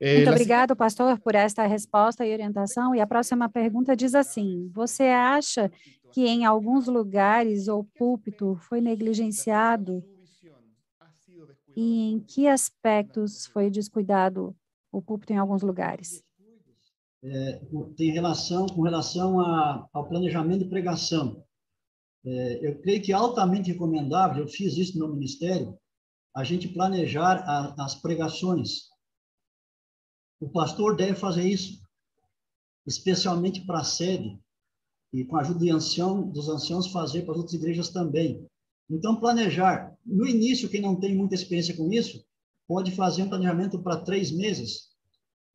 Eh, 0.00 0.16
Muito 0.16 0.30
obrigado, 0.30 0.74
pastor, 0.74 1.20
por 1.20 1.34
esta 1.34 1.66
resposta 1.66 2.26
e 2.26 2.32
orientação. 2.32 2.94
E 2.94 3.00
a 3.00 3.06
próxima 3.06 3.48
pergunta 3.48 3.94
diz 3.94 4.14
assim: 4.14 4.70
Você 4.74 5.04
acha 5.04 5.70
que 6.12 6.26
em 6.26 6.44
alguns 6.44 6.86
lugares 6.86 7.68
o 7.68 7.84
púlpito 7.84 8.56
foi 8.56 8.80
negligenciado 8.80 10.02
e 11.76 12.12
em 12.12 12.20
que 12.20 12.48
aspectos 12.48 13.46
foi 13.46 13.70
descuidado 13.70 14.56
o 14.90 15.00
púlpito 15.00 15.32
em 15.32 15.36
alguns 15.36 15.62
lugares? 15.62 16.22
É, 17.22 17.60
tem 17.96 18.10
relação 18.10 18.66
com 18.66 18.82
relação 18.82 19.40
a, 19.40 19.86
ao 19.92 20.08
planejamento 20.08 20.64
de 20.64 20.70
pregação. 20.70 21.44
É, 22.24 22.66
eu 22.66 22.80
creio 22.80 23.02
que 23.02 23.12
é 23.12 23.14
altamente 23.14 23.70
recomendável, 23.70 24.42
eu 24.42 24.48
fiz 24.48 24.76
isso 24.76 24.98
no 24.98 25.06
meu 25.06 25.14
ministério, 25.14 25.78
a 26.34 26.44
gente 26.44 26.68
planejar 26.68 27.42
a, 27.46 27.84
as 27.84 27.94
pregações. 27.94 28.88
O 30.40 30.48
pastor 30.48 30.96
deve 30.96 31.14
fazer 31.14 31.46
isso, 31.46 31.82
especialmente 32.86 33.66
para 33.66 33.80
a 33.80 33.84
sede, 33.84 34.38
e 35.12 35.24
com 35.24 35.36
a 35.36 35.40
ajuda 35.40 35.60
de 35.60 35.70
ancião, 35.70 36.28
dos 36.30 36.48
anciãos 36.48 36.86
fazer 36.92 37.22
para 37.22 37.32
as 37.32 37.38
outras 37.38 37.54
igrejas 37.54 37.90
também. 37.90 38.46
Então, 38.88 39.16
planejar. 39.16 39.96
No 40.04 40.26
início, 40.26 40.68
quem 40.68 40.80
não 40.80 40.98
tem 40.98 41.16
muita 41.16 41.34
experiência 41.34 41.76
com 41.76 41.92
isso, 41.92 42.24
pode 42.66 42.92
fazer 42.92 43.22
um 43.22 43.28
planejamento 43.28 43.82
para 43.82 44.00
três 44.00 44.30
meses. 44.30 44.90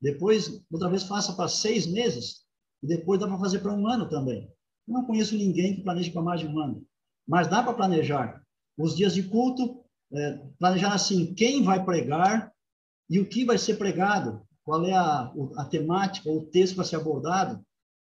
Depois, 0.01 0.61
outra 0.69 0.89
vez, 0.89 1.03
faça 1.03 1.33
para 1.33 1.47
seis 1.47 1.87
meses. 1.87 2.45
E 2.83 2.87
depois 2.87 3.19
dá 3.19 3.27
para 3.27 3.39
fazer 3.39 3.59
para 3.59 3.73
um 3.73 3.87
ano 3.87 4.09
também. 4.09 4.49
Eu 4.87 4.93
não 4.93 5.05
conheço 5.05 5.35
ninguém 5.35 5.75
que 5.75 5.83
planeje 5.83 6.11
para 6.11 6.21
mais 6.21 6.41
de 6.41 6.47
um 6.47 6.59
ano. 6.59 6.85
Mas 7.27 7.47
dá 7.47 7.63
para 7.63 7.73
planejar. 7.73 8.43
Os 8.77 8.95
dias 8.95 9.13
de 9.13 9.23
culto, 9.23 9.84
é, 10.15 10.41
planejar 10.59 10.93
assim, 10.93 11.33
quem 11.33 11.63
vai 11.63 11.83
pregar 11.83 12.51
e 13.09 13.19
o 13.19 13.27
que 13.27 13.45
vai 13.45 13.57
ser 13.57 13.75
pregado, 13.75 14.41
qual 14.63 14.85
é 14.85 14.93
a, 14.93 15.31
a 15.57 15.65
temática, 15.65 16.29
o 16.29 16.45
texto 16.45 16.75
vai 16.75 16.85
ser 16.85 16.95
abordado, 16.95 17.63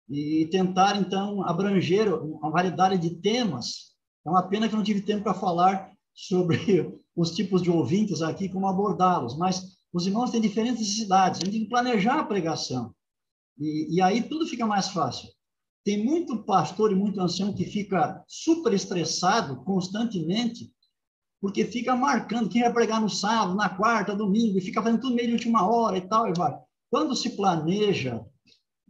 e 0.09 0.47
tentar, 0.51 0.97
então, 0.97 1.45
abranger 1.45 2.13
uma 2.15 2.51
variedade 2.51 2.97
de 2.97 3.17
temas 3.17 3.89
é 4.25 4.31
uma 4.31 4.43
pena 4.43 4.69
que 4.69 4.75
não 4.75 4.83
tive 4.83 5.03
tempo 5.03 5.25
para 5.25 5.35
falar 5.35 5.93
sobre 6.15 6.91
os 7.15 7.33
tipos 7.33 7.63
de 7.63 7.71
ouvintes 7.71 8.23
aqui, 8.23 8.49
como 8.49 8.67
abordá-los, 8.67 9.37
mas 9.37 9.77
os 9.93 10.07
irmãos 10.07 10.31
têm 10.31 10.41
diferentes 10.41 10.81
necessidades, 10.81 11.41
a 11.41 11.45
gente 11.45 11.53
tem 11.53 11.65
que 11.65 11.71
planejar 11.71 12.21
a 12.21 12.25
pregação. 12.25 12.95
E, 13.59 13.97
e 13.97 14.03
aí 14.03 14.23
tudo 14.23 14.47
fica 14.47 14.67
mais 14.67 14.89
fácil. 14.89 15.29
Tem 15.85 16.05
muito 16.05 16.45
pastor 16.45 16.93
e 16.93 16.95
muito 16.95 17.21
ancião 17.21 17.55
que 17.55 17.65
fica 17.65 18.23
super 18.27 18.73
estressado 18.73 19.63
constantemente, 19.65 20.71
porque 21.41 21.65
fica 21.65 21.95
marcando 21.95 22.49
quem 22.49 22.63
vai 22.63 22.73
pregar 22.73 23.01
no 23.01 23.09
sábado, 23.09 23.55
na 23.55 23.69
quarta, 23.69 24.15
domingo, 24.15 24.59
e 24.59 24.63
fica 24.63 24.83
fazendo 24.83 25.01
tudo 25.01 25.15
meio 25.15 25.29
de 25.29 25.35
última 25.35 25.69
hora 25.69 25.97
e 25.97 26.01
tal, 26.01 26.29
e 26.29 26.33
vai. 26.33 26.57
Quando 26.91 27.15
se 27.15 27.31
planeja 27.31 28.25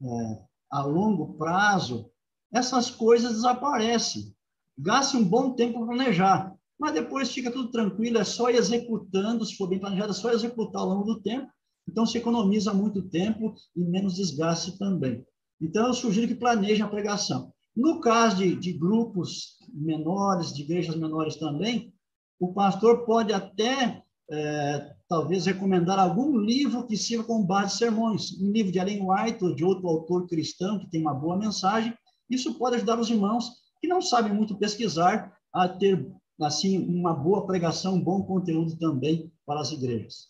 é, 0.02 0.38
a 0.70 0.82
longo 0.82 1.34
prazo, 1.34 2.10
essas 2.52 2.90
coisas 2.90 3.32
desaparecem 3.32 4.34
gaste 4.78 5.16
um 5.16 5.24
bom 5.24 5.52
tempo 5.54 5.78
para 5.78 5.88
planejar, 5.88 6.54
mas 6.78 6.94
depois 6.94 7.32
fica 7.32 7.50
tudo 7.50 7.70
tranquilo, 7.70 8.18
é 8.18 8.24
só 8.24 8.48
executando, 8.48 9.44
se 9.44 9.56
for 9.56 9.68
bem 9.68 9.80
planejado, 9.80 10.12
é 10.12 10.14
só 10.14 10.30
executar 10.30 10.82
ao 10.82 10.88
longo 10.88 11.04
do 11.04 11.20
tempo, 11.20 11.50
então 11.88 12.06
se 12.06 12.16
economiza 12.18 12.72
muito 12.72 13.02
tempo 13.02 13.54
e 13.74 13.82
menos 13.82 14.14
desgaste 14.14 14.78
também. 14.78 15.26
Então, 15.60 15.88
eu 15.88 15.94
sugiro 15.94 16.28
que 16.28 16.36
planejem 16.36 16.84
a 16.84 16.88
pregação. 16.88 17.52
No 17.74 18.00
caso 18.00 18.36
de, 18.36 18.54
de 18.54 18.72
grupos 18.72 19.58
menores, 19.72 20.54
de 20.54 20.62
igrejas 20.62 20.94
menores 20.94 21.34
também, 21.36 21.92
o 22.38 22.52
pastor 22.52 23.04
pode 23.04 23.32
até, 23.32 24.02
é, 24.30 24.94
talvez, 25.08 25.46
recomendar 25.46 25.98
algum 25.98 26.36
livro 26.36 26.86
que 26.86 26.96
sirva 26.96 27.24
como 27.24 27.46
base 27.46 27.72
de 27.72 27.78
sermões. 27.78 28.40
Um 28.40 28.52
livro 28.52 28.70
de 28.70 28.78
Ellen 28.78 29.06
White 29.08 29.44
ou 29.44 29.54
de 29.54 29.64
outro 29.64 29.88
autor 29.88 30.26
cristão 30.26 30.78
que 30.78 30.90
tem 30.90 31.00
uma 31.00 31.14
boa 31.14 31.36
mensagem. 31.36 31.92
Isso 32.30 32.54
pode 32.58 32.76
ajudar 32.76 32.98
os 32.98 33.10
irmãos 33.10 33.50
que 33.80 33.88
não 33.88 34.00
sabem 34.00 34.32
muito 34.32 34.56
pesquisar 34.56 35.32
a 35.52 35.68
ter 35.68 36.10
assim 36.40 36.78
uma 36.88 37.12
boa 37.12 37.46
pregação, 37.46 37.94
um 37.94 38.02
bom 38.02 38.22
conteúdo 38.22 38.76
também 38.78 39.32
para 39.44 39.60
as 39.60 39.72
igrejas. 39.72 40.28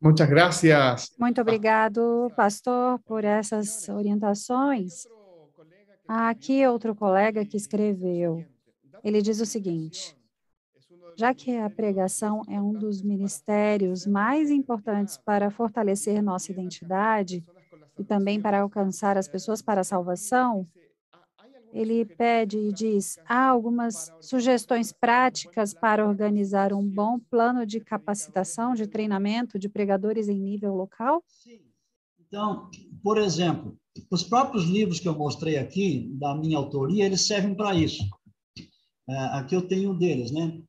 Muitas 0.00 0.28
graças. 0.28 1.10
Muito 1.18 1.40
obrigado, 1.40 2.30
pastor, 2.36 2.98
por 3.00 3.24
essas 3.24 3.88
orientações. 3.88 5.04
Aqui 6.06 6.66
outro 6.66 6.94
colega 6.94 7.44
que 7.46 7.56
escreveu. 7.56 8.44
Ele 9.04 9.20
diz 9.20 9.38
o 9.38 9.46
seguinte: 9.46 10.16
já 11.16 11.34
que 11.34 11.56
a 11.56 11.68
pregação 11.68 12.42
é 12.48 12.60
um 12.60 12.72
dos 12.72 13.02
ministérios 13.02 14.06
mais 14.06 14.50
importantes 14.50 15.18
para 15.18 15.50
fortalecer 15.50 16.22
nossa 16.22 16.50
identidade 16.50 17.44
e 17.98 18.02
também 18.02 18.40
para 18.40 18.60
alcançar 18.60 19.16
as 19.16 19.28
pessoas 19.28 19.62
para 19.62 19.82
a 19.82 19.84
salvação, 19.84 20.66
ele 21.72 22.04
pede 22.04 22.56
e 22.56 22.72
diz: 22.72 23.18
há 23.26 23.48
algumas 23.48 24.10
sugestões 24.20 24.92
práticas 24.92 25.74
para 25.74 26.08
organizar 26.08 26.72
um 26.72 26.82
bom 26.82 27.18
plano 27.18 27.66
de 27.66 27.80
capacitação, 27.80 28.74
de 28.74 28.86
treinamento 28.86 29.58
de 29.58 29.68
pregadores 29.68 30.28
em 30.28 30.40
nível 30.40 30.74
local? 30.74 31.22
Sim. 31.26 31.60
Então, 32.26 32.68
por 33.02 33.18
exemplo, 33.18 33.76
os 34.10 34.24
próprios 34.24 34.64
livros 34.64 34.98
que 34.98 35.06
eu 35.06 35.16
mostrei 35.16 35.58
aqui, 35.58 36.10
da 36.14 36.34
minha 36.34 36.58
autoria, 36.58 37.04
eles 37.04 37.20
servem 37.20 37.54
para 37.54 37.74
isso. 37.74 38.02
É, 39.08 39.16
aqui 39.38 39.54
eu 39.54 39.66
tenho 39.66 39.92
um 39.92 39.98
deles, 39.98 40.30
né? 40.30 40.60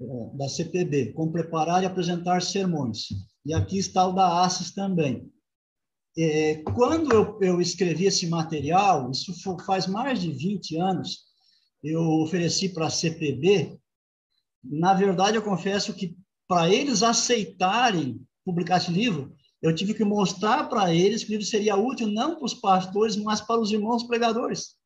É, 0.00 0.36
da 0.36 0.48
CPB, 0.48 1.12
como 1.12 1.32
preparar 1.32 1.82
e 1.82 1.86
apresentar 1.86 2.40
sermões. 2.40 3.08
E 3.44 3.52
aqui 3.52 3.78
está 3.78 4.06
o 4.06 4.12
da 4.12 4.44
ASSIS 4.44 4.72
também. 4.72 5.30
É, 6.16 6.56
quando 6.62 7.38
eu, 7.40 7.60
escrevi 7.60 8.06
esse 8.06 8.26
material, 8.26 9.10
isso 9.10 9.34
faz 9.64 9.86
mais 9.86 10.20
de 10.20 10.32
20 10.32 10.76
anos, 10.76 11.24
eu 11.82 12.00
ofereci 12.22 12.68
para 12.68 12.86
a 12.86 12.90
CPB. 12.90 13.78
Na 14.64 14.94
verdade, 14.94 15.36
eu 15.36 15.42
confesso 15.42 15.94
que 15.94 16.16
para 16.48 16.68
eles 16.72 17.02
aceitarem 17.02 18.20
publicar 18.44 18.78
esse 18.78 18.90
livro, 18.90 19.36
eu 19.60 19.74
tive 19.74 19.94
que 19.94 20.04
mostrar 20.04 20.68
para 20.68 20.94
eles 20.94 21.22
que 21.22 21.30
o 21.30 21.32
livro 21.32 21.46
seria 21.46 21.76
útil 21.76 22.06
não 22.06 22.36
para 22.36 22.44
os 22.44 22.54
pastores, 22.54 23.16
mas 23.16 23.40
para 23.40 23.60
os 23.60 23.70
irmãos 23.70 24.04
pregadores. 24.04 24.77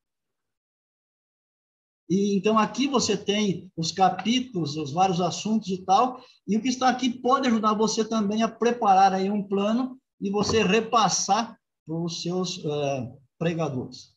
E 2.08 2.36
então 2.36 2.58
aqui 2.58 2.86
você 2.86 3.16
tem 3.16 3.70
os 3.76 3.92
capítulos, 3.92 4.76
os 4.76 4.92
vários 4.92 5.20
assuntos 5.20 5.68
e 5.68 5.84
tal, 5.84 6.22
e 6.46 6.56
o 6.56 6.60
que 6.60 6.68
está 6.68 6.88
aqui 6.88 7.10
pode 7.10 7.48
ajudar 7.48 7.74
você 7.74 8.04
também 8.04 8.42
a 8.42 8.48
preparar 8.48 9.12
aí 9.12 9.30
um 9.30 9.42
plano 9.42 9.98
e 10.20 10.30
você 10.30 10.62
repassar 10.62 11.58
para 11.86 11.96
os 11.96 12.22
seus 12.22 12.58
uh, 12.58 13.18
pregadores. 13.38 14.14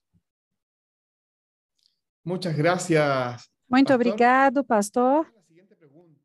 Muitas 2.24 2.56
gracias. 2.56 3.48
Muito 3.70 3.88
pastor. 3.88 3.96
obrigado, 3.96 4.64
pastor. 4.64 5.36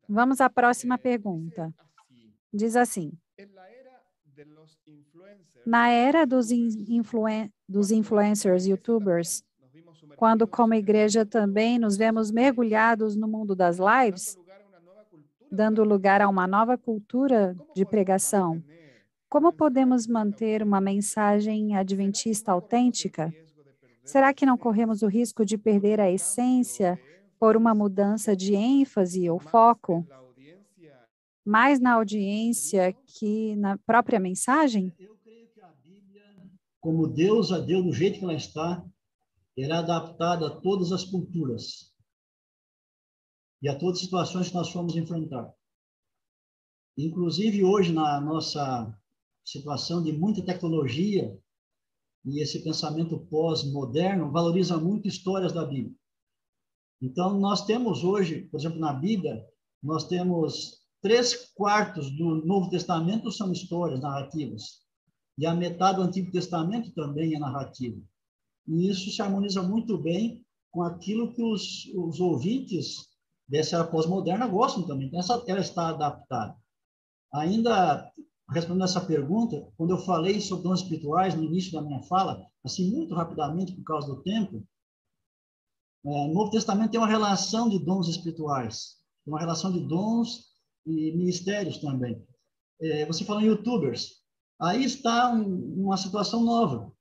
Vamos 0.07 0.41
à 0.41 0.49
próxima 0.49 0.97
pergunta. 0.97 1.73
Diz 2.53 2.75
assim: 2.75 3.11
Na 5.65 5.89
era 5.89 6.25
dos, 6.25 6.51
influen 6.51 7.51
dos 7.67 7.91
influencers, 7.91 8.65
youtubers, 8.65 9.43
quando 10.21 10.45
como 10.45 10.75
igreja 10.75 11.25
também 11.25 11.79
nos 11.79 11.97
vemos 11.97 12.29
mergulhados 12.29 13.15
no 13.15 13.27
mundo 13.27 13.55
das 13.55 13.79
lives, 13.79 14.37
dando 15.51 15.83
lugar 15.83 16.21
a 16.21 16.29
uma 16.29 16.45
nova 16.45 16.77
cultura 16.77 17.57
de 17.75 17.83
pregação, 17.83 18.63
como 19.27 19.51
podemos 19.51 20.05
manter 20.05 20.61
uma 20.61 20.79
mensagem 20.79 21.75
adventista 21.75 22.51
autêntica 22.51 23.33
será 24.05 24.31
que 24.31 24.45
não 24.45 24.59
corremos 24.59 25.01
o 25.01 25.07
risco 25.07 25.43
de 25.43 25.57
perder 25.57 25.99
a 25.99 26.11
essência 26.11 27.01
por 27.39 27.57
uma 27.57 27.73
mudança 27.73 28.35
de 28.35 28.53
ênfase 28.53 29.27
ou 29.27 29.39
foco? 29.39 30.05
Mais 31.43 31.79
na 31.79 31.93
audiência 31.93 32.95
que 33.07 33.55
na 33.55 33.75
própria 33.87 34.19
mensagem? 34.19 34.93
Como 36.79 37.07
Deus 37.07 37.51
a 37.51 37.57
deu 37.57 37.81
do 37.81 37.91
jeito 37.91 38.19
que 38.19 38.23
ela 38.23 38.35
está, 38.35 38.85
ela 39.57 39.75
é 39.75 39.77
adaptada 39.79 40.47
a 40.47 40.61
todas 40.61 40.91
as 40.91 41.03
culturas 41.03 41.93
e 43.61 43.69
a 43.69 43.77
todas 43.77 43.97
as 43.97 44.03
situações 44.03 44.49
que 44.49 44.55
nós 44.55 44.69
fomos 44.69 44.95
enfrentar. 44.95 45.53
Inclusive, 46.97 47.63
hoje, 47.63 47.91
na 47.91 48.19
nossa 48.19 48.97
situação 49.43 50.03
de 50.03 50.11
muita 50.13 50.43
tecnologia 50.43 51.37
e 52.25 52.41
esse 52.41 52.63
pensamento 52.63 53.19
pós-moderno, 53.27 54.31
valoriza 54.31 54.77
muito 54.77 55.07
histórias 55.07 55.53
da 55.53 55.65
Bíblia. 55.65 55.95
Então, 57.01 57.39
nós 57.39 57.65
temos 57.65 58.03
hoje, 58.03 58.43
por 58.43 58.59
exemplo, 58.59 58.79
na 58.79 58.93
Bíblia, 58.93 59.43
nós 59.81 60.07
temos 60.07 60.81
três 61.01 61.51
quartos 61.53 62.11
do 62.11 62.45
Novo 62.45 62.69
Testamento 62.69 63.31
são 63.31 63.51
histórias, 63.51 63.99
narrativas. 63.99 64.81
E 65.37 65.45
a 65.45 65.55
metade 65.55 65.97
do 65.97 66.03
Antigo 66.03 66.31
Testamento 66.31 66.91
também 66.93 67.33
é 67.35 67.39
narrativa. 67.39 67.99
E 68.71 68.89
isso 68.89 69.11
se 69.11 69.21
harmoniza 69.21 69.61
muito 69.61 69.97
bem 69.97 70.45
com 70.71 70.81
aquilo 70.81 71.33
que 71.33 71.43
os, 71.43 71.85
os 71.93 72.21
ouvintes 72.21 73.09
dessa 73.47 73.75
era 73.75 73.85
pós-moderna 73.85 74.47
gostam 74.47 74.87
também. 74.87 75.07
Então, 75.07 75.19
essa, 75.19 75.43
ela 75.45 75.59
está 75.59 75.89
adaptada. 75.89 76.55
Ainda 77.33 78.09
respondendo 78.49 78.85
essa 78.85 79.01
pergunta, 79.01 79.67
quando 79.77 79.91
eu 79.91 79.97
falei 79.97 80.39
sobre 80.39 80.63
dons 80.63 80.81
espirituais 80.81 81.35
no 81.35 81.43
início 81.43 81.73
da 81.73 81.81
minha 81.81 82.01
fala, 82.03 82.45
assim, 82.63 82.89
muito 82.89 83.13
rapidamente, 83.13 83.73
por 83.73 83.83
causa 83.83 84.07
do 84.07 84.23
tempo, 84.23 84.65
é, 86.05 86.09
o 86.09 86.33
Novo 86.33 86.51
Testamento 86.51 86.91
tem 86.91 86.99
uma 86.99 87.07
relação 87.07 87.67
de 87.67 87.77
dons 87.77 88.07
espirituais, 88.07 88.97
uma 89.25 89.39
relação 89.39 89.71
de 89.71 89.81
dons 89.81 90.45
e 90.85 91.11
ministérios 91.11 91.77
também. 91.77 92.25
É, 92.81 93.05
você 93.05 93.25
falou 93.25 93.41
em 93.41 93.47
youtubers, 93.47 94.21
aí 94.59 94.83
está 94.83 95.29
um, 95.29 95.83
uma 95.83 95.97
situação 95.97 96.43
nova, 96.43 96.91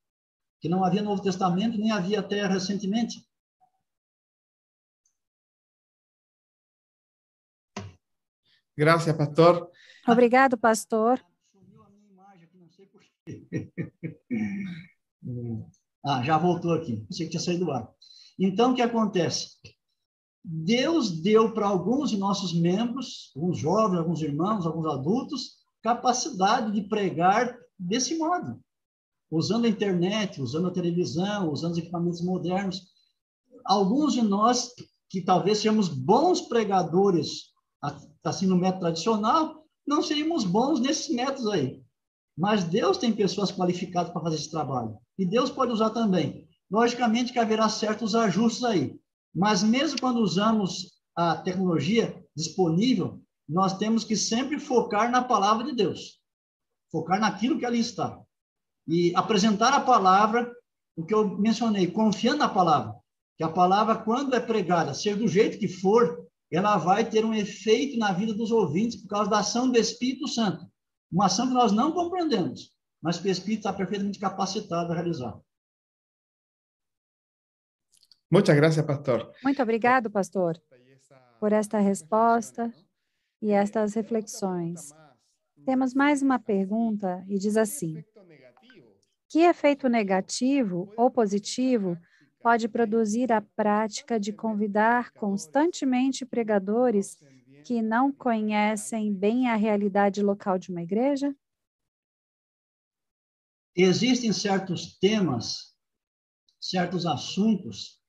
que 0.60 0.68
não 0.68 0.84
havia 0.84 1.02
no 1.02 1.10
Novo 1.10 1.22
Testamento, 1.22 1.78
nem 1.78 1.90
havia 1.90 2.20
até 2.20 2.46
recentemente. 2.46 3.26
Gracias, 8.76 9.16
pastor. 9.16 9.68
Obrigado, 10.06 10.56
pastor. 10.56 11.20
Sumiu 11.52 11.82
a 11.82 11.90
minha 11.90 12.10
imagem 12.10 12.44
aqui, 12.44 12.58
não 12.58 12.70
sei 12.70 12.88
ah, 16.04 16.22
já 16.22 16.38
voltou 16.38 16.72
aqui. 16.72 17.04
Pensei 17.08 17.26
que 17.26 17.30
tinha 17.30 17.40
saído 17.40 17.64
do 17.66 17.72
ar. 17.72 17.92
Então, 18.38 18.72
o 18.72 18.74
que 18.74 18.82
acontece? 18.82 19.58
Deus 20.42 21.20
deu 21.20 21.52
para 21.52 21.66
alguns 21.66 22.10
de 22.10 22.16
nossos 22.16 22.58
membros, 22.58 23.30
alguns 23.36 23.58
jovens, 23.58 23.98
alguns 23.98 24.22
irmãos, 24.22 24.66
alguns 24.66 24.86
adultos, 24.86 25.58
capacidade 25.82 26.72
de 26.72 26.88
pregar 26.88 27.54
desse 27.78 28.16
modo, 28.16 28.58
usando 29.30 29.64
a 29.64 29.68
internet, 29.68 30.40
usando 30.40 30.68
a 30.68 30.72
televisão, 30.72 31.50
usando 31.50 31.72
os 31.72 31.78
equipamentos 31.78 32.22
modernos. 32.22 32.82
Alguns 33.64 34.14
de 34.14 34.22
nós, 34.22 34.72
que 35.08 35.20
talvez 35.20 35.58
sejamos 35.58 35.88
bons 35.88 36.40
pregadores 36.42 37.50
assim 38.24 38.46
no 38.46 38.56
método 38.56 38.80
tradicional, 38.80 39.64
não 39.86 40.02
seríamos 40.02 40.44
bons 40.44 40.80
nesses 40.80 41.14
métodos 41.14 41.46
aí. 41.48 41.82
Mas 42.36 42.64
Deus 42.64 42.98
tem 42.98 43.12
pessoas 43.12 43.50
qualificadas 43.52 44.12
para 44.12 44.22
fazer 44.22 44.36
esse 44.36 44.50
trabalho. 44.50 44.96
E 45.18 45.26
Deus 45.26 45.50
pode 45.50 45.72
usar 45.72 45.90
também. 45.90 46.48
Logicamente 46.70 47.32
que 47.32 47.38
haverá 47.38 47.68
certos 47.68 48.14
ajustes 48.14 48.64
aí. 48.64 48.98
Mas 49.34 49.62
mesmo 49.62 50.00
quando 50.00 50.20
usamos 50.20 51.00
a 51.16 51.36
tecnologia 51.36 52.24
disponível, 52.34 53.20
nós 53.48 53.76
temos 53.76 54.04
que 54.04 54.16
sempre 54.16 54.58
focar 54.58 55.10
na 55.10 55.22
palavra 55.22 55.64
de 55.64 55.72
Deus. 55.72 56.20
Focar 56.90 57.20
naquilo 57.20 57.58
que 57.58 57.66
ali 57.66 57.80
está. 57.80 58.20
E 58.90 59.14
apresentar 59.14 59.72
a 59.72 59.80
palavra, 59.80 60.52
o 60.96 61.06
que 61.06 61.14
eu 61.14 61.38
mencionei, 61.38 61.86
confiando 61.86 62.38
na 62.38 62.48
palavra. 62.48 62.92
Que 63.36 63.44
a 63.44 63.48
palavra, 63.48 63.94
quando 63.94 64.34
é 64.34 64.40
pregada, 64.40 64.92
ser 64.92 65.16
do 65.16 65.28
jeito 65.28 65.60
que 65.60 65.68
for, 65.68 66.26
ela 66.50 66.76
vai 66.76 67.08
ter 67.08 67.24
um 67.24 67.32
efeito 67.32 67.96
na 67.96 68.12
vida 68.12 68.34
dos 68.34 68.50
ouvintes 68.50 69.00
por 69.00 69.08
causa 69.08 69.30
da 69.30 69.38
ação 69.38 69.70
do 69.70 69.78
Espírito 69.78 70.26
Santo. 70.26 70.66
Uma 71.10 71.26
ação 71.26 71.46
que 71.46 71.54
nós 71.54 71.70
não 71.70 71.92
compreendemos, 71.92 72.74
mas 73.00 73.18
que 73.18 73.28
o 73.28 73.30
Espírito 73.30 73.60
está 73.60 73.72
perfeitamente 73.72 74.18
capacitado 74.18 74.90
a 74.92 74.94
realizar. 74.96 75.40
Muchas 78.28 78.56
gracias, 78.56 78.84
pastor. 78.84 79.32
Muito 79.44 79.62
obrigado, 79.62 80.10
pastor, 80.10 80.60
por 81.38 81.52
esta 81.52 81.78
resposta 81.78 82.74
e 83.40 83.52
estas 83.52 83.94
reflexões. 83.94 84.92
Temos 85.64 85.94
mais 85.94 86.22
uma 86.22 86.38
pergunta 86.38 87.24
e 87.28 87.38
diz 87.38 87.56
assim: 87.56 88.04
Que 89.30 89.42
efeito 89.42 89.88
negativo 89.88 90.92
ou 90.96 91.08
positivo 91.08 91.96
pode 92.42 92.66
produzir 92.68 93.30
a 93.30 93.40
prática 93.40 94.18
de 94.18 94.32
convidar 94.32 95.12
constantemente 95.12 96.26
pregadores 96.26 97.16
que 97.64 97.80
não 97.80 98.10
conhecem 98.10 99.14
bem 99.14 99.48
a 99.48 99.54
realidade 99.54 100.20
local 100.20 100.58
de 100.58 100.72
uma 100.72 100.82
igreja? 100.82 101.32
Existem 103.76 104.32
certos 104.32 104.98
temas, 104.98 105.76
certos 106.60 107.06
assuntos, 107.06 108.02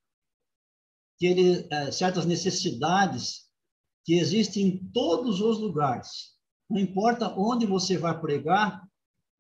que 1.19 1.27
ele, 1.27 1.68
é, 1.69 1.91
certas 1.91 2.26
necessidades 2.26 3.48
que 4.03 4.15
existem 4.15 4.65
em 4.69 4.91
todos 4.91 5.39
os 5.39 5.60
lugares. 5.60 6.35
Não 6.68 6.80
importa 6.80 7.31
onde 7.38 7.68
você 7.68 7.95
vai 7.95 8.19
pregar, 8.19 8.81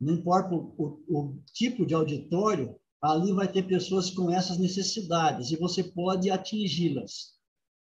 não 0.01 0.15
importa 0.15 0.55
o, 0.55 0.73
o, 0.77 1.19
o 1.19 1.43
tipo 1.53 1.85
de 1.85 1.93
auditório, 1.93 2.75
ali 2.99 3.31
vai 3.31 3.49
ter 3.49 3.67
pessoas 3.67 4.09
com 4.09 4.31
essas 4.31 4.57
necessidades 4.57 5.51
e 5.51 5.55
você 5.55 5.83
pode 5.83 6.31
atingi-las. 6.31 7.39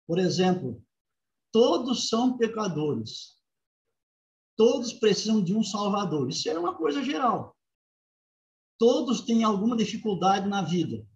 Por 0.06 0.18
exemplo, 0.18 0.82
todos 1.52 2.08
são 2.08 2.36
pecadores. 2.36 3.40
Todos 4.56 4.92
precisam 4.92 5.42
de 5.42 5.54
um 5.54 5.62
Salvador. 5.62 6.28
Isso 6.28 6.48
é 6.48 6.58
uma 6.58 6.74
coisa 6.74 7.04
geral. 7.04 7.56
Todos 8.78 9.20
têm 9.20 9.44
alguma 9.44 9.76
dificuldade 9.76 10.48
na 10.48 10.62
vida. 10.62 11.06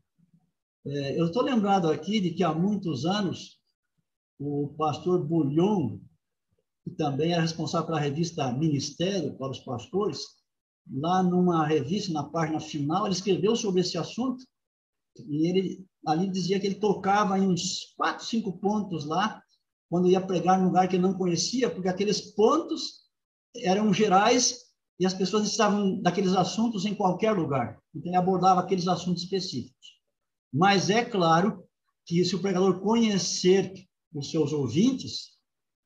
É, 0.87 1.21
eu 1.21 1.27
estou 1.27 1.43
lembrado 1.43 1.91
aqui 1.91 2.21
de 2.21 2.31
que 2.31 2.45
há 2.45 2.55
muitos 2.55 3.05
anos 3.05 3.61
o 4.39 4.69
pastor 4.79 5.27
Bulhon, 5.27 5.99
que 6.85 6.91
também 6.91 7.33
era 7.33 7.43
responsável 7.43 7.87
pela 7.87 7.99
revista 7.99 8.53
Ministério 8.53 9.37
para 9.37 9.51
os 9.51 9.59
pastores, 9.59 10.36
lá 10.91 11.23
numa 11.23 11.67
revista, 11.67 12.13
na 12.13 12.25
página 12.25 12.61
final, 12.61 13.07
ele 13.07 13.15
escreveu 13.15 13.57
sobre 13.57 13.81
esse 13.81 13.99
assunto, 13.99 14.45
e 15.29 15.49
ele 15.49 15.87
ali 16.07 16.29
dizia 16.29 16.61
que 16.61 16.67
ele 16.67 16.77
tocava 16.77 17.39
em 17.39 17.49
uns 17.49 17.95
quatro, 17.97 18.25
cinco 18.25 18.59
pontos 18.59 19.05
lá, 19.05 19.43
quando 19.89 20.09
ia 20.09 20.21
pregar 20.21 20.59
num 20.59 20.67
lugar 20.67 20.89
que 20.89 20.97
ele 20.97 21.03
não 21.03 21.15
conhecia, 21.15 21.71
porque 21.71 21.89
aqueles 21.89 22.21
pontos 22.21 23.07
eram 23.57 23.93
gerais 23.93 24.67
e 24.99 25.07
as 25.07 25.15
pessoas 25.15 25.47
estavam 25.47 26.01
daqueles 26.01 26.33
assuntos 26.33 26.85
em 26.85 26.95
qualquer 26.95 27.33
lugar. 27.33 27.79
Então, 27.95 28.11
ele 28.11 28.17
abordava 28.17 28.61
aqueles 28.61 28.89
assuntos 28.89 29.23
específicos. 29.23 29.97
Mas 30.53 30.91
é 30.91 31.05
claro 31.05 31.65
que 32.05 32.25
se 32.25 32.35
o 32.35 32.41
pregador 32.41 32.81
conhecer 32.81 33.73
os 34.15 34.31
seus 34.31 34.53
ouvintes, 34.53 35.37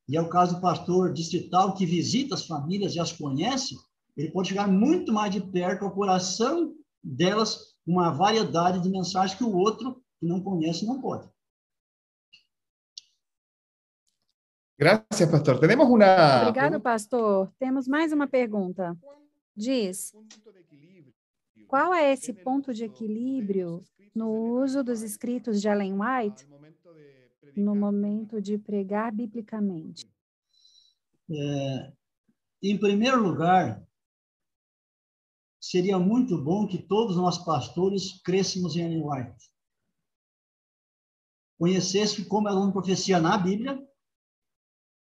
e 0.07 0.15
é 0.15 0.21
o 0.21 0.29
caso 0.29 0.55
do 0.55 0.61
pastor 0.61 1.13
distrital 1.13 1.73
que 1.73 1.85
visita 1.85 2.35
as 2.35 2.45
famílias 2.45 2.95
e 2.95 2.99
as 2.99 3.11
conhece, 3.11 3.75
ele 4.15 4.31
pode 4.31 4.49
chegar 4.49 4.67
muito 4.67 5.11
mais 5.13 5.31
de 5.31 5.41
perto 5.41 5.85
ao 5.85 5.91
coração 5.91 6.75
delas, 7.03 7.75
uma 7.85 8.11
variedade 8.11 8.81
de 8.81 8.89
mensagens 8.89 9.37
que 9.37 9.43
o 9.43 9.55
outro 9.55 10.03
que 10.19 10.27
não 10.27 10.41
conhece 10.41 10.85
não 10.85 11.01
pode. 11.01 11.29
Gracias, 14.77 15.29
pastor. 15.29 15.59
Temos 15.59 15.87
uma. 15.87 16.41
Obrigado, 16.41 16.81
pastor. 16.81 17.51
Temos 17.59 17.87
mais 17.87 18.11
uma 18.11 18.27
pergunta. 18.27 18.97
Diz: 19.55 20.11
qual 21.67 21.93
é 21.93 22.11
esse 22.11 22.33
ponto 22.33 22.73
de 22.73 22.85
equilíbrio 22.85 23.83
no 24.15 24.29
uso 24.61 24.83
dos 24.83 25.01
escritos 25.01 25.61
de 25.61 25.67
Ellen 25.67 25.93
White 25.93 26.47
no 27.55 27.75
momento 27.75 28.41
de 28.41 28.57
pregar 28.57 29.11
biblicamente? 29.11 30.09
É, 31.29 31.93
em 32.61 32.77
primeiro 32.77 33.21
lugar, 33.21 33.81
seria 35.61 35.99
muito 35.99 36.35
bom 36.37 36.67
que 36.67 36.81
todos 36.81 37.15
nós 37.15 37.37
pastores 37.37 38.19
crescêssemos 38.23 38.75
em 38.75 38.81
Ellen 38.81 39.03
White. 39.05 39.51
Conhecesse 41.59 42.25
como 42.25 42.49
é 42.49 42.51
o 42.51 42.55
nome 42.55 42.73
profecia 42.73 43.21
na 43.21 43.37
Bíblia 43.37 43.79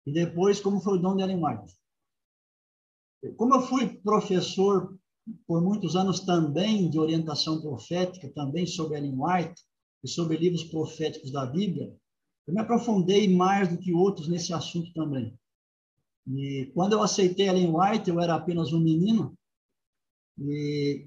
e 0.04 0.12
depois 0.12 0.60
como 0.60 0.80
foi 0.80 0.98
o 0.98 1.00
dom 1.00 1.14
de 1.14 1.22
Ellen 1.22 1.42
White. 1.42 1.76
Como 3.36 3.54
eu 3.54 3.62
fui 3.62 3.86
professor 4.00 4.98
por 5.46 5.62
muitos 5.62 5.94
anos 5.94 6.18
também 6.18 6.90
de 6.90 6.98
orientação 6.98 7.62
profética, 7.62 8.28
também 8.30 8.66
sobre 8.66 8.98
Ellen 8.98 9.14
White 9.16 9.62
e 10.02 10.08
sobre 10.08 10.36
livros 10.36 10.64
proféticos 10.64 11.30
da 11.30 11.46
Bíblia, 11.46 11.96
eu 12.48 12.52
me 12.52 12.60
aprofundei 12.60 13.32
mais 13.32 13.68
do 13.68 13.78
que 13.78 13.92
outros 13.92 14.26
nesse 14.26 14.52
assunto 14.52 14.92
também. 14.92 15.38
E 16.26 16.72
quando 16.74 16.94
eu 16.94 17.02
aceitei 17.02 17.48
Ellen 17.48 17.72
White, 17.72 18.10
eu 18.10 18.20
era 18.20 18.34
apenas 18.34 18.72
um 18.72 18.80
menino, 18.80 19.38
e 20.50 21.06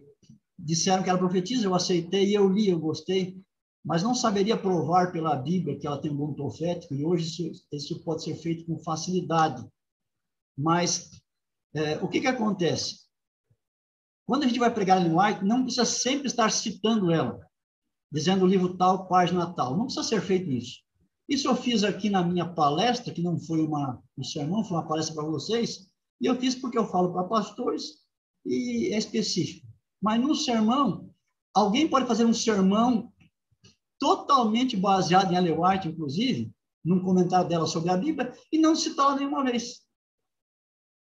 disseram 0.58 1.04
que 1.04 1.10
ela 1.10 1.20
profetiza, 1.20 1.66
eu 1.66 1.76
aceitei, 1.76 2.36
eu 2.36 2.48
li, 2.50 2.70
eu 2.70 2.80
gostei, 2.80 3.42
mas 3.84 4.02
não 4.02 4.16
saberia 4.16 4.58
provar 4.58 5.12
pela 5.12 5.36
Bíblia 5.36 5.78
que 5.78 5.86
ela 5.86 6.02
tem 6.02 6.12
um 6.12 6.18
bom 6.18 6.34
profético, 6.34 6.96
e 6.96 7.06
hoje 7.06 7.26
isso, 7.26 7.66
isso 7.72 8.04
pode 8.04 8.24
ser 8.24 8.36
feito 8.36 8.66
com 8.66 8.80
facilidade. 8.80 9.68
Mas 10.58 11.12
é, 11.76 11.98
o 11.98 12.08
que, 12.08 12.22
que 12.22 12.28
acontece? 12.28 13.06
Quando 14.26 14.44
a 14.44 14.48
gente 14.48 14.60
vai 14.60 14.74
pregar 14.74 15.00
Ellen 15.00 15.16
White, 15.16 15.46
não 15.46 15.64
precisa 15.64 15.86
sempre 15.86 16.28
estar 16.28 16.50
citando 16.52 17.12
ela, 17.12 17.40
dizendo 18.12 18.44
o 18.44 18.48
livro 18.48 18.76
tal, 18.76 19.08
página 19.08 19.54
tal. 19.54 19.78
Não 19.78 19.86
precisa 19.86 20.08
ser 20.08 20.22
feito 20.22 20.50
isso. 20.50 20.80
Isso 21.30 21.48
eu 21.48 21.56
fiz 21.56 21.84
aqui 21.84 22.10
na 22.10 22.24
minha 22.24 22.48
palestra, 22.48 23.14
que 23.14 23.22
não 23.22 23.40
foi 23.40 23.62
uma, 23.62 24.02
um 24.18 24.24
sermão, 24.24 24.64
foi 24.64 24.78
uma 24.78 24.88
palestra 24.88 25.16
para 25.16 25.26
vocês, 25.26 25.88
e 26.22 26.26
eu 26.26 26.40
fiz 26.40 26.56
porque 26.56 26.78
eu 26.78 26.88
falo 26.88 27.12
para 27.12 27.26
pastores 27.26 28.05
e 28.46 28.94
é 28.94 28.98
específico. 28.98 29.66
Mas 30.02 30.22
no 30.22 30.36
sermão, 30.36 31.10
alguém 31.54 31.88
pode 31.88 32.08
fazer 32.08 32.26
um 32.26 32.34
sermão 32.34 33.12
totalmente 34.00 34.78
baseado 34.78 35.32
em 35.32 35.36
Ellen 35.36 35.58
White, 35.58 35.88
inclusive, 35.88 36.52
num 36.84 37.02
comentário 37.02 37.50
dela 37.50 37.66
sobre 37.66 37.90
a 37.90 37.98
Bíblia, 37.98 38.32
e 38.52 38.58
não 38.60 38.76
citá-la 38.76 39.16
nenhuma 39.16 39.44
vez. 39.44 39.82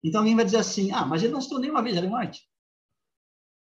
Então 0.02 0.20
alguém 0.20 0.36
vai 0.36 0.44
dizer 0.44 0.58
assim, 0.58 0.92
ah, 0.92 1.04
mas 1.04 1.22
ele 1.22 1.32
não 1.32 1.40
citou 1.40 1.58
nenhuma 1.58 1.82
vez 1.82 1.96
Ellen 1.96 2.14
White. 2.14 2.40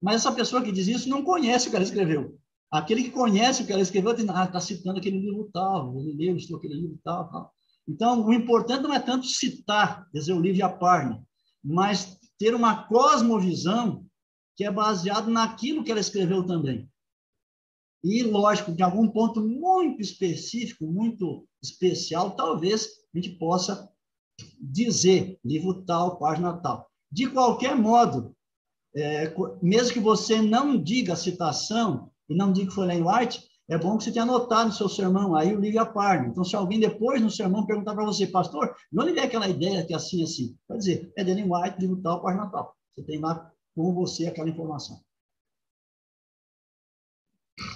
Mas 0.03 0.17
essa 0.17 0.33
pessoa 0.33 0.63
que 0.63 0.73
diz 0.73 0.89
isso 0.89 1.09
não 1.09 1.23
conhece 1.23 1.69
o 1.69 1.71
que 1.71 1.77
ela 1.77 1.85
escreveu. 1.85 2.37
Aquele 2.71 3.05
que 3.05 3.11
conhece 3.11 3.63
o 3.63 3.67
que 3.67 3.73
ela 3.73 3.83
escreveu 3.83 4.13
está 4.13 4.43
ah, 4.43 4.61
citando 4.61 4.99
aquele 4.99 5.21
livro 5.21 5.49
tal, 5.53 5.97
ele 6.01 6.15
leu, 6.15 6.37
estou 6.37 6.57
aquele 6.57 6.75
livro 6.75 6.99
tal, 7.05 7.31
tal. 7.31 7.55
Então, 7.87 8.25
o 8.25 8.33
importante 8.33 8.83
não 8.83 8.95
é 8.95 8.99
tanto 8.99 9.27
citar, 9.27 10.09
dizer 10.13 10.33
o 10.33 10.41
livro 10.41 10.59
e 10.59 10.63
a 10.63 10.69
página, 10.69 11.23
mas 11.63 12.19
ter 12.43 12.57
uma 12.57 12.89
cosmovisão 12.89 14.05
que 14.57 14.65
é 14.65 14.71
baseado 14.71 15.31
naquilo 15.31 15.85
que 15.85 15.93
ela 15.93 16.01
escreveu 16.01 16.45
também. 16.45 16.91
E, 18.03 18.25
lógico, 18.25 18.73
de 18.73 18.83
algum 18.83 19.07
ponto 19.07 19.41
muito 19.41 20.03
específico, 20.03 20.85
muito 20.85 21.47
especial, 21.63 22.35
talvez 22.35 22.89
a 23.15 23.17
gente 23.17 23.39
possa 23.39 23.89
dizer 24.61 25.39
livro 25.45 25.85
tal, 25.85 26.19
página 26.19 26.53
tal. 26.55 26.91
De 27.13 27.31
qualquer 27.31 27.77
modo, 27.77 28.35
é, 28.97 29.33
mesmo 29.63 29.93
que 29.93 30.01
você 30.01 30.43
não 30.43 30.83
diga 30.83 31.13
a 31.13 31.17
citação 31.17 32.11
e 32.29 32.35
não 32.35 32.53
diga 32.53 32.71
que 32.71 32.75
foi 32.75 32.87
Ellen 32.87 33.05
White, 33.07 33.49
é 33.73 33.79
bom 33.79 33.97
que 33.97 34.05
você 34.05 34.13
tenha 34.13 34.25
anotado 34.25 34.67
no 34.67 34.73
seu 34.75 34.89
sermão 34.89 35.35
aí 35.35 35.55
o 35.55 35.59
livro 35.59 35.81
a 35.81 35.87
página. 35.87 36.29
Então, 36.29 36.45
se 36.45 36.55
alguém 36.55 36.79
depois 36.79 37.23
no 37.23 37.31
sermão 37.31 37.65
perguntar 37.65 37.95
para 37.95 38.05
você, 38.05 38.27
pastor, 38.27 38.75
não 38.93 39.07
onde 39.07 39.19
aquela 39.19 39.49
ideia 39.49 39.85
que 39.85 39.95
é 39.95 39.97
assim, 39.97 40.23
assim? 40.23 40.55
Pode 40.69 40.81
dizer, 40.81 41.11
é 41.17 41.25
de 41.25 41.33
White, 41.33 41.81
livro 41.81 42.01
tal, 42.03 42.21
página 42.21 42.51
tal. 42.51 42.77
Você 42.95 43.03
tem 43.03 43.19
lá 43.19 43.51
com 43.75 43.95
você 43.95 44.27
aquela 44.27 44.51
informação. 44.51 45.01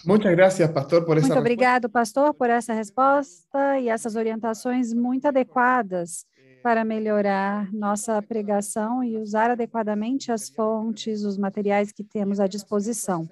Muchas 0.05 0.33
gracias, 0.37 0.71
pastor, 0.71 1.05
por 1.05 1.17
essa 1.17 1.29
Muito 1.29 1.39
obrigado, 1.39 1.89
pastor, 1.89 2.35
por 2.35 2.51
essa 2.51 2.75
resposta 2.75 3.79
e 3.79 3.89
essas 3.89 4.17
orientações 4.17 4.93
muito 4.93 5.27
adequadas 5.27 6.27
para 6.63 6.85
melhorar 6.85 7.73
nossa 7.73 8.21
pregação 8.21 9.03
e 9.03 9.17
usar 9.17 9.51
adequadamente 9.51 10.31
as 10.31 10.51
fontes, 10.51 11.23
os 11.23 11.39
materiais 11.39 11.91
que 11.91 12.05
temos 12.05 12.39
à 12.39 12.47
disposição. 12.47 13.29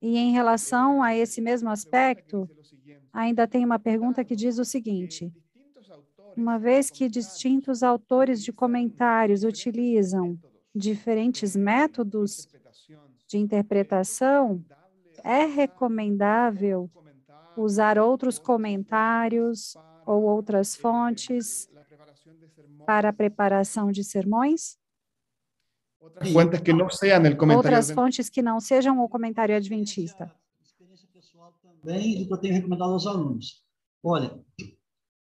E 0.00 0.16
em 0.16 0.32
relação 0.32 1.02
a 1.02 1.14
esse 1.14 1.40
mesmo 1.40 1.68
aspecto, 1.68 2.48
ainda 3.12 3.46
tem 3.46 3.64
uma 3.64 3.78
pergunta 3.78 4.24
que 4.24 4.36
diz 4.36 4.58
o 4.58 4.64
seguinte: 4.64 5.32
uma 6.36 6.58
vez 6.58 6.88
que 6.88 7.08
distintos 7.08 7.82
autores 7.82 8.42
de 8.42 8.52
comentários 8.52 9.42
utilizam 9.42 10.38
diferentes 10.74 11.56
métodos 11.56 12.46
de 13.26 13.38
interpretação, 13.38 14.64
é 15.24 15.44
recomendável 15.44 16.88
usar 17.56 17.98
outros 17.98 18.38
comentários 18.38 19.74
ou 20.06 20.22
outras 20.22 20.76
fontes 20.76 21.68
para 22.86 23.08
a 23.08 23.12
preparação 23.12 23.90
de 23.90 24.04
sermões? 24.04 24.77
Fuentes 26.32 26.60
que 26.60 26.72
não 26.72 26.88
sejam 26.88 27.32
o 27.32 27.36
comentário. 27.36 27.76
Outras 27.76 27.90
fontes 27.90 28.28
que 28.28 28.42
não 28.42 28.60
sejam 28.60 28.98
o 29.02 29.08
comentário 29.08 29.54
adventista. 29.54 30.32
Experiência 30.62 31.08
pessoal 31.12 31.54
também, 31.62 32.22
e 32.22 32.26
que 32.26 32.32
eu 32.32 32.38
tenho 32.38 32.54
recomendado 32.54 32.92
aos 32.92 33.06
alunos. 33.06 33.64
Olha, 34.02 34.38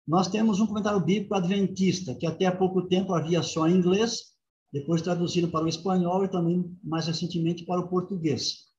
nós 0.07 0.27
temos 0.27 0.59
um 0.59 0.67
comentário 0.67 0.99
bíblico 0.99 1.35
adventista, 1.35 2.15
que 2.15 2.25
até 2.25 2.45
há 2.45 2.55
pouco 2.55 2.87
tempo 2.87 3.13
havia 3.13 3.41
só 3.41 3.67
em 3.67 3.75
inglês, 3.75 4.33
depois 4.71 5.01
traduzido 5.01 5.49
para 5.49 5.65
o 5.65 5.69
espanhol 5.69 6.25
e 6.25 6.29
também, 6.29 6.77
mais 6.83 7.07
recentemente, 7.07 7.65
para 7.65 7.81
o 7.81 7.87
português. 7.87 8.69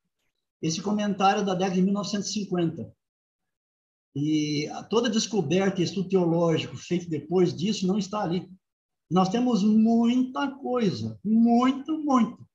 Esse 0.61 0.83
comentário 0.83 1.43
é 1.43 1.45
da 1.45 1.55
década 1.55 1.77
de 1.77 1.83
1950. 1.83 2.93
E 4.15 4.69
toda 4.91 5.09
descoberta 5.09 5.81
e 5.81 5.85
estudo 5.85 6.09
teológico 6.09 6.77
feito 6.77 7.09
depois 7.09 7.55
disso 7.55 7.87
não 7.87 7.97
está 7.97 8.23
ali. 8.23 8.51
Nós 9.11 9.29
temos 9.29 9.63
muita 9.65 10.49
coisa, 10.49 11.19
muito, 11.25 11.99
muito. 11.99 12.47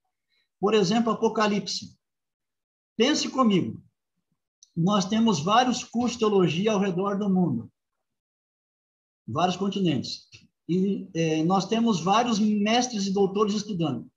Por 0.60 0.74
exemplo, 0.74 1.12
Apocalipse. 1.12 1.98
Pense 2.96 3.28
comigo. 3.30 3.84
Nós 4.76 5.06
temos 5.06 5.42
vários 5.42 5.84
cursos 5.84 6.14
de 6.14 6.20
teologia 6.20 6.72
ao 6.72 6.80
redor 6.80 7.18
do 7.18 7.30
mundo, 7.30 7.72
vários 9.28 9.58
continentes. 9.58 10.28
E 10.68 11.08
é, 11.14 11.44
nós 11.44 11.68
temos 11.68 12.02
vários 12.02 12.40
mestres 12.40 13.06
e 13.06 13.14
doutores 13.14 13.54
estudando. 13.54 14.10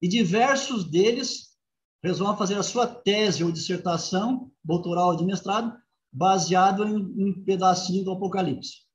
E 0.00 0.08
diversos 0.08 0.84
deles 0.84 1.56
resolvem 2.02 2.38
fazer 2.38 2.54
a 2.54 2.62
sua 2.62 2.86
tese 2.86 3.44
ou 3.44 3.52
dissertação, 3.52 4.50
doutoral 4.64 5.08
ou 5.08 5.16
de 5.16 5.24
mestrado, 5.24 5.76
baseado 6.12 6.86
em 6.86 6.96
um 6.96 7.44
pedacinho 7.44 8.04
do 8.04 8.12
Apocalipse. 8.12 8.87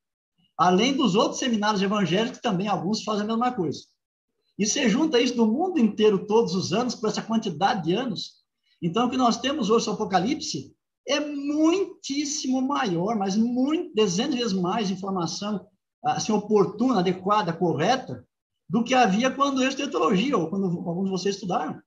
Além 0.57 0.95
dos 0.95 1.15
outros 1.15 1.39
seminários 1.39 1.81
evangélicos, 1.81 2.39
também 2.39 2.67
alguns 2.67 3.03
fazem 3.03 3.23
a 3.23 3.27
mesma 3.27 3.51
coisa. 3.51 3.81
E 4.57 4.65
você 4.65 4.87
junta 4.87 5.19
isso 5.19 5.35
do 5.35 5.47
mundo 5.47 5.79
inteiro 5.79 6.27
todos 6.27 6.53
os 6.53 6.73
anos, 6.73 6.93
por 6.93 7.09
essa 7.09 7.21
quantidade 7.21 7.83
de 7.83 7.93
anos. 7.93 8.43
Então, 8.81 9.07
o 9.07 9.09
que 9.09 9.17
nós 9.17 9.37
temos 9.37 9.69
hoje 9.69 9.87
no 9.87 9.93
Apocalipse 9.93 10.75
é 11.07 11.19
muitíssimo 11.19 12.61
maior, 12.61 13.15
mas 13.15 13.35
muito, 13.35 13.93
dezenas 13.95 14.35
de 14.35 14.41
vezes 14.41 14.53
mais 14.53 14.91
informação 14.91 15.67
assim, 16.03 16.33
oportuna, 16.33 16.99
adequada, 16.99 17.53
correta, 17.53 18.27
do 18.69 18.83
que 18.83 18.93
havia 18.93 19.31
quando 19.31 19.61
eu 19.61 19.69
estudei 19.69 19.89
teologia, 19.89 20.37
ou 20.37 20.49
quando 20.49 20.65
alguns 20.65 21.05
de 21.05 21.11
vocês 21.11 21.35
estudaram. 21.35 21.81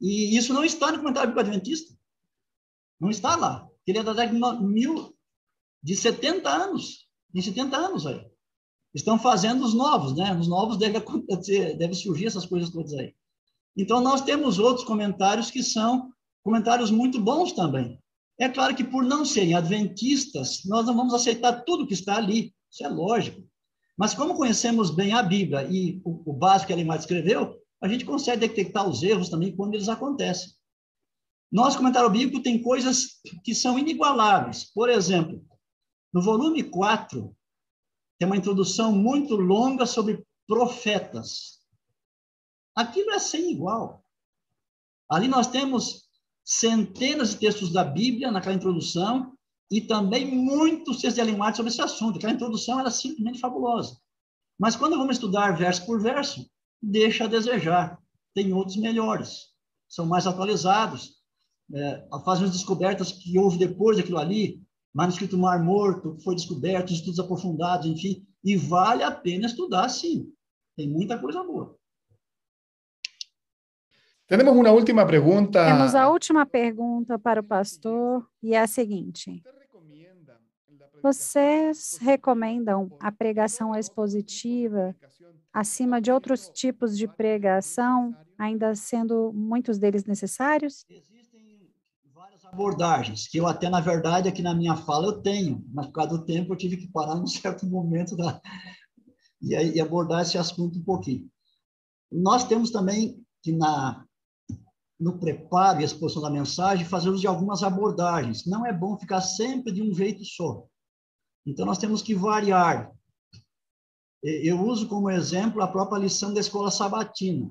E 0.00 0.36
isso 0.36 0.52
não 0.52 0.64
está 0.64 0.90
no 0.90 0.98
comentário 0.98 1.30
bíblico 1.30 1.48
adventista. 1.48 1.94
Não 3.00 3.10
está 3.10 3.36
lá. 3.36 3.68
Ele 3.86 3.98
é 3.98 4.02
da 4.02 4.12
década 4.12 4.38
de 5.82 5.96
70 5.96 6.48
anos. 6.48 7.07
Em 7.38 7.40
70 7.40 7.76
anos 7.76 8.04
aí. 8.04 8.20
Estão 8.92 9.16
fazendo 9.16 9.64
os 9.64 9.72
novos, 9.72 10.12
né? 10.16 10.36
Os 10.36 10.48
novos 10.48 10.76
devem 10.76 10.96
acontecer, 10.98 11.78
deve 11.78 11.94
surgir 11.94 12.26
essas 12.26 12.44
coisas 12.44 12.68
todas 12.68 12.92
aí. 12.94 13.14
Então, 13.76 14.00
nós 14.00 14.22
temos 14.22 14.58
outros 14.58 14.84
comentários 14.84 15.48
que 15.48 15.62
são 15.62 16.12
comentários 16.42 16.90
muito 16.90 17.20
bons 17.20 17.52
também. 17.52 17.96
É 18.40 18.48
claro 18.48 18.74
que, 18.74 18.82
por 18.82 19.04
não 19.04 19.24
serem 19.24 19.54
adventistas, 19.54 20.62
nós 20.64 20.84
não 20.84 20.96
vamos 20.96 21.14
aceitar 21.14 21.62
tudo 21.62 21.86
que 21.86 21.94
está 21.94 22.16
ali. 22.16 22.52
Isso 22.68 22.84
é 22.84 22.88
lógico. 22.88 23.40
Mas, 23.96 24.14
como 24.14 24.34
conhecemos 24.34 24.90
bem 24.90 25.12
a 25.12 25.22
Bíblia 25.22 25.62
e 25.70 26.02
o, 26.04 26.32
o 26.32 26.32
básico 26.32 26.66
que 26.66 26.72
ela 26.72 26.84
mais 26.84 27.02
escreveu, 27.02 27.56
a 27.80 27.86
gente 27.86 28.04
consegue 28.04 28.48
detectar 28.48 28.88
os 28.88 29.04
erros 29.04 29.28
também 29.28 29.54
quando 29.54 29.74
eles 29.74 29.88
acontecem. 29.88 30.50
Nosso 31.52 31.76
comentário 31.76 32.10
bíblico 32.10 32.42
tem 32.42 32.60
coisas 32.60 33.20
que 33.44 33.54
são 33.54 33.78
inigualáveis. 33.78 34.64
Por 34.74 34.90
exemplo, 34.90 35.40
no 36.12 36.22
volume 36.22 36.62
4, 36.62 37.34
tem 38.18 38.26
uma 38.26 38.36
introdução 38.36 38.92
muito 38.92 39.36
longa 39.36 39.86
sobre 39.86 40.24
profetas. 40.46 41.60
Aquilo 42.74 43.10
é 43.10 43.18
sem 43.18 43.52
igual. 43.52 44.04
Ali 45.10 45.28
nós 45.28 45.46
temos 45.46 46.08
centenas 46.44 47.30
de 47.30 47.36
textos 47.36 47.72
da 47.72 47.84
Bíblia 47.84 48.30
naquela 48.30 48.54
introdução 48.54 49.36
e 49.70 49.80
também 49.80 50.26
muitos 50.34 51.00
textos 51.00 51.14
de 51.14 51.20
Ellen 51.20 51.54
sobre 51.54 51.70
esse 51.70 51.82
assunto. 51.82 52.16
Aquela 52.16 52.32
introdução 52.32 52.80
era 52.80 52.90
simplesmente 52.90 53.38
fabulosa. 53.38 53.98
Mas 54.58 54.74
quando 54.74 54.96
vamos 54.96 55.16
estudar 55.16 55.56
verso 55.56 55.84
por 55.84 56.00
verso, 56.00 56.48
deixa 56.82 57.24
a 57.24 57.28
desejar. 57.28 58.00
Tem 58.34 58.52
outros 58.52 58.76
melhores, 58.76 59.48
são 59.88 60.06
mais 60.06 60.26
atualizados, 60.26 61.18
é, 61.74 62.08
fazem 62.24 62.46
as 62.46 62.52
descobertas 62.52 63.12
que 63.12 63.38
houve 63.38 63.58
depois 63.58 63.96
daquilo 63.96 64.18
ali, 64.18 64.62
manuscrito 64.98 65.38
Mar 65.38 65.62
Morto, 65.62 66.18
foi 66.24 66.34
descoberto, 66.34 66.92
estudos 66.92 67.20
aprofundados, 67.20 67.86
enfim, 67.86 68.26
e 68.42 68.56
vale 68.56 69.04
a 69.04 69.12
pena 69.12 69.46
estudar, 69.46 69.88
sim. 69.88 70.28
Tem 70.76 70.88
muita 70.88 71.16
coisa 71.16 71.44
boa. 71.44 71.78
Temos 74.26 74.52
uma 74.52 74.72
última 74.72 75.06
pergunta. 75.06 75.64
Temos 75.64 75.94
a 75.94 76.08
última 76.10 76.44
pergunta 76.44 77.16
para 77.16 77.40
o 77.40 77.44
pastor 77.44 78.28
e 78.42 78.54
é 78.54 78.60
a 78.60 78.66
seguinte: 78.66 79.40
Vocês 81.00 81.96
recomendam 82.00 82.90
a 82.98 83.12
pregação 83.12 83.76
expositiva 83.76 84.96
acima 85.52 86.00
de 86.00 86.10
outros 86.10 86.48
tipos 86.48 86.98
de 86.98 87.06
pregação, 87.06 88.12
ainda 88.36 88.74
sendo 88.74 89.32
muitos 89.32 89.78
deles 89.78 90.04
necessários? 90.04 90.84
Várias 90.88 91.17
abordagens, 92.52 93.28
que 93.28 93.38
eu 93.38 93.46
até, 93.46 93.68
na 93.68 93.80
verdade, 93.80 94.28
aqui 94.28 94.42
na 94.42 94.54
minha 94.54 94.76
fala 94.76 95.06
eu 95.06 95.22
tenho, 95.22 95.64
mas 95.72 95.86
por 95.86 95.92
causa 95.92 96.18
do 96.18 96.24
tempo 96.24 96.52
eu 96.52 96.56
tive 96.56 96.76
que 96.76 96.88
parar 96.88 97.14
num 97.14 97.26
certo 97.28 97.66
momento 97.66 98.16
da... 98.16 98.40
e, 99.40 99.54
e 99.54 99.80
abordar 99.80 100.22
esse 100.22 100.38
assunto 100.38 100.78
um 100.78 100.84
pouquinho. 100.84 101.28
Nós 102.10 102.44
temos 102.44 102.70
também 102.70 103.22
que, 103.42 103.52
na, 103.52 104.04
no 104.98 105.18
preparo 105.18 105.80
e 105.80 105.84
exposição 105.84 106.22
da 106.22 106.30
mensagem, 106.30 106.86
fazer 106.86 107.10
uso 107.10 107.20
de 107.20 107.26
algumas 107.26 107.62
abordagens. 107.62 108.46
Não 108.46 108.66
é 108.66 108.72
bom 108.72 108.98
ficar 108.98 109.20
sempre 109.20 109.72
de 109.72 109.82
um 109.82 109.94
jeito 109.94 110.24
só. 110.24 110.64
Então, 111.46 111.66
nós 111.66 111.78
temos 111.78 112.02
que 112.02 112.14
variar. 112.14 112.92
Eu 114.22 114.60
uso 114.66 114.88
como 114.88 115.10
exemplo 115.10 115.62
a 115.62 115.68
própria 115.68 116.00
lição 116.00 116.34
da 116.34 116.40
escola 116.40 116.70
sabatina. 116.70 117.50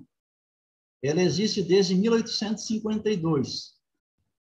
Ela 1.02 1.22
existe 1.22 1.62
desde 1.62 1.96
1852. 1.96 3.77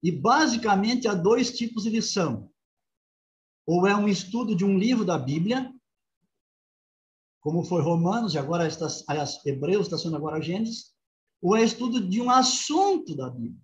E, 0.02 0.10
basicamente, 0.10 1.06
há 1.06 1.14
dois 1.14 1.56
tipos 1.56 1.84
de 1.84 1.90
lição. 1.90 2.50
Ou 3.66 3.86
é 3.86 3.94
um 3.94 4.08
estudo 4.08 4.54
de 4.54 4.64
um 4.64 4.78
livro 4.78 5.04
da 5.04 5.18
Bíblia, 5.18 5.72
como 7.40 7.64
foi 7.64 7.82
Romanos, 7.82 8.34
e 8.34 8.38
agora 8.38 8.66
está, 8.66 8.86
aliás, 9.06 9.44
Hebreus 9.44 9.86
está 9.86 9.96
sendo 9.96 10.16
agora 10.16 10.40
Gênesis, 10.40 10.92
ou 11.42 11.56
é 11.56 11.62
estudo 11.62 12.06
de 12.06 12.20
um 12.20 12.30
assunto 12.30 13.14
da 13.16 13.30
Bíblia. 13.30 13.60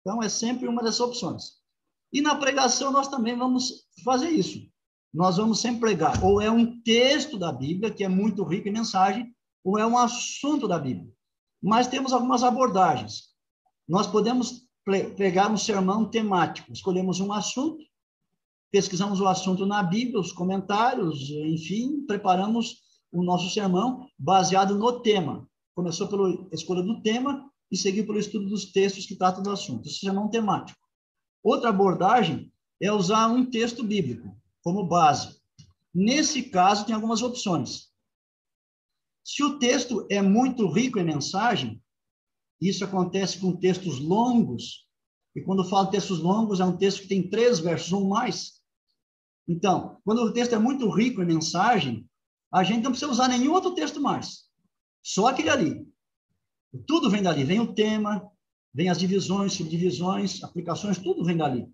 Então, 0.00 0.22
é 0.22 0.28
sempre 0.28 0.66
uma 0.68 0.82
dessas 0.82 1.00
opções. 1.00 1.60
E 2.12 2.20
na 2.20 2.34
pregação 2.34 2.90
nós 2.90 3.08
também 3.08 3.36
vamos 3.36 3.86
fazer 4.02 4.30
isso. 4.30 4.68
Nós 5.12 5.36
vamos 5.36 5.60
sempre 5.60 5.80
pregar, 5.80 6.22
ou 6.24 6.40
é 6.40 6.50
um 6.50 6.80
texto 6.82 7.38
da 7.38 7.52
Bíblia, 7.52 7.92
que 7.92 8.04
é 8.04 8.08
muito 8.08 8.44
rico 8.44 8.68
em 8.68 8.72
mensagem, 8.72 9.34
ou 9.64 9.78
é 9.78 9.86
um 9.86 9.98
assunto 9.98 10.66
da 10.66 10.78
Bíblia. 10.78 11.12
Mas 11.62 11.88
temos 11.88 12.12
algumas 12.12 12.42
abordagens. 12.42 13.30
Nós 13.88 14.06
podemos 14.06 14.68
pegar 15.16 15.50
um 15.50 15.56
sermão 15.56 16.08
temático, 16.08 16.72
escolhemos 16.72 17.20
um 17.20 17.32
assunto, 17.32 17.84
pesquisamos 18.70 19.20
o 19.20 19.26
assunto 19.26 19.66
na 19.66 19.82
Bíblia, 19.82 20.20
os 20.20 20.32
comentários, 20.32 21.30
enfim, 21.30 22.04
preparamos 22.06 22.78
o 23.12 23.22
nosso 23.22 23.50
sermão 23.50 24.08
baseado 24.18 24.76
no 24.76 25.00
tema. 25.00 25.48
Começou 25.74 26.08
pela 26.08 26.48
escolha 26.52 26.82
do 26.82 27.02
tema 27.02 27.50
e 27.70 27.76
seguiu 27.76 28.06
pelo 28.06 28.18
estudo 28.18 28.48
dos 28.48 28.66
textos 28.66 29.06
que 29.06 29.16
tratam 29.16 29.42
do 29.42 29.50
assunto. 29.50 29.88
Esse 29.88 29.98
sermão 29.98 30.28
temático. 30.28 30.78
Outra 31.42 31.70
abordagem 31.70 32.52
é 32.80 32.92
usar 32.92 33.28
um 33.28 33.44
texto 33.44 33.82
bíblico 33.82 34.36
como 34.62 34.86
base. 34.86 35.40
Nesse 35.94 36.42
caso, 36.42 36.84
tem 36.84 36.94
algumas 36.94 37.22
opções. 37.22 37.90
Se 39.24 39.42
o 39.42 39.58
texto 39.58 40.06
é 40.10 40.20
muito 40.22 40.68
rico 40.68 40.98
em 40.98 41.04
mensagem, 41.04 41.82
isso 42.60 42.84
acontece 42.84 43.38
com 43.38 43.56
textos 43.56 43.98
longos, 43.98 44.86
e 45.34 45.40
quando 45.40 45.64
falo 45.64 45.90
textos 45.90 46.18
longos, 46.18 46.60
é 46.60 46.64
um 46.64 46.76
texto 46.76 47.02
que 47.02 47.08
tem 47.08 47.28
três 47.28 47.58
versos 47.58 47.92
ou 47.92 48.08
mais. 48.08 48.60
Então, 49.48 49.98
quando 50.04 50.22
o 50.22 50.32
texto 50.32 50.54
é 50.54 50.58
muito 50.58 50.88
rico 50.90 51.22
em 51.22 51.26
mensagem, 51.26 52.08
a 52.52 52.64
gente 52.64 52.82
não 52.82 52.90
precisa 52.90 53.10
usar 53.10 53.28
nenhum 53.28 53.52
outro 53.52 53.74
texto 53.74 54.00
mais. 54.00 54.48
Só 55.02 55.28
aquele 55.28 55.50
ali. 55.50 55.88
Tudo 56.86 57.08
vem 57.08 57.22
dali. 57.22 57.44
Vem 57.44 57.60
o 57.60 57.72
tema, 57.72 58.28
vem 58.74 58.88
as 58.88 58.98
divisões, 58.98 59.52
subdivisões, 59.52 60.42
aplicações, 60.42 60.98
tudo 60.98 61.24
vem 61.24 61.36
dali. 61.36 61.68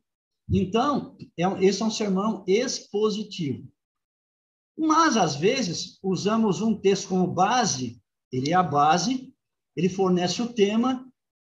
Então, 0.50 1.16
é, 1.38 1.44
esse 1.64 1.82
é 1.82 1.84
um 1.84 1.90
sermão 1.90 2.44
expositivo. 2.46 3.66
Mas, 4.78 5.16
às 5.16 5.34
vezes, 5.34 5.98
usamos 6.02 6.60
um 6.60 6.78
texto 6.78 7.08
como 7.08 7.26
base, 7.26 8.00
ele 8.30 8.50
é 8.50 8.54
a 8.54 8.62
base, 8.62 9.34
ele 9.77 9.89
fornece 9.89 10.40
o 10.40 10.53
tema, 10.53 11.07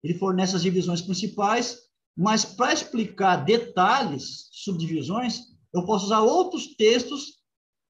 ele 0.02 0.14
fornece 0.14 0.54
as 0.54 0.62
divisões 0.62 1.00
principais, 1.00 1.78
mas 2.16 2.44
para 2.44 2.72
explicar 2.72 3.44
detalhes, 3.44 4.48
subdivisões, 4.52 5.40
eu 5.72 5.84
posso 5.84 6.06
usar 6.06 6.20
outros 6.20 6.74
textos 6.76 7.40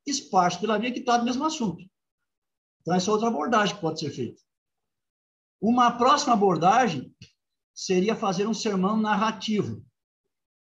esparsos 0.05 0.59
pela 0.59 0.77
via 0.77 0.91
que 0.91 0.99
está 0.99 1.17
do 1.17 1.25
mesmo 1.25 1.45
assunto. 1.45 1.83
Então, 2.81 2.93
essa 2.93 3.09
é 3.09 3.13
outra 3.13 3.27
abordagem 3.27 3.75
que 3.75 3.81
pode 3.81 3.99
ser 3.99 4.11
feita. 4.11 4.41
Uma 5.61 5.91
próxima 5.91 6.33
abordagem 6.33 7.13
seria 7.73 8.15
fazer 8.15 8.47
um 8.47 8.53
sermão 8.53 8.97
narrativo. 8.97 9.83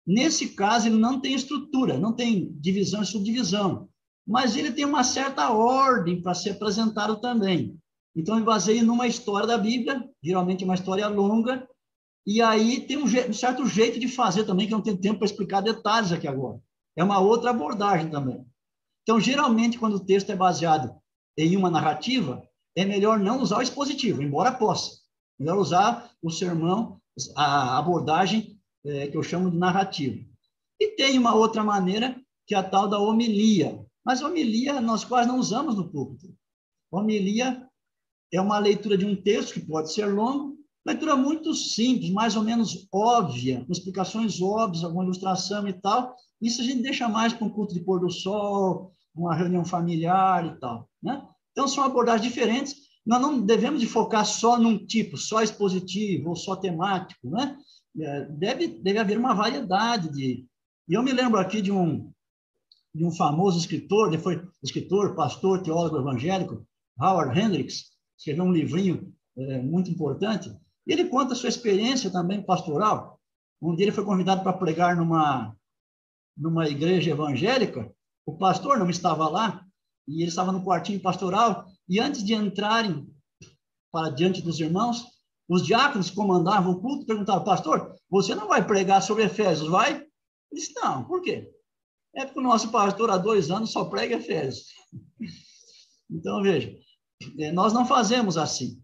Nesse 0.06 0.56
caso, 0.56 0.88
ele 0.88 0.98
não 0.98 1.20
tem 1.20 1.34
estrutura, 1.34 1.98
não 1.98 2.14
tem 2.14 2.52
divisão 2.54 3.04
e 3.04 3.06
subdivisão, 3.06 3.90
mas 4.26 4.56
ele 4.56 4.72
tem 4.72 4.86
uma 4.86 5.04
certa 5.04 5.52
ordem 5.52 6.22
para 6.22 6.34
ser 6.34 6.52
apresentado 6.52 7.20
também. 7.20 7.80
Então, 8.16 8.38
eu 8.38 8.46
baseio 8.46 8.84
numa 8.84 9.08
história 9.08 9.48
da 9.48 9.58
Bíblia, 9.58 10.04
geralmente 10.22 10.64
uma 10.64 10.76
história 10.76 11.08
longa, 11.08 11.68
e 12.26 12.42
aí 12.42 12.82
tem 12.82 12.98
um, 12.98 13.06
um 13.06 13.34
certo 13.34 13.66
jeito 13.66 14.00
de 14.00 14.08
fazer 14.08 14.44
também, 14.44 14.68
que 14.68 14.74
eu 14.74 14.78
não 14.78 14.84
tenho 14.84 15.00
tempo 15.00 15.20
para 15.20 15.26
explicar 15.26 15.62
detalhes 15.62 16.12
aqui 16.12 16.28
agora. 16.28 16.60
É 16.96 17.04
uma 17.04 17.20
outra 17.20 17.52
abordagem 17.52 18.10
também. 18.10 18.46
Então, 19.04 19.20
geralmente, 19.20 19.80
quando 19.80 19.96
o 19.96 20.06
texto 20.06 20.32
é 20.32 20.36
baseado 20.36 20.96
em 21.38 21.56
uma 21.56 21.70
narrativa, 21.70 22.44
é 22.76 22.86
melhor 22.86 23.20
não 23.20 23.42
usar 23.42 23.58
o 23.58 23.62
expositivo, 23.62 24.22
embora 24.22 24.52
possa. 24.52 25.00
Melhor 25.40 25.58
usar 25.58 26.12
o 26.22 26.30
sermão, 26.30 27.00
a 27.36 27.78
abordagem 27.78 28.60
é, 28.86 29.08
que 29.08 29.18
eu 29.18 29.24
chamo 29.24 29.50
de 29.50 29.58
narrativa. 29.58 30.24
E 30.80 30.96
tem 30.96 31.18
uma 31.18 31.36
outra 31.36 31.64
maneira, 31.64 32.20
que 32.46 32.56
é 32.56 32.58
a 32.58 32.64
tal 32.64 32.88
da 32.88 33.00
homilia. 33.00 33.86
Mas 34.06 34.22
homilia 34.22 34.80
nós 34.82 35.04
quase 35.04 35.28
não 35.28 35.40
usamos 35.40 35.76
no 35.76 35.90
púlpito. 35.90 36.34
Homilia 36.92 37.69
é 38.32 38.40
uma 38.40 38.60
leitura 38.60 38.98
de 38.98 39.06
um 39.06 39.16
texto 39.16 39.54
que 39.54 39.62
pode 39.62 39.94
ser 39.94 40.06
longo, 40.06 40.58
leitura 40.86 41.16
muito 41.16 41.54
simples, 41.54 42.12
mais 42.12 42.36
ou 42.36 42.44
menos 42.44 42.88
óbvia, 42.92 43.64
com 43.66 43.72
explicações 43.72 44.42
óbvias, 44.42 44.84
alguma 44.84 45.04
ilustração 45.04 45.68
e 45.68 45.74
tal. 45.74 46.16
Isso 46.42 46.62
a 46.62 46.64
gente 46.64 46.82
deixa 46.82 47.08
mais 47.08 47.34
para 47.34 47.46
um 47.46 47.50
culto 47.50 47.74
de 47.74 47.82
pôr 47.82 48.00
do 48.00 48.10
sol, 48.10 48.92
uma 49.16 49.36
reunião 49.36 49.66
familiar 49.66 50.46
e 50.46 50.60
tal. 50.60 50.90
Né? 51.02 51.22
Então, 51.52 51.68
são 51.68 51.84
abordagens 51.84 52.28
diferentes. 52.28 52.76
Nós 53.06 53.22
não 53.22 53.42
devemos 53.42 53.82
de 53.82 53.88
focar 53.88 54.26
só 54.26 54.58
num 54.58 54.78
tipo, 54.86 55.18
só 55.18 55.42
expositivo 55.42 56.30
ou 56.30 56.36
só 56.36 56.56
temático. 56.56 57.30
Né? 57.30 57.58
É, 58.00 58.26
deve, 58.26 58.68
deve 58.68 59.00
haver 59.00 59.18
uma 59.18 59.34
variedade 59.34 60.12
de... 60.12 60.46
E 60.88 60.94
eu 60.94 61.04
me 61.04 61.12
lembro 61.12 61.40
aqui 61.40 61.62
de 61.62 61.72
um, 61.72 62.12
de 62.94 63.06
um 63.06 63.12
famoso 63.12 63.60
escritor, 63.60 64.08
ele 64.08 64.18
foi 64.18 64.42
escritor, 64.64 65.16
pastor, 65.16 65.62
teólogo 65.62 65.98
evangélico, 65.98 66.66
Howard 67.00 67.40
Hendricks, 67.40 67.89
escreveu 68.20 68.44
um 68.44 68.52
livrinho 68.52 69.14
é, 69.38 69.62
muito 69.62 69.90
importante. 69.90 70.54
Ele 70.86 71.06
conta 71.06 71.34
a 71.34 71.36
sua 71.36 71.50
experiência 71.50 72.12
também 72.12 72.44
pastoral. 72.44 73.20
Um 73.62 73.76
dia 73.76 73.86
ele 73.86 73.96
foi 73.96 74.04
convidado 74.04 74.44
para 74.44 74.54
pregar 74.54 74.96
numa, 74.96 75.56
numa 76.38 76.68
igreja 76.68 77.12
evangélica, 77.12 77.92
o 78.26 78.38
pastor 78.38 78.78
não 78.78 78.90
estava 78.90 79.28
lá, 79.28 79.66
e 80.08 80.22
ele 80.22 80.30
estava 80.30 80.52
no 80.52 80.64
quartinho 80.64 81.00
pastoral, 81.00 81.66
e 81.88 82.00
antes 82.00 82.24
de 82.24 82.34
entrarem 82.34 83.08
para 83.92 84.10
diante 84.10 84.42
dos 84.42 84.60
irmãos, 84.60 85.06
os 85.48 85.66
diáconos 85.66 86.12
comandavam 86.12 86.74
o 86.74 86.82
culto 86.82 87.06
perguntaram, 87.06 87.44
pastor, 87.44 87.96
você 88.10 88.36
não 88.36 88.48
vai 88.48 88.66
pregar 88.66 89.02
sobre 89.02 89.24
Efésios, 89.24 89.70
vai? 89.70 89.96
Ele 89.96 90.62
disse, 90.62 90.74
não, 90.76 91.04
por 91.04 91.22
quê? 91.22 91.52
É 92.16 92.26
porque 92.26 92.40
o 92.40 92.44
nosso 92.44 92.72
pastor 92.72 93.10
há 93.10 93.18
dois 93.18 93.50
anos 93.50 93.72
só 93.72 93.86
prega 93.86 94.16
Efésios. 94.16 94.68
Então, 96.12 96.42
veja, 96.42 96.68
é, 96.70 96.89
nós 97.54 97.74
não 97.74 97.86
fazemos 97.86 98.38
assim. 98.38 98.82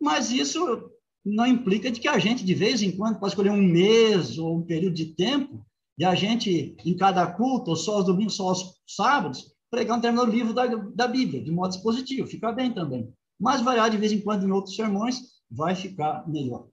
Mas 0.00 0.30
isso 0.30 0.90
não 1.24 1.46
implica 1.46 1.90
de 1.90 2.00
que 2.00 2.08
a 2.08 2.18
gente, 2.18 2.44
de 2.44 2.54
vez 2.54 2.82
em 2.82 2.96
quando, 2.96 3.18
pode 3.18 3.32
escolher 3.32 3.50
um 3.50 3.62
mês 3.62 4.38
ou 4.38 4.58
um 4.58 4.62
período 4.62 4.94
de 4.94 5.06
tempo, 5.06 5.64
e 5.98 6.04
a 6.04 6.14
gente, 6.14 6.76
em 6.84 6.96
cada 6.96 7.26
culto, 7.26 7.70
ou 7.70 7.76
só 7.76 7.96
aos 7.96 8.04
domingos, 8.04 8.36
só 8.36 8.48
aos 8.48 8.74
sábados, 8.86 9.52
pregar 9.70 9.96
um 9.96 10.00
determinado 10.00 10.30
livro 10.30 10.52
da, 10.52 10.66
da 10.66 11.08
Bíblia, 11.08 11.42
de 11.42 11.50
modo 11.50 11.80
positivo, 11.82 12.28
fica 12.28 12.52
bem 12.52 12.72
também. 12.72 13.12
Mas 13.40 13.60
variar 13.60 13.90
de 13.90 13.96
vez 13.96 14.12
em 14.12 14.20
quando 14.20 14.46
em 14.46 14.52
outros 14.52 14.76
sermões 14.76 15.20
vai 15.50 15.74
ficar 15.74 16.28
melhor. 16.28 16.68